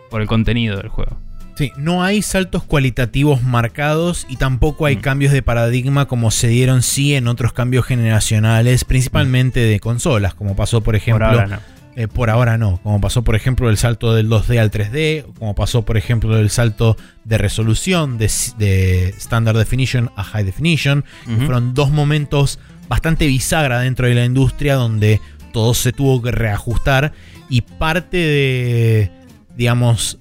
por 0.10 0.22
el 0.22 0.28
contenido 0.28 0.78
del 0.78 0.90
juego. 0.90 1.18
Sí, 1.56 1.72
no 1.78 2.02
hay 2.04 2.22
saltos 2.22 2.64
cualitativos 2.64 3.44
marcados 3.44 4.26
y 4.30 4.38
tampoco 4.38 4.86
hay 4.86 4.98
Mm. 4.98 5.02
cambios 5.02 5.34
de 5.34 5.42
paradigma 5.44 6.06
como 6.08 6.32
se 6.32 6.48
dieron 6.48 6.82
sí 6.82 7.14
en 7.14 7.28
otros 7.28 7.54
cambios 7.54 7.86
generacionales, 7.86 8.84
principalmente 8.86 9.60
de 9.60 9.80
consolas, 9.80 10.34
como 10.34 10.56
pasó 10.56 10.82
por 10.82 10.96
ejemplo 10.96 11.26
por 11.28 11.36
ahora 11.42 11.48
no. 11.48 11.60
Eh, 11.96 12.08
por 12.08 12.30
ahora 12.30 12.58
no, 12.58 12.80
como 12.84 13.02
pasó 13.02 13.24
por 13.24 13.36
ejemplo 13.36 13.70
el 13.70 13.78
salto 13.78 14.14
del 14.14 14.30
2D 14.30 14.60
al 14.60 14.72
3D, 14.72 15.26
como 15.38 15.56
pasó 15.56 15.84
por 15.84 15.98
ejemplo 15.98 16.38
el 16.38 16.50
salto 16.50 16.96
de 17.26 17.38
resolución 17.38 18.18
de, 18.18 18.32
de 18.58 19.10
Standard 19.18 19.58
Definition 19.58 20.10
a 20.16 20.24
High 20.24 20.46
Definition. 20.46 21.04
que. 21.26 21.46
Fueron 21.46 21.74
dos 21.74 21.92
momentos 21.92 22.60
bastante 22.88 23.28
bisagra 23.28 23.82
dentro 23.82 24.08
de 24.08 24.16
la 24.16 24.26
industria 24.26 24.76
donde 24.76 25.20
todo 25.52 25.74
se 25.74 25.92
tuvo 25.92 26.22
que 26.22 26.32
reajustar 26.32 27.12
y 27.50 27.62
parte 27.62 28.18
de, 28.18 29.12
digamos, 29.58 30.18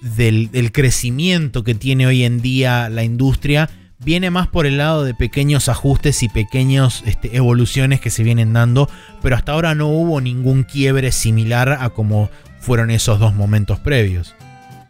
del 0.00 0.72
crecimiento 0.72 1.64
que 1.64 1.74
tiene 1.74 2.06
hoy 2.06 2.24
en 2.24 2.40
día 2.40 2.88
la 2.88 3.02
industria 3.02 3.68
viene 4.02 4.30
más 4.30 4.48
por 4.48 4.66
el 4.66 4.78
lado 4.78 5.04
de 5.04 5.14
pequeños 5.14 5.68
ajustes 5.68 6.22
y 6.22 6.28
pequeñas 6.28 7.04
evoluciones 7.22 8.00
que 8.00 8.10
se 8.10 8.22
vienen 8.22 8.52
dando, 8.52 8.88
pero 9.22 9.36
hasta 9.36 9.52
ahora 9.52 9.74
no 9.74 9.88
hubo 9.88 10.20
ningún 10.20 10.64
quiebre 10.64 11.12
similar 11.12 11.78
a 11.80 11.90
como 11.90 12.30
fueron 12.60 12.90
esos 12.90 13.18
dos 13.18 13.34
momentos 13.34 13.78
previos. 13.78 14.34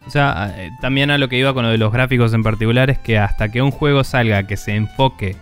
O 0.07 0.09
sea, 0.09 0.53
eh, 0.57 0.71
también 0.81 1.11
a 1.11 1.17
lo 1.17 1.29
que 1.29 1.37
iba 1.37 1.53
con 1.53 1.63
lo 1.63 1.69
de 1.69 1.77
los 1.77 1.91
gráficos 1.91 2.33
en 2.33 2.43
particular 2.43 2.89
es 2.89 2.97
que 2.97 3.17
hasta 3.17 3.49
que 3.49 3.61
un 3.61 3.71
juego 3.71 4.03
salga 4.03 4.47
que 4.47 4.57
se 4.57 4.75
enfoque 4.75 5.35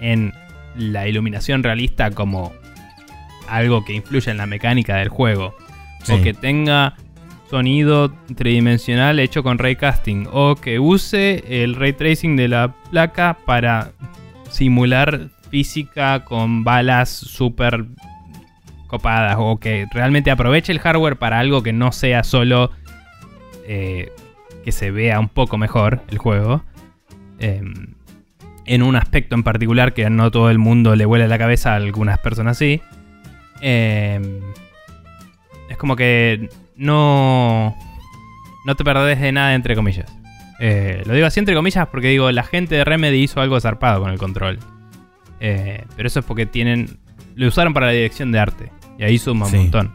en 0.00 0.34
la 0.76 1.08
iluminación 1.08 1.62
realista 1.62 2.10
como 2.10 2.52
algo 3.48 3.84
que 3.84 3.94
influye 3.94 4.30
en 4.30 4.36
la 4.36 4.46
mecánica 4.46 4.96
del 4.96 5.08
juego, 5.08 5.56
o 6.10 6.22
que 6.22 6.34
tenga 6.34 6.94
sonido 7.48 8.10
tridimensional 8.36 9.18
hecho 9.18 9.42
con 9.42 9.58
ray 9.58 9.76
casting, 9.76 10.26
o 10.30 10.54
que 10.54 10.78
use 10.78 11.62
el 11.62 11.74
ray 11.74 11.92
tracing 11.92 12.36
de 12.36 12.48
la 12.48 12.74
placa 12.90 13.38
para 13.46 13.92
simular 14.50 15.28
física 15.50 16.24
con 16.24 16.64
balas 16.64 17.08
súper 17.08 17.86
copadas, 18.86 19.36
o 19.38 19.58
que 19.58 19.86
realmente 19.92 20.30
aproveche 20.30 20.72
el 20.72 20.78
hardware 20.78 21.16
para 21.16 21.38
algo 21.38 21.62
que 21.62 21.72
no 21.72 21.92
sea 21.92 22.24
solo 22.24 22.70
eh, 23.66 24.10
que 24.64 24.72
se 24.72 24.90
vea 24.90 25.20
un 25.20 25.28
poco 25.28 25.58
mejor 25.58 26.02
el 26.08 26.18
juego. 26.18 26.62
eh, 27.38 27.62
en 28.68 28.82
un 28.82 28.96
aspecto 28.96 29.34
en 29.34 29.42
particular 29.42 29.94
que 29.94 30.08
no 30.10 30.30
todo 30.30 30.50
el 30.50 30.58
mundo 30.58 30.94
le 30.94 31.06
vuela 31.06 31.26
la 31.26 31.38
cabeza 31.38 31.72
a 31.72 31.76
algunas 31.76 32.18
personas 32.18 32.58
sí. 32.58 32.82
Eh, 33.62 34.40
es 35.70 35.76
como 35.78 35.96
que 35.96 36.50
no. 36.78 37.76
No 38.64 38.74
te 38.74 38.84
perdés 38.84 39.20
de 39.20 39.32
nada, 39.32 39.54
entre 39.54 39.74
comillas. 39.74 40.06
Eh, 40.60 41.02
lo 41.06 41.14
digo 41.14 41.26
así 41.26 41.38
entre 41.38 41.54
comillas 41.54 41.86
porque 41.88 42.08
digo, 42.08 42.30
la 42.32 42.42
gente 42.42 42.74
de 42.74 42.84
Remedy 42.84 43.22
hizo 43.22 43.40
algo 43.40 43.60
zarpado 43.60 44.00
con 44.02 44.10
el 44.10 44.18
control. 44.18 44.58
Eh, 45.40 45.84
pero 45.96 46.06
eso 46.08 46.20
es 46.20 46.24
porque 46.26 46.46
tienen. 46.46 46.98
Lo 47.34 47.46
usaron 47.48 47.72
para 47.74 47.86
la 47.86 47.92
dirección 47.92 48.32
de 48.32 48.38
arte. 48.40 48.72
Y 48.98 49.04
ahí 49.04 49.18
suma 49.18 49.46
un 49.46 49.50
Sí. 49.52 49.56
montón. 49.58 49.92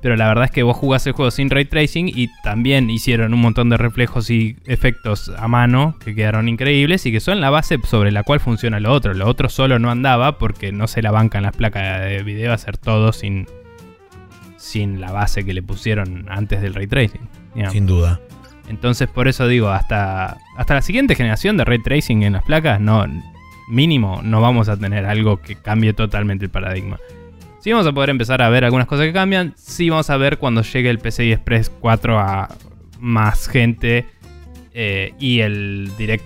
Pero 0.00 0.14
la 0.14 0.28
verdad 0.28 0.44
es 0.44 0.52
que 0.52 0.62
vos 0.62 0.76
jugás 0.76 1.04
el 1.08 1.12
juego 1.12 1.32
sin 1.32 1.50
ray 1.50 1.64
tracing 1.64 2.06
y 2.08 2.28
también 2.44 2.88
hicieron 2.88 3.34
un 3.34 3.40
montón 3.40 3.68
de 3.68 3.76
reflejos 3.76 4.30
y 4.30 4.56
efectos 4.64 5.32
a 5.36 5.48
mano 5.48 5.96
que 6.04 6.14
quedaron 6.14 6.48
increíbles 6.48 7.04
y 7.04 7.10
que 7.10 7.18
son 7.18 7.40
la 7.40 7.50
base 7.50 7.78
sobre 7.82 8.12
la 8.12 8.22
cual 8.22 8.38
funciona 8.38 8.78
lo 8.78 8.92
otro. 8.92 9.12
Lo 9.12 9.26
otro 9.26 9.48
solo 9.48 9.80
no 9.80 9.90
andaba 9.90 10.38
porque 10.38 10.70
no 10.70 10.86
se 10.86 11.02
la 11.02 11.10
bancan 11.10 11.42
las 11.42 11.56
placas 11.56 12.02
de 12.02 12.22
video 12.22 12.52
hacer 12.52 12.76
todo 12.78 13.12
sin, 13.12 13.48
sin 14.68 15.00
la 15.00 15.10
base 15.12 15.44
que 15.44 15.54
le 15.54 15.62
pusieron 15.62 16.26
antes 16.28 16.60
del 16.60 16.74
ray 16.74 16.86
tracing. 16.86 17.26
digamos. 17.54 17.72
Sin 17.72 17.86
duda. 17.86 18.20
Entonces 18.68 19.08
por 19.08 19.26
eso 19.26 19.48
digo, 19.48 19.70
hasta, 19.70 20.36
hasta 20.56 20.74
la 20.74 20.82
siguiente 20.82 21.14
generación 21.14 21.56
de 21.56 21.64
ray 21.64 21.82
tracing 21.82 22.22
en 22.22 22.34
las 22.34 22.44
placas, 22.44 22.78
no, 22.78 23.06
mínimo 23.68 24.20
no 24.22 24.42
vamos 24.42 24.68
a 24.68 24.76
tener 24.76 25.06
algo 25.06 25.40
que 25.40 25.56
cambie 25.56 25.94
totalmente 25.94 26.44
el 26.44 26.50
paradigma. 26.50 26.98
Sí 27.60 27.72
vamos 27.72 27.86
a 27.86 27.92
poder 27.92 28.10
empezar 28.10 28.42
a 28.42 28.50
ver 28.50 28.64
algunas 28.64 28.86
cosas 28.86 29.06
que 29.06 29.12
cambian, 29.12 29.54
sí 29.56 29.88
vamos 29.88 30.10
a 30.10 30.16
ver 30.18 30.36
cuando 30.38 30.62
llegue 30.62 30.90
el 30.90 30.98
PCI 30.98 31.32
Express 31.32 31.70
4 31.80 32.18
a 32.18 32.48
más 33.00 33.48
gente 33.48 34.06
eh, 34.74 35.14
y 35.18 35.40
el 35.40 35.90
Direct 35.96 36.24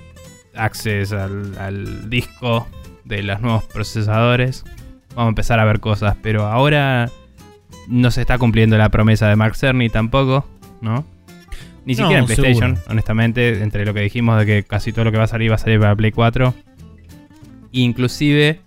Access 0.54 1.12
al, 1.12 1.56
al 1.58 2.10
disco 2.10 2.66
de 3.04 3.22
los 3.22 3.40
nuevos 3.40 3.64
procesadores. 3.64 4.64
Vamos 5.10 5.26
a 5.26 5.28
empezar 5.28 5.60
a 5.60 5.64
ver 5.64 5.80
cosas, 5.80 6.16
pero 6.22 6.46
ahora 6.46 7.08
no 7.88 8.10
se 8.10 8.20
está 8.22 8.38
cumpliendo 8.38 8.76
la 8.78 8.88
promesa 8.90 9.28
de 9.28 9.36
Mark 9.36 9.56
Cerny 9.56 9.88
tampoco, 9.88 10.46
¿no? 10.80 11.04
Ni 11.84 11.94
No, 11.94 11.98
siquiera 11.98 12.20
en 12.20 12.26
PlayStation, 12.26 12.76
seguro. 12.76 12.90
honestamente, 12.92 13.62
entre 13.62 13.84
lo 13.84 13.92
que 13.92 14.00
dijimos 14.00 14.38
de 14.38 14.46
que 14.46 14.62
casi 14.62 14.92
todo 14.92 15.04
lo 15.06 15.12
que 15.12 15.18
va 15.18 15.24
a 15.24 15.28
salir 15.28 15.50
va 15.50 15.56
a 15.56 15.58
salir 15.58 15.80
para 15.80 15.96
Play 15.96 16.12
4. 16.12 16.54
Inclusive, 17.72 18.60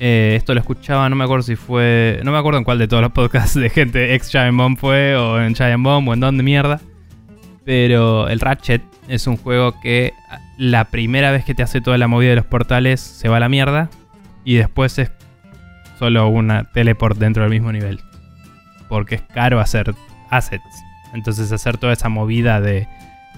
eh, 0.00 0.34
esto 0.36 0.54
lo 0.54 0.60
escuchaba, 0.60 1.08
no 1.08 1.16
me 1.16 1.24
acuerdo 1.24 1.42
si 1.42 1.54
fue, 1.56 2.20
no 2.24 2.32
me 2.32 2.38
acuerdo 2.38 2.58
en 2.58 2.64
cuál 2.64 2.78
de 2.78 2.88
todos 2.88 3.02
los 3.02 3.12
podcasts 3.12 3.54
de 3.58 3.68
gente 3.70 4.14
ex 4.14 4.30
Giant 4.30 4.56
Bomb 4.56 4.76
fue, 4.78 5.14
o 5.16 5.40
en 5.40 5.54
Giant 5.54 5.82
Bomb, 5.84 6.08
o 6.08 6.14
en 6.14 6.20
dónde 6.20 6.42
mierda. 6.42 6.80
Pero 7.64 8.28
el 8.28 8.40
Ratchet 8.40 8.82
es 9.06 9.26
un 9.26 9.36
juego 9.36 9.78
que 9.80 10.12
la 10.58 10.86
primera 10.86 11.30
vez 11.30 11.44
que 11.44 11.54
te 11.54 11.62
hace 11.62 11.80
toda 11.80 11.96
la 11.98 12.08
movida 12.08 12.30
de 12.30 12.36
los 12.36 12.46
portales 12.46 13.00
se 13.00 13.28
va 13.28 13.36
a 13.36 13.40
la 13.40 13.48
mierda. 13.48 13.88
Y 14.44 14.54
después 14.56 14.98
es 14.98 15.12
solo 15.98 16.26
una 16.26 16.64
teleport 16.72 17.16
dentro 17.18 17.42
del 17.44 17.52
mismo 17.52 17.70
nivel. 17.70 18.00
Porque 18.92 19.14
es 19.14 19.22
caro 19.22 19.58
hacer 19.58 19.94
assets. 20.28 20.84
Entonces 21.14 21.50
hacer 21.50 21.78
toda 21.78 21.94
esa 21.94 22.10
movida 22.10 22.60
de 22.60 22.86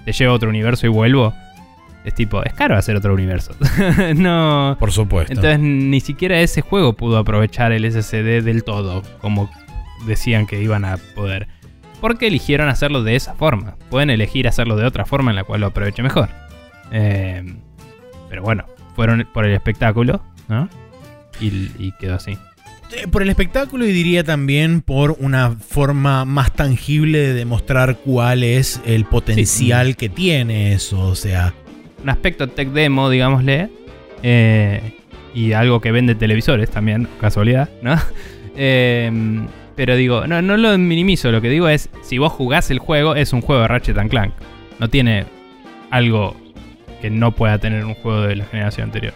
te 0.03 0.11
llevo 0.11 0.33
a 0.33 0.35
otro 0.35 0.49
universo 0.49 0.85
y 0.85 0.89
vuelvo. 0.89 1.33
Es 2.03 2.13
tipo, 2.13 2.43
es 2.43 2.51
caro 2.53 2.75
hacer 2.75 2.97
otro 2.97 3.13
universo. 3.13 3.55
no. 4.17 4.75
Por 4.77 4.91
supuesto. 4.91 5.31
Entonces 5.31 5.61
ni 5.61 6.01
siquiera 6.01 6.41
ese 6.41 6.59
juego 6.59 6.91
pudo 6.91 7.17
aprovechar 7.17 7.71
el 7.71 7.89
SSD 7.89 8.43
del 8.43 8.65
todo, 8.65 9.01
como 9.21 9.49
decían 10.05 10.45
que 10.45 10.61
iban 10.61 10.83
a 10.83 10.97
poder. 11.15 11.47
Porque 12.01 12.27
eligieron 12.27 12.67
hacerlo 12.67 13.01
de 13.01 13.15
esa 13.15 13.33
forma. 13.33 13.77
Pueden 13.89 14.09
elegir 14.09 14.49
hacerlo 14.49 14.75
de 14.75 14.85
otra 14.85 15.05
forma 15.05 15.31
en 15.31 15.37
la 15.37 15.45
cual 15.45 15.61
lo 15.61 15.67
aproveche 15.67 16.03
mejor. 16.03 16.27
Eh, 16.91 17.55
pero 18.27 18.43
bueno, 18.43 18.65
fueron 18.93 19.25
por 19.33 19.45
el 19.45 19.53
espectáculo, 19.53 20.21
¿no? 20.49 20.67
Y, 21.39 21.71
y 21.79 21.93
quedó 21.97 22.15
así. 22.15 22.37
Eh, 22.95 23.07
Por 23.07 23.21
el 23.21 23.29
espectáculo 23.29 23.85
y 23.85 23.91
diría 23.91 24.23
también 24.23 24.81
por 24.81 25.15
una 25.19 25.51
forma 25.51 26.23
más 26.25 26.53
tangible 26.53 27.19
de 27.19 27.33
demostrar 27.33 27.97
cuál 27.97 28.43
es 28.43 28.81
el 28.85 29.05
potencial 29.05 29.95
que 29.95 30.09
tiene 30.09 30.73
eso. 30.73 30.99
O 31.01 31.15
sea, 31.15 31.53
Un 32.01 32.09
aspecto 32.09 32.47
tech 32.49 32.69
demo, 32.69 33.09
digámosle. 33.09 33.69
eh, 34.23 34.93
y 35.33 35.51
algo 35.51 35.81
que 35.81 35.91
vende 35.91 36.15
televisores 36.15 36.69
también, 36.71 37.07
casualidad, 37.19 37.69
¿no? 37.81 37.95
Eh, 38.57 39.11
pero 39.75 39.97
digo, 39.97 40.27
no, 40.27 40.41
no 40.41 40.55
lo 40.55 40.77
minimizo. 40.77 41.29
Lo 41.29 41.41
que 41.41 41.49
digo 41.49 41.67
es, 41.67 41.89
si 42.03 42.17
vos 42.19 42.31
jugás 42.31 42.71
el 42.71 42.79
juego, 42.79 43.13
es 43.17 43.33
un 43.33 43.41
juego 43.41 43.63
de 43.63 43.67
Ratchet 43.67 43.97
and 43.97 44.09
Clank. 44.09 44.33
No 44.79 44.89
tiene 44.89 45.25
algo 45.91 46.37
que 47.01 47.09
no 47.09 47.35
pueda 47.35 47.57
tener 47.59 47.83
un 47.83 47.95
juego 47.95 48.21
de 48.21 48.37
la 48.37 48.45
generación 48.45 48.85
anterior. 48.85 49.13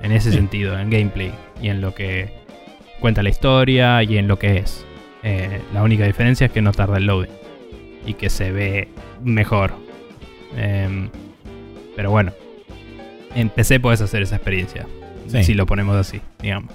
En 0.00 0.12
ese 0.12 0.30
Sí. 0.30 0.36
sentido, 0.36 0.78
en 0.78 0.90
gameplay 0.90 1.32
y 1.60 1.70
en 1.70 1.80
lo 1.80 1.92
que 1.92 2.32
cuenta 3.00 3.22
la 3.22 3.30
historia 3.30 4.02
y 4.02 4.18
en 4.18 4.28
lo 4.28 4.38
que 4.38 4.58
es. 4.58 4.84
Eh, 5.22 5.60
la 5.74 5.82
única 5.82 6.04
diferencia 6.04 6.46
es 6.46 6.52
que 6.52 6.62
no 6.62 6.72
tarda 6.72 6.98
el 6.98 7.06
loading 7.06 7.30
y 8.06 8.14
que 8.14 8.30
se 8.30 8.52
ve 8.52 8.88
mejor. 9.22 9.72
Em, 10.56 11.08
pero 11.96 12.10
bueno, 12.10 12.32
en 13.34 13.48
PC 13.48 13.80
puedes 13.80 14.00
hacer 14.00 14.22
esa 14.22 14.36
experiencia. 14.36 14.86
Sí. 15.26 15.44
Si 15.44 15.54
lo 15.54 15.66
ponemos 15.66 15.96
así, 15.96 16.20
digamos. 16.40 16.72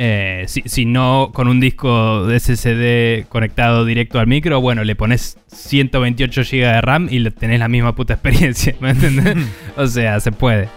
Eh, 0.00 0.44
si, 0.46 0.62
si 0.64 0.84
no 0.84 1.30
con 1.34 1.48
un 1.48 1.58
disco 1.58 2.24
de 2.24 2.38
SSD 2.38 3.28
conectado 3.28 3.84
directo 3.84 4.20
al 4.20 4.28
micro, 4.28 4.60
bueno, 4.60 4.84
le 4.84 4.94
pones 4.94 5.38
128 5.48 6.42
GB 6.42 6.72
de 6.72 6.80
RAM 6.80 7.08
y 7.10 7.18
le 7.18 7.32
tenés 7.32 7.58
la 7.58 7.68
misma 7.68 7.96
puta 7.96 8.14
experiencia, 8.14 8.74
¿me 8.80 8.90
entendés? 8.90 9.36
o 9.76 9.86
sea, 9.86 10.20
se 10.20 10.30
puede. 10.30 10.68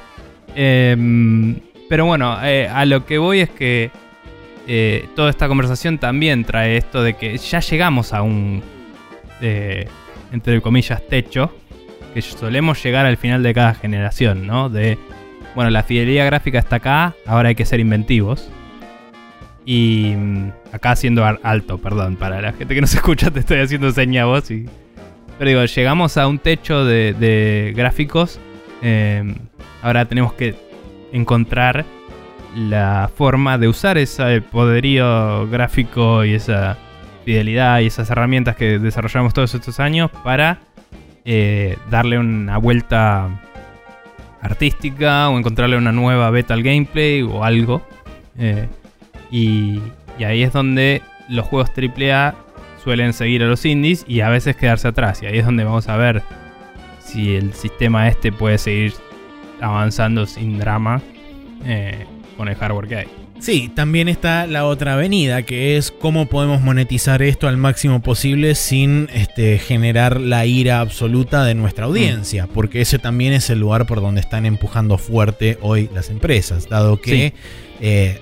Em, 0.56 1.56
pero 1.88 2.06
bueno, 2.06 2.44
eh, 2.44 2.68
a 2.68 2.86
lo 2.86 3.06
que 3.06 3.20
voy 3.20 3.42
es 3.42 3.50
que 3.50 3.92
eh, 4.68 5.08
toda 5.16 5.30
esta 5.30 5.48
conversación 5.48 5.98
también 5.98 6.44
trae 6.44 6.78
esto 6.78 7.02
de 7.04 7.16
que 7.16 7.38
ya 7.38 7.60
llegamos 7.60 8.14
a 8.14 8.22
un, 8.22 8.62
eh, 9.42 9.88
entre 10.32 10.62
comillas, 10.62 11.06
techo, 11.08 11.54
que 12.14 12.22
solemos 12.22 12.84
llegar 12.84 13.06
al 13.06 13.18
final 13.18 13.42
de 13.44 13.54
cada 13.54 13.74
generación, 13.74 14.46
¿no? 14.46 14.70
De, 14.70 14.98
bueno, 15.56 15.70
la 15.72 15.84
fidelidad 15.84 16.26
gráfica 16.26 16.60
está 16.60 16.78
acá, 16.78 17.16
ahora 17.26 17.50
hay 17.50 17.56
que 17.56 17.66
ser 17.66 17.80
inventivos. 17.80 18.50
Y 19.66 20.14
mm, 20.16 20.52
acá 20.72 20.96
siendo 20.96 21.24
alto, 21.26 21.78
perdón, 21.78 22.16
para 22.16 22.42
la 22.42 22.54
gente 22.54 22.74
que 22.76 22.82
no 22.82 22.88
se 22.88 22.98
escucha 22.98 23.32
te 23.32 23.40
estoy 23.40 23.60
haciendo 23.60 23.92
seña 23.92 24.24
a 24.24 24.26
vos. 24.26 24.50
Y... 24.52 24.66
Pero 25.38 25.50
digo, 25.50 25.66
llegamos 25.66 26.18
a 26.18 26.28
un 26.28 26.40
techo 26.40 26.86
de, 26.86 27.14
de 27.14 27.74
gráficos. 27.76 28.40
eh, 28.82 29.36
ahora 29.82 30.06
tenemos 30.06 30.34
que 30.34 30.56
encontrar 31.12 31.86
la 32.56 33.10
forma 33.14 33.58
de 33.58 33.68
usar 33.68 33.98
ese 33.98 34.42
poderío 34.42 35.48
gráfico 35.48 36.26
y 36.26 36.34
esa 36.34 36.78
fidelidad 37.26 37.80
y 37.80 37.88
esas 37.88 38.10
herramientas 38.10 38.56
que 38.56 38.80
desarrollamos 38.80 39.34
todos 39.34 39.54
estos 39.54 39.80
años 39.80 40.10
para 40.24 40.60
eh, 41.24 41.78
darle 41.90 42.18
una 42.18 42.58
vuelta 42.58 43.30
artística 44.42 45.30
o 45.30 45.38
encontrarle 45.38 45.78
una 45.78 45.92
nueva 45.92 46.30
beta 46.32 46.54
al 46.54 46.64
gameplay 46.64 47.22
o 47.22 47.44
algo. 47.44 47.82
Eh, 48.38 48.68
y, 49.30 49.80
y 50.18 50.24
ahí 50.24 50.44
es 50.44 50.52
donde 50.52 51.02
los 51.30 51.46
juegos 51.46 51.70
AAA 51.70 52.36
suelen 52.84 53.14
seguir 53.14 53.44
a 53.44 53.48
los 53.48 53.66
indies 53.66 54.04
y 54.08 54.22
a 54.22 54.30
veces 54.30 54.56
quedarse 54.56 54.88
atrás. 54.88 55.22
Y 55.22 55.28
ahí 55.28 55.38
es 55.38 55.46
donde 55.46 55.64
vamos 55.64 55.88
a 55.88 55.96
ver 55.96 56.24
si 57.00 57.36
el 57.36 57.54
sistema 57.54 58.08
este 58.08 58.32
puede 58.32 58.58
seguir 58.58 58.94
avanzando 59.62 60.26
sin 60.26 60.58
drama 60.58 61.02
eh, 61.66 62.06
con 62.42 62.50
el 62.50 62.56
hardware 62.56 62.88
que 62.88 62.96
hay. 62.96 63.08
Sí, 63.40 63.72
también 63.76 64.10
está 64.10 64.48
la 64.48 64.66
otra 64.66 64.94
avenida, 64.96 65.44
que 65.44 65.78
es 65.78 65.92
cómo 65.92 66.26
podemos 66.26 66.60
monetizar 66.62 67.22
esto 67.22 67.48
al 67.48 67.56
máximo 67.58 68.02
posible 68.02 68.56
sin 68.56 69.10
este, 69.14 69.60
generar 69.60 70.20
la 70.20 70.48
ira 70.48 70.80
absoluta 70.80 71.44
de 71.46 71.54
nuestra 71.54 71.86
audiencia, 71.86 72.48
porque 72.52 72.82
ese 72.82 72.98
también 72.98 73.34
es 73.34 73.52
el 73.52 73.60
lugar 73.60 73.86
por 73.86 74.02
donde 74.02 74.22
están 74.22 74.48
empujando 74.48 74.98
fuerte 74.98 75.60
hoy 75.62 75.88
las 75.94 76.10
empresas, 76.10 76.68
dado 76.68 77.00
que 77.00 77.12
Sí. 77.12 77.34
eh, 77.82 78.20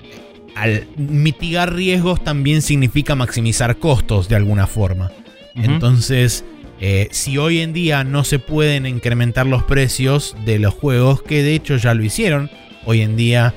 al 0.54 0.86
mitigar 0.98 1.72
riesgos 1.72 2.22
también 2.22 2.60
significa 2.60 3.14
maximizar 3.14 3.78
costos 3.78 4.28
de 4.28 4.36
alguna 4.36 4.66
forma. 4.66 5.12
Entonces, 5.54 6.44
eh, 6.80 7.08
si 7.10 7.38
hoy 7.38 7.60
en 7.60 7.72
día 7.72 8.04
no 8.04 8.24
se 8.24 8.38
pueden 8.38 8.84
incrementar 8.84 9.46
los 9.46 9.62
precios 9.62 10.36
de 10.44 10.58
los 10.58 10.74
juegos, 10.74 11.22
que 11.22 11.42
de 11.42 11.54
hecho 11.54 11.76
ya 11.78 11.94
lo 11.94 12.04
hicieron, 12.04 12.50
hoy 12.84 13.02
en 13.02 13.16
día 13.16 13.54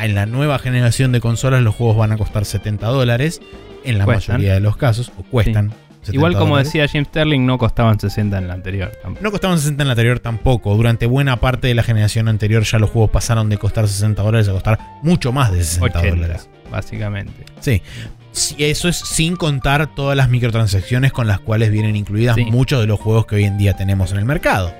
en 0.00 0.14
la 0.14 0.26
nueva 0.26 0.58
generación 0.58 1.12
de 1.12 1.20
consolas 1.20 1.62
los 1.62 1.74
juegos 1.74 1.96
van 1.96 2.12
a 2.12 2.16
costar 2.16 2.44
70 2.44 2.86
dólares, 2.88 3.40
en 3.84 3.98
la 3.98 4.04
Cuestan. 4.04 4.36
mayoría 4.36 4.54
de 4.54 4.60
los 4.60 4.76
casos, 4.76 5.12
o 5.18 5.22
cuestan. 5.22 5.70
70 6.02 6.14
Igual 6.16 6.32
como 6.34 6.50
dólares. 6.50 6.72
decía 6.72 6.86
Jim 6.88 7.04
Sterling, 7.04 7.44
no 7.46 7.58
costaban 7.58 7.98
60 7.98 8.38
en 8.38 8.46
la 8.48 8.54
anterior. 8.54 8.92
tampoco. 9.02 9.24
No 9.24 9.30
costaban 9.32 9.58
60 9.58 9.82
en 9.82 9.88
la 9.88 9.92
anterior 9.92 10.20
tampoco. 10.20 10.74
Durante 10.76 11.06
buena 11.06 11.36
parte 11.38 11.66
de 11.66 11.74
la 11.74 11.82
generación 11.82 12.28
anterior 12.28 12.62
ya 12.62 12.78
los 12.78 12.90
juegos 12.90 13.10
pasaron 13.10 13.48
de 13.48 13.58
costar 13.58 13.88
60 13.88 14.22
dólares 14.22 14.48
a 14.48 14.52
costar 14.52 14.78
mucho 15.02 15.32
más 15.32 15.50
de 15.52 15.64
60 15.64 15.98
80, 15.98 16.14
dólares. 16.16 16.48
básicamente. 16.70 17.44
Sí. 17.60 17.82
Sí, 18.30 18.54
Eso 18.58 18.88
es 18.88 18.98
sin 18.98 19.34
contar 19.34 19.94
todas 19.94 20.16
las 20.16 20.28
microtransacciones 20.28 21.10
con 21.10 21.26
las 21.26 21.40
cuales 21.40 21.70
vienen 21.70 21.96
incluidas 21.96 22.36
Sí. 22.36 22.44
muchos 22.44 22.80
de 22.80 22.86
los 22.86 23.00
juegos 23.00 23.26
que 23.26 23.36
hoy 23.36 23.44
en 23.44 23.56
día 23.58 23.74
tenemos 23.74 24.12
en 24.12 24.18
el 24.18 24.26
mercado. 24.26 24.72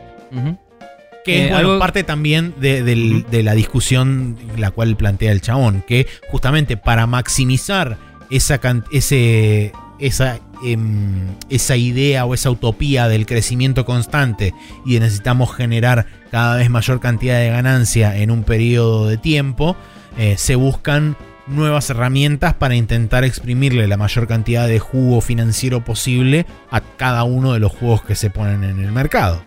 Que 1.27 1.37
Eh, 1.39 1.45
es 1.47 1.51
bueno, 1.51 1.69
algo- 1.71 1.79
parte 1.79 2.05
también 2.05 2.55
de, 2.59 3.43
la 3.43 3.53
discusión 3.55 4.37
la 4.57 4.71
cual 4.71 4.97
plantea 4.97 5.33
el 5.33 5.41
chabón, 5.43 5.83
que 5.87 6.07
justamente 6.31 6.77
para 6.79 7.07
maximizar 7.07 7.99
esa, 8.31 8.59
ese, 8.93 9.73
esa, 9.99 10.39
em, 10.65 11.27
esa 11.51 11.77
idea 11.77 12.25
o 12.25 12.33
esa 12.35 12.51
utopía 12.51 13.09
del 13.09 13.27
crecimiento 13.27 13.85
constante 13.85 14.55
y 14.87 14.95
de 14.95 15.01
necesitamos 15.01 15.55
generar 15.55 16.07
cada 16.31 16.57
vez 16.57 16.71
mayor 16.71 17.01
cantidad 17.01 17.39
de 17.39 17.51
ganancia 17.51 18.17
en 18.17 18.31
un 18.31 18.43
periodo 18.45 19.07
de 19.09 19.17
tiempo, 19.19 19.77
eh, 20.19 20.37
se 20.39 20.55
buscan 20.55 21.17
nuevas 21.47 21.91
herramientas 21.91 22.55
para 22.55 22.75
intentar 22.75 23.23
exprimirle 23.25 23.87
la 23.87 23.97
mayor 23.97 24.27
cantidad 24.27 24.67
de 24.67 24.79
jugo 24.81 25.21
financiero 25.21 25.85
posible 25.85 26.47
a 26.71 26.81
cada 26.81 27.23
uno 27.25 27.53
de 27.53 27.61
los 27.61 27.71
juegos 27.73 28.03
que 28.03 28.15
se 28.17 28.31
ponen 28.31 28.65
en 28.65 28.81
el 28.81 28.91
mercado. 28.93 29.43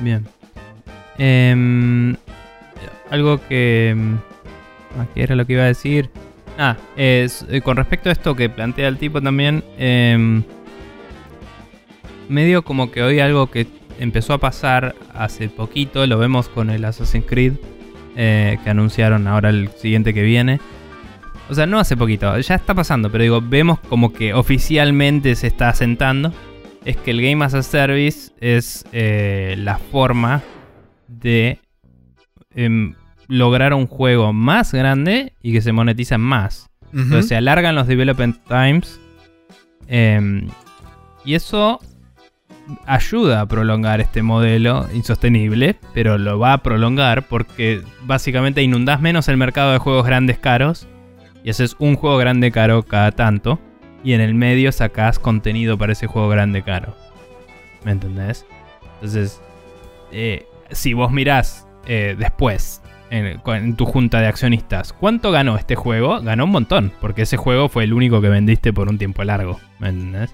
Bien. 0.00 0.26
Em, 1.18 2.16
algo 3.10 3.40
que. 3.48 3.90
em, 3.90 4.18
ah, 4.98 5.06
¿Qué 5.14 5.22
era 5.22 5.34
lo 5.34 5.46
que 5.46 5.54
iba 5.54 5.62
a 5.62 5.66
decir? 5.66 6.10
Ah, 6.58 6.76
eh, 6.96 7.28
con 7.62 7.76
respecto 7.76 8.08
a 8.08 8.12
esto 8.12 8.34
que 8.34 8.48
plantea 8.48 8.88
el 8.88 8.98
tipo 8.98 9.20
también. 9.20 9.62
em, 9.78 10.42
medio 12.28 12.62
como 12.62 12.90
que 12.90 13.02
hoy 13.02 13.20
algo 13.20 13.50
que 13.50 13.66
empezó 13.98 14.34
a 14.34 14.38
pasar 14.38 14.94
hace 15.14 15.48
poquito, 15.48 16.06
lo 16.06 16.18
vemos 16.18 16.48
con 16.48 16.70
el 16.70 16.84
Assassin's 16.84 17.26
Creed, 17.26 17.54
eh, 18.16 18.58
que 18.62 18.70
anunciaron 18.70 19.26
ahora 19.26 19.50
el 19.50 19.70
siguiente 19.76 20.14
que 20.14 20.22
viene. 20.22 20.60
O 21.48 21.54
sea, 21.54 21.66
no 21.66 21.78
hace 21.78 21.96
poquito, 21.96 22.38
ya 22.38 22.54
está 22.54 22.74
pasando, 22.74 23.10
pero 23.10 23.22
digo, 23.22 23.40
vemos 23.40 23.80
como 23.80 24.12
que 24.12 24.34
oficialmente 24.34 25.34
se 25.34 25.46
está 25.46 25.70
asentando. 25.70 26.32
Es 26.84 26.96
que 26.96 27.10
el 27.10 27.22
Game 27.22 27.44
as 27.44 27.54
a 27.54 27.62
Service 27.62 28.30
es 28.40 28.84
eh, 28.92 29.56
la 29.58 29.78
forma 29.78 30.42
de 31.20 31.58
em, 32.54 32.94
lograr 33.28 33.74
un 33.74 33.86
juego 33.86 34.32
más 34.32 34.72
grande 34.72 35.34
y 35.42 35.52
que 35.52 35.60
se 35.60 35.72
monetiza 35.72 36.18
más. 36.18 36.70
Entonces 36.92 37.28
se 37.28 37.36
alargan 37.36 37.74
los 37.74 37.86
development 37.86 38.38
times. 38.48 39.00
em, 39.86 40.48
y 41.24 41.34
eso 41.34 41.80
ayuda 42.86 43.40
a 43.40 43.46
prolongar 43.46 44.00
este 44.00 44.22
modelo 44.22 44.86
insostenible, 44.92 45.76
pero 45.94 46.18
lo 46.18 46.38
va 46.38 46.52
a 46.54 46.62
prolongar 46.62 47.26
porque 47.26 47.82
básicamente 48.04 48.62
inundás 48.62 49.00
menos 49.00 49.28
el 49.28 49.36
mercado 49.36 49.72
de 49.72 49.78
juegos 49.78 50.06
grandes 50.06 50.38
caros 50.38 50.86
y 51.44 51.50
haces 51.50 51.76
un 51.78 51.96
juego 51.96 52.18
grande 52.18 52.50
caro 52.50 52.82
cada 52.82 53.12
tanto 53.12 53.58
y 54.04 54.12
en 54.12 54.20
el 54.20 54.34
medio 54.34 54.72
sacás 54.72 55.18
contenido 55.18 55.78
para 55.78 55.92
ese 55.92 56.06
juego 56.06 56.28
grande 56.28 56.62
caro. 56.62 56.94
¿Me 57.84 57.92
entendés? 57.92 58.44
Entonces, 58.94 59.40
eh, 60.12 60.46
si 60.70 60.92
vos 60.92 61.10
mirás 61.10 61.66
eh, 61.86 62.16
después 62.18 62.82
en, 63.10 63.76
tu 63.76 63.86
junta 63.86 64.20
de 64.20 64.26
accionistas, 64.26 64.92
¿cuánto 64.92 65.30
ganó 65.30 65.56
este 65.56 65.74
juego? 65.74 66.20
Ganó 66.20 66.44
un 66.44 66.50
montón, 66.50 66.92
porque 67.00 67.22
ese 67.22 67.36
juego 67.36 67.68
fue 67.68 67.84
el 67.84 67.92
único 67.92 68.20
que 68.20 68.28
vendiste 68.28 68.72
por 68.72 68.88
un 68.88 68.98
tiempo 68.98 69.24
largo. 69.24 69.58
¿Me 69.78 69.88
entendés? 69.88 70.30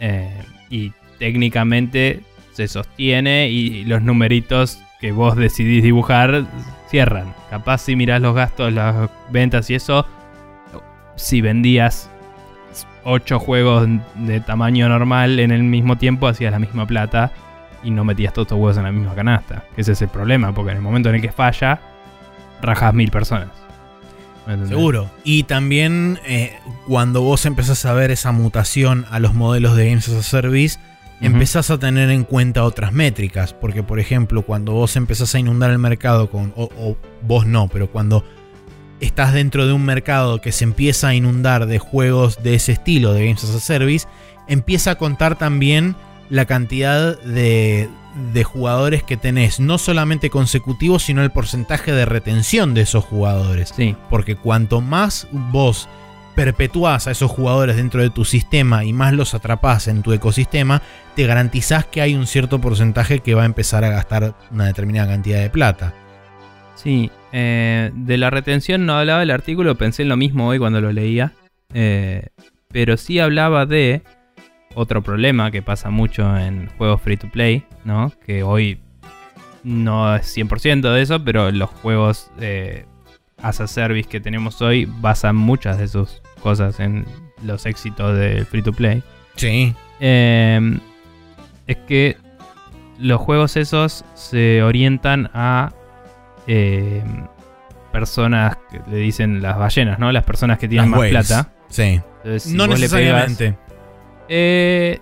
Eh, 0.00 0.42
y 0.68 0.92
técnicamente 1.18 2.22
se 2.52 2.68
sostiene 2.68 3.48
y 3.48 3.84
los 3.84 4.02
numeritos 4.02 4.82
que 5.00 5.12
vos 5.12 5.36
decidís 5.36 5.82
dibujar 5.82 6.46
cierran. 6.90 7.34
Capaz 7.50 7.78
si 7.78 7.96
mirás 7.96 8.20
los 8.20 8.34
gastos, 8.34 8.72
las 8.72 9.10
ventas 9.30 9.70
y 9.70 9.74
eso, 9.74 10.06
si 11.16 11.40
vendías 11.40 12.10
8 13.04 13.38
juegos 13.38 13.88
de 14.16 14.40
tamaño 14.40 14.88
normal 14.88 15.38
en 15.38 15.50
el 15.50 15.62
mismo 15.62 15.96
tiempo, 15.96 16.26
hacías 16.26 16.52
la 16.52 16.58
misma 16.58 16.86
plata 16.86 17.32
y 17.86 17.90
no 17.92 18.04
metías 18.04 18.32
todos 18.32 18.48
tus 18.48 18.58
huevos 18.58 18.76
en 18.76 18.82
la 18.82 18.92
misma 18.92 19.14
canasta. 19.14 19.64
Ese 19.76 19.92
es 19.92 20.02
el 20.02 20.08
problema, 20.08 20.52
porque 20.52 20.72
en 20.72 20.78
el 20.78 20.82
momento 20.82 21.08
en 21.08 21.14
el 21.14 21.22
que 21.22 21.30
falla, 21.30 21.80
rajas 22.60 22.92
mil 22.92 23.10
personas. 23.10 23.48
Seguro. 24.68 25.08
Y 25.24 25.44
también 25.44 26.20
eh, 26.26 26.58
cuando 26.86 27.22
vos 27.22 27.46
empezás 27.46 27.84
a 27.84 27.92
ver 27.92 28.10
esa 28.10 28.32
mutación 28.32 29.06
a 29.10 29.18
los 29.18 29.34
modelos 29.34 29.76
de 29.76 29.88
Games 29.88 30.08
as 30.08 30.14
a 30.14 30.22
Service, 30.22 30.78
empezás 31.20 31.70
a 31.70 31.78
tener 31.78 32.10
en 32.10 32.24
cuenta 32.24 32.64
otras 32.64 32.92
métricas. 32.92 33.52
Porque, 33.52 33.82
por 33.82 33.98
ejemplo, 33.98 34.42
cuando 34.42 34.72
vos 34.72 34.96
empezás 34.96 35.34
a 35.34 35.38
inundar 35.38 35.70
el 35.70 35.78
mercado 35.78 36.30
con. 36.30 36.52
O, 36.56 36.64
o 36.76 36.96
vos 37.22 37.46
no, 37.46 37.68
pero 37.68 37.90
cuando 37.90 38.24
estás 39.00 39.32
dentro 39.32 39.66
de 39.66 39.72
un 39.72 39.84
mercado 39.84 40.40
que 40.40 40.52
se 40.52 40.64
empieza 40.64 41.08
a 41.08 41.14
inundar 41.14 41.66
de 41.66 41.78
juegos 41.78 42.42
de 42.42 42.54
ese 42.54 42.72
estilo, 42.72 43.12
de 43.12 43.26
Games 43.26 43.44
as 43.44 43.54
a 43.54 43.60
Service, 43.60 44.06
empieza 44.48 44.92
a 44.92 44.94
contar 44.94 45.36
también 45.38 45.96
la 46.30 46.44
cantidad 46.46 47.18
de, 47.22 47.88
de 48.32 48.44
jugadores 48.44 49.02
que 49.02 49.16
tenés, 49.16 49.60
no 49.60 49.78
solamente 49.78 50.30
consecutivos, 50.30 51.02
sino 51.04 51.22
el 51.22 51.30
porcentaje 51.30 51.92
de 51.92 52.04
retención 52.04 52.74
de 52.74 52.82
esos 52.82 53.04
jugadores. 53.04 53.72
Sí, 53.76 53.94
Porque 54.10 54.36
cuanto 54.36 54.80
más 54.80 55.28
vos 55.30 55.88
perpetuás 56.34 57.06
a 57.06 57.12
esos 57.12 57.30
jugadores 57.30 57.76
dentro 57.76 58.02
de 58.02 58.10
tu 58.10 58.24
sistema 58.26 58.84
y 58.84 58.92
más 58.92 59.14
los 59.14 59.32
atrapás 59.32 59.88
en 59.88 60.02
tu 60.02 60.12
ecosistema, 60.12 60.82
te 61.14 61.26
garantizás 61.26 61.86
que 61.86 62.02
hay 62.02 62.14
un 62.14 62.26
cierto 62.26 62.60
porcentaje 62.60 63.20
que 63.20 63.34
va 63.34 63.42
a 63.42 63.46
empezar 63.46 63.84
a 63.84 63.88
gastar 63.90 64.34
una 64.50 64.66
determinada 64.66 65.08
cantidad 65.12 65.40
de 65.40 65.48
plata. 65.50 65.94
sí. 66.74 67.10
eh, 67.32 67.90
de 67.94 68.16
la 68.18 68.30
retención 68.30 68.84
no 68.86 68.98
hablaba 68.98 69.22
el 69.22 69.30
artículo, 69.30 69.76
pensé 69.76 70.02
en 70.02 70.08
lo 70.10 70.16
mismo 70.16 70.46
hoy 70.48 70.58
cuando 70.58 70.80
lo 70.80 70.92
leía. 70.92 71.32
eh, 71.72 72.28
pero 72.68 72.96
sí 72.98 73.18
hablaba 73.18 73.64
de 73.64 74.02
otro 74.76 75.02
problema 75.02 75.50
que 75.50 75.62
pasa 75.62 75.88
mucho 75.90 76.36
en 76.36 76.68
juegos 76.76 77.00
free 77.00 77.16
to 77.16 77.28
play, 77.30 77.64
¿no? 77.84 78.12
Que 78.24 78.42
hoy 78.42 78.78
no 79.64 80.14
es 80.14 80.36
100% 80.36 80.92
de 80.92 81.02
eso, 81.02 81.24
pero 81.24 81.50
los 81.50 81.70
juegos 81.70 82.30
eh, 82.38 82.84
as 83.42 83.60
a 83.60 83.66
service 83.66 84.08
que 84.08 84.20
tenemos 84.20 84.60
hoy 84.62 84.84
basan 85.00 85.34
muchas 85.34 85.78
de 85.78 85.88
sus 85.88 86.22
cosas 86.40 86.78
en 86.78 87.06
los 87.42 87.64
éxitos 87.66 88.16
del 88.16 88.44
free 88.46 88.62
to 88.62 88.72
play. 88.72 89.02
Sí. 89.36 89.74
Eh, 90.00 90.78
es 91.66 91.76
que 91.88 92.16
los 92.98 93.18
juegos 93.20 93.56
esos 93.56 94.04
se 94.14 94.62
orientan 94.62 95.30
a 95.32 95.72
eh, 96.46 97.02
personas 97.92 98.56
que 98.70 98.80
le 98.90 98.98
dicen 98.98 99.40
las 99.42 99.56
ballenas, 99.58 99.98
¿no? 99.98 100.12
Las 100.12 100.24
personas 100.24 100.58
que 100.58 100.68
tienen 100.68 100.90
Las 100.90 101.00
más 101.00 101.08
plata. 101.08 101.48
Sí. 101.68 102.00
Entonces, 102.18 102.42
si 102.44 102.54
no 102.54 102.66
le 102.66 102.74
pegas- 102.74 102.80
necesariamente. 102.82 103.56
Eh, 104.28 104.98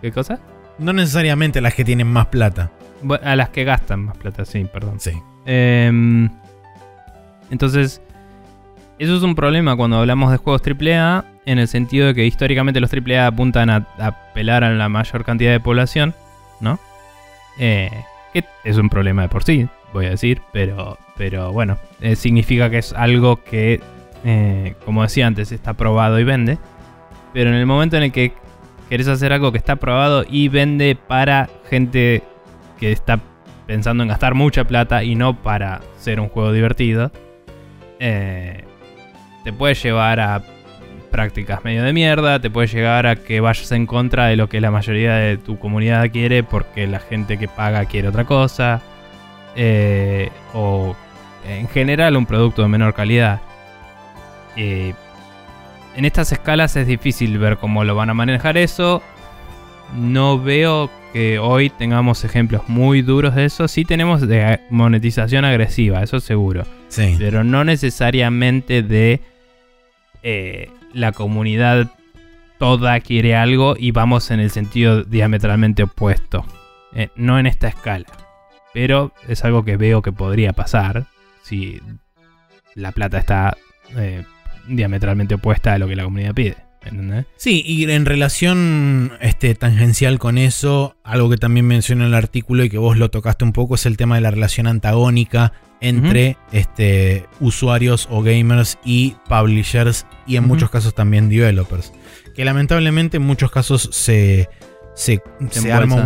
¿Qué 0.00 0.12
cosa? 0.12 0.38
No 0.78 0.92
necesariamente 0.92 1.60
las 1.60 1.74
que 1.74 1.84
tienen 1.84 2.06
más 2.06 2.26
plata. 2.26 2.70
A 3.22 3.36
las 3.36 3.50
que 3.50 3.64
gastan 3.64 4.04
más 4.04 4.16
plata, 4.16 4.44
sí, 4.44 4.66
perdón. 4.70 5.00
Sí. 5.00 5.12
Em, 5.46 6.28
entonces, 7.50 8.02
eso 8.98 9.16
es 9.16 9.22
un 9.22 9.34
problema 9.34 9.76
cuando 9.76 9.98
hablamos 9.98 10.30
de 10.30 10.36
juegos 10.36 10.62
AAA, 10.62 11.24
en 11.46 11.58
el 11.58 11.68
sentido 11.68 12.08
de 12.08 12.14
que 12.14 12.26
históricamente 12.26 12.80
los 12.80 12.92
AAA 12.92 13.26
apuntan 13.26 13.70
a, 13.70 13.86
a 13.98 14.32
pelar 14.34 14.64
a 14.64 14.70
la 14.70 14.88
mayor 14.88 15.24
cantidad 15.24 15.52
de 15.52 15.60
población, 15.60 16.14
¿no? 16.60 16.78
Eh, 17.58 17.90
que 18.32 18.44
es 18.64 18.76
un 18.76 18.88
problema 18.88 19.22
de 19.22 19.28
por 19.28 19.44
sí, 19.44 19.68
voy 19.92 20.06
a 20.06 20.10
decir, 20.10 20.40
pero, 20.52 20.98
pero 21.16 21.52
bueno, 21.52 21.78
eh, 22.00 22.16
significa 22.16 22.70
que 22.70 22.78
es 22.78 22.92
algo 22.92 23.42
que, 23.42 23.80
eh, 24.24 24.74
como 24.84 25.02
decía 25.02 25.26
antes, 25.26 25.52
está 25.52 25.74
probado 25.74 26.18
y 26.18 26.24
vende. 26.24 26.58
Pero 27.32 27.50
en 27.50 27.56
el 27.56 27.66
momento 27.66 27.96
en 27.96 28.04
el 28.04 28.12
que 28.12 28.32
querés 28.90 29.08
hacer 29.08 29.32
algo 29.32 29.52
que 29.52 29.58
está 29.58 29.76
probado 29.76 30.24
y 30.28 30.48
vende 30.48 30.96
para 30.96 31.48
gente 31.70 32.22
que 32.78 32.92
está 32.92 33.20
pensando 33.66 34.02
en 34.02 34.08
gastar 34.08 34.34
mucha 34.34 34.64
plata 34.64 35.04
y 35.04 35.14
no 35.14 35.40
para 35.42 35.80
ser 35.96 36.18
un 36.18 36.28
juego 36.28 36.52
divertido, 36.52 37.12
eh, 38.00 38.64
te 39.44 39.52
puede 39.52 39.74
llevar 39.74 40.18
a 40.18 40.42
prácticas 41.12 41.64
medio 41.64 41.84
de 41.84 41.92
mierda, 41.92 42.40
te 42.40 42.50
puede 42.50 42.66
llegar 42.66 43.06
a 43.06 43.16
que 43.16 43.40
vayas 43.40 43.70
en 43.70 43.86
contra 43.86 44.26
de 44.26 44.36
lo 44.36 44.48
que 44.48 44.60
la 44.60 44.72
mayoría 44.72 45.14
de 45.14 45.36
tu 45.36 45.58
comunidad 45.58 46.10
quiere 46.10 46.42
porque 46.42 46.88
la 46.88 46.98
gente 46.98 47.38
que 47.38 47.46
paga 47.46 47.84
quiere 47.84 48.08
otra 48.08 48.24
cosa, 48.24 48.80
eh, 49.54 50.30
o 50.52 50.96
en 51.48 51.68
general 51.68 52.16
un 52.16 52.26
producto 52.26 52.62
de 52.62 52.68
menor 52.68 52.92
calidad. 52.94 53.40
Eh, 54.56 54.94
en 55.96 56.04
estas 56.04 56.32
escalas 56.32 56.76
es 56.76 56.86
difícil 56.86 57.38
ver 57.38 57.58
cómo 57.58 57.84
lo 57.84 57.94
van 57.94 58.10
a 58.10 58.14
manejar 58.14 58.56
eso. 58.56 59.02
No 59.96 60.40
veo 60.40 60.90
que 61.12 61.38
hoy 61.38 61.70
tengamos 61.70 62.24
ejemplos 62.24 62.68
muy 62.68 63.02
duros 63.02 63.34
de 63.34 63.44
eso. 63.44 63.66
Sí 63.68 63.84
tenemos 63.84 64.26
de 64.26 64.60
monetización 64.70 65.44
agresiva, 65.44 66.02
eso 66.02 66.20
seguro. 66.20 66.64
Sí. 66.88 67.16
Pero 67.18 67.44
no 67.44 67.64
necesariamente 67.64 68.82
de 68.82 69.20
eh, 70.22 70.70
la 70.92 71.12
comunidad 71.12 71.90
toda 72.58 73.00
quiere 73.00 73.34
algo 73.34 73.74
y 73.78 73.90
vamos 73.90 74.30
en 74.30 74.40
el 74.40 74.50
sentido 74.50 75.02
diametralmente 75.02 75.82
opuesto. 75.82 76.44
Eh, 76.94 77.08
no 77.16 77.38
en 77.38 77.46
esta 77.46 77.68
escala. 77.68 78.06
Pero 78.72 79.12
es 79.28 79.44
algo 79.44 79.64
que 79.64 79.76
veo 79.76 80.02
que 80.02 80.12
podría 80.12 80.52
pasar 80.52 81.06
si 81.42 81.80
la 82.74 82.92
plata 82.92 83.18
está 83.18 83.56
eh, 83.96 84.24
diametralmente 84.70 85.34
opuesta 85.34 85.74
a 85.74 85.78
lo 85.78 85.86
que 85.88 85.96
la 85.96 86.04
comunidad 86.04 86.34
pide. 86.34 86.56
¿Entendés? 86.82 87.26
Sí, 87.36 87.62
y 87.66 87.90
en 87.90 88.06
relación 88.06 89.12
este, 89.20 89.54
tangencial 89.54 90.18
con 90.18 90.38
eso, 90.38 90.96
algo 91.04 91.28
que 91.28 91.36
también 91.36 91.66
menciona 91.66 92.04
en 92.04 92.08
el 92.08 92.14
artículo 92.14 92.64
y 92.64 92.70
que 92.70 92.78
vos 92.78 92.96
lo 92.96 93.10
tocaste 93.10 93.44
un 93.44 93.52
poco 93.52 93.74
es 93.74 93.84
el 93.84 93.98
tema 93.98 94.14
de 94.14 94.22
la 94.22 94.30
relación 94.30 94.66
antagónica 94.66 95.52
entre 95.82 96.38
este, 96.52 97.26
usuarios 97.38 98.08
o 98.10 98.22
gamers 98.22 98.78
y 98.84 99.14
publishers 99.28 100.06
y 100.26 100.36
en 100.36 100.44
muchos 100.46 100.70
casos 100.70 100.94
también 100.94 101.28
developers. 101.28 101.92
Que 102.34 102.46
lamentablemente 102.46 103.18
en 103.18 103.24
muchos 103.24 103.50
casos 103.50 103.90
se, 103.92 104.48
se, 104.94 105.22
Se 105.50 105.60
se 105.60 105.72
arma 105.72 105.96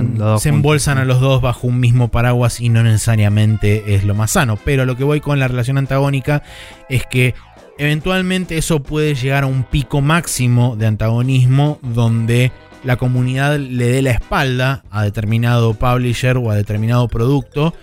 embolsan 0.45 0.99
un- 0.99 0.99
se 0.99 1.03
a 1.03 1.05
los 1.05 1.21
dos 1.21 1.41
bajo 1.41 1.67
un 1.69 1.79
mismo 1.79 2.09
paraguas 2.09 2.61
y 2.61 2.69
no 2.69 2.83
necesariamente 2.83 3.95
es 3.95 4.05
lo 4.05 4.15
más 4.17 4.33
sano. 4.33 4.59
Pero 4.65 4.85
lo 4.87 4.97
que 4.97 5.05
voy 5.05 5.21
con 5.21 5.39
la 5.39 5.47
relación 5.49 5.79
antagónica 5.79 6.43
es 6.89 7.05
que 7.07 7.35
eventualmente 7.79 8.57
eso 8.57 8.83
puede 8.83 9.15
llegar 9.15 9.45
a 9.45 9.47
un 9.47 9.65
pico 9.65 10.01
máximo 10.01 10.77
de 10.77 10.87
antagonismo 10.87 11.79
donde 11.83 12.53
la 12.85 12.97
comunidad 12.97 13.59
le 13.59 13.87
dé 13.87 14.03
la 14.03 14.11
espalda 14.11 14.85
a 14.91 15.03
determinado 15.03 15.75
publisher 15.75 16.37
o 16.37 16.51
a 16.51 16.57
determinado 16.57 17.09
producto 17.09 17.75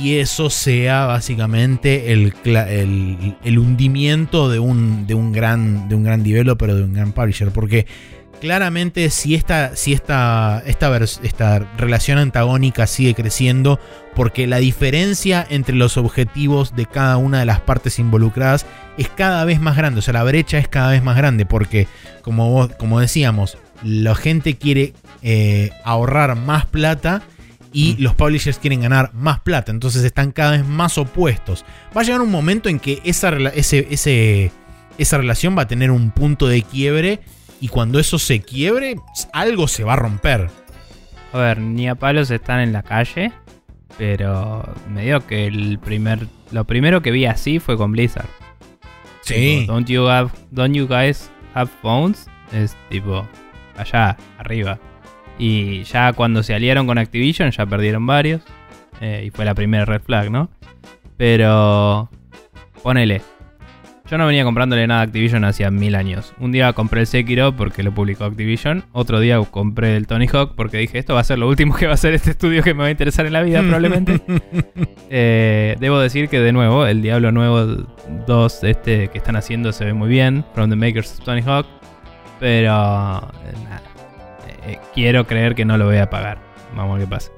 y 0.00 0.16
eso 0.16 0.50
sea 0.50 1.06
básicamente 1.06 2.12
el, 2.12 2.34
el 2.44 3.58
hundimiento 3.58 4.48
de 4.48 4.58
un, 4.58 5.06
de, 5.06 5.14
un 5.14 5.32
gran, 5.32 5.88
de 5.88 5.94
un 5.94 6.02
gran 6.02 6.24
developer 6.24 6.70
o 6.70 6.76
de 6.76 6.82
un 6.82 6.92
gran 6.92 7.12
publisher. 7.12 7.50
Porque 7.52 7.86
claramente 8.44 9.08
si 9.08 9.34
esta, 9.34 9.74
si 9.74 9.94
esta, 9.94 10.62
esta, 10.66 10.94
esta 11.22 11.58
relación 11.78 12.18
antagónica 12.18 12.86
sigue 12.86 13.14
creciendo, 13.14 13.80
porque 14.14 14.46
la 14.46 14.58
diferencia 14.58 15.46
entre 15.48 15.74
los 15.74 15.96
objetivos 15.96 16.76
de 16.76 16.84
cada 16.84 17.16
una 17.16 17.38
de 17.40 17.46
las 17.46 17.60
partes 17.62 17.98
involucradas 17.98 18.66
es 18.98 19.08
cada 19.08 19.46
vez 19.46 19.62
más 19.62 19.78
grande, 19.78 20.00
o 20.00 20.02
sea, 20.02 20.12
la 20.12 20.24
brecha 20.24 20.58
es 20.58 20.68
cada 20.68 20.90
vez 20.90 21.02
más 21.02 21.16
grande, 21.16 21.46
porque 21.46 21.88
como, 22.20 22.50
vos- 22.50 22.70
como 22.78 23.00
decíamos, 23.00 23.56
la 23.82 24.14
gente 24.14 24.56
quiere 24.58 24.92
eh, 25.22 25.70
ahorrar 25.82 26.36
más 26.36 26.66
plata 26.66 27.22
y 27.72 27.94
Mm. 27.98 28.02
los 28.02 28.14
publishers 28.14 28.58
quieren 28.58 28.82
ganar 28.82 29.10
más 29.14 29.40
plata, 29.40 29.72
entonces 29.72 30.04
están 30.04 30.32
cada 30.32 30.50
vez 30.50 30.66
más 30.66 30.98
opuestos. 30.98 31.64
Va 31.96 32.02
a 32.02 32.04
llegar 32.04 32.20
un 32.20 32.30
momento 32.30 32.68
en 32.68 32.78
que 32.78 33.00
esa, 33.06 33.30
ese, 33.54 33.86
ese- 33.90 34.52
esa 34.98 35.16
relación 35.16 35.56
va 35.56 35.62
a 35.62 35.66
tener 35.66 35.90
un 35.90 36.10
punto 36.10 36.46
de 36.46 36.60
quiebre 36.60 37.20
y 37.64 37.68
cuando 37.68 37.98
eso 37.98 38.18
se 38.18 38.42
quiebre, 38.42 38.96
algo 39.32 39.68
se 39.68 39.84
va 39.84 39.94
a 39.94 39.96
romper. 39.96 40.50
A 41.32 41.38
ver, 41.38 41.60
ni 41.60 41.88
a 41.88 41.94
palos 41.94 42.30
están 42.30 42.60
en 42.60 42.74
la 42.74 42.82
calle. 42.82 43.32
Pero 43.96 44.68
me 44.90 45.04
dio 45.06 45.26
que 45.26 45.46
el 45.46 45.78
primer. 45.78 46.26
Lo 46.52 46.64
primero 46.64 47.00
que 47.00 47.10
vi 47.10 47.24
así 47.24 47.60
fue 47.60 47.78
con 47.78 47.92
Blizzard. 47.92 48.28
Sí. 49.22 49.60
Tipo, 49.60 49.72
don't 49.72 49.88
you 49.88 50.06
have. 50.08 50.30
Don't 50.50 50.74
you 50.76 50.86
guys 50.86 51.30
have 51.54 51.70
phones? 51.80 52.26
Es 52.52 52.76
tipo. 52.90 53.26
Allá, 53.78 54.18
arriba. 54.36 54.78
Y 55.38 55.84
ya 55.84 56.12
cuando 56.12 56.42
se 56.42 56.52
aliaron 56.54 56.86
con 56.86 56.98
Activision 56.98 57.50
ya 57.50 57.64
perdieron 57.64 58.06
varios. 58.06 58.42
eh, 59.00 59.24
y 59.26 59.30
fue 59.30 59.46
la 59.46 59.54
primera 59.54 59.86
red 59.86 60.02
flag, 60.02 60.30
¿no? 60.30 60.50
Pero. 61.16 62.10
Ponele. 62.82 63.22
Yo 64.06 64.18
no 64.18 64.26
venía 64.26 64.44
comprándole 64.44 64.86
nada 64.86 65.00
a 65.00 65.04
Activision 65.04 65.44
hacía 65.44 65.70
mil 65.70 65.94
años. 65.94 66.34
Un 66.38 66.52
día 66.52 66.74
compré 66.74 67.00
el 67.00 67.06
Sekiro 67.06 67.56
porque 67.56 67.82
lo 67.82 67.94
publicó 67.94 68.24
Activision. 68.24 68.84
Otro 68.92 69.18
día 69.18 69.40
compré 69.50 69.96
el 69.96 70.06
Tony 70.06 70.26
Hawk 70.30 70.54
porque 70.54 70.76
dije 70.76 70.98
esto 70.98 71.14
va 71.14 71.20
a 71.20 71.24
ser 71.24 71.38
lo 71.38 71.48
último 71.48 71.74
que 71.74 71.86
va 71.86 71.92
a 71.92 71.94
hacer 71.94 72.12
este 72.12 72.32
estudio 72.32 72.62
que 72.62 72.74
me 72.74 72.80
va 72.80 72.88
a 72.88 72.90
interesar 72.90 73.24
en 73.24 73.32
la 73.32 73.42
vida 73.42 73.60
probablemente. 73.60 74.20
Eh, 75.16 75.76
debo 75.78 76.00
decir 76.00 76.28
que 76.28 76.40
de 76.40 76.50
nuevo, 76.50 76.86
el 76.86 77.00
Diablo 77.00 77.30
Nuevo 77.30 77.86
2 78.26 78.64
este 78.64 79.08
que 79.08 79.18
están 79.18 79.36
haciendo 79.36 79.72
se 79.72 79.84
ve 79.84 79.92
muy 79.92 80.08
bien. 80.08 80.44
From 80.54 80.70
the 80.70 80.76
Makers 80.76 81.18
of 81.18 81.24
Tony 81.24 81.40
Hawk. 81.42 81.66
Pero... 82.40 82.66
eh, 82.66 83.52
nada. 83.62 83.82
Eh, 84.66 84.78
quiero 84.92 85.26
creer 85.26 85.54
que 85.54 85.64
no 85.64 85.78
lo 85.78 85.86
voy 85.86 85.98
a 85.98 86.10
pagar. 86.10 86.38
Vamos 86.74 86.96
a 86.96 86.98
ver 86.98 87.06
qué 87.06 87.10
pasa. 87.10 87.30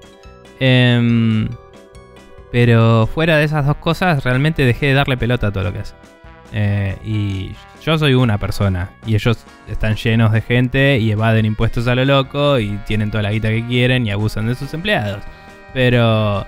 Em, 0.59 1.49
pero 2.51 3.07
fuera 3.13 3.37
de 3.37 3.45
esas 3.45 3.67
dos 3.67 3.77
cosas, 3.77 4.25
realmente 4.25 4.65
dejé 4.65 4.87
de 4.87 4.95
darle 4.95 5.19
pelota 5.19 5.49
a 5.49 5.53
todo 5.53 5.65
lo 5.65 5.73
que 5.73 5.81
hace. 5.81 5.95
Eh, 6.59 6.97
y 7.05 7.53
yo 7.85 7.99
soy 7.99 8.15
una 8.15 8.39
persona. 8.39 8.89
Y 9.07 9.15
ellos 9.15 9.45
están 9.69 9.95
llenos 9.97 10.33
de 10.33 10.41
gente 10.41 10.99
y 10.99 11.11
evaden 11.11 11.45
impuestos 11.45 11.87
a 11.87 11.95
lo 11.95 12.07
loco 12.07 12.59
y 12.59 12.79
tienen 12.87 13.11
toda 13.11 13.23
la 13.23 13.31
guita 13.31 13.51
que 13.51 13.67
quieren 13.67 14.07
y 14.07 14.11
abusan 14.11 14.47
de 14.47 14.55
sus 14.55 14.73
empleados. 14.73 15.23
Pero 15.75 16.47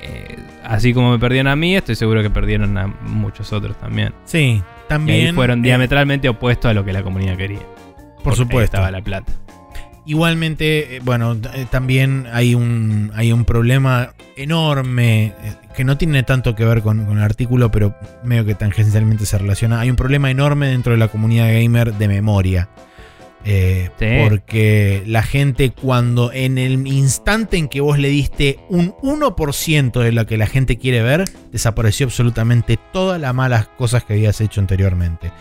eh, 0.00 0.38
así 0.62 0.94
como 0.94 1.10
me 1.10 1.18
perdieron 1.18 1.48
a 1.48 1.56
mí, 1.56 1.74
estoy 1.74 1.96
seguro 1.96 2.22
que 2.22 2.30
perdieron 2.30 2.78
a 2.78 2.86
muchos 2.86 3.52
otros 3.52 3.76
también. 3.76 4.14
Sí, 4.24 4.62
también. 4.86 5.18
Y 5.18 5.26
ahí 5.26 5.32
fueron 5.32 5.58
eh, 5.58 5.62
diametralmente 5.62 6.28
opuestos 6.28 6.70
a 6.70 6.74
lo 6.74 6.84
que 6.84 6.92
la 6.92 7.02
comunidad 7.02 7.36
quería. 7.36 7.58
Por 7.58 8.22
Porque 8.22 8.30
ahí 8.30 8.36
supuesto. 8.36 8.76
Estaba 8.76 8.92
la 8.92 9.02
plata. 9.02 9.32
Igualmente, 10.04 10.96
eh, 10.96 11.00
bueno, 11.02 11.36
eh, 11.54 11.66
también 11.70 12.26
hay 12.32 12.54
un, 12.54 13.12
hay 13.14 13.32
un 13.32 13.44
problema 13.44 14.14
enorme 14.36 15.26
eh, 15.26 15.54
que 15.76 15.84
no 15.84 15.96
tiene 15.96 16.22
tanto 16.24 16.54
que 16.54 16.64
ver 16.64 16.82
con, 16.82 17.04
con 17.04 17.18
el 17.18 17.24
artículo, 17.24 17.70
pero 17.70 17.94
medio 18.24 18.44
que 18.44 18.54
tangencialmente 18.54 19.26
se 19.26 19.38
relaciona. 19.38 19.80
Hay 19.80 19.90
un 19.90 19.96
problema 19.96 20.30
enorme 20.30 20.68
dentro 20.68 20.92
de 20.92 20.98
la 20.98 21.08
comunidad 21.08 21.52
gamer 21.52 21.94
de 21.94 22.08
memoria. 22.08 22.68
Eh, 23.44 23.90
Sí. 23.98 24.06
Porque 24.28 25.02
la 25.06 25.22
gente 25.22 25.70
cuando 25.70 26.32
en 26.32 26.58
el 26.58 26.86
instante 26.86 27.56
en 27.56 27.68
que 27.68 27.80
vos 27.80 27.98
le 27.98 28.08
diste 28.08 28.58
un 28.68 28.94
1% 29.02 30.00
de 30.00 30.12
lo 30.12 30.26
que 30.26 30.36
la 30.36 30.46
gente 30.46 30.76
quiere 30.76 31.02
ver, 31.02 31.24
desapareció 31.50 32.06
absolutamente 32.06 32.78
todas 32.92 33.20
las 33.20 33.34
malas 33.34 33.68
cosas 33.68 34.04
que 34.04 34.14
habías 34.14 34.40
hecho 34.40 34.60
anteriormente. 34.60 35.32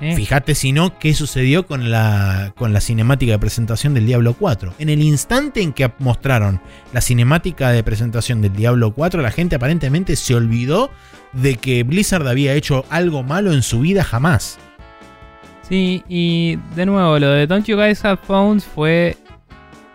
¿Eh? 0.00 0.14
Fíjate 0.14 0.54
si 0.54 0.72
no 0.72 0.98
qué 0.98 1.14
sucedió 1.14 1.66
con 1.66 1.90
la, 1.90 2.52
con 2.56 2.72
la 2.72 2.80
cinemática 2.80 3.32
de 3.32 3.38
presentación 3.38 3.94
del 3.94 4.06
Diablo 4.06 4.34
4. 4.34 4.74
En 4.78 4.90
el 4.90 5.02
instante 5.02 5.62
en 5.62 5.72
que 5.72 5.90
mostraron 5.98 6.60
la 6.92 7.00
cinemática 7.00 7.70
de 7.70 7.82
presentación 7.82 8.42
del 8.42 8.52
Diablo 8.52 8.92
4, 8.92 9.22
la 9.22 9.30
gente 9.30 9.56
aparentemente 9.56 10.16
se 10.16 10.34
olvidó 10.34 10.90
de 11.32 11.56
que 11.56 11.82
Blizzard 11.82 12.28
había 12.28 12.54
hecho 12.54 12.84
algo 12.90 13.22
malo 13.22 13.52
en 13.52 13.62
su 13.62 13.80
vida 13.80 14.04
jamás. 14.04 14.58
Sí, 15.62 16.04
y 16.08 16.58
de 16.76 16.86
nuevo, 16.86 17.18
lo 17.18 17.30
de 17.30 17.46
Don't 17.46 17.66
You 17.66 17.76
Guys 17.76 18.04
Have 18.04 18.20
Phones 18.22 18.64
fue 18.64 19.16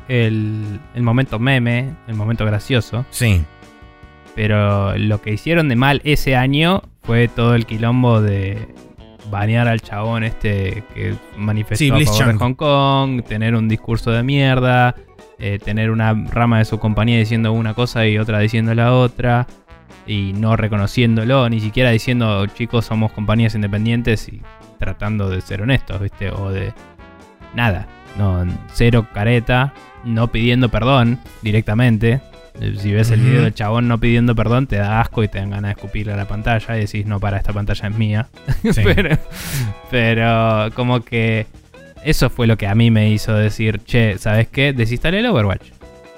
el, 0.08 0.80
el 0.96 1.04
momento 1.04 1.40
meme, 1.40 1.94
el 2.08 2.16
momento 2.16 2.46
gracioso. 2.46 3.06
Sí. 3.12 3.44
Pero 4.36 4.98
lo 4.98 5.22
que 5.22 5.32
hicieron 5.32 5.70
de 5.70 5.76
mal 5.76 6.02
ese 6.04 6.36
año 6.36 6.84
fue 7.04 7.28
todo 7.28 7.56
el 7.56 7.66
quilombo 7.66 8.22
de 8.22 8.68
banear 9.32 9.68
al 9.68 9.82
chabón 9.82 10.24
este 10.24 10.84
que 10.94 11.16
manifestó 11.38 11.78
Sí, 11.84 11.88
a 11.90 11.94
favor 11.94 12.04
Blitzchung. 12.06 12.28
de 12.34 12.38
Hong 12.38 12.54
Kong, 12.54 13.24
tener 13.24 13.56
un 13.56 13.68
discurso 13.68 14.12
de 14.12 14.22
mierda, 14.24 14.94
eh, 15.40 15.58
tener 15.64 15.90
una 15.90 16.14
rama 16.14 16.60
de 16.60 16.66
su 16.66 16.78
compañía 16.78 17.18
diciendo 17.18 17.52
una 17.54 17.74
cosa 17.74 18.06
y 18.06 18.18
otra 18.20 18.38
diciendo 18.40 18.76
la 18.76 18.94
otra, 18.94 19.48
y 20.06 20.34
no 20.34 20.56
reconociéndolo, 20.56 21.50
ni 21.50 21.60
siquiera 21.60 21.90
diciendo 21.92 22.46
chicos 22.48 22.86
somos 22.86 23.12
compañías 23.12 23.56
independientes 23.56 24.28
y 24.30 24.42
tratando 24.78 25.30
de 25.30 25.42
ser 25.42 25.62
honestos, 25.62 26.00
¿viste? 26.02 26.30
O 26.32 26.52
de 26.52 26.74
nada, 27.56 27.88
no, 28.18 28.46
cero 28.74 29.08
careta, 29.14 29.74
no 30.04 30.28
pidiendo 30.32 30.70
perdón 30.70 31.20
directamente. 31.42 32.22
Eh, 32.60 32.76
Si 32.78 32.92
ves 32.92 33.12
el 33.12 33.22
video 33.22 33.44
del 33.44 33.54
chabón 33.54 33.88
no 33.88 34.00
pidiendo 34.00 34.36
perdón, 34.36 34.68
te 34.68 34.78
da 34.78 35.00
asco 35.00 35.24
y 35.24 35.28
te 35.28 35.40
dan 35.40 35.52
ganas 35.52 35.70
de 35.70 35.82
escupirle 35.82 36.14
a 36.14 36.18
la 36.18 36.28
pantalla 36.28 36.78
y 36.78 36.82
decís, 36.82 37.06
no, 37.06 37.20
para, 37.20 37.38
esta 37.38 37.54
pantalla 37.54 37.88
es 37.88 37.96
mía. 37.96 38.28
Sí. 38.72 38.82
pero, 38.84 39.18
pero 39.90 40.70
como 40.76 41.02
que 41.02 41.48
eso 42.04 42.30
fue 42.30 42.48
lo 42.48 42.58
que 42.58 42.68
a 42.68 42.76
mí 42.76 42.92
me 42.92 43.10
hizo 43.10 43.34
decir, 43.34 43.82
che, 43.84 44.18
¿sabes 44.18 44.48
qué? 44.48 44.74
Desinstalé 44.74 45.20
el 45.20 45.28
Overwatch. 45.28 45.72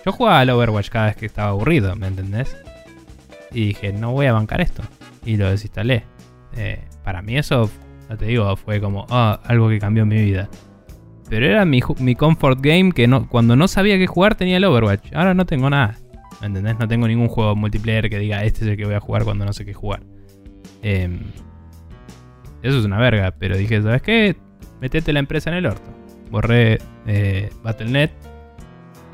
Yo 0.05 0.11
jugaba 0.11 0.39
al 0.39 0.49
Overwatch 0.49 0.89
cada 0.89 1.07
vez 1.07 1.15
que 1.15 1.25
estaba 1.25 1.49
aburrido, 1.49 1.95
¿me 1.95 2.07
entendés? 2.07 2.55
Y 3.51 3.67
dije, 3.67 3.93
no 3.93 4.11
voy 4.11 4.25
a 4.25 4.33
bancar 4.33 4.61
esto. 4.61 4.83
Y 5.25 5.37
lo 5.37 5.49
desinstalé. 5.49 6.03
Eh, 6.55 6.79
para 7.03 7.21
mí 7.21 7.37
eso, 7.37 7.69
ya 8.09 8.17
te 8.17 8.25
digo, 8.25 8.55
fue 8.57 8.81
como 8.81 9.05
ah, 9.09 9.39
algo 9.45 9.69
que 9.69 9.79
cambió 9.79 10.05
mi 10.05 10.21
vida. 10.21 10.49
Pero 11.29 11.45
era 11.45 11.65
mi, 11.65 11.81
mi 11.99 12.15
comfort 12.15 12.59
game 12.61 12.91
que 12.91 13.07
no, 13.07 13.27
cuando 13.27 13.55
no 13.55 13.67
sabía 13.67 13.97
qué 13.97 14.07
jugar 14.07 14.35
tenía 14.35 14.57
el 14.57 14.65
Overwatch. 14.65 15.13
Ahora 15.13 15.33
no 15.33 15.45
tengo 15.45 15.69
nada. 15.69 15.97
¿Me 16.43 16.47
entendés? 16.47 16.77
No 16.77 16.89
tengo 16.89 17.07
ningún 17.07 17.29
juego 17.29 17.55
multiplayer 17.55 18.09
que 18.09 18.19
diga 18.19 18.43
este 18.43 18.65
es 18.65 18.71
el 18.71 18.75
que 18.75 18.83
voy 18.83 18.95
a 18.95 18.99
jugar 18.99 19.23
cuando 19.23 19.45
no 19.45 19.53
sé 19.53 19.63
qué 19.63 19.73
jugar. 19.73 20.03
Em, 20.81 21.21
eso 22.61 22.79
es 22.79 22.83
una 22.83 22.97
verga, 22.97 23.31
pero 23.31 23.55
dije, 23.55 23.81
¿sabes 23.81 24.01
qué? 24.01 24.35
Metete 24.81 25.13
la 25.13 25.19
empresa 25.19 25.49
en 25.51 25.55
el 25.55 25.67
orto. 25.67 25.89
Borré 26.29 26.79
eh, 27.07 27.49
Battle.net 27.63 28.09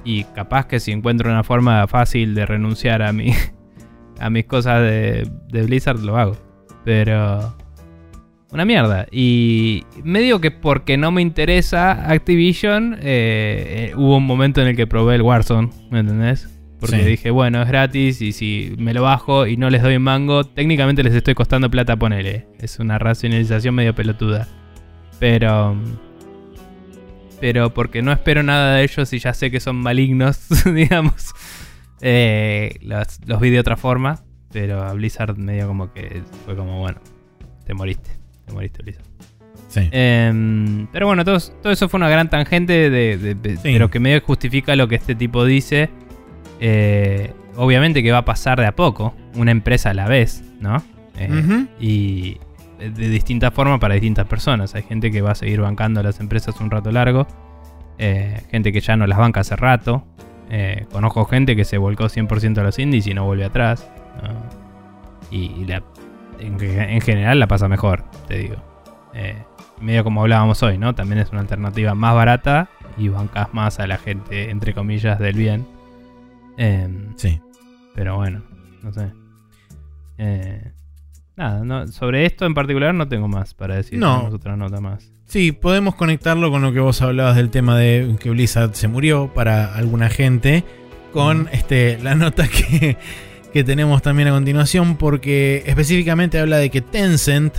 y 0.03 0.23
capaz 0.23 0.65
que 0.65 0.80
si 0.80 0.91
encuentro 0.91 1.30
una 1.30 1.43
forma 1.43 1.85
fácil 1.88 2.34
de 2.34 2.47
renunciar 2.47 3.03
a 3.03 3.14
mi 3.14 3.31
a 4.19 4.31
mis 4.31 4.45
cosas 4.45 4.81
de, 4.81 5.30
de 5.49 5.64
Blizzard 5.64 5.99
lo 5.99 6.18
hago. 6.18 6.35
Pero 6.84 7.56
una 8.51 8.65
mierda. 8.65 9.06
Y 9.11 9.84
medio 10.03 10.41
que 10.41 10.49
porque 10.49 10.97
no 10.97 11.11
me 11.11 11.22
interesa 11.22 12.11
Activision, 12.11 12.95
eh, 12.95 13.91
eh, 13.91 13.93
hubo 13.95 14.18
un 14.18 14.26
momento 14.26 14.61
en 14.61 14.69
el 14.69 14.76
que 14.76 14.88
probé 14.88 15.14
el 15.14 15.22
Warzone, 15.22 15.69
¿me 15.91 15.99
entendés? 15.99 16.59
Porque 16.80 16.97
Sí. 16.99 17.03
dije, 17.06 17.30
bueno, 17.31 17.61
es 17.61 17.68
gratis 17.68 18.22
y 18.22 18.31
si 18.31 18.73
me 18.77 18.93
lo 18.93 19.01
bajo 19.03 19.45
y 19.47 19.57
no 19.57 19.69
les 19.69 19.81
doy 19.81 19.95
un 19.97 20.03
mango, 20.03 20.45
técnicamente 20.45 21.03
les 21.03 21.14
estoy 21.14 21.34
costando 21.35 21.69
plata, 21.69 21.95
ponele. 21.97 22.47
Es 22.60 22.80
una 22.80 22.97
racionalización 22.97 23.76
medio 23.76 23.93
pelotuda. 23.93 24.47
Pero... 25.19 25.76
Pero 27.39 27.73
porque 27.73 28.01
no 28.01 28.11
espero 28.11 28.43
nada 28.43 28.76
de 28.76 28.84
ellos 28.84 29.11
y 29.14 29.19
ya 29.19 29.34
sé 29.34 29.49
que 29.49 29.60
son 29.60 29.77
malignos, 29.77 30.47
digamos. 30.73 31.34
Eh, 32.01 32.76
los, 32.81 33.19
los 33.26 33.39
vi 33.39 33.49
de 33.49 33.60
otra 33.60 33.77
forma. 33.77 34.23
Pero 34.51 34.81
a 34.84 34.93
Blizzard 34.93 35.38
medio 35.38 35.68
como 35.68 35.93
que 35.93 36.23
fue 36.45 36.56
como, 36.56 36.80
bueno, 36.80 36.99
te 37.65 37.73
moriste. 37.73 38.10
Te 38.45 38.51
moriste, 38.53 38.81
Blizzard. 38.81 39.06
Sí. 39.68 39.88
Em, 39.91 40.88
pero 40.91 41.06
bueno, 41.06 41.23
todo, 41.23 41.38
todo 41.61 41.72
eso 41.72 41.88
fue 41.88 41.99
una 41.99 42.10
gran 42.10 42.30
tangente, 42.30 42.89
de, 42.89 43.18
de- 43.18 43.35
de- 43.35 43.57
Sí. 43.57 43.77
que 43.91 43.99
medio 43.99 44.19
justifica 44.22 44.76
lo 44.76 44.88
que 44.88 44.95
este 44.95 45.14
tipo 45.14 45.45
dice. 45.45 45.89
Eh, 46.60 47.34
obviamente 47.56 48.03
que 48.03 48.11
va 48.11 48.19
a 48.19 48.26
pasar 48.26 48.60
de 48.60 48.65
a 48.68 48.76
poco, 48.76 49.14
una 49.36 49.52
empresa 49.52 49.91
a 49.91 49.94
la 49.94 50.07
vez, 50.07 50.44
¿no? 50.60 50.84
Eh. 51.18 51.27
Y 51.80 52.38
de, 52.80 52.90
de 52.91 53.10
distinta 53.10 53.52
forma 53.52 53.80
para 53.80 53.94
distintas 53.95 54.26
personas. 54.27 54.76
Hay 54.76 54.84
gente 54.84 55.11
que 55.11 55.22
va 55.22 55.31
a 55.31 55.36
seguir 55.36 55.61
bancando 55.61 55.99
a 55.99 56.03
las 56.03 56.19
empresas 56.19 56.60
un 56.61 56.72
rato 56.72 56.91
largo, 56.91 57.27
eh, 57.98 58.41
gente 58.52 58.72
que 58.72 58.80
ya 58.81 58.95
no 58.95 59.06
las 59.07 59.18
banca 59.18 59.41
hace 59.41 59.56
rato. 59.56 60.06
Conozco 60.91 61.26
gente 61.26 61.56
que 61.56 61.64
se 61.64 61.77
volcó 61.77 62.06
100% 62.10 62.57
a 62.60 62.64
los 62.64 62.80
indies 62.80 63.06
y 63.07 63.14
no 63.14 63.23
vuelve 63.26 63.45
atrás. 63.45 63.88
¿no? 64.23 64.30
Y, 65.30 65.52
y 65.61 65.65
la- 65.65 65.84
en, 66.40 66.57
en 66.61 67.02
general 67.02 67.38
la 67.40 67.48
pasa 67.48 67.68
mejor, 67.68 68.03
te 68.27 68.38
digo. 68.38 68.56
Medio 69.80 70.03
como 70.03 70.22
hablábamos 70.22 70.61
hoy, 70.64 70.77
¿no? 70.77 70.95
También 70.95 71.19
es 71.19 71.30
una 71.31 71.41
alternativa 71.41 71.94
más 71.95 72.15
barata 72.15 72.68
y 72.98 73.10
bancas 73.10 73.53
más 73.53 73.80
a 73.80 73.88
la 73.88 73.98
gente, 73.98 74.49
entre 74.49 74.73
comillas, 74.73 75.19
del 75.19 75.36
bien. 75.36 75.68
Em, 76.60 77.14
Sí. 77.18 77.40
pero 77.95 78.18
bueno, 78.18 78.44
no 78.84 78.91
sé. 78.94 79.11
Eh, 80.18 80.72
nada, 81.38 81.64
no- 81.64 81.88
sobre 81.88 82.26
esto 82.26 82.45
en 82.45 82.53
particular 82.53 82.94
no 82.94 83.07
tengo 83.07 83.27
más 83.27 83.53
para 83.53 83.76
decir. 83.76 83.98
No. 83.98 84.26
Otra 84.26 84.56
nota 84.57 84.81
más. 84.81 85.11
Sí, 85.26 85.52
podemos 85.52 85.95
conectarlo 85.95 86.52
con 86.52 86.61
lo 86.61 86.73
que 86.73 86.80
vos 86.80 87.02
hablabas 87.02 87.36
del 87.36 87.49
tema 87.49 87.77
de 87.77 88.15
que 88.19 88.30
Blizzard 88.31 88.73
se 88.73 88.88
murió 88.88 89.31
para 89.34 89.73
alguna 89.76 90.10
gente. 90.10 90.64
Con 91.14 91.48
este, 91.52 91.98
la 92.03 92.14
nota 92.15 92.48
que, 92.48 92.98
que 93.53 93.64
tenemos 93.64 94.02
también 94.02 94.27
a 94.27 94.31
continuación. 94.31 94.95
Porque 94.98 95.64
específicamente 95.65 96.40
habla 96.40 96.57
de 96.57 96.69
que 96.69 96.81
Tencent 96.81 97.53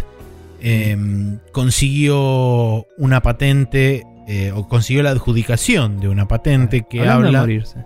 eh, 0.61 1.39
consiguió 1.53 2.87
una 2.99 3.23
patente. 3.23 4.05
eh, 4.29 4.53
o 4.55 4.69
consiguió 4.69 5.03
la 5.03 5.11
adjudicación 5.11 5.99
de 5.99 6.09
una 6.09 6.29
patente 6.29 6.87
que 6.89 7.01
Hablando 7.01 7.23
de 7.23 7.29
habla. 7.29 7.41
morirse. 7.41 7.85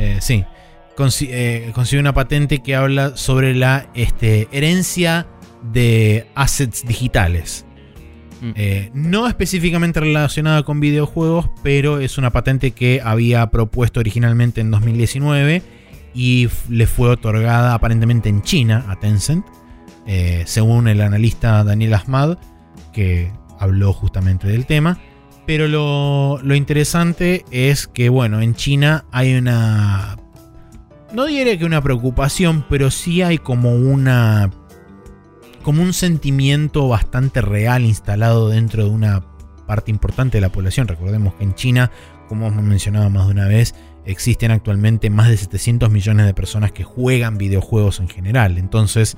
Eh, 0.00 0.18
sí. 0.20 0.44
Consi- 0.96 1.28
eh, 1.30 1.70
consiguió 1.74 2.00
una 2.00 2.12
patente 2.12 2.58
que 2.62 2.74
habla 2.74 3.16
sobre 3.16 3.54
la 3.54 3.88
este, 3.94 4.48
herencia 4.52 5.26
de 5.72 6.26
assets 6.34 6.84
digitales. 6.86 7.64
Mm. 8.40 8.50
Eh, 8.56 8.90
no 8.94 9.28
específicamente 9.28 10.00
relacionada 10.00 10.62
con 10.62 10.80
videojuegos, 10.80 11.48
pero 11.62 12.00
es 12.00 12.18
una 12.18 12.30
patente 12.30 12.70
que 12.72 13.00
había 13.04 13.46
propuesto 13.50 14.00
originalmente 14.00 14.60
en 14.60 14.70
2019 14.70 15.62
y 16.14 16.48
le 16.68 16.86
fue 16.86 17.10
otorgada 17.10 17.74
aparentemente 17.74 18.28
en 18.28 18.42
China 18.42 18.86
a 18.88 18.98
Tencent, 18.98 19.46
según 20.44 20.88
el 20.88 21.02
analista 21.02 21.62
Daniel 21.62 21.94
Ahmad, 21.94 22.38
que 22.92 23.30
habló 23.60 23.92
justamente 23.92 24.48
del 24.48 24.66
tema. 24.66 24.98
Pero 25.46 25.68
lo, 25.68 26.40
lo 26.42 26.54
interesante 26.54 27.44
es 27.50 27.86
que, 27.86 28.08
bueno, 28.08 28.40
en 28.40 28.54
China 28.54 29.04
hay 29.10 29.34
una... 29.34 30.16
No 31.12 31.26
diría 31.26 31.58
que 31.58 31.64
una 31.64 31.82
preocupación, 31.82 32.64
pero 32.68 32.90
sí 32.90 33.22
hay 33.22 33.38
como 33.38 33.74
una 33.74 34.50
como 35.62 35.82
un 35.82 35.92
sentimiento 35.92 36.88
bastante 36.88 37.40
real 37.40 37.84
instalado 37.84 38.48
dentro 38.48 38.84
de 38.84 38.90
una 38.90 39.22
parte 39.66 39.90
importante 39.90 40.38
de 40.38 40.42
la 40.42 40.50
población. 40.50 40.88
Recordemos 40.88 41.34
que 41.34 41.44
en 41.44 41.54
China, 41.54 41.90
como 42.28 42.48
hemos 42.48 42.64
mencionado 42.64 43.10
más 43.10 43.26
de 43.26 43.32
una 43.32 43.46
vez, 43.46 43.74
existen 44.04 44.50
actualmente 44.50 45.10
más 45.10 45.28
de 45.28 45.36
700 45.36 45.90
millones 45.90 46.26
de 46.26 46.34
personas 46.34 46.72
que 46.72 46.84
juegan 46.84 47.38
videojuegos 47.38 48.00
en 48.00 48.08
general. 48.08 48.58
Entonces, 48.58 49.16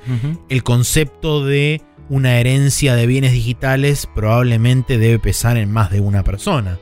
el 0.48 0.62
concepto 0.62 1.44
de 1.44 1.80
una 2.08 2.38
herencia 2.38 2.94
de 2.94 3.06
bienes 3.06 3.32
digitales 3.32 4.08
probablemente 4.14 4.98
debe 4.98 5.18
pesar 5.18 5.56
en 5.56 5.70
más 5.70 5.90
de 5.90 6.00
una 6.00 6.24
persona. 6.24 6.78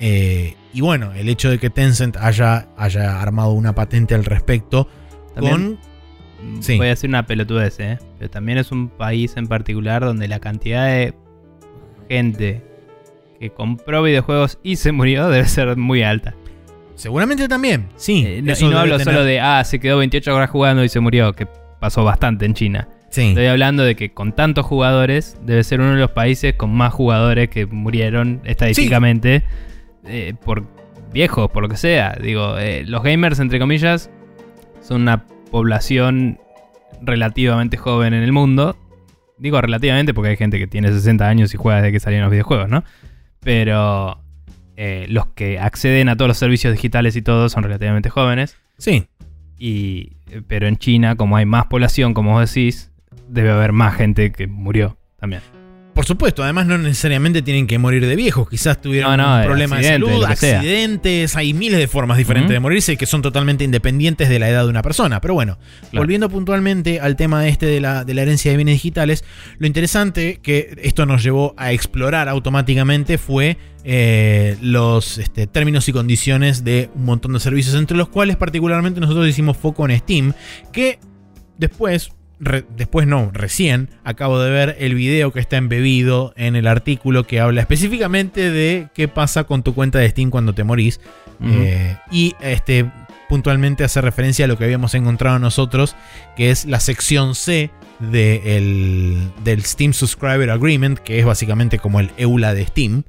Eh, 0.00 0.54
y 0.72 0.80
bueno, 0.80 1.12
el 1.12 1.28
hecho 1.28 1.50
de 1.50 1.58
que 1.58 1.70
Tencent 1.70 2.16
haya, 2.16 2.68
haya 2.76 3.20
armado 3.20 3.52
una 3.52 3.74
patente 3.74 4.14
al 4.14 4.24
respecto 4.24 4.88
con... 5.38 5.78
Voy 6.66 6.86
a 6.86 6.90
decir 6.90 7.10
una 7.10 7.26
pelotudez, 7.26 7.78
¿eh? 7.80 7.98
Pero 8.18 8.30
también 8.30 8.56
es 8.56 8.72
un 8.72 8.88
país 8.88 9.36
en 9.36 9.46
particular 9.46 10.02
donde 10.02 10.26
la 10.26 10.40
cantidad 10.40 10.86
de 10.86 11.14
gente 12.08 12.62
que 13.38 13.50
compró 13.50 14.02
videojuegos 14.02 14.58
y 14.62 14.76
se 14.76 14.92
murió 14.92 15.28
debe 15.28 15.46
ser 15.46 15.76
muy 15.76 16.02
alta. 16.02 16.34
Seguramente 16.94 17.48
también, 17.48 17.88
sí. 17.96 18.24
Eh, 18.26 18.42
no, 18.42 18.52
y 18.58 18.64
no 18.70 18.78
hablo 18.78 18.98
solo 19.00 19.24
de, 19.24 19.40
ah, 19.40 19.64
se 19.64 19.80
quedó 19.80 19.98
28 19.98 20.34
horas 20.34 20.50
jugando 20.50 20.84
y 20.84 20.88
se 20.88 21.00
murió, 21.00 21.32
que 21.32 21.46
pasó 21.80 22.04
bastante 22.04 22.44
en 22.44 22.54
China. 22.54 22.88
Estoy 23.10 23.46
hablando 23.46 23.82
de 23.82 23.96
que 23.96 24.12
con 24.12 24.32
tantos 24.32 24.64
jugadores 24.64 25.36
debe 25.42 25.64
ser 25.64 25.80
uno 25.80 25.92
de 25.92 25.98
los 25.98 26.12
países 26.12 26.54
con 26.54 26.72
más 26.72 26.92
jugadores 26.92 27.48
que 27.48 27.66
murieron 27.66 28.40
estadísticamente 28.44 29.42
eh, 30.04 30.34
por 30.44 30.64
viejos, 31.12 31.50
por 31.50 31.62
lo 31.64 31.68
que 31.68 31.76
sea. 31.76 32.16
Digo, 32.22 32.56
eh, 32.58 32.84
los 32.86 33.02
gamers, 33.02 33.40
entre 33.40 33.58
comillas, 33.58 34.10
son 34.80 35.02
una 35.02 35.26
población 35.50 36.38
relativamente 37.02 37.76
joven 37.76 38.14
en 38.14 38.22
el 38.22 38.32
mundo. 38.32 38.76
Digo 39.38 39.60
relativamente 39.60 40.14
porque 40.14 40.30
hay 40.30 40.36
gente 40.36 40.58
que 40.58 40.66
tiene 40.66 40.92
60 40.92 41.26
años 41.26 41.52
y 41.52 41.56
juega 41.56 41.80
desde 41.80 41.92
que 41.92 42.00
salieron 42.00 42.26
los 42.26 42.32
videojuegos, 42.32 42.68
¿no? 42.68 42.84
Pero 43.40 44.22
eh, 44.76 45.06
los 45.08 45.26
que 45.26 45.58
acceden 45.58 46.08
a 46.08 46.16
todos 46.16 46.28
los 46.28 46.38
servicios 46.38 46.72
digitales 46.72 47.16
y 47.16 47.22
todo 47.22 47.48
son 47.48 47.64
relativamente 47.64 48.08
jóvenes. 48.08 48.56
Sí. 48.78 49.06
Y, 49.58 50.12
pero 50.46 50.68
en 50.68 50.76
China, 50.76 51.16
como 51.16 51.36
hay 51.36 51.44
más 51.44 51.66
población, 51.66 52.14
como 52.14 52.32
vos 52.32 52.54
decís, 52.54 52.89
debe 53.30 53.50
haber 53.50 53.72
más 53.72 53.94
gente 53.96 54.32
que 54.32 54.46
murió 54.46 54.98
también. 55.18 55.42
Por 55.94 56.06
supuesto, 56.06 56.42
además 56.42 56.66
no 56.66 56.78
necesariamente 56.78 57.42
tienen 57.42 57.66
que 57.66 57.78
morir 57.78 58.06
de 58.06 58.16
viejos, 58.16 58.48
quizás 58.48 58.80
tuvieron 58.80 59.20
un 59.20 59.44
problema 59.44 59.78
de 59.78 59.84
salud, 59.84 60.24
accidentes, 60.24 61.36
hay 61.36 61.52
miles 61.52 61.78
de 61.78 61.88
formas 61.88 62.16
diferentes 62.16 62.52
de 62.52 62.60
morirse 62.60 62.96
que 62.96 63.06
son 63.06 63.22
totalmente 63.22 63.64
independientes 63.64 64.28
de 64.28 64.38
la 64.38 64.48
edad 64.48 64.64
de 64.64 64.70
una 64.70 64.82
persona. 64.82 65.20
Pero 65.20 65.34
bueno, 65.34 65.58
volviendo 65.92 66.30
puntualmente 66.30 67.00
al 67.00 67.16
tema 67.16 67.46
este 67.48 67.66
de 67.66 67.80
la, 67.80 68.04
de 68.04 68.14
la 68.14 68.22
herencia 68.22 68.50
de 68.50 68.56
bienes 68.56 68.76
digitales, 68.76 69.24
lo 69.58 69.66
interesante 69.66 70.40
que 70.42 70.74
esto 70.80 71.06
nos 71.06 71.22
llevó 71.22 71.54
a 71.56 71.72
explorar 71.72 72.28
automáticamente 72.28 73.18
fue 73.18 73.58
eh, 73.84 74.56
los 74.62 75.18
este, 75.18 75.46
términos 75.46 75.88
y 75.88 75.92
condiciones 75.92 76.64
de 76.64 76.88
un 76.94 77.04
montón 77.04 77.32
de 77.32 77.40
servicios, 77.40 77.74
entre 77.74 77.96
los 77.96 78.08
cuales 78.08 78.36
particularmente 78.36 79.00
nosotros 79.00 79.28
hicimos 79.28 79.56
foco 79.56 79.88
en 79.88 79.98
Steam, 79.98 80.32
que 80.72 80.98
después 81.58 82.12
después 82.40 83.06
no, 83.06 83.30
recién 83.32 83.90
acabo 84.02 84.40
de 84.40 84.50
ver 84.50 84.76
el 84.78 84.94
video 84.94 85.30
que 85.30 85.40
está 85.40 85.58
embebido 85.58 86.32
en 86.36 86.56
el 86.56 86.66
artículo 86.66 87.26
que 87.26 87.38
habla 87.38 87.60
específicamente 87.60 88.50
de 88.50 88.88
qué 88.94 89.08
pasa 89.08 89.44
con 89.44 89.62
tu 89.62 89.74
cuenta 89.74 89.98
de 89.98 90.08
Steam 90.08 90.30
cuando 90.30 90.54
te 90.54 90.64
morís. 90.64 91.00
Eh, 91.42 91.96
y 92.10 92.34
este 92.40 92.90
puntualmente 93.28 93.84
hace 93.84 94.00
referencia 94.00 94.46
a 94.46 94.48
lo 94.48 94.58
que 94.58 94.64
habíamos 94.64 94.94
encontrado 94.94 95.38
nosotros, 95.38 95.94
que 96.36 96.50
es 96.50 96.64
la 96.64 96.80
sección 96.80 97.34
C 97.34 97.70
del 98.00 99.62
Steam 99.62 99.92
Subscriber 99.92 100.50
Agreement, 100.50 100.98
que 100.98 101.20
es 101.20 101.24
básicamente 101.24 101.78
como 101.78 102.00
el 102.00 102.10
EULA 102.16 102.54
de 102.54 102.66
Steam, 102.66 103.04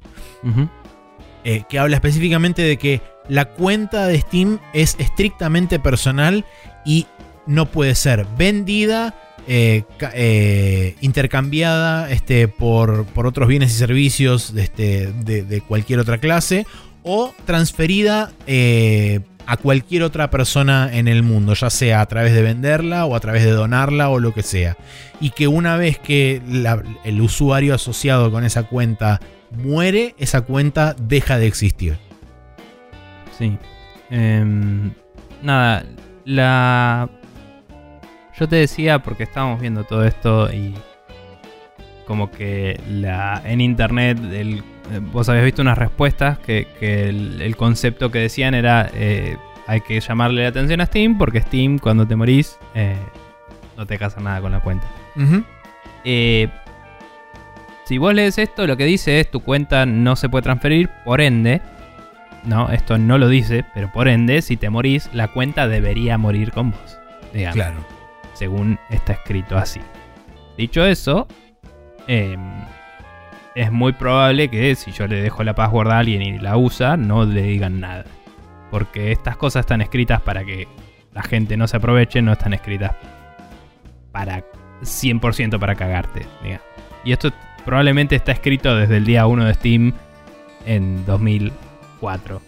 eh, 1.44 1.64
que 1.68 1.78
habla 1.78 1.96
específicamente 1.96 2.62
de 2.62 2.76
que 2.76 3.00
la 3.28 3.46
cuenta 3.46 4.06
de 4.06 4.20
Steam 4.20 4.60
es 4.72 4.94
estrictamente 4.98 5.80
personal 5.80 6.44
y 6.84 7.06
no 7.46 7.66
puede 7.66 7.94
ser 7.94 8.26
vendida, 8.36 9.14
eh, 9.48 9.82
eh, 10.14 10.94
intercambiada 11.00 12.10
este, 12.10 12.46
por, 12.46 13.06
por, 13.06 13.26
otros 13.26 13.48
bienes 13.48 13.72
y 13.74 13.78
servicios 13.78 14.54
de, 14.54 14.62
este, 14.62 15.12
de, 15.12 15.60
cualquier 15.62 15.98
otra 15.98 16.18
clase 16.18 16.64
o 17.02 17.34
transferida 17.44 18.30
eh, 18.46 19.18
a 19.46 19.56
cualquier 19.56 20.04
otra 20.04 20.30
persona 20.30 20.90
en 20.92 21.08
el 21.08 21.24
mundo, 21.24 21.54
ya 21.54 21.70
sea 21.70 22.00
a 22.00 22.06
través 22.06 22.34
de 22.34 22.42
venderla 22.42 23.04
o 23.04 23.16
a 23.16 23.20
través 23.20 23.42
de 23.42 23.50
donarla 23.50 24.10
o 24.10 24.20
lo 24.20 24.32
que 24.32 24.44
sea. 24.44 24.76
Y 25.20 25.30
que 25.30 25.48
una 25.48 25.76
vez 25.76 25.98
que 25.98 26.40
el 27.02 27.20
usuario 27.20 27.74
asociado 27.74 28.30
con 28.30 28.44
esa 28.44 28.62
cuenta 28.62 29.20
muere, 29.50 30.14
esa 30.18 30.42
cuenta 30.42 30.94
deja 31.00 31.38
de 31.38 31.48
existir. 31.48 31.98
Sí. 33.36 33.58
Em, 34.10 34.92
nada, 35.42 35.84
la 36.24 37.10
yo 38.38 38.48
te 38.48 38.56
decía, 38.56 39.00
porque 39.00 39.24
estábamos 39.24 39.60
viendo 39.60 39.84
todo 39.84 40.04
esto 40.04 40.52
y 40.52 40.74
como 42.06 42.30
que 42.30 42.80
la, 42.88 43.40
en 43.44 43.60
internet 43.60 44.18
el, 44.32 44.62
vos 45.12 45.28
habías 45.28 45.44
visto 45.44 45.62
unas 45.62 45.78
respuestas 45.78 46.38
que, 46.38 46.66
el, 46.80 47.56
concepto 47.56 48.10
que 48.10 48.18
decían 48.18 48.54
era 48.54 48.90
eh, 48.94 49.36
hay 49.66 49.80
que 49.80 50.00
llamarle 50.00 50.42
la 50.42 50.48
atención 50.48 50.80
a 50.80 50.86
Steam 50.86 51.16
porque 51.16 51.40
Steam 51.40 51.78
cuando 51.78 52.06
te 52.06 52.16
morís 52.16 52.58
eh, 52.74 52.96
no 53.76 53.86
te 53.86 53.98
casa 53.98 54.20
nada 54.20 54.40
con 54.40 54.52
la 54.52 54.60
cuenta. 54.60 54.86
Eh, 56.04 56.48
si 57.84 57.98
vos 57.98 58.14
lees 58.14 58.38
esto, 58.38 58.66
lo 58.66 58.76
que 58.76 58.84
dice 58.84 59.20
es 59.20 59.30
tu 59.30 59.40
cuenta 59.40 59.86
no 59.86 60.16
se 60.16 60.28
puede 60.28 60.42
transferir, 60.42 60.88
por 61.04 61.20
ende, 61.20 61.60
no, 62.44 62.70
esto 62.70 62.98
no 62.98 63.18
lo 63.18 63.28
dice, 63.28 63.64
pero 63.74 63.90
por 63.92 64.08
ende, 64.08 64.42
si 64.42 64.56
te 64.56 64.70
morís, 64.70 65.08
la 65.12 65.28
cuenta 65.28 65.68
debería 65.68 66.18
morir 66.18 66.52
con 66.52 66.70
vos. 66.70 66.98
Claro 67.52 68.01
según 68.42 68.76
está 68.90 69.12
escrito 69.12 69.56
así. 69.56 69.80
Dicho 70.58 70.84
eso, 70.84 71.28
em, 72.08 72.40
es 73.54 73.70
muy 73.70 73.92
probable 73.92 74.48
que 74.48 74.74
si 74.74 74.90
yo 74.90 75.06
le 75.06 75.22
dejo 75.22 75.44
la 75.44 75.54
password 75.54 75.92
a 75.92 75.98
alguien 75.98 76.22
y 76.22 76.40
la 76.40 76.56
usa, 76.56 76.96
no 76.96 77.24
le 77.24 77.42
digan 77.42 77.78
nada. 77.78 78.04
Porque 78.68 79.12
estas 79.12 79.36
cosas 79.36 79.60
están 79.60 79.80
escritas 79.80 80.20
para 80.22 80.44
que 80.44 80.66
la 81.12 81.22
gente 81.22 81.56
no 81.56 81.68
se 81.68 81.76
aproveche, 81.76 82.20
no 82.20 82.32
están 82.32 82.52
escritas 82.52 82.96
para 84.10 84.42
100% 84.80 85.60
para 85.60 85.76
cagarte. 85.76 86.26
Y 87.04 87.12
esto 87.12 87.30
probablemente 87.64 88.16
está 88.16 88.32
escrito 88.32 88.74
desde 88.74 88.96
el 88.96 89.04
día 89.04 89.24
1 89.28 89.44
de 89.44 89.54
Steam 89.54 89.92
en 90.66 91.06
2004, 91.06 92.42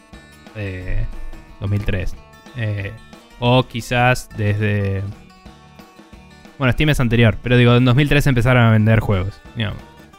2003. 1.61 2.13
Eh, 2.13 2.17
eh, 2.57 2.93
o 3.39 3.63
quizás 3.63 4.29
desde 4.37 5.05
bueno, 6.65 6.73
Steam 6.73 6.89
es 6.89 7.01
anterior, 7.01 7.37
pero 7.43 7.59
digo, 7.59 7.77
en 7.77 7.85
2003 7.85 8.27
empezaron 8.27 8.63
a 8.63 8.71
vender 8.71 9.01
juegos. 9.01 9.39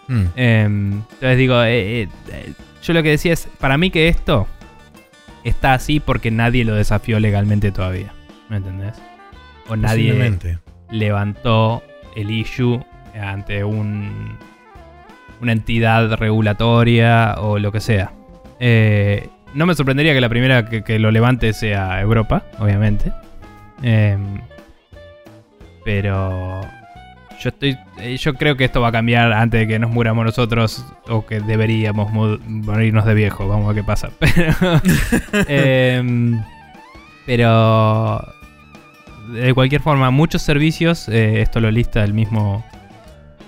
Mm. 0.08 0.26
Em, 0.36 0.92
entonces 0.92 1.38
digo, 1.40 1.64
eh, 1.64 2.04
eh, 2.04 2.10
eh, 2.32 2.54
yo 2.84 2.94
lo 2.94 3.02
que 3.02 3.10
decía 3.10 3.34
es, 3.34 3.48
para 3.60 3.80
mí 3.80 3.90
que 3.90 4.10
esto 4.10 4.48
está 5.44 5.74
así 5.74 6.00
porque 6.00 6.30
nadie 6.30 6.64
lo 6.64 6.76
desafió 6.76 7.20
legalmente 7.20 7.72
todavía. 7.72 8.14
¿Me 8.48 8.58
entendés? 8.58 8.94
O 9.68 9.76
nadie 9.76 10.38
levantó 10.92 11.82
el 12.16 12.30
issue 12.30 12.80
ante 13.20 13.64
un, 13.64 14.38
una 15.42 15.52
entidad 15.52 16.14
regulatoria 16.14 17.38
o 17.40 17.58
lo 17.58 17.72
que 17.72 17.80
sea. 17.80 18.14
no 19.56 19.66
me 19.66 19.74
sorprendería 19.74 20.14
que 20.14 20.22
la 20.22 20.30
primera 20.30 20.70
que, 20.70 20.84
que 20.84 21.00
lo 21.00 21.10
levante 21.10 21.54
sea 21.54 22.00
Europa, 22.02 22.44
obviamente. 22.60 23.12
Eh, 23.82 24.16
pero 25.86 26.62
yo 27.40 27.50
estoy. 27.50 27.78
Eh, 28.00 28.18
yo 28.18 28.34
creo 28.34 28.58
que 28.58 28.66
esto 28.66 28.82
va 28.82 28.90
a 28.90 28.92
cambiar 28.92 29.32
antes 29.32 29.62
de 29.62 29.68
que 29.68 29.80
nos 29.80 29.92
muramos 29.92 30.26
nosotros. 30.26 30.84
O 31.08 31.26
que 31.26 31.40
deberíamos 31.40 32.12
morirnos 32.12 33.06
de 33.06 33.14
viejo. 33.14 33.48
Vamos 33.48 33.66
a 33.66 33.68
ver 33.68 33.78
qué 33.78 33.84
pasa. 33.84 34.10
Pero. 34.20 34.54
Em, 35.48 36.42
pero. 37.26 38.22
De 39.34 39.54
cualquier 39.54 39.82
forma, 39.82 40.12
muchos 40.12 40.42
servicios. 40.42 41.08
Eh, 41.08 41.42
esto 41.42 41.60
lo 41.60 41.72
lista 41.72 42.04
el 42.04 42.14
mismo. 42.14 42.66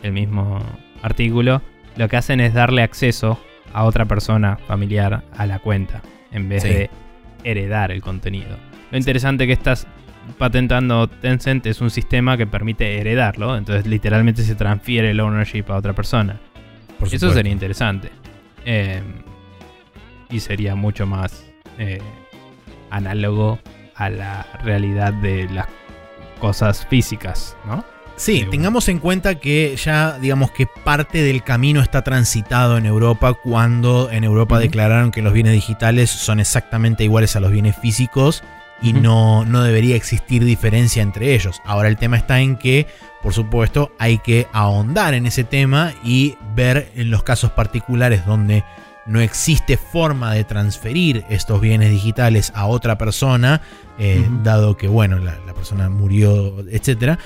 El 0.03 0.11
mismo 0.11 0.59
artículo. 1.01 1.61
Lo 1.95 2.07
que 2.07 2.17
hacen 2.17 2.39
es 2.39 2.53
darle 2.53 2.83
acceso 2.83 3.39
a 3.73 3.83
otra 3.83 4.05
persona 4.05 4.57
familiar 4.67 5.23
a 5.35 5.45
la 5.45 5.59
cuenta. 5.59 6.01
En 6.31 6.49
vez 6.49 6.63
de 6.63 6.89
heredar 7.43 7.91
el 7.91 8.01
contenido. 8.01 8.57
Lo 8.91 8.97
interesante 8.97 9.47
que 9.47 9.53
estas 9.53 9.87
patentando 10.37 11.07
Tencent 11.07 11.65
es 11.65 11.81
un 11.81 11.89
sistema 11.89 12.37
que 12.37 12.47
permite 12.47 12.99
heredarlo, 12.99 13.57
entonces 13.57 13.85
literalmente 13.87 14.43
se 14.43 14.55
transfiere 14.55 15.11
el 15.11 15.19
ownership 15.19 15.65
a 15.69 15.75
otra 15.75 15.93
persona. 15.93 16.39
Eso 17.11 17.31
sería 17.31 17.51
interesante. 17.51 18.11
Eh, 18.65 19.01
y 20.29 20.39
sería 20.39 20.75
mucho 20.75 21.05
más 21.05 21.45
eh, 21.77 22.01
análogo 22.89 23.59
a 23.95 24.09
la 24.09 24.45
realidad 24.63 25.13
de 25.13 25.47
las 25.49 25.67
cosas 26.39 26.85
físicas, 26.85 27.55
¿no? 27.65 27.83
Sí, 28.17 28.47
tengamos 28.49 28.89
en 28.89 28.97
cuenta 28.97 29.35
que 29.35 29.75
ya, 29.75 30.17
digamos 30.17 30.49
que 30.49 30.65
parte 30.83 31.21
del 31.21 31.43
camino 31.43 31.81
está 31.81 32.03
transitado 32.03 32.77
en 32.77 32.87
Europa 32.87 33.35
cuando 33.35 34.09
en 34.09 34.23
Europa 34.23 34.57
declararon 34.57 35.11
que 35.11 35.21
los 35.21 35.33
bienes 35.33 35.53
digitales 35.53 36.09
son 36.09 36.39
exactamente 36.39 37.03
iguales 37.03 37.35
a 37.35 37.39
los 37.39 37.51
bienes 37.51 37.75
físicos 37.75 38.43
y 38.81 38.93
no, 38.93 39.45
no 39.45 39.63
debería 39.63 39.95
existir 39.95 40.43
diferencia 40.43 41.01
entre 41.01 41.33
ellos. 41.33 41.61
Ahora 41.65 41.89
el 41.89 41.97
tema 41.97 42.17
está 42.17 42.39
en 42.39 42.57
que, 42.57 42.87
por 43.21 43.33
supuesto, 43.33 43.91
hay 43.97 44.19
que 44.19 44.47
ahondar 44.53 45.13
en 45.13 45.25
ese 45.25 45.43
tema 45.43 45.93
y 46.03 46.37
ver 46.55 46.91
en 46.95 47.09
los 47.09 47.23
casos 47.23 47.51
particulares 47.51 48.25
donde 48.25 48.63
no 49.07 49.21
existe 49.21 49.77
forma 49.77 50.33
de 50.33 50.43
transferir 50.43 51.25
estos 51.29 51.61
bienes 51.61 51.91
digitales 51.91 52.51
a 52.53 52.67
otra 52.67 52.97
persona, 52.97 53.61
eh, 53.97 54.27
dado 54.43 54.77
que, 54.77 54.87
bueno, 54.87 55.17
la, 55.17 55.37
persona 55.55 55.89
murió, 55.89 56.59
etc. 56.69 57.17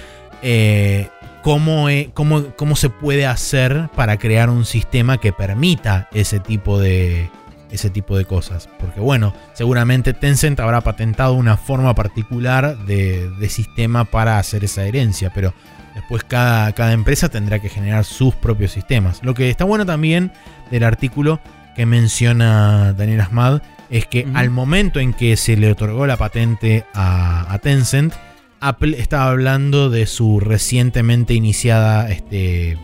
Eh, 0.41 1.09
¿cómo, 1.41 1.87
cómo, 2.13 2.75
se 2.75 2.89
puede 2.89 3.25
hacer 3.25 3.89
para 3.95 4.17
crear 4.17 4.49
un 4.49 4.63
sistema 4.63 5.17
que 5.17 5.33
permita 5.33 6.07
ese 6.13 6.39
tipo 6.39 6.79
de, 6.79 7.29
ese 7.71 7.89
tipo 7.89 8.17
de 8.17 8.25
cosas. 8.25 8.69
Porque 8.79 8.99
bueno, 8.99 9.33
seguramente 9.53 10.13
Tencent 10.13 10.59
habrá 10.59 10.81
patentado 10.81 11.33
una 11.33 11.57
forma 11.57 11.95
particular 11.95 12.77
de, 12.85 13.29
sistema 13.49 14.05
para 14.05 14.39
hacer 14.39 14.63
esa 14.63 14.85
herencia, 14.85 15.31
pero 15.33 15.53
después 15.95 16.23
cada, 16.23 16.71
cada, 16.73 16.93
empresa 16.93 17.29
tendrá 17.29 17.59
que 17.59 17.69
generar 17.69 18.05
sus 18.05 18.33
propios 18.35 18.71
sistemas. 18.71 19.19
Lo 19.23 19.33
que 19.33 19.49
está 19.49 19.65
bueno 19.65 19.85
también 19.85 20.31
del 20.69 20.83
artículo 20.83 21.41
que 21.75 21.85
menciona 21.85 22.93
Daniel 22.93 23.21
Asmad 23.21 23.61
es 23.89 24.05
que 24.05 24.25
al 24.33 24.49
momento 24.49 24.99
en 24.99 25.13
que 25.13 25.35
se 25.35 25.57
le 25.57 25.71
otorgó 25.71 26.07
la 26.07 26.17
patente 26.17 26.85
a, 26.93 27.59
Tencent, 27.61 28.13
Apple 28.61 28.97
estaba 28.99 29.29
hablando 29.29 29.89
de 29.89 30.05
su 30.05 30.39
recientemente 30.39 31.33
iniciada 31.33 32.09
este, 32.09 32.77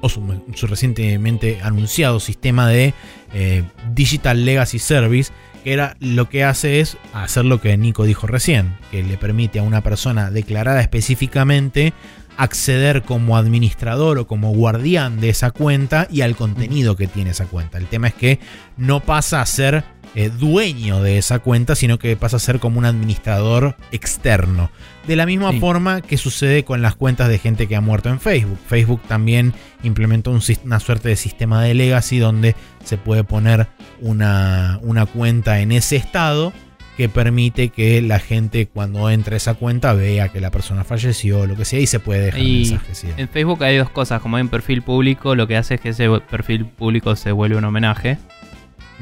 o 0.00 0.08
su, 0.08 0.22
recientemente 0.66 1.60
anunciado 1.62 2.20
sistema 2.20 2.68
de 2.68 2.94
eh, 3.32 3.64
Digital 3.94 4.44
Legacy 4.44 4.78
Service, 4.78 5.32
que 5.64 5.72
era 5.72 5.96
lo 6.00 6.28
que 6.28 6.44
hace 6.44 6.80
es 6.80 6.96
hacer 7.12 7.44
lo 7.44 7.60
que 7.60 7.76
Nico 7.76 8.04
dijo 8.04 8.26
recién, 8.26 8.76
que 8.90 9.02
le 9.02 9.16
permite 9.16 9.58
a 9.58 9.62
una 9.62 9.82
persona 9.82 10.30
declarada 10.30 10.80
específicamente 10.80 11.92
acceder 12.38 13.02
como 13.02 13.36
administrador 13.36 14.18
o 14.18 14.26
como 14.26 14.52
guardián 14.52 15.20
de 15.20 15.28
esa 15.28 15.50
cuenta 15.50 16.06
y 16.08 16.20
al 16.20 16.36
contenido 16.36 16.94
que 16.94 17.08
tiene 17.08 17.30
esa 17.30 17.46
cuenta. 17.46 17.78
El 17.78 17.86
tema 17.86 18.08
es 18.08 18.14
que 18.14 18.38
no 18.76 19.00
pasa 19.00 19.40
a 19.40 19.46
ser 19.46 19.82
eh, 20.14 20.30
dueño 20.30 21.02
de 21.02 21.18
esa 21.18 21.38
cuenta, 21.38 21.74
sino 21.74 21.98
que 21.98 22.16
pasa 22.16 22.36
a 22.36 22.40
ser 22.40 22.60
como 22.60 22.78
un 22.78 22.84
administrador 22.84 23.76
externo. 23.92 24.70
De 25.06 25.16
la 25.16 25.26
misma 25.26 25.52
forma 25.54 26.02
que 26.02 26.18
sucede 26.18 26.64
con 26.64 26.82
las 26.82 26.94
cuentas 26.94 27.28
de 27.28 27.38
gente 27.38 27.66
que 27.66 27.76
ha 27.76 27.80
muerto 27.80 28.10
en 28.10 28.20
Facebook. 28.20 28.58
Facebook 28.66 29.00
también 29.08 29.54
implementó 29.82 30.30
una 30.64 30.80
suerte 30.80 31.08
de 31.08 31.16
sistema 31.16 31.62
de 31.62 31.74
legacy 31.74 32.18
donde 32.18 32.54
se 32.84 32.98
puede 32.98 33.24
poner 33.24 33.68
una, 34.00 34.78
una 34.82 35.06
cuenta 35.06 35.60
en 35.60 35.72
ese 35.72 35.96
estado 35.96 36.52
que 36.98 37.08
permite 37.08 37.68
que 37.68 38.02
la 38.02 38.18
gente 38.18 38.66
cuando 38.66 39.08
entre 39.08 39.34
a 39.34 39.36
esa 39.36 39.54
cuenta 39.54 39.92
vea 39.92 40.30
que 40.30 40.40
la 40.40 40.50
persona 40.50 40.82
falleció 40.82 41.42
o 41.42 41.46
lo 41.46 41.54
que 41.54 41.64
sea 41.64 41.78
y 41.78 41.86
se 41.86 42.00
puede 42.00 42.22
dejar 42.22 42.40
y 42.40 42.76
En 43.16 43.28
Facebook 43.28 43.62
hay 43.62 43.76
dos 43.76 43.88
cosas, 43.88 44.20
como 44.20 44.36
hay 44.36 44.42
un 44.42 44.48
perfil 44.48 44.82
público, 44.82 45.36
lo 45.36 45.46
que 45.46 45.56
hace 45.56 45.76
es 45.76 45.80
que 45.80 45.90
ese 45.90 46.10
perfil 46.28 46.66
público 46.66 47.14
se 47.14 47.30
vuelve 47.30 47.56
un 47.56 47.64
homenaje. 47.64 48.18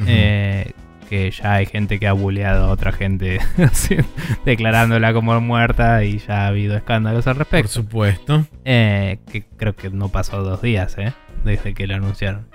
Eh, 0.07 0.73
que 1.09 1.31
ya 1.31 1.55
hay 1.55 1.66
gente 1.66 1.99
que 1.99 2.07
ha 2.07 2.12
bulleado 2.12 2.66
a 2.66 2.70
otra 2.70 2.93
gente 2.93 3.39
declarándola 4.45 5.12
como 5.12 5.41
muerta 5.41 6.05
y 6.05 6.19
ya 6.19 6.45
ha 6.45 6.47
habido 6.49 6.77
escándalos 6.77 7.27
al 7.27 7.37
respecto. 7.37 7.69
Por 7.69 7.85
supuesto. 7.85 8.47
Eh, 8.65 9.19
que 9.31 9.45
creo 9.45 9.74
que 9.74 9.91
no 9.91 10.09
pasó 10.09 10.43
dos 10.43 10.62
días, 10.62 10.97
¿eh? 10.99 11.12
Desde 11.45 11.74
que 11.74 11.87
lo 11.87 11.95
anunciaron. 11.95 12.49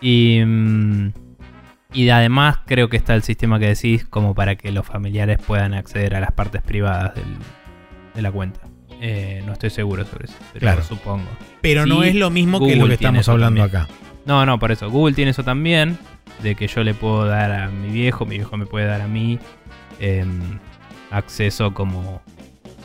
Y... 0.00 0.42
Mm, 0.44 1.12
y 1.92 2.08
además 2.10 2.58
creo 2.66 2.88
que 2.88 2.96
está 2.96 3.14
el 3.14 3.22
sistema 3.22 3.60
que 3.60 3.68
decís 3.68 4.04
como 4.04 4.34
para 4.34 4.56
que 4.56 4.72
los 4.72 4.84
familiares 4.84 5.38
puedan 5.38 5.74
acceder 5.74 6.16
a 6.16 6.20
las 6.20 6.32
partes 6.32 6.60
privadas 6.60 7.12
de 8.14 8.20
la 8.22 8.32
cuenta. 8.32 8.60
Eh, 9.00 9.42
no 9.46 9.52
estoy 9.52 9.70
seguro 9.70 10.04
sobre 10.04 10.26
eso, 10.26 10.36
pero 10.52 10.60
claro. 10.60 10.82
supongo. 10.82 11.28
Pero 11.60 11.86
no 11.86 12.02
es 12.02 12.14
lo 12.14 12.30
mismo 12.30 12.58
que 12.58 12.74
lo 12.74 12.88
que 12.88 12.94
estamos 12.94 13.28
hablando 13.28 13.62
acá. 13.62 13.86
No, 14.26 14.46
no, 14.46 14.58
por 14.58 14.72
eso. 14.72 14.90
Google 14.90 15.14
tiene 15.14 15.32
eso 15.32 15.44
también, 15.44 15.98
de 16.42 16.54
que 16.54 16.66
yo 16.66 16.82
le 16.82 16.94
puedo 16.94 17.26
dar 17.26 17.52
a 17.52 17.68
mi 17.68 17.90
viejo, 17.90 18.24
mi 18.24 18.36
viejo 18.36 18.56
me 18.56 18.66
puede 18.66 18.86
dar 18.86 19.00
a 19.00 19.08
mí 19.08 19.38
em, 20.00 20.58
acceso 21.10 21.74
como 21.74 22.22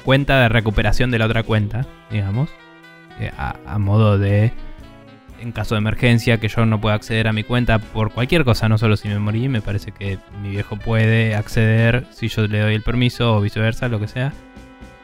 cuenta 0.03 0.41
de 0.41 0.49
recuperación 0.49 1.11
de 1.11 1.20
la 1.20 1.26
otra 1.26 1.44
cuenta, 1.44 1.86
digamos, 2.10 2.49
eh, 3.20 3.32
a 3.38 3.78
modo 3.78 4.18
de 4.18 4.52
en 5.41 5.52
caso 5.52 5.76
de 5.76 5.80
emergencia 5.80 6.40
que 6.40 6.48
yo 6.48 6.66
no 6.66 6.82
pueda 6.82 6.95
acceder 6.95 7.28
a 7.28 7.34
mi 7.34 7.44
cuenta 7.44 7.80
por 7.80 8.11
cualquier 8.11 8.44
cosa, 8.44 8.70
no 8.70 8.78
solo 8.78 8.98
si 8.98 9.07
me 9.07 9.20
morí, 9.20 9.48
me 9.48 9.61
parece 9.61 9.91
que 9.91 10.20
mi 10.41 10.49
viejo 10.49 10.78
puede 10.78 11.36
acceder 11.36 12.06
si 12.11 12.28
yo 12.28 12.48
le 12.48 12.60
doy 12.60 12.76
el 12.76 12.84
permiso 12.84 13.36
o 13.36 13.41
viceversa, 13.41 13.88
lo 13.88 13.99
que 13.99 14.07
sea, 14.07 14.34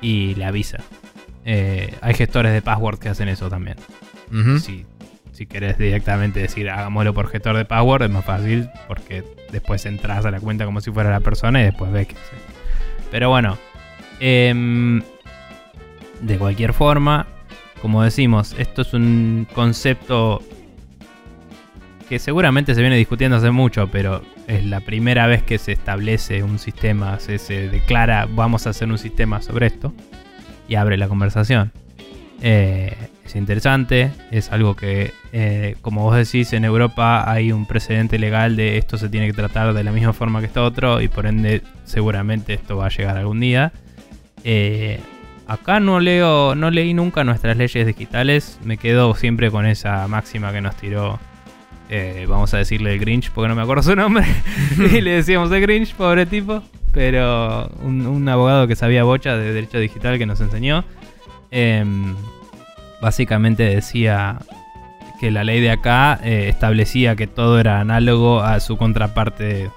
y 0.01 0.35
le 0.35 0.45
avisa. 0.45 0.79
Eh, 1.45 1.93
hay 2.01 2.13
gestores 2.13 2.53
de 2.53 2.61
password 2.61 2.99
que 2.99 3.09
hacen 3.09 3.29
eso 3.29 3.49
también. 3.49 3.77
si, 4.59 4.85
si 5.35 5.47
querés 5.47 5.77
directamente 5.77 6.39
decir 6.39 6.69
hagámoslo 6.69 7.13
por 7.13 7.27
gestor 7.27 7.57
de 7.57 7.65
password, 7.65 8.03
es 8.03 8.09
más 8.09 8.23
fácil 8.23 8.69
porque 8.87 9.21
después 9.51 9.85
entras 9.85 10.25
a 10.25 10.31
la 10.31 10.39
cuenta 10.39 10.63
como 10.63 10.79
si 10.79 10.91
fuera 10.91 11.11
la 11.11 11.19
persona 11.19 11.59
y 11.61 11.65
después 11.65 11.91
ves 11.91 12.07
que... 12.07 12.15
Pero 13.11 13.29
bueno, 13.29 13.57
em, 14.21 15.01
de 16.21 16.37
cualquier 16.37 16.71
forma, 16.71 17.27
como 17.81 18.01
decimos, 18.01 18.55
esto 18.57 18.83
es 18.83 18.93
un 18.93 19.45
concepto 19.53 20.41
que 22.07 22.17
seguramente 22.17 22.73
se 22.73 22.79
viene 22.79 22.95
discutiendo 22.95 23.35
hace 23.35 23.51
mucho, 23.51 23.89
pero 23.91 24.21
es 24.47 24.63
la 24.63 24.79
primera 24.79 25.27
vez 25.27 25.43
que 25.43 25.57
se 25.57 25.73
establece 25.73 26.43
un 26.43 26.59
sistema, 26.59 27.19
se, 27.19 27.37
declara 27.69 28.25
vamos 28.25 28.67
a 28.67 28.69
hacer 28.69 28.89
un 28.89 28.97
sistema 28.97 29.41
sobre 29.41 29.67
esto 29.67 29.93
y 30.69 30.75
abre 30.75 30.95
la 30.95 31.09
conversación. 31.09 31.73
Eh, 32.41 32.95
es 33.25 33.35
interesante, 33.35 34.11
es 34.31 34.51
algo 34.51 34.75
que, 34.75 35.13
eh, 35.33 35.75
como 35.81 36.03
vos 36.03 36.15
decís, 36.15 36.53
en 36.53 36.63
Europa 36.65 37.29
hay 37.29 37.51
un 37.51 37.65
precedente 37.65 38.19
legal 38.19 38.55
de 38.55 38.77
esto 38.77 38.97
se 38.97 39.09
tiene 39.09 39.27
que 39.27 39.33
tratar 39.33 39.73
de 39.73 39.83
la 39.83 39.91
misma 39.91 40.13
forma 40.13 40.39
que 40.39 40.45
esto 40.45 40.63
otro 40.63 41.01
y 41.01 41.07
por 41.07 41.25
ende 41.25 41.61
seguramente 41.83 42.53
esto 42.53 42.77
va 42.77 42.87
a 42.87 42.89
llegar 42.89 43.17
algún 43.17 43.39
día. 43.39 43.71
Eh, 44.43 44.99
Acá 45.47 45.79
no 45.79 45.99
leo, 45.99 46.55
no 46.55 46.71
leí 46.71 46.93
nunca 46.93 47.23
nuestras 47.23 47.55
leyes 47.55 47.85
digitales. 47.85 48.59
Me 48.63 48.77
quedo 48.77 49.13
siempre 49.13 49.51
con 49.51 49.65
esa 49.65 50.07
máxima 50.07 50.51
que 50.51 50.61
nos 50.61 50.75
tiró. 50.75 51.19
Eh, 51.89 52.25
vamos 52.27 52.51
a 52.55 52.57
decirle 52.57 52.93
el 52.93 52.99
Grinch, 52.99 53.29
porque 53.29 53.49
no 53.49 53.55
me 53.55 53.61
acuerdo 53.61 53.83
su 53.83 53.95
nombre. 53.95 54.25
y 54.91 55.01
le 55.01 55.11
decíamos 55.11 55.51
el 55.51 55.61
Grinch, 55.61 55.93
pobre 55.93 56.25
tipo. 56.25 56.63
Pero 56.93 57.67
un, 57.83 58.27
abogado 58.27 58.67
que 58.67 58.75
sabía 58.75 59.03
bocha 59.03 59.37
de 59.37 59.53
derecho 59.53 59.77
digital 59.77 60.17
que 60.17 60.25
nos 60.25 60.41
enseñó. 60.41 60.83
Básicamente 63.01 63.63
decía 63.63 64.39
que 65.19 65.31
la 65.31 65.43
ley 65.43 65.61
de 65.61 65.71
acá 65.71 66.19
eh, 66.23 66.49
establecía 66.49 67.15
que 67.15 67.27
todo 67.27 67.59
era 67.59 67.79
análogo 67.79 68.41
a 68.41 68.59
su 68.59 68.77
contraparte 68.77 69.69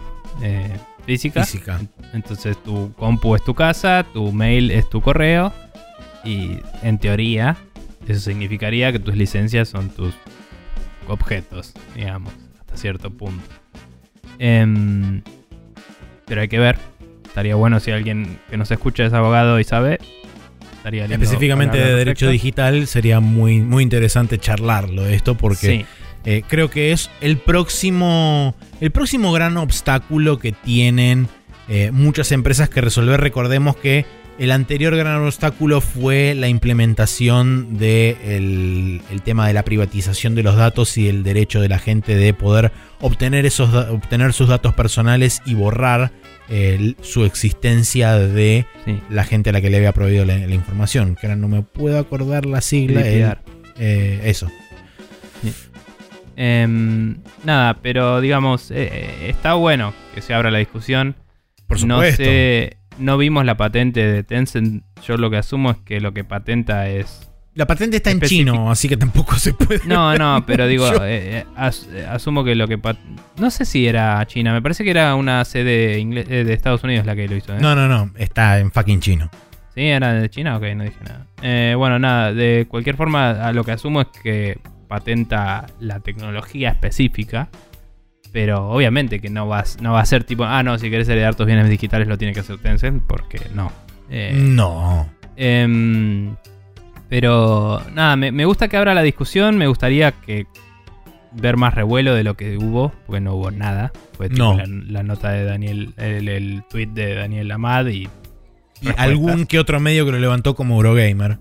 eh, 0.43 0.77
física. 1.05 1.81
Entonces 2.13 2.57
tu 2.63 2.93
compu 2.95 3.35
es 3.35 3.45
tu 3.45 3.55
casa, 3.55 4.05
tu 4.13 4.33
mail 4.33 4.71
es 4.71 4.89
tu 4.89 5.01
correo 5.01 5.53
y 6.25 6.59
en 6.83 6.99
teoría 6.99 7.57
eso 8.07 8.21
significaría 8.21 8.91
que 8.93 8.99
tus 8.99 9.17
licencias 9.17 9.69
son 9.69 9.91
tus 9.91 10.15
objetos, 11.09 11.75
digamos, 11.95 12.33
hasta 12.61 12.77
cierto 12.77 13.11
punto. 13.11 13.45
Em, 14.39 15.23
pero 16.27 16.41
hay 16.41 16.49
que 16.49 16.59
ver. 16.59 16.79
Estaría 17.27 17.55
bueno 17.55 17.81
si 17.81 17.91
alguien 17.91 18.39
que 18.51 18.57
nos 18.57 18.71
escucha 18.71 19.05
es 19.05 19.13
abogado 19.13 19.61
y 19.61 19.65
sabe. 19.65 19.99
Estaría 20.89 21.05
Específicamente 21.05 21.77
de 21.77 21.95
derecho 21.95 22.31
digital 22.31 22.87
sería 22.87 23.21
muy, 23.21 23.61
muy 23.61 23.83
interesante 23.83 24.39
charlarlo 24.39 25.07
esto 25.07 25.37
porque... 25.37 25.85
Eh, 26.25 26.43
creo 26.47 26.69
que 26.69 26.93
es 26.93 27.11
el 27.21 27.39
próximo, 27.39 28.55
el 28.81 28.91
próximo 28.91 29.33
gran 29.33 29.57
obstáculo 29.57 30.39
que 30.39 30.53
tienen 30.53 31.29
eh, 31.69 31.91
muchas 31.93 32.33
empresas 32.33 32.69
que 32.69 32.81
resolver. 32.81 33.21
Recordemos 33.21 33.77
que 33.77 34.05
el 34.39 34.51
anterior 34.51 34.95
gran 34.97 35.23
obstáculo 35.25 35.81
fue 35.81 36.35
la 36.35 36.49
implementación 36.49 37.79
del 37.79 39.01
el 39.11 39.23
tema 39.25 39.47
de 39.47 39.53
la 39.53 39.65
privatización 39.65 40.35
de 40.35 40.43
los 40.43 40.57
datos 40.57 40.99
y 40.99 41.09
el 41.09 41.23
derecho 41.23 41.61
de 41.61 41.69
la 41.69 41.79
gente 41.79 42.15
de 42.15 42.35
poder 42.35 42.73
obtener, 43.01 43.47
esos, 43.47 43.75
obtener 43.75 44.33
sus 44.33 44.49
datos 44.49 44.75
personales 44.75 45.41
y 45.47 45.55
borrar 45.55 46.13
su 47.03 47.25
existencia 47.25 48.15
de 48.15 48.67
la 49.11 49.25
gente 49.25 49.51
a 49.51 49.53
la 49.53 49.61
que 49.61 49.71
le 49.71 49.77
había 49.77 49.93
prohibido 49.93 50.25
la, 50.25 50.39
información. 50.49 51.15
Que 51.15 51.27
ahora 51.27 51.37
no 51.37 51.49
me 51.49 51.63
puedo 51.63 51.99
acordar 51.99 52.47
la 52.47 52.61
sigla. 52.61 53.03
Eh, 53.79 54.21
eso. 54.25 54.49
Em, 56.37 57.17
nada, 57.45 57.79
pero 57.83 58.21
digamos, 58.21 58.71
eh, 58.71 58.89
eh, 58.93 59.27
está 59.29 59.55
bueno 59.55 59.93
que 60.15 60.23
se 60.23 60.35
abra 60.35 60.51
la 60.51 60.59
discusión. 60.59 61.17
Por 61.67 61.79
supuesto. 61.79 62.23
No, 62.23 62.29
sé, 62.29 62.77
no 62.99 63.19
vimos 63.19 63.45
la 63.45 63.57
patente 63.57 64.07
de 64.07 64.23
Tencent. 64.23 64.85
Yo 65.05 65.17
lo 65.17 65.31
que 65.31 65.37
asumo 65.37 65.73
es 65.73 65.79
que 65.79 66.01
lo 66.01 66.13
que 66.15 66.25
patenta 66.25 66.89
es 66.89 67.28
La 67.59 67.67
patente 67.67 67.97
está 67.97 68.13
en 68.13 68.21
chino, 68.21 68.71
así 68.71 68.89
que 68.89 68.97
tampoco 68.97 69.35
se 69.37 69.53
puede. 69.53 69.81
No, 69.85 70.15
no, 70.17 70.45
pero 70.47 70.67
digo, 70.69 70.87
eh, 71.03 71.39
eh, 71.41 71.45
as- 71.57 71.89
eh, 71.93 72.07
asumo 72.09 72.45
que 72.45 72.55
lo 72.55 72.69
que... 72.69 72.79
pat- 72.79 73.01
No 73.39 73.51
sé 73.51 73.65
si 73.65 73.85
era 73.87 74.25
China, 74.27 74.53
me 74.53 74.63
parece 74.63 74.85
que 74.85 74.91
era 74.91 75.15
una 75.17 75.45
sede 75.45 75.99
eh, 76.01 76.45
de 76.45 76.53
Estados 76.53 76.85
Unidos 76.85 77.05
la 77.05 77.17
que 77.17 77.27
lo 77.27 77.35
hizo. 77.35 77.53
¿eh? 77.55 77.59
No, 77.61 77.75
no, 77.75 77.89
no, 77.89 78.13
está 78.17 78.61
en 78.61 78.71
fucking 78.71 79.01
chino. 79.01 79.29
¿Sí? 79.75 79.83
¿Era 79.87 80.13
de 80.13 80.31
China? 80.31 80.57
Ok, 80.57 80.63
no 80.77 80.85
dije 80.85 80.97
nada. 81.05 81.27
Eh, 81.43 81.75
bueno, 81.77 81.99
nada, 81.99 82.33
de 82.33 82.67
cualquier 82.69 82.97
forma, 82.97 83.31
a 83.31 83.53
lo 83.53 83.65
que 83.65 83.73
asumo 83.73 84.01
es 84.03 84.07
que 84.23 84.59
patenta 84.87 85.67
la 85.81 85.99
tecnología 85.99 86.71
específica, 86.71 87.49
pero 88.33 88.71
obviamente 88.71 89.19
que 89.21 89.31
no, 89.31 89.49
vas, 89.49 89.79
no 89.81 89.93
va 89.95 90.01
a 90.01 90.07
ser 90.07 90.23
tipo, 90.23 90.45
ah, 90.45 90.63
no, 90.63 90.79
si 90.79 90.91
querés 90.91 91.09
heredar 91.09 91.35
tus 91.35 91.47
bienes 91.47 91.69
digitales 91.69 92.07
lo 92.07 92.17
tiene 92.19 92.35
que 92.35 92.41
hacer 92.41 92.59
Tencent, 92.59 93.03
porque 93.05 93.41
no. 93.53 93.73
Eh, 94.11 94.33
No. 94.37 95.09
Em, 95.37 96.37
pero 97.09 97.83
nada, 97.95 98.17
me, 98.17 98.33
me 98.33 98.45
gusta 98.45 98.69
que 98.69 98.77
abra 98.77 98.95
la 98.95 99.03
discusión. 99.03 99.57
Me 99.59 99.67
gustaría 99.67 100.13
que 100.13 100.47
ver 101.33 101.57
más 101.57 101.75
revuelo 101.75 102.15
de 102.15 102.25
lo 102.25 102.37
que 102.37 102.57
hubo, 102.57 102.93
porque 103.07 103.21
no 103.21 103.35
hubo 103.35 103.51
nada. 103.51 103.93
Fue 104.17 104.29
No. 104.29 104.57
la, 104.57 104.65
la 104.67 105.03
nota 105.03 105.31
de 105.31 105.45
Daniel, 105.45 105.95
el, 105.97 106.29
el 106.29 106.63
tweet 106.71 106.89
de 106.89 107.15
Daniel 107.15 107.51
Amad 107.53 107.87
y 107.89 108.09
algún 108.97 109.47
que 109.47 109.59
otro 109.59 109.81
medio 109.81 110.05
que 110.07 110.13
lo 110.13 110.19
levantó 110.19 110.55
como 110.55 110.77
Eurogamer. 110.77 111.39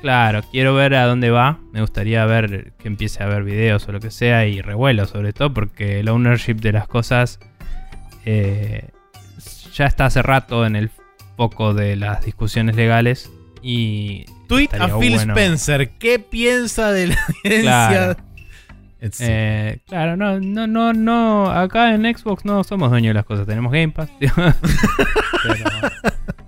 claro, 0.00 0.42
quiero 0.52 0.74
ver 0.74 0.94
a 0.94 1.04
dónde 1.06 1.30
va. 1.30 1.58
Me 1.72 1.80
gustaría 1.80 2.24
ver 2.26 2.72
que 2.78 2.88
empiece 2.88 3.22
a 3.22 3.26
ver 3.26 3.42
videos 3.42 3.86
o 3.88 3.92
lo 3.92 4.00
que 4.00 4.10
sea 4.10 4.46
y 4.46 4.60
revuelo 4.60 5.06
sobre 5.06 5.32
todo 5.32 5.52
porque 5.52 6.00
el 6.00 6.08
ownership 6.08 6.54
de 6.56 6.72
las 6.72 6.86
cosas 6.86 7.40
eh, 8.24 8.88
ya 9.74 9.86
está 9.86 10.06
hace 10.06 10.22
rato 10.22 10.64
en 10.66 10.76
el 10.76 10.90
foco 11.36 11.74
de 11.74 11.96
las 11.96 12.24
discusiones 12.24 12.76
legales 12.76 13.30
y 13.62 14.24
Tweet 14.46 14.68
a 14.78 14.98
Phil 14.98 15.14
bueno. 15.14 15.34
Spencer. 15.34 15.90
¿Qué 15.98 16.18
piensa 16.18 16.92
de 16.92 17.08
la? 17.08 17.18
Claro. 17.62 18.16
Etc. 19.00 19.20
Eh, 19.20 19.78
claro, 19.86 20.16
no, 20.16 20.40
no, 20.40 20.66
no, 20.66 20.92
no. 20.92 21.50
Acá 21.50 21.94
en 21.94 22.02
Xbox 22.02 22.44
no 22.44 22.64
somos 22.64 22.90
dueños 22.90 23.10
de 23.10 23.14
las 23.14 23.24
cosas. 23.24 23.46
Tenemos 23.46 23.72
Game 23.72 23.90
Pass. 23.90 24.10
Pero, 24.18 24.34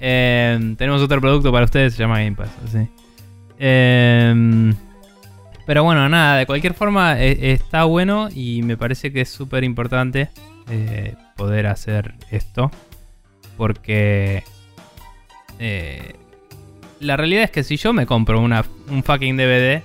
eh, 0.00 0.74
tenemos 0.76 1.02
otro 1.02 1.20
producto 1.20 1.52
para 1.52 1.66
ustedes, 1.66 1.94
se 1.94 2.02
llama 2.02 2.18
Game 2.18 2.36
Pass. 2.36 2.50
así. 2.64 2.88
Eh, 3.58 4.72
pero 5.68 5.84
bueno, 5.84 6.08
nada, 6.08 6.38
de 6.38 6.46
cualquier 6.46 6.72
forma 6.72 7.20
eh, 7.20 7.52
está 7.52 7.84
bueno 7.84 8.30
y 8.34 8.62
me 8.62 8.78
parece 8.78 9.12
que 9.12 9.20
es 9.20 9.28
súper 9.28 9.64
importante 9.64 10.30
eh, 10.70 11.14
poder 11.36 11.66
hacer 11.66 12.14
esto. 12.30 12.70
Porque 13.58 14.44
eh, 15.58 16.14
la 17.00 17.16
realidad 17.16 17.44
es 17.44 17.50
que 17.50 17.64
si 17.64 17.76
yo 17.76 17.92
me 17.92 18.06
compro 18.06 18.40
una, 18.40 18.64
un 18.88 19.02
fucking 19.02 19.36
DVD 19.36 19.82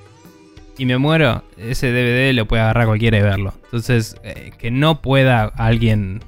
y 0.78 0.86
me 0.86 0.98
muero, 0.98 1.44
ese 1.58 1.92
DVD 1.92 2.34
lo 2.34 2.48
puede 2.48 2.64
agarrar 2.64 2.88
cualquiera 2.88 3.18
y 3.18 3.22
verlo. 3.22 3.54
Entonces, 3.66 4.16
eh, 4.24 4.52
que 4.58 4.72
no 4.72 5.02
pueda 5.02 5.46
alguien 5.46 6.22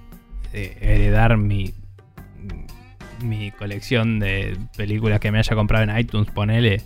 eh, 0.54 0.78
heredar 0.82 1.38
mi, 1.38 1.74
mi 3.24 3.52
colección 3.52 4.20
de 4.20 4.58
películas 4.78 5.20
que 5.20 5.32
me 5.32 5.40
haya 5.40 5.56
comprado 5.56 5.84
en 5.84 5.98
iTunes, 5.98 6.30
ponele, 6.32 6.82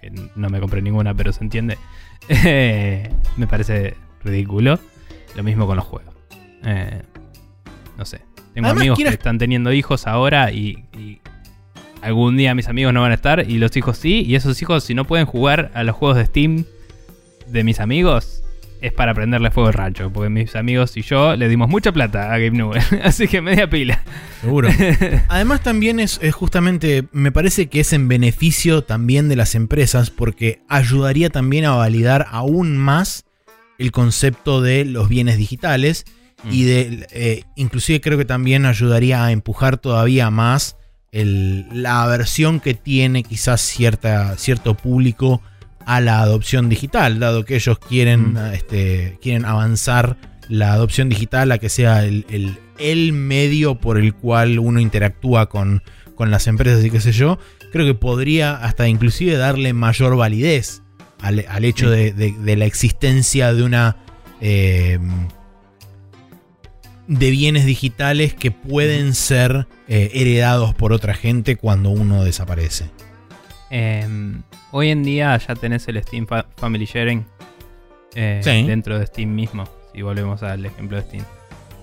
que 0.00 0.10
no 0.34 0.48
me 0.48 0.60
compré 0.60 0.80
ninguna, 0.80 1.14
pero 1.14 1.32
se 1.32 1.44
entiende, 1.44 1.76
me 3.36 3.46
parece 3.46 3.94
ridículo. 4.24 4.78
Lo 5.36 5.42
mismo 5.44 5.66
con 5.66 5.76
los 5.76 5.84
juegos. 5.84 6.14
Eh, 6.64 7.02
no 7.96 8.04
sé. 8.04 8.18
Tengo 8.52 8.66
Además, 8.66 8.80
amigos 8.80 8.98
que 8.98 9.08
están 9.08 9.38
teniendo 9.38 9.72
hijos 9.72 10.08
ahora 10.08 10.50
y, 10.50 10.84
y 10.98 11.19
algún 12.02 12.36
día 12.36 12.54
mis 12.54 12.68
amigos 12.68 12.92
no 12.92 13.02
van 13.02 13.12
a 13.12 13.14
estar 13.14 13.48
y 13.48 13.58
los 13.58 13.76
hijos 13.76 13.98
sí. 13.98 14.22
Y 14.26 14.34
esos 14.34 14.60
hijos, 14.62 14.84
si 14.84 14.94
no 14.94 15.04
pueden 15.04 15.26
jugar 15.26 15.70
a 15.74 15.82
los 15.84 15.96
juegos 15.96 16.18
de 16.18 16.26
Steam 16.26 16.64
de 17.46 17.64
mis 17.64 17.80
amigos, 17.80 18.42
es 18.80 18.92
para 18.92 19.14
prenderle 19.14 19.50
fuego 19.50 19.68
al 19.68 19.74
rancho. 19.74 20.10
Porque 20.12 20.30
mis 20.30 20.56
amigos 20.56 20.96
y 20.96 21.02
yo 21.02 21.36
le 21.36 21.48
dimos 21.48 21.68
mucha 21.68 21.92
plata 21.92 22.32
a 22.32 22.38
Game 22.38 22.56
Newell. 22.56 22.82
Así 23.02 23.28
que 23.28 23.40
media 23.40 23.68
pila. 23.68 24.02
Seguro. 24.40 24.68
Además 25.28 25.62
también 25.62 26.00
es, 26.00 26.18
es 26.22 26.34
justamente, 26.34 27.04
me 27.12 27.32
parece 27.32 27.68
que 27.68 27.80
es 27.80 27.92
en 27.92 28.08
beneficio 28.08 28.82
también 28.82 29.28
de 29.28 29.36
las 29.36 29.54
empresas 29.54 30.10
porque 30.10 30.62
ayudaría 30.68 31.30
también 31.30 31.64
a 31.64 31.74
validar 31.74 32.26
aún 32.30 32.76
más 32.76 33.24
el 33.78 33.92
concepto 33.92 34.60
de 34.60 34.84
los 34.84 35.08
bienes 35.08 35.38
digitales 35.38 36.04
y 36.50 36.64
de, 36.64 37.06
eh, 37.12 37.44
inclusive 37.56 38.00
creo 38.00 38.16
que 38.16 38.24
también 38.24 38.64
ayudaría 38.64 39.24
a 39.24 39.32
empujar 39.32 39.78
todavía 39.78 40.30
más 40.30 40.76
el- 41.12 41.66
la 41.72 42.02
aversión 42.02 42.60
que 42.60 42.74
tiene 42.74 43.22
quizás 43.22 43.60
cierta, 43.60 44.36
cierto 44.36 44.74
público 44.76 45.42
a 45.86 46.00
la 46.00 46.20
adopción 46.20 46.68
digital, 46.68 47.18
dado 47.18 47.44
que 47.44 47.56
ellos 47.56 47.78
quieren, 47.78 48.34
Mm. 48.34 48.54
este, 48.54 49.18
quieren 49.22 49.44
avanzar 49.44 50.16
la 50.48 50.72
adopción 50.72 51.08
digital 51.08 51.50
a 51.52 51.58
que 51.58 51.68
sea 51.68 52.04
el, 52.04 52.26
el- 52.28 52.58
el 52.78 53.12
medio 53.12 53.76
por 53.76 53.98
el 53.98 54.14
cual 54.14 54.58
uno 54.58 54.80
interactúa 54.80 55.48
con, 55.48 55.82
con 56.14 56.30
las 56.30 56.46
empresas 56.46 56.84
y 56.84 56.90
qué 56.90 57.00
sé 57.00 57.12
yo, 57.12 57.38
creo 57.72 57.86
que 57.86 57.94
podría 57.94 58.56
hasta 58.56 58.88
inclusive 58.88 59.36
darle 59.36 59.72
mayor 59.72 60.16
validez 60.16 60.82
al, 61.20 61.44
al 61.48 61.64
hecho 61.64 61.86
Sí. 61.86 61.96
de, 61.96 62.12
de- 62.12 62.32
de 62.32 62.56
la 62.56 62.64
existencia 62.66 63.52
de 63.52 63.62
una... 63.62 63.96
eh, 64.40 64.98
de 67.10 67.30
bienes 67.30 67.66
digitales 67.66 68.34
que 68.34 68.52
pueden 68.52 69.14
ser 69.14 69.66
eh, 69.88 70.10
heredados 70.14 70.74
por 70.74 70.92
otra 70.92 71.12
gente 71.12 71.56
cuando 71.56 71.90
uno 71.90 72.22
desaparece. 72.24 72.88
Em, 73.70 74.42
hoy 74.70 74.90
en 74.90 75.02
día 75.02 75.36
ya 75.36 75.54
tenés 75.56 75.86
el 75.88 76.00
Steam 76.02 76.26
Fa- 76.26 76.46
Family 76.56 76.84
Sharing 76.86 77.26
eh, 78.14 78.40
Sí. 78.42 78.62
dentro 78.66 78.98
de 78.98 79.06
Steam 79.06 79.34
mismo, 79.34 79.68
si 79.92 80.02
volvemos 80.02 80.42
al 80.42 80.64
ejemplo 80.64 80.96
de 80.98 81.02
Steam. 81.04 81.24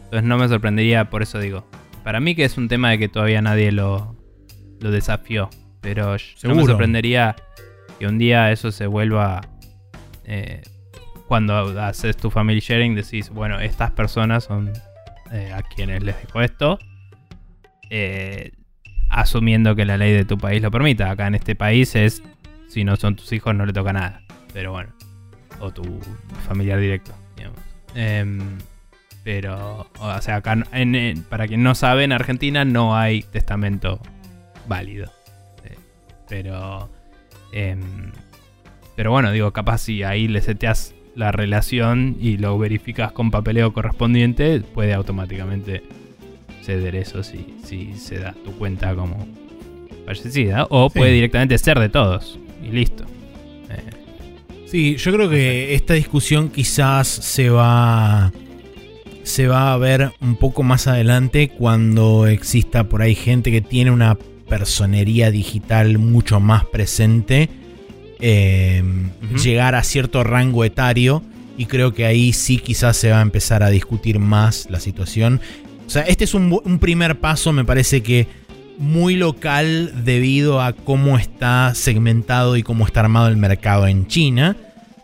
Entonces 0.06 0.24
no 0.24 0.38
me 0.38 0.48
sorprendería, 0.48 1.10
por 1.10 1.22
eso 1.22 1.40
digo. 1.40 1.68
Para 2.04 2.20
mí 2.22 2.34
que 2.36 2.45
es 2.45 2.58
un 2.58 2.70
tema 2.70 2.91
de 2.91 2.98
que 2.99 3.10
todavía 3.10 3.41
nadie 3.41 3.72
lo, 3.74 4.16
lo 4.80 4.91
desafió. 4.91 5.49
Pero 5.82 6.16
no 6.44 6.56
me 6.56 6.64
sorprendería 6.66 7.36
que 7.99 8.08
un 8.08 8.18
día 8.18 8.52
eso 8.52 8.72
se 8.72 8.88
vuelva... 8.88 9.41
eh, 10.24 10.62
cuando 11.28 11.54
haces 11.82 12.16
tu 12.16 12.32
family 12.32 12.62
sharing 12.62 12.95
decís, 12.95 13.30
bueno, 13.30 13.60
estas 13.60 13.91
personas 13.91 14.45
son 14.45 14.72
eh, 15.32 15.52
a 15.54 15.62
quienes 15.64 16.04
les 16.04 16.16
dejo 16.22 16.41
esto. 16.41 16.80
eh, 17.90 18.52
asumiendo 19.10 19.74
que 19.76 19.86
la 19.86 19.95
ley 19.98 20.12
de 20.14 20.26
tu 20.26 20.38
país 20.38 20.62
lo 20.62 20.70
permita. 20.72 21.10
Acá 21.10 21.28
en 21.28 21.36
este 21.36 21.56
país 21.56 21.95
es, 21.95 22.22
si 22.68 22.84
no 22.84 22.95
son 22.98 23.16
tus 23.16 23.32
hijos, 23.32 23.56
no 23.56 23.66
le 23.66 23.72
toca 23.74 23.94
nada. 23.94 24.22
Pero 24.54 24.72
bueno, 24.74 24.91
o 25.60 25.72
tu 25.72 25.84
familiar 26.48 26.80
directo. 26.80 27.14
Em, 27.95 28.58
pero, 29.24 29.90
o 29.99 30.22
sea, 30.22 30.36
acá, 30.38 30.58
en- 30.72 31.24
para 31.30 31.48
quien 31.48 31.64
no 31.64 31.74
sabe, 31.74 32.04
en 32.04 32.12
Argentina 32.12 32.64
no 32.66 32.95
hay 32.98 33.24
testamento 33.24 33.99
válido. 34.68 35.12
Eh, 35.64 35.78
pero, 36.30 36.90
em, 37.54 38.12
pero 38.95 39.12
bueno, 39.12 39.32
digo, 39.32 39.52
capaz 39.54 39.80
si 39.80 40.04
ahí 40.04 40.28
le 40.28 40.41
seteas 40.41 40.94
la 41.18 41.31
relación 41.31 42.15
y 42.22 42.38
lo 42.38 42.57
verificas 42.57 43.11
con 43.11 43.31
papeleo 43.31 43.73
correspondiente, 43.73 44.61
puede 44.61 44.94
automáticamente 44.94 45.84
ceder 46.61 46.95
eso 46.95 47.23
si, 47.23 47.56
si 47.64 47.94
se 47.95 48.19
da 48.19 48.34
tu 48.45 48.52
cuenta 48.53 48.94
como 48.95 49.27
fallecida. 50.06 50.68
O 50.69 50.89
Sí. 50.89 50.99
puede 50.99 51.14
directamente 51.14 51.57
ser 51.57 51.80
de 51.80 51.89
todos. 51.89 52.39
Y 52.64 52.72
listo. 52.72 53.03
Eh, 53.69 53.81
Sí, 54.68 54.95
yo 54.98 55.11
creo 55.14 55.30
que 55.30 55.73
esta 55.76 55.94
discusión 55.95 56.49
quizás 56.49 57.07
se 57.07 57.49
va 57.49 58.31
se 59.23 59.48
va 59.48 59.73
a 59.73 59.77
ver 59.77 60.11
un 60.22 60.38
poco 60.38 60.64
más 60.64 60.88
adelante 60.88 61.49
cuando 61.49 62.27
exista 62.27 62.85
por 62.88 63.02
ahí 63.02 63.14
gente 63.15 63.52
que 63.52 63.60
tiene 63.61 63.91
una 63.91 64.18
personería 64.48 65.31
digital 65.31 65.98
mucho 65.98 66.39
más 66.39 66.64
presente, 66.65 67.49
eh, 68.19 68.84
Ujú. 69.23 69.38
llegar 69.38 69.76
a 69.76 69.84
cierto 69.84 70.23
rango 70.23 70.64
etario 70.64 71.23
y 71.57 71.65
creo 71.65 71.94
que 71.94 72.06
ahí 72.06 72.34
sí 72.34 72.60
quizás 72.60 72.98
se 72.98 73.11
va 73.11 73.19
a 73.19 73.22
empezar 73.22 73.64
a 73.64 73.69
discutir 73.69 74.19
más 74.19 74.68
la 74.69 74.80
situación. 74.80 75.41
O 75.85 75.89
sea, 75.89 76.03
este 76.03 76.23
es 76.23 76.34
un, 76.34 76.80
primer 76.80 77.19
paso, 77.19 77.52
me 77.52 77.65
parece 77.65 78.03
que 78.03 78.27
muy 78.77 79.15
local 79.15 80.03
debido 80.03 80.61
a 80.61 80.73
cómo 80.73 81.18
está 81.18 81.73
segmentado 81.73 82.57
y 82.57 82.64
cómo 82.64 82.85
está 82.85 82.99
armado 82.99 83.27
el 83.27 83.38
mercado 83.38 83.88
en 83.88 84.07
China. 84.07 84.56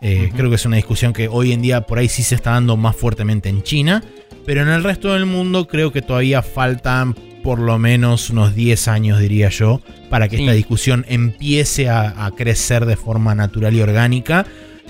Eh. 0.02 0.32
Creo 0.36 0.50
que 0.50 0.58
es 0.58 0.66
una 0.66 0.76
discusión 0.76 1.14
que 1.14 1.28
hoy 1.28 1.54
en 1.54 1.62
día 1.62 1.82
por 1.82 1.98
ahí 1.98 2.10
sí 2.10 2.22
se 2.22 2.36
está 2.36 2.52
dando 2.52 2.78
más 2.78 2.96
fuertemente 2.96 3.50
en 3.50 3.64
China. 3.64 4.04
Pero 4.46 4.62
en 4.62 4.68
el 4.68 4.84
resto 4.84 5.14
del 5.14 5.26
mundo 5.26 5.68
creo 5.68 5.92
que 5.92 6.02
todavía 6.02 6.42
faltan 6.42 7.16
por 7.44 7.60
lo 7.60 7.78
menos 7.78 8.30
unos 8.30 8.56
10 8.56 8.88
años, 8.88 9.20
diría 9.20 9.50
yo, 9.50 9.82
para 10.10 10.28
que 10.30 10.38
Sí. 10.38 10.44
esta 10.44 10.54
discusión 10.54 11.06
empiece 11.10 11.90
a, 11.90 12.26
a 12.26 12.32
crecer 12.32 12.86
de 12.86 12.96
forma 12.96 13.36
natural 13.36 13.74
y 13.76 13.82
orgánica. 13.82 14.46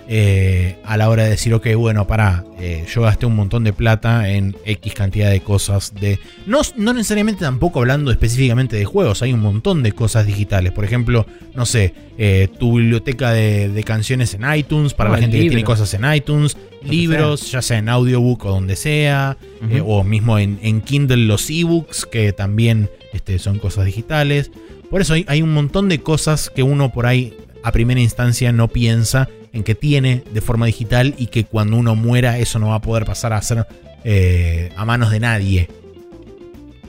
Eh, 0.07 0.75
a 0.83 0.97
la 0.97 1.09
hora 1.09 1.23
de 1.23 1.29
decir, 1.29 1.53
ok, 1.53 1.67
bueno, 1.77 2.05
para, 2.07 2.43
eh, 2.59 2.85
yo 2.93 3.03
gasté 3.03 3.25
un 3.25 3.37
montón 3.37 3.63
de 3.63 3.71
plata 3.71 4.29
en 4.29 4.55
X 4.65 4.93
cantidad 4.93 5.29
de 5.29 5.39
cosas. 5.39 5.93
De, 5.95 6.19
no, 6.45 6.59
no 6.75 6.93
necesariamente 6.93 7.41
tampoco 7.41 7.79
hablando 7.79 8.11
específicamente 8.11 8.75
de 8.75 8.83
juegos, 8.83 9.21
hay 9.21 9.31
un 9.31 9.39
montón 9.39 9.81
de 9.81 9.93
cosas 9.93 10.25
digitales. 10.25 10.73
Por 10.73 10.83
ejemplo, 10.83 11.25
no 11.55 11.65
sé, 11.65 11.93
eh, 12.17 12.49
tu 12.59 12.77
biblioteca 12.77 13.31
de, 13.31 13.83
canciones 13.85 14.33
en 14.33 14.41
iTunes, 14.53 14.93
para 14.93 15.09
la 15.09 15.17
gente 15.17 15.37
que 15.39 15.47
tiene 15.47 15.63
cosas 15.63 15.93
en 15.93 16.11
iTunes, 16.13 16.57
libros, 16.83 17.51
ya 17.51 17.61
sea 17.61 17.77
en 17.77 17.87
audiobook 17.87 18.45
o 18.45 18.49
donde 18.49 18.75
sea, 18.75 19.37
o 19.85 20.03
mismo 20.03 20.37
en, 20.37 20.81
Kindle 20.81 21.25
los 21.25 21.49
ebooks, 21.49 22.05
que 22.05 22.33
también 22.33 22.89
este, 23.13 23.39
son 23.39 23.57
cosas 23.57 23.85
digitales. 23.85 24.51
Por 24.89 25.01
eso 25.01 25.13
hay, 25.13 25.25
hay 25.29 25.41
un 25.41 25.53
montón 25.53 25.87
de 25.87 25.99
cosas 25.99 26.49
que 26.49 26.61
uno 26.61 26.91
por 26.91 27.05
ahí 27.05 27.33
a 27.63 27.71
primera 27.71 28.01
instancia 28.01 28.51
no 28.51 28.67
piensa 28.67 29.29
en 29.53 29.63
que 29.63 29.75
tiene 29.75 30.23
de 30.33 30.41
forma 30.41 30.65
digital 30.65 31.13
y 31.17 31.27
que 31.27 31.45
cuando 31.45 31.77
uno 31.77 31.95
muera 31.95 32.39
eso 32.39 32.59
no 32.59 32.69
va 32.69 32.75
a 32.75 32.81
poder 32.81 33.05
pasar 33.05 33.33
a 33.33 33.41
ser 33.41 33.65
eh, 34.03 34.71
a 34.75 34.83
manos 34.83 35.11
de 35.11 35.19
nadie. 35.19 35.69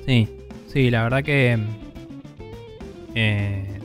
Sí, 0.06 0.28
sí, 0.72 0.90
la 0.90 1.04
verdad 1.04 1.22
que... 1.22 1.58
Eh, 3.14 3.80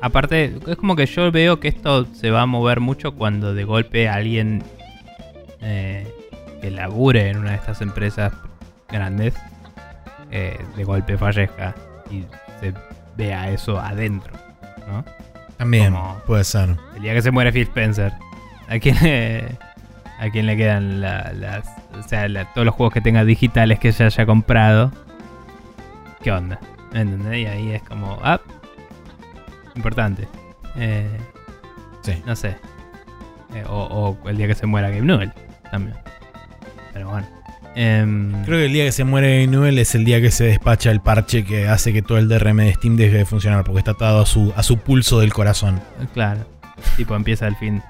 aparte, 0.00 0.56
es 0.66 0.76
como 0.76 0.96
que 0.96 1.06
yo 1.06 1.30
veo 1.30 1.60
que 1.60 1.68
esto 1.68 2.06
se 2.14 2.30
va 2.30 2.42
a 2.42 2.46
mover 2.46 2.80
mucho 2.80 3.12
cuando 3.12 3.54
de 3.54 3.64
golpe 3.64 4.08
alguien 4.08 4.62
eh, 5.60 6.08
que 6.62 6.70
labure 6.70 7.28
en 7.28 7.36
una 7.36 7.50
de 7.50 7.56
estas 7.56 7.82
empresas 7.82 8.32
grandes 8.88 9.34
de 10.30 10.84
golpe 10.84 11.18
fallezca 11.18 11.74
y 12.08 12.22
se 12.60 12.72
vea 13.16 13.50
eso 13.50 13.80
adentro, 13.80 14.32
¿no? 14.86 15.04
También 15.60 15.94
puede 16.26 16.42
ser. 16.44 16.74
El 16.96 17.02
día 17.02 17.12
que 17.12 17.20
se 17.20 17.30
muere 17.30 17.52
Phil 17.52 17.64
Spencer. 17.64 18.14
¿A 18.66 18.78
quién 18.78 18.96
le, 19.02 19.58
a 20.18 20.30
quién 20.30 20.46
le 20.46 20.56
quedan 20.56 21.02
las. 21.02 21.68
O 21.98 22.02
sea, 22.02 22.26
todos 22.54 22.64
los 22.64 22.74
juegos 22.74 22.94
que 22.94 23.02
tenga 23.02 23.26
digitales 23.26 23.78
que 23.78 23.92
se 23.92 24.04
haya 24.04 24.24
comprado? 24.24 24.90
¿Qué 26.22 26.32
onda? 26.32 26.58
¿Entendés? 26.94 27.40
Y 27.40 27.46
ahí 27.46 27.72
es 27.72 27.82
como. 27.82 28.18
Ah, 28.22 28.40
importante. 29.76 30.26
Eh, 30.76 31.10
sí. 32.00 32.22
No 32.24 32.34
sé. 32.34 32.56
Eh, 33.54 33.62
o, 33.68 34.16
o, 34.24 34.28
el 34.30 34.38
día 34.38 34.46
que 34.46 34.54
se 34.54 34.64
muera 34.64 34.88
Game 34.88 35.02
Newell 35.02 35.30
también. 35.70 35.94
Pero 36.94 37.10
bueno. 37.10 37.26
Em, 37.74 38.44
Creo 38.44 38.58
que 38.58 38.66
el 38.66 38.72
día 38.72 38.84
que 38.84 38.92
se 38.92 39.04
muere 39.04 39.46
Newell 39.46 39.78
es 39.78 39.94
el 39.94 40.04
día 40.04 40.20
que 40.20 40.30
se 40.30 40.44
despacha 40.44 40.90
el 40.90 41.00
parche 41.00 41.44
que 41.44 41.68
hace 41.68 41.92
que 41.92 42.02
todo 42.02 42.18
el 42.18 42.28
DRM 42.28 42.56
de 42.56 42.74
Steam 42.74 42.96
deje 42.96 43.18
de 43.18 43.24
funcionar 43.24 43.64
porque 43.64 43.78
está 43.78 43.92
atado 43.92 44.20
a 44.22 44.26
su, 44.26 44.52
a 44.56 44.62
su 44.62 44.78
pulso 44.78 45.20
del 45.20 45.32
corazón. 45.32 45.80
Claro, 46.12 46.40
tipo 46.96 47.14
empieza 47.14 47.46
el 47.46 47.56
fin. 47.56 47.82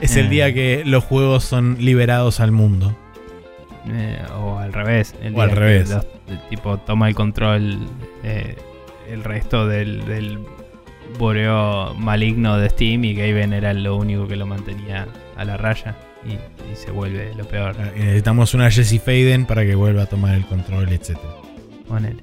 es 0.00 0.16
el 0.16 0.30
día 0.30 0.48
eh. 0.48 0.54
que 0.54 0.82
los 0.86 1.04
juegos 1.04 1.44
son 1.44 1.76
liberados 1.78 2.40
al 2.40 2.52
mundo. 2.52 2.96
Eh, 3.88 4.18
o 4.34 4.58
al 4.58 4.72
revés. 4.72 5.14
o 5.34 5.40
al 5.42 5.50
revés. 5.50 5.94
tipo 6.48 6.78
toma 6.78 7.08
el 7.08 7.14
control 7.14 7.78
eh, 8.24 8.56
el 9.08 9.22
resto 9.22 9.68
del, 9.68 10.04
del 10.06 10.40
boreo 11.18 11.94
maligno 11.94 12.58
de 12.58 12.70
Steam 12.70 13.04
y 13.04 13.14
Gaben 13.14 13.52
era 13.52 13.72
lo 13.74 13.96
único 13.96 14.26
que 14.26 14.34
lo 14.34 14.46
mantenía 14.46 15.06
a 15.36 15.44
la 15.44 15.56
raya 15.56 15.94
y, 16.28 16.76
se 16.76 16.90
vuelve 16.90 17.34
lo 17.34 17.46
peor. 17.46 17.74
Ah, 17.78 17.90
necesitamos 17.96 18.54
una 18.54 18.70
Jesse 18.70 19.00
Faden 19.00 19.46
para 19.46 19.64
que 19.64 19.74
vuelva 19.74 20.02
a 20.02 20.06
tomar 20.06 20.34
el 20.34 20.44
control, 20.46 20.92
etc. 20.92 21.16
Ponele. 21.88 22.22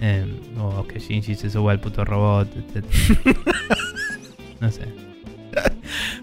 Eh, 0.00 0.26
o 0.58 0.86
que 0.86 0.98
Shinji 0.98 1.34
se 1.34 1.48
suba 1.50 1.72
al 1.72 1.80
puto 1.80 2.04
robot, 2.04 2.48
etc. 2.56 2.84
no 4.60 4.70
sé. 4.70 4.82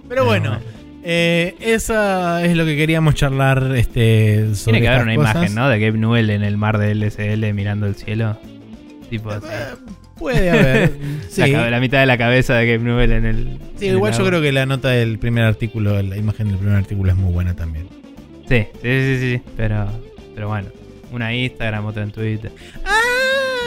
Pero 0.08 0.26
bueno. 0.26 0.60
Eh, 1.06 1.56
esa 1.60 2.46
es 2.46 2.56
lo 2.56 2.64
que 2.64 2.78
queríamos 2.78 3.16
charlar 3.16 3.76
este, 3.76 4.56
sobre 4.56 4.80
Tiene 4.80 4.82
que 4.82 4.88
haber 4.88 5.04
una 5.04 5.14
imagen, 5.14 5.54
¿no? 5.54 5.68
De 5.68 5.78
Gabe 5.78 5.98
Newell 5.98 6.30
en 6.30 6.44
el 6.44 6.56
mar 6.56 6.78
de 6.78 6.96
LSL 6.96 7.54
mirando 7.54 7.88
el 7.88 7.96
cielo. 7.96 8.38
Tipo 9.10 9.32
así. 9.32 9.48
Eh, 10.16 10.20
Puede 10.20 10.50
haber. 10.50 10.92
la, 11.72 11.80
mitad 11.80 12.00
de 12.00 12.06
la 12.06 12.18
cabeza 12.18 12.56
de 12.56 12.66
Game 12.72 12.90
Newell 12.90 13.12
en 13.12 13.26
el. 13.26 13.60
Sí, 13.78 13.88
igual 13.88 14.14
yo 14.14 14.26
creo 14.26 14.42
que 14.42 14.52
la 14.52 14.66
nota 14.66 14.90
del 14.90 15.20
primer 15.20 15.44
artículo, 15.44 16.02
la 16.02 16.18
imagen 16.18 16.50
del 16.50 16.58
primer 16.58 16.76
artículo 16.76 17.12
es 17.12 17.18
muy 17.18 17.34
buena 17.34 17.56
también. 17.56 17.88
Sí, 18.48 18.68
sí, 18.82 18.82
sí, 18.82 19.20
sí. 19.20 19.42
Pero, 19.58 19.88
pero 20.36 20.48
bueno, 20.48 20.68
una 21.12 21.34
Instagram, 21.34 21.86
otra 21.86 22.04
en 22.04 22.12
Twitter. 22.12 22.52
Ah, 22.86 23.00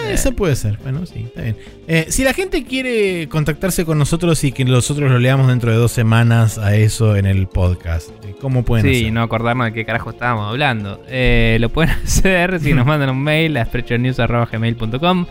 eh. 0.06 0.12
Eso 0.12 0.32
puede 0.32 0.54
ser. 0.56 0.78
Bueno, 0.82 1.04
sí, 1.06 1.24
está 1.26 1.42
bien. 1.42 1.56
Eh, 1.88 2.06
si 2.08 2.24
la 2.24 2.32
gente 2.32 2.64
quiere 2.64 3.28
contactarse 3.28 3.84
con 3.84 3.98
nosotros 3.98 4.42
y 4.44 4.52
que 4.52 4.64
nosotros 4.64 5.10
lo 5.10 5.18
leamos 5.18 5.48
dentro 5.48 5.70
de 5.70 5.76
dos 5.76 5.92
semanas 5.92 6.58
a 6.58 6.76
eso 6.76 7.16
en 7.16 7.26
el 7.26 7.46
podcast, 7.48 8.10
¿cómo 8.40 8.64
pueden 8.64 8.92
sí, 8.92 9.10
no 9.10 9.22
acordarnos 9.22 9.66
de 9.66 9.72
qué 9.72 9.84
carajo 9.84 10.10
estábamos 10.10 10.48
hablando. 10.48 11.02
Eh, 11.08 11.58
lo 11.60 11.70
pueden 11.70 11.90
hacer 12.04 12.60
si 12.60 12.72
nos 12.72 12.86
mandan 12.86 13.10
un 13.10 13.22
mail 13.22 13.56
a 13.56 13.64
sprechonews.gmail.com 13.64 15.26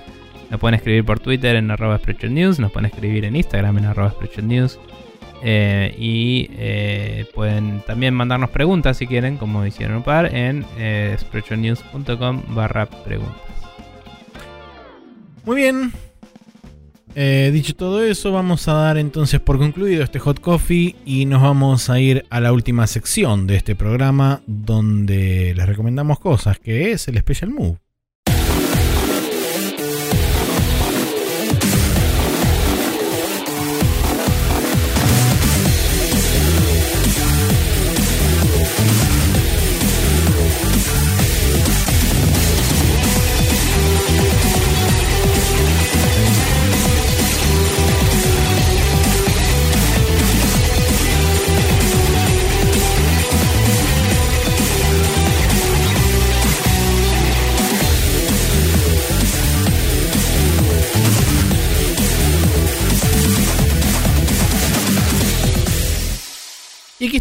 nos 0.55 0.61
pueden 0.61 0.75
escribir 0.75 1.03
por 1.03 1.19
Twitter 1.19 1.57
en 1.57 1.69
arroba 1.69 1.99
News, 2.29 2.59
nos 2.59 2.71
pueden 2.71 2.85
escribir 2.85 3.25
en 3.25 3.35
Instagram 3.35 3.77
en 3.77 3.85
arroba 3.85 4.15
News. 4.41 4.79
Eh, 5.43 5.93
y 5.99 6.49
eh, 6.53 7.25
pueden 7.35 7.81
también 7.81 8.13
mandarnos 8.13 8.51
preguntas 8.51 8.95
si 8.95 9.05
quieren, 9.05 9.35
como 9.35 9.65
hicieron 9.65 9.97
un 9.97 10.03
par, 10.03 10.33
en 10.33 10.65
eh, 10.77 11.17
barra 12.47 12.85
preguntas. 12.85 13.35
Muy 15.43 15.57
bien. 15.57 15.91
Eh, 17.15 17.49
dicho 17.51 17.75
todo 17.75 18.01
eso, 18.01 18.31
vamos 18.31 18.69
a 18.69 18.73
dar 18.75 18.97
entonces 18.97 19.41
por 19.41 19.57
concluido 19.57 20.05
este 20.05 20.19
hot 20.19 20.39
coffee 20.39 20.95
y 21.05 21.25
nos 21.25 21.41
vamos 21.41 21.89
a 21.89 21.99
ir 21.99 22.25
a 22.29 22.39
la 22.39 22.53
última 22.53 22.87
sección 22.87 23.45
de 23.45 23.57
este 23.57 23.75
programa 23.75 24.41
donde 24.47 25.53
les 25.53 25.65
recomendamos 25.65 26.17
cosas, 26.19 26.59
que 26.59 26.91
es 26.91 27.09
el 27.09 27.17
Special 27.17 27.51
Move. 27.51 27.84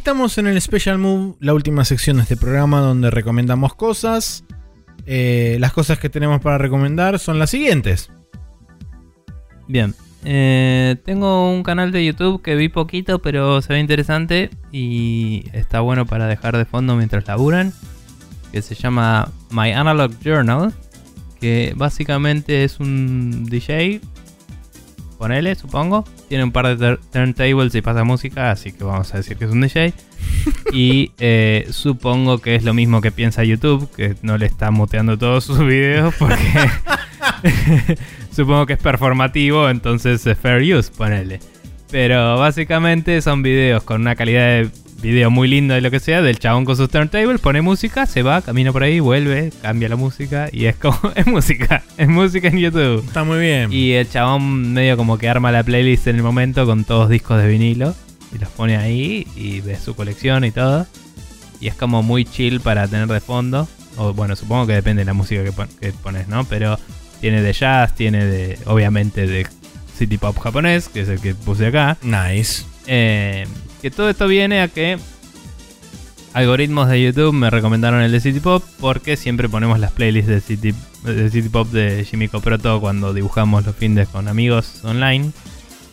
Estamos 0.05 0.37
en 0.37 0.47
el 0.47 0.61
Special 0.61 0.99
Move, 0.99 1.37
la 1.41 1.55
última 1.55 1.83
sección 1.87 2.19
de 2.19 2.25
este 2.25 2.37
programa 2.37 2.81
donde 2.81 3.11
recomendamos 3.11 3.73
cosas. 3.73 4.45
Eh, 5.07 5.57
las 5.61 5.73
cosas 5.73 5.99
que 5.99 6.11
tenemos 6.11 6.43
para 6.43 6.59
recomendar 6.59 7.19
son 7.19 7.39
las 7.39 7.49
siguientes. 7.49 8.11
Bien, 9.67 9.95
eh, 10.23 10.97
tengo 11.07 11.51
un 11.51 11.63
canal 11.63 11.91
de 11.91 12.05
YouTube 12.05 12.43
que 12.43 12.55
vi 12.55 12.69
poquito, 12.69 13.23
pero 13.23 13.63
se 13.63 13.73
ve 13.73 13.81
interesante 13.81 14.51
y 14.71 15.47
está 15.55 15.81
bueno 15.81 16.05
para 16.05 16.27
dejar 16.27 16.55
de 16.59 16.67
fondo 16.67 16.97
mientras 16.97 17.27
laburan. 17.27 17.73
Que 18.53 18.61
se 18.61 18.75
llama 18.75 19.33
My 19.53 19.73
Analog 19.73 20.13
Journal. 20.21 20.75
Que 21.41 21.73
básicamente 21.79 22.63
es 22.65 22.79
un 22.79 23.47
DJ 23.47 24.03
ponele, 25.25 25.55
supongo. 25.55 26.05
Tiene 26.29 26.45
un 26.45 26.53
par 26.53 26.77
de 26.77 26.99
turntables 27.11 27.75
y 27.75 27.81
pasa 27.81 28.05
música, 28.05 28.51
así 28.51 28.73
que 28.73 28.85
vamos 28.85 29.15
a 29.15 29.17
decir 29.17 29.39
que 29.39 29.47
es 29.47 29.51
un 29.51 29.63
DJ. 29.63 29.95
y 30.73 31.13
eh, 31.19 31.67
supongo 31.71 32.41
que 32.41 32.57
es 32.57 32.63
lo 32.63 32.75
mismo 32.75 33.01
que 33.01 33.11
piensa 33.11 33.43
YouTube, 33.43 33.91
que 33.97 34.17
no 34.21 34.37
le 34.37 34.45
está 34.45 34.71
muteando 34.71 35.17
todos 35.17 35.45
sus 35.45 35.61
videos 35.61 36.15
porque 36.19 36.37
supongo 38.37 38.67
que 38.67 38.75
es 38.75 38.79
performativo, 38.79 39.71
entonces 39.71 40.27
es 40.27 40.37
fair 40.37 40.61
use, 40.61 40.93
ponele. 40.93 41.41
Pero 41.91 42.37
básicamente 42.37 43.23
son 43.23 43.43
videos 43.43 43.83
con 43.83 44.03
una 44.03 44.17
calidad 44.17 44.47
de 44.49 44.71
video 45.05 45.31
muy 45.31 45.49
lindo 45.49 45.75
de 45.75 45.83
lo 45.83 45.91
que 45.91 46.01
sea, 46.01 46.23
del 46.23 46.39
chabón 46.39 46.65
con 46.65 46.77
sus 46.77 46.89
turntables, 46.89 47.41
pone 47.41 47.61
música, 47.61 48.07
se 48.07 48.23
va, 48.23 48.41
camina 48.41 48.73
por 48.73 48.83
ahí, 48.83 49.01
vuelve, 49.01 49.53
cambia 49.61 49.89
la 49.89 49.97
música 49.97 50.49
y 50.51 50.65
es 50.65 50.77
como, 50.77 50.99
es 51.15 51.27
música, 51.27 51.83
es 51.99 52.09
música 52.09 52.49
en 52.49 52.59
YouTube. 52.59 53.05
Está 53.07 53.23
muy 53.23 53.39
bien. 53.39 53.73
Y 53.73 53.93
el 53.93 54.09
chabón 54.09 54.73
medio 54.73 54.97
como 54.97 55.19
que 55.19 55.29
arma 55.29 55.53
la 55.53 55.63
playlist 55.63 56.07
en 56.07 56.17
el 56.17 56.23
momento 56.23 56.65
con 56.65 56.85
todos 56.85 57.11
discos 57.11 57.41
de 57.41 57.49
vinilo 57.49 57.95
y 58.35 58.39
los 58.39 58.49
pone 58.49 58.77
ahí 58.77 59.27
y 59.37 59.61
ve 59.61 59.77
su 59.77 59.95
colección 59.95 60.45
y 60.45 60.51
todo. 60.51 60.87
Y 61.61 61.69
es 61.69 61.75
como 61.75 62.03
muy 62.03 62.25
chill 62.25 62.61
para 62.61 62.89
tener 62.89 63.07
de 63.07 63.21
fondo. 63.21 63.69
O 63.97 64.13
bueno, 64.13 64.35
supongo 64.37 64.67
que 64.67 64.73
depende 64.73 65.03
de 65.03 65.07
la 65.07 65.15
música 65.15 65.45
que, 65.45 65.53
que 65.81 65.93
pones, 65.93 66.29
¿no? 66.29 66.45
Pero 66.45 66.79
tiene 67.21 67.43
de 67.43 67.53
jazz, 67.53 67.95
tiene 67.95 68.25
de, 68.25 68.59
obviamente, 68.67 69.27
de 69.27 69.47
City 69.97 70.19
Pop 70.19 70.39
japonés, 70.39 70.89
que 70.89 71.03
es 71.03 71.09
el 71.09 71.21
que 71.21 71.35
puse 71.35 71.67
acá. 71.67 71.97
Nice. 72.03 72.65
Eh, 72.87 73.47
que 73.85 73.91
todo 73.91 74.09
esto 74.09 74.27
viene 74.27 74.63
a 74.63 74.69
que 74.69 74.99
algoritmos 76.33 76.89
de 76.89 77.03
YouTube 77.03 77.35
me 77.35 77.51
recomendaron 77.51 78.01
el 78.01 78.13
de 78.13 78.19
City 78.19 78.41
Pop 78.41 78.65
porque 78.81 79.19
siempre 79.19 79.47
ponemos 79.47 79.79
las 79.79 79.93
playlists 79.93 80.31
de 80.31 80.41
City, 80.41 80.75
de 81.03 81.29
City 81.29 81.51
Pop 81.51 81.69
de 81.69 82.03
Jimmy 82.07 82.29
Coproto 82.29 82.81
cuando 82.81 83.13
dibujamos 83.13 83.67
los 83.67 83.77
fines 83.77 84.09
con 84.09 84.27
amigos 84.27 84.83
online. 84.85 85.33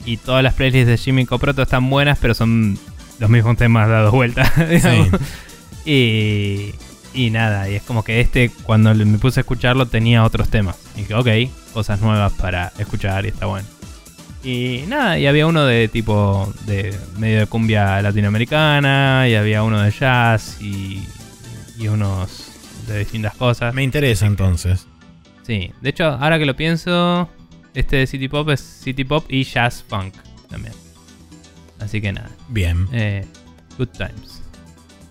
Y 0.05 0.15
todas 0.15 0.41
las 0.41 0.53
playlists 0.53 0.87
de 0.87 0.97
Jimmy 0.97 1.25
Coproto 1.25 1.63
están 1.63 1.89
buenas, 1.89 2.17
pero 2.17 2.33
son 2.33 2.79
los 3.19 3.29
mismos 3.29 3.57
temas 3.57 3.89
dados 3.89 4.13
vuelta. 4.13 4.49
digamos. 4.69 5.09
Y, 5.83 6.73
y 7.13 7.29
nada, 7.31 7.69
y 7.69 7.75
es 7.75 7.83
como 7.83 8.05
que 8.05 8.21
este, 8.21 8.51
cuando 8.63 8.95
me 8.95 9.17
puse 9.17 9.41
a 9.41 9.41
escucharlo, 9.41 9.85
tenía 9.87 10.23
otros 10.23 10.47
temas. 10.47 10.77
Y 10.95 11.01
dije, 11.01 11.13
ok, 11.13 11.27
cosas 11.73 11.99
nuevas 11.99 12.31
para 12.31 12.71
escuchar 12.79 13.25
y 13.25 13.27
está 13.27 13.47
bueno. 13.47 13.67
Y 14.43 14.85
nada, 14.87 15.19
y 15.19 15.27
había 15.27 15.45
uno 15.45 15.65
de 15.65 15.87
tipo 15.87 16.51
de 16.65 16.97
medio 17.17 17.39
de 17.41 17.45
cumbia 17.47 18.01
latinoamericana, 18.01 19.27
y 19.29 19.35
había 19.35 19.61
uno 19.63 19.81
de 19.81 19.91
jazz 19.91 20.57
y, 20.59 21.03
y 21.77 21.87
unos 21.87 22.51
de 22.87 22.99
distintas 22.99 23.35
cosas. 23.35 23.73
Me 23.73 23.83
interesa 23.83 24.25
entonces. 24.25 24.87
Sí, 25.43 25.71
de 25.81 25.89
hecho, 25.89 26.05
ahora 26.05 26.39
que 26.39 26.45
lo 26.45 26.55
pienso, 26.55 27.29
este 27.75 27.97
de 27.97 28.07
City 28.07 28.27
Pop 28.27 28.49
es 28.49 28.59
City 28.61 29.03
Pop 29.03 29.25
y 29.29 29.43
Jazz 29.43 29.83
Funk 29.87 30.13
también. 30.49 30.73
Así 31.79 32.01
que 32.01 32.11
nada, 32.11 32.29
Bien. 32.49 32.87
eh, 32.91 33.25
good 33.77 33.89
times. 33.89 34.41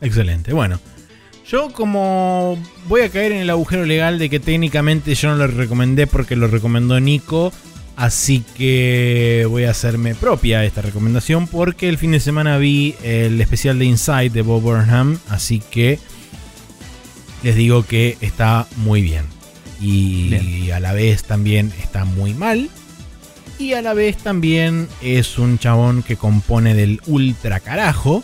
Excelente. 0.01 0.53
Bueno, 0.53 0.81
yo 1.49 1.73
como 1.73 2.57
voy 2.89 3.03
a 3.03 3.09
caer 3.11 3.33
en 3.33 3.39
el 3.39 3.51
agujero 3.51 3.85
legal 3.85 4.19
de 4.19 4.31
que 4.31 4.41
técnicamente 4.41 5.15
yo 5.15 5.29
no 5.31 5.37
lo 5.37 5.47
recomendé 5.47 6.07
porque 6.07 6.37
lo 6.37 6.47
recomendó 6.47 6.99
Nico, 7.01 7.53
así 8.01 8.43
que 8.57 9.47
voy 9.51 9.65
a 9.65 9.73
hacerme 9.73 10.15
propia 10.15 10.65
esta 10.65 10.81
recomendación 10.81 11.47
porque 11.47 11.87
el 11.87 11.99
fin 11.99 12.13
de 12.13 12.21
semana 12.21 12.57
vi 12.57 12.95
el 13.03 13.39
especial 13.43 13.79
de 13.79 13.85
Inside 13.85 14.31
de 14.31 14.41
Bob 14.41 14.63
Burnham, 14.63 15.19
así 15.29 15.61
que 15.71 15.99
les 17.43 17.57
digo 17.57 17.85
que 17.85 18.17
está 18.23 18.67
muy 18.77 19.03
bien. 19.03 19.25
Y 19.83 20.31
Bien. 20.31 20.73
a 20.73 20.81
la 20.81 20.95
vez 20.95 21.25
también 21.25 21.73
está 21.79 22.07
muy 22.07 22.33
mal. 22.33 22.71
Y 23.59 23.75
a 23.75 23.83
la 23.83 23.93
vez 23.93 24.17
también 24.17 24.89
es 25.03 25.39
un 25.39 25.59
chabón 25.59 26.03
que 26.03 26.17
compone 26.17 26.75
del 26.75 27.03
ultra 27.07 27.61
carajo. 27.61 28.23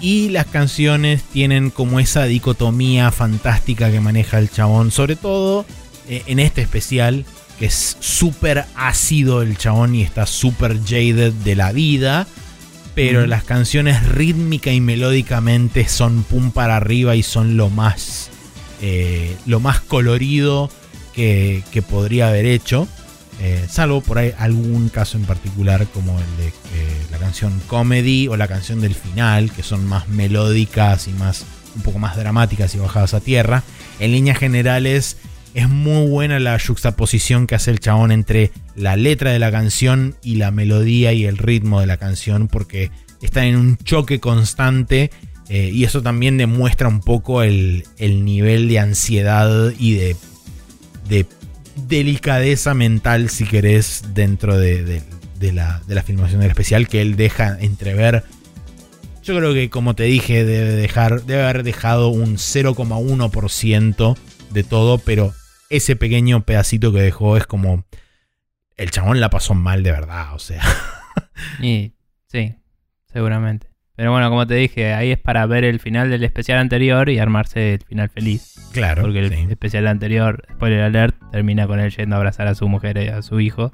Y 0.00 0.30
las 0.30 0.46
canciones 0.46 1.22
tienen 1.22 1.68
como 1.68 2.00
esa 2.00 2.24
dicotomía 2.24 3.10
fantástica 3.10 3.90
que 3.90 4.00
maneja 4.00 4.38
el 4.38 4.50
chabón. 4.50 4.90
Sobre 4.90 5.16
todo 5.16 5.66
eh, 6.08 6.22
en 6.26 6.38
este 6.38 6.62
especial, 6.62 7.26
es 7.66 7.96
súper 8.00 8.64
ácido 8.74 9.42
el 9.42 9.56
chabón 9.56 9.94
y 9.94 10.02
está 10.02 10.26
súper 10.26 10.80
jaded 10.82 11.32
de 11.32 11.56
la 11.56 11.72
vida. 11.72 12.26
Pero 12.94 13.26
las 13.26 13.44
canciones 13.44 14.04
rítmica 14.08 14.72
y 14.72 14.80
melódicamente 14.80 15.88
son 15.88 16.22
pum 16.22 16.50
para 16.50 16.76
arriba 16.76 17.16
y 17.16 17.22
son 17.22 17.56
lo 17.56 17.70
más, 17.70 18.30
eh, 18.82 19.36
lo 19.46 19.60
más 19.60 19.80
colorido 19.80 20.70
que, 21.14 21.62
que 21.70 21.82
podría 21.82 22.28
haber 22.28 22.46
hecho. 22.46 22.88
Eh, 23.42 23.66
salvo 23.70 24.02
por 24.02 24.18
ahí 24.18 24.34
algún 24.36 24.90
caso 24.90 25.16
en 25.16 25.24
particular 25.24 25.86
como 25.94 26.18
el 26.18 26.36
de 26.36 26.48
eh, 26.48 27.06
la 27.10 27.16
canción 27.16 27.58
Comedy 27.68 28.28
o 28.28 28.36
la 28.36 28.48
canción 28.48 28.82
del 28.82 28.94
final, 28.94 29.50
que 29.50 29.62
son 29.62 29.86
más 29.86 30.08
melódicas 30.08 31.08
y 31.08 31.12
más 31.12 31.46
un 31.74 31.82
poco 31.82 31.98
más 31.98 32.16
dramáticas 32.16 32.74
y 32.74 32.78
bajadas 32.78 33.14
a 33.14 33.20
tierra. 33.20 33.62
En 33.98 34.12
líneas 34.12 34.38
generales 34.38 35.16
es 35.54 35.68
muy 35.68 36.06
buena 36.08 36.38
la 36.38 36.58
juxtaposición 36.58 37.46
que 37.46 37.54
hace 37.56 37.70
el 37.70 37.80
chabón 37.80 38.12
entre 38.12 38.52
la 38.76 38.96
letra 38.96 39.32
de 39.32 39.38
la 39.38 39.50
canción 39.50 40.14
y 40.22 40.36
la 40.36 40.50
melodía 40.50 41.12
y 41.12 41.24
el 41.24 41.38
ritmo 41.38 41.80
de 41.80 41.86
la 41.86 41.96
canción 41.96 42.46
porque 42.48 42.90
están 43.20 43.44
en 43.44 43.56
un 43.56 43.76
choque 43.78 44.20
constante 44.20 45.10
eh, 45.48 45.70
y 45.72 45.82
eso 45.84 46.02
también 46.02 46.38
demuestra 46.38 46.86
un 46.88 47.00
poco 47.00 47.42
el, 47.42 47.84
el 47.98 48.24
nivel 48.24 48.68
de 48.68 48.78
ansiedad 48.78 49.72
y 49.78 49.94
de, 49.94 50.16
de 51.08 51.26
delicadeza 51.88 52.72
mental, 52.74 53.30
si 53.30 53.44
querés, 53.44 54.04
dentro 54.14 54.56
de, 54.56 54.84
de- 54.84 55.52
la, 55.52 55.80
de 55.88 55.94
la 55.94 56.02
filmación 56.02 56.40
del 56.42 56.50
especial 56.50 56.86
que 56.86 57.00
él 57.00 57.16
deja 57.16 57.56
entrever. 57.58 58.24
Yo 59.24 59.34
creo 59.36 59.54
que, 59.54 59.70
como 59.70 59.94
te 59.94 60.02
dije, 60.04 60.44
debe, 60.44 60.72
dejar, 60.72 61.24
debe 61.24 61.42
haber 61.42 61.62
dejado 61.62 62.08
un 62.08 62.36
0,1% 62.36 64.16
de 64.50 64.62
todo, 64.64 64.98
pero 64.98 65.32
ese 65.70 65.96
pequeño 65.96 66.42
pedacito 66.42 66.92
que 66.92 67.00
dejó 67.00 67.36
es 67.36 67.46
como. 67.46 67.84
El 68.76 68.90
chabón 68.90 69.20
la 69.20 69.30
pasó 69.30 69.54
mal 69.54 69.82
de 69.82 69.92
verdad, 69.92 70.34
o 70.34 70.38
sea. 70.38 70.62
Y 71.62 71.94
sí, 72.26 72.54
seguramente. 73.10 73.68
Pero 73.96 74.12
bueno, 74.12 74.28
como 74.30 74.46
te 74.46 74.54
dije, 74.54 74.92
ahí 74.94 75.10
es 75.10 75.18
para 75.18 75.44
ver 75.46 75.64
el 75.64 75.80
final 75.80 76.10
del 76.10 76.24
especial 76.24 76.58
anterior 76.58 77.08
y 77.08 77.18
armarse 77.18 77.74
el 77.74 77.82
final 77.82 78.08
feliz. 78.08 78.54
Claro. 78.72 79.02
Porque 79.02 79.20
el 79.20 79.30
sí. 79.30 79.46
especial 79.50 79.86
anterior, 79.86 80.46
spoiler 80.52 80.82
alert, 80.82 81.16
termina 81.30 81.66
con 81.66 81.80
él 81.80 81.94
yendo 81.94 82.16
a 82.16 82.18
abrazar 82.18 82.46
a 82.46 82.54
su 82.54 82.68
mujer 82.68 82.96
y 82.98 83.08
a 83.08 83.22
su 83.22 83.40
hijo. 83.40 83.72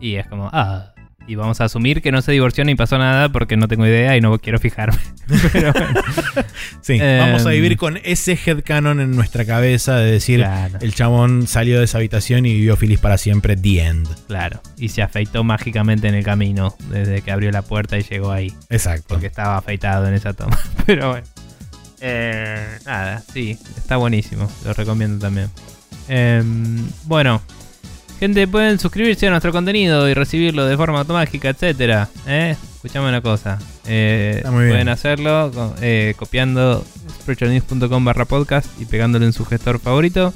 Y 0.00 0.16
es 0.16 0.26
como, 0.26 0.50
ah. 0.52 0.92
Y 1.28 1.34
vamos 1.34 1.60
a 1.60 1.64
asumir 1.64 2.02
que 2.02 2.12
no 2.12 2.22
se 2.22 2.30
divorció 2.32 2.64
ni 2.64 2.76
pasó 2.76 2.98
nada 2.98 3.28
porque 3.30 3.56
no 3.56 3.66
tengo 3.66 3.84
idea 3.84 4.16
y 4.16 4.20
no 4.20 4.38
quiero 4.38 4.60
fijarme. 4.60 4.98
Pero 5.52 5.72
bueno, 5.72 6.00
Sí, 6.82 6.98
Em, 7.00 7.18
vamos 7.18 7.44
a 7.46 7.50
vivir 7.50 7.76
con 7.76 7.98
ese 8.04 8.38
headcanon 8.46 9.00
en 9.00 9.10
nuestra 9.16 9.44
cabeza 9.44 9.96
de 9.96 10.12
decir. 10.12 10.38
claro, 10.40 10.78
El 10.80 10.94
chabón 10.94 11.48
salió 11.48 11.78
de 11.80 11.86
esa 11.86 11.98
habitación 11.98 12.46
y 12.46 12.52
vivió 12.54 12.76
feliz 12.76 13.00
para 13.00 13.18
siempre. 13.18 13.56
The 13.56 13.82
end. 13.86 14.08
claro. 14.28 14.60
Y 14.78 14.88
se 14.90 15.02
afeitó 15.02 15.42
mágicamente 15.42 16.06
en 16.06 16.14
el 16.14 16.22
camino 16.24 16.76
desde 16.90 17.22
que 17.22 17.32
abrió 17.32 17.50
la 17.50 17.62
puerta 17.62 17.98
y 17.98 18.02
llegó 18.02 18.30
ahí. 18.30 18.52
Exacto. 18.70 19.06
porque 19.08 19.26
estaba 19.26 19.56
afeitado 19.58 20.06
en 20.06 20.14
esa 20.14 20.32
toma. 20.32 20.56
Pero 20.86 21.10
bueno. 21.10 21.26
Eh, 22.00 22.78
nada, 22.84 23.20
sí, 23.32 23.58
está 23.76 23.96
buenísimo. 23.96 24.48
Lo 24.64 24.72
recomiendo 24.74 25.18
también. 25.18 25.48
Em, 26.08 26.86
bueno, 27.04 27.42
gente, 28.18 28.46
pueden 28.48 28.78
suscribirse 28.78 29.26
a 29.26 29.30
nuestro 29.30 29.52
contenido 29.52 30.08
y 30.08 30.14
recibirlo 30.14 30.66
de 30.66 30.76
forma 30.76 31.00
automática, 31.00 31.50
etcétera. 31.50 32.08
¿eh? 32.26 32.56
Escuchame 32.76 33.08
una 33.08 33.20
cosa. 33.20 33.58
Eh, 33.86 34.34
Está 34.38 34.50
muy 34.50 34.64
bien. 34.64 34.72
pueden 34.72 34.88
hacerlo 34.88 35.50
eh, 35.80 36.14
copiando 36.16 36.84
sprechonews.com 37.20 38.04
barra 38.04 38.24
podcast 38.24 38.80
y 38.80 38.84
pegándolo 38.84 39.24
en 39.26 39.32
su 39.32 39.44
gestor 39.44 39.78
favorito. 39.78 40.32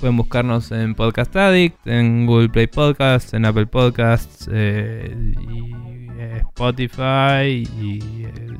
Pueden 0.00 0.16
buscarnos 0.16 0.72
en 0.72 0.94
Podcast 0.94 1.36
Addict, 1.36 1.86
en 1.86 2.24
Google 2.24 2.48
Play 2.48 2.68
Podcasts, 2.68 3.34
en 3.34 3.44
Apple 3.44 3.66
Podcasts, 3.66 4.48
eh, 4.50 5.14
y 5.52 5.72
eh, 6.18 6.40
Spotify 6.48 7.68
y 7.78 8.24
el 8.24 8.56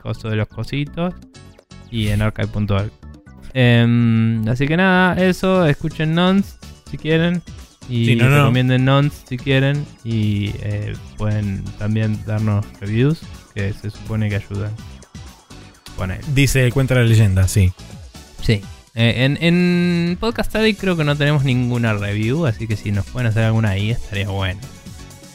coso 0.00 0.28
de 0.28 0.36
los 0.36 0.46
cositos 0.46 1.12
y 1.90 2.08
en 2.08 2.22
archive.org. 2.22 2.92
Em, 3.54 4.46
así 4.48 4.68
que 4.68 4.76
nada, 4.76 5.14
eso, 5.20 5.66
escuchen 5.66 6.14
Nons 6.14 6.58
si 6.90 6.96
quieren 6.98 7.42
y 7.88 8.06
Sí, 8.06 8.16
no, 8.16 8.28
no. 8.30 8.38
recomienden 8.38 8.84
Nons 8.84 9.12
si 9.28 9.36
quieren 9.36 9.84
y 10.04 10.50
eh, 10.60 10.94
pueden 11.16 11.62
también 11.78 12.18
darnos 12.26 12.64
reviews 12.80 13.20
que 13.54 13.72
se 13.72 13.90
supone 13.90 14.28
que 14.28 14.36
ayudan. 14.36 14.72
Dice, 16.34 16.70
cuenta 16.72 16.94
la 16.96 17.04
leyenda, 17.04 17.46
sí. 17.46 17.72
Sí. 18.42 18.60
Eh, 18.96 19.24
en, 19.24 19.38
en 19.40 20.16
Podcast 20.20 20.54
Addict 20.54 20.80
creo 20.80 20.96
que 20.96 21.04
no 21.04 21.16
tenemos 21.16 21.44
ninguna 21.44 21.94
review, 21.94 22.46
así 22.46 22.66
que 22.66 22.76
si 22.76 22.92
nos 22.92 23.06
pueden 23.06 23.28
hacer 23.28 23.44
alguna 23.44 23.70
ahí 23.70 23.90
estaría 23.90 24.28
bueno. 24.28 24.60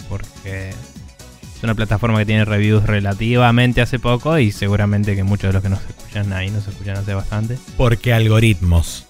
Porque 0.09 0.69
es 0.69 1.63
una 1.63 1.75
plataforma 1.75 2.19
que 2.19 2.25
tiene 2.25 2.45
reviews 2.45 2.83
relativamente 2.83 3.81
hace 3.81 3.99
poco 3.99 4.37
y 4.39 4.51
seguramente 4.51 5.15
que 5.15 5.23
muchos 5.23 5.49
de 5.49 5.53
los 5.53 5.63
que 5.63 5.69
nos 5.69 5.79
escuchan 5.81 6.31
ahí 6.33 6.49
nos 6.51 6.67
escuchan 6.67 6.97
hace 6.97 7.13
bastante. 7.13 7.57
Porque 7.77 8.13
algoritmos. 8.13 9.05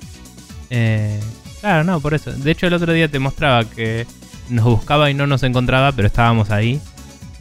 Eh, 0.69 1.19
claro, 1.61 1.83
no, 1.83 1.99
por 1.99 2.13
eso. 2.13 2.31
De 2.31 2.51
hecho 2.51 2.67
el 2.67 2.73
otro 2.73 2.93
día 2.93 3.07
te 3.07 3.19
mostraba 3.19 3.65
que 3.65 4.05
nos 4.49 4.65
buscaba 4.65 5.09
y 5.09 5.13
no 5.13 5.27
nos 5.27 5.43
encontraba, 5.43 5.91
pero 5.91 6.07
estábamos 6.07 6.49
ahí 6.49 6.81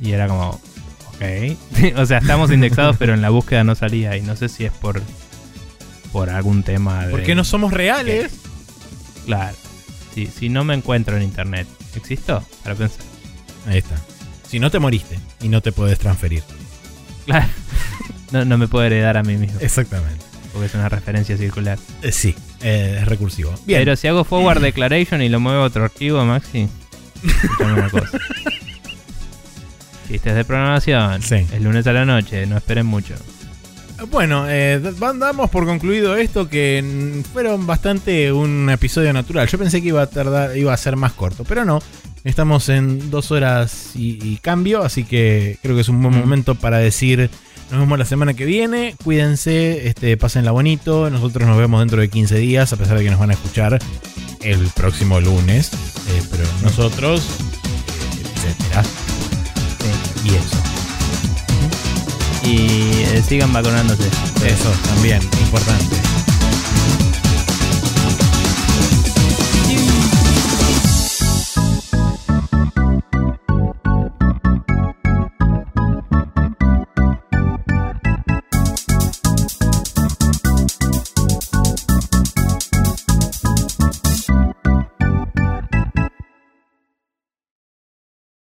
y 0.00 0.12
era 0.12 0.28
como, 0.28 0.50
ok. 0.50 1.56
o 1.96 2.06
sea, 2.06 2.18
estábamos 2.18 2.50
indexados, 2.50 2.96
pero 2.98 3.14
en 3.14 3.22
la 3.22 3.30
búsqueda 3.30 3.64
no 3.64 3.74
salía 3.74 4.16
y 4.16 4.22
no 4.22 4.36
sé 4.36 4.48
si 4.48 4.64
es 4.64 4.72
por... 4.72 5.02
Por 6.12 6.30
algún 6.30 6.62
tema 6.62 7.04
de... 7.04 7.10
Porque 7.10 7.34
no 7.34 7.44
somos 7.44 7.70
reales. 7.70 8.32
Claro. 9.26 9.54
Si, 10.14 10.26
si 10.26 10.48
no 10.48 10.64
me 10.64 10.72
encuentro 10.72 11.18
en 11.18 11.22
internet, 11.22 11.68
¿existo? 11.94 12.42
Para 12.62 12.74
pensar. 12.76 13.04
Ahí 13.66 13.78
está. 13.78 13.96
Si 14.48 14.58
no 14.58 14.70
te 14.70 14.78
moriste 14.78 15.18
y 15.42 15.48
no 15.48 15.60
te 15.60 15.70
puedes 15.70 15.98
transferir. 15.98 16.42
Claro. 17.26 17.46
No, 18.30 18.44
no 18.44 18.58
me 18.58 18.68
puedo 18.68 18.84
heredar 18.84 19.16
a 19.16 19.22
mí 19.22 19.38
mismo, 19.38 19.58
Exactamente. 19.58 20.22
porque 20.52 20.66
es 20.66 20.74
una 20.74 20.90
referencia 20.90 21.34
circular. 21.38 21.78
Eh, 22.02 22.12
sí, 22.12 22.34
eh, 22.62 22.98
es 23.00 23.08
recursivo. 23.08 23.54
Bien. 23.66 23.80
Pero 23.80 23.96
si 23.96 24.08
hago 24.08 24.24
forward 24.24 24.60
declaration 24.62 25.22
y 25.22 25.28
lo 25.28 25.40
muevo 25.40 25.62
a 25.62 25.64
otro 25.66 25.84
archivo, 25.84 26.24
Maxi, 26.24 26.68
una 27.60 27.88
cosa. 27.90 28.18
Chistes 30.08 30.34
de 30.34 30.44
programación. 30.44 31.22
Sí. 31.22 31.46
El 31.52 31.64
lunes 31.64 31.86
a 31.86 31.92
la 31.92 32.04
noche, 32.04 32.46
no 32.46 32.56
esperen 32.56 32.86
mucho. 32.86 33.14
Bueno, 34.10 34.46
eh, 34.48 34.80
damos 35.18 35.50
por 35.50 35.66
concluido 35.66 36.16
esto 36.16 36.48
que 36.48 36.82
mm, 36.82 37.22
fueron 37.32 37.66
bastante 37.66 38.32
un 38.32 38.70
episodio 38.70 39.12
natural. 39.12 39.48
Yo 39.48 39.58
pensé 39.58 39.82
que 39.82 39.88
iba 39.88 40.02
a 40.02 40.06
tardar, 40.06 40.56
iba 40.56 40.72
a 40.72 40.76
ser 40.76 40.96
más 40.96 41.12
corto, 41.12 41.44
pero 41.44 41.64
no. 41.64 41.80
Estamos 42.24 42.68
en 42.68 43.10
dos 43.10 43.30
horas 43.32 43.90
y, 43.96 44.18
y 44.22 44.36
cambio, 44.38 44.82
así 44.82 45.04
que 45.04 45.58
creo 45.62 45.74
que 45.74 45.80
es 45.82 45.88
un 45.88 46.00
buen 46.02 46.14
Mm. 46.14 46.20
momento 46.20 46.54
para 46.54 46.78
decir 46.78 47.28
nos 47.70 47.80
vemos 47.80 47.98
la 47.98 48.04
semana 48.04 48.34
que 48.34 48.44
viene. 48.44 48.94
Cuídense, 49.04 49.88
este, 49.88 50.16
pásenla 50.16 50.50
bonito. 50.50 51.10
Nosotros 51.10 51.46
nos 51.46 51.58
vemos 51.58 51.80
dentro 51.80 52.00
de 52.00 52.08
15 52.08 52.36
días, 52.36 52.72
a 52.72 52.76
pesar 52.76 52.98
de 52.98 53.04
que 53.04 53.10
nos 53.10 53.20
van 53.20 53.30
a 53.30 53.34
escuchar 53.34 53.78
el 54.42 54.68
próximo 54.74 55.20
lunes. 55.20 55.72
Eh, 55.72 56.22
pero 56.30 56.44
nosotros, 56.62 57.26
etcétera. 58.36 58.82
Y 60.24 60.28
eso. 60.28 60.56
Y 62.44 63.16
eh, 63.16 63.22
sigan 63.26 63.52
vacunándose. 63.52 64.08
Eso 64.44 64.70
también, 64.88 65.22
importante. 65.40 66.17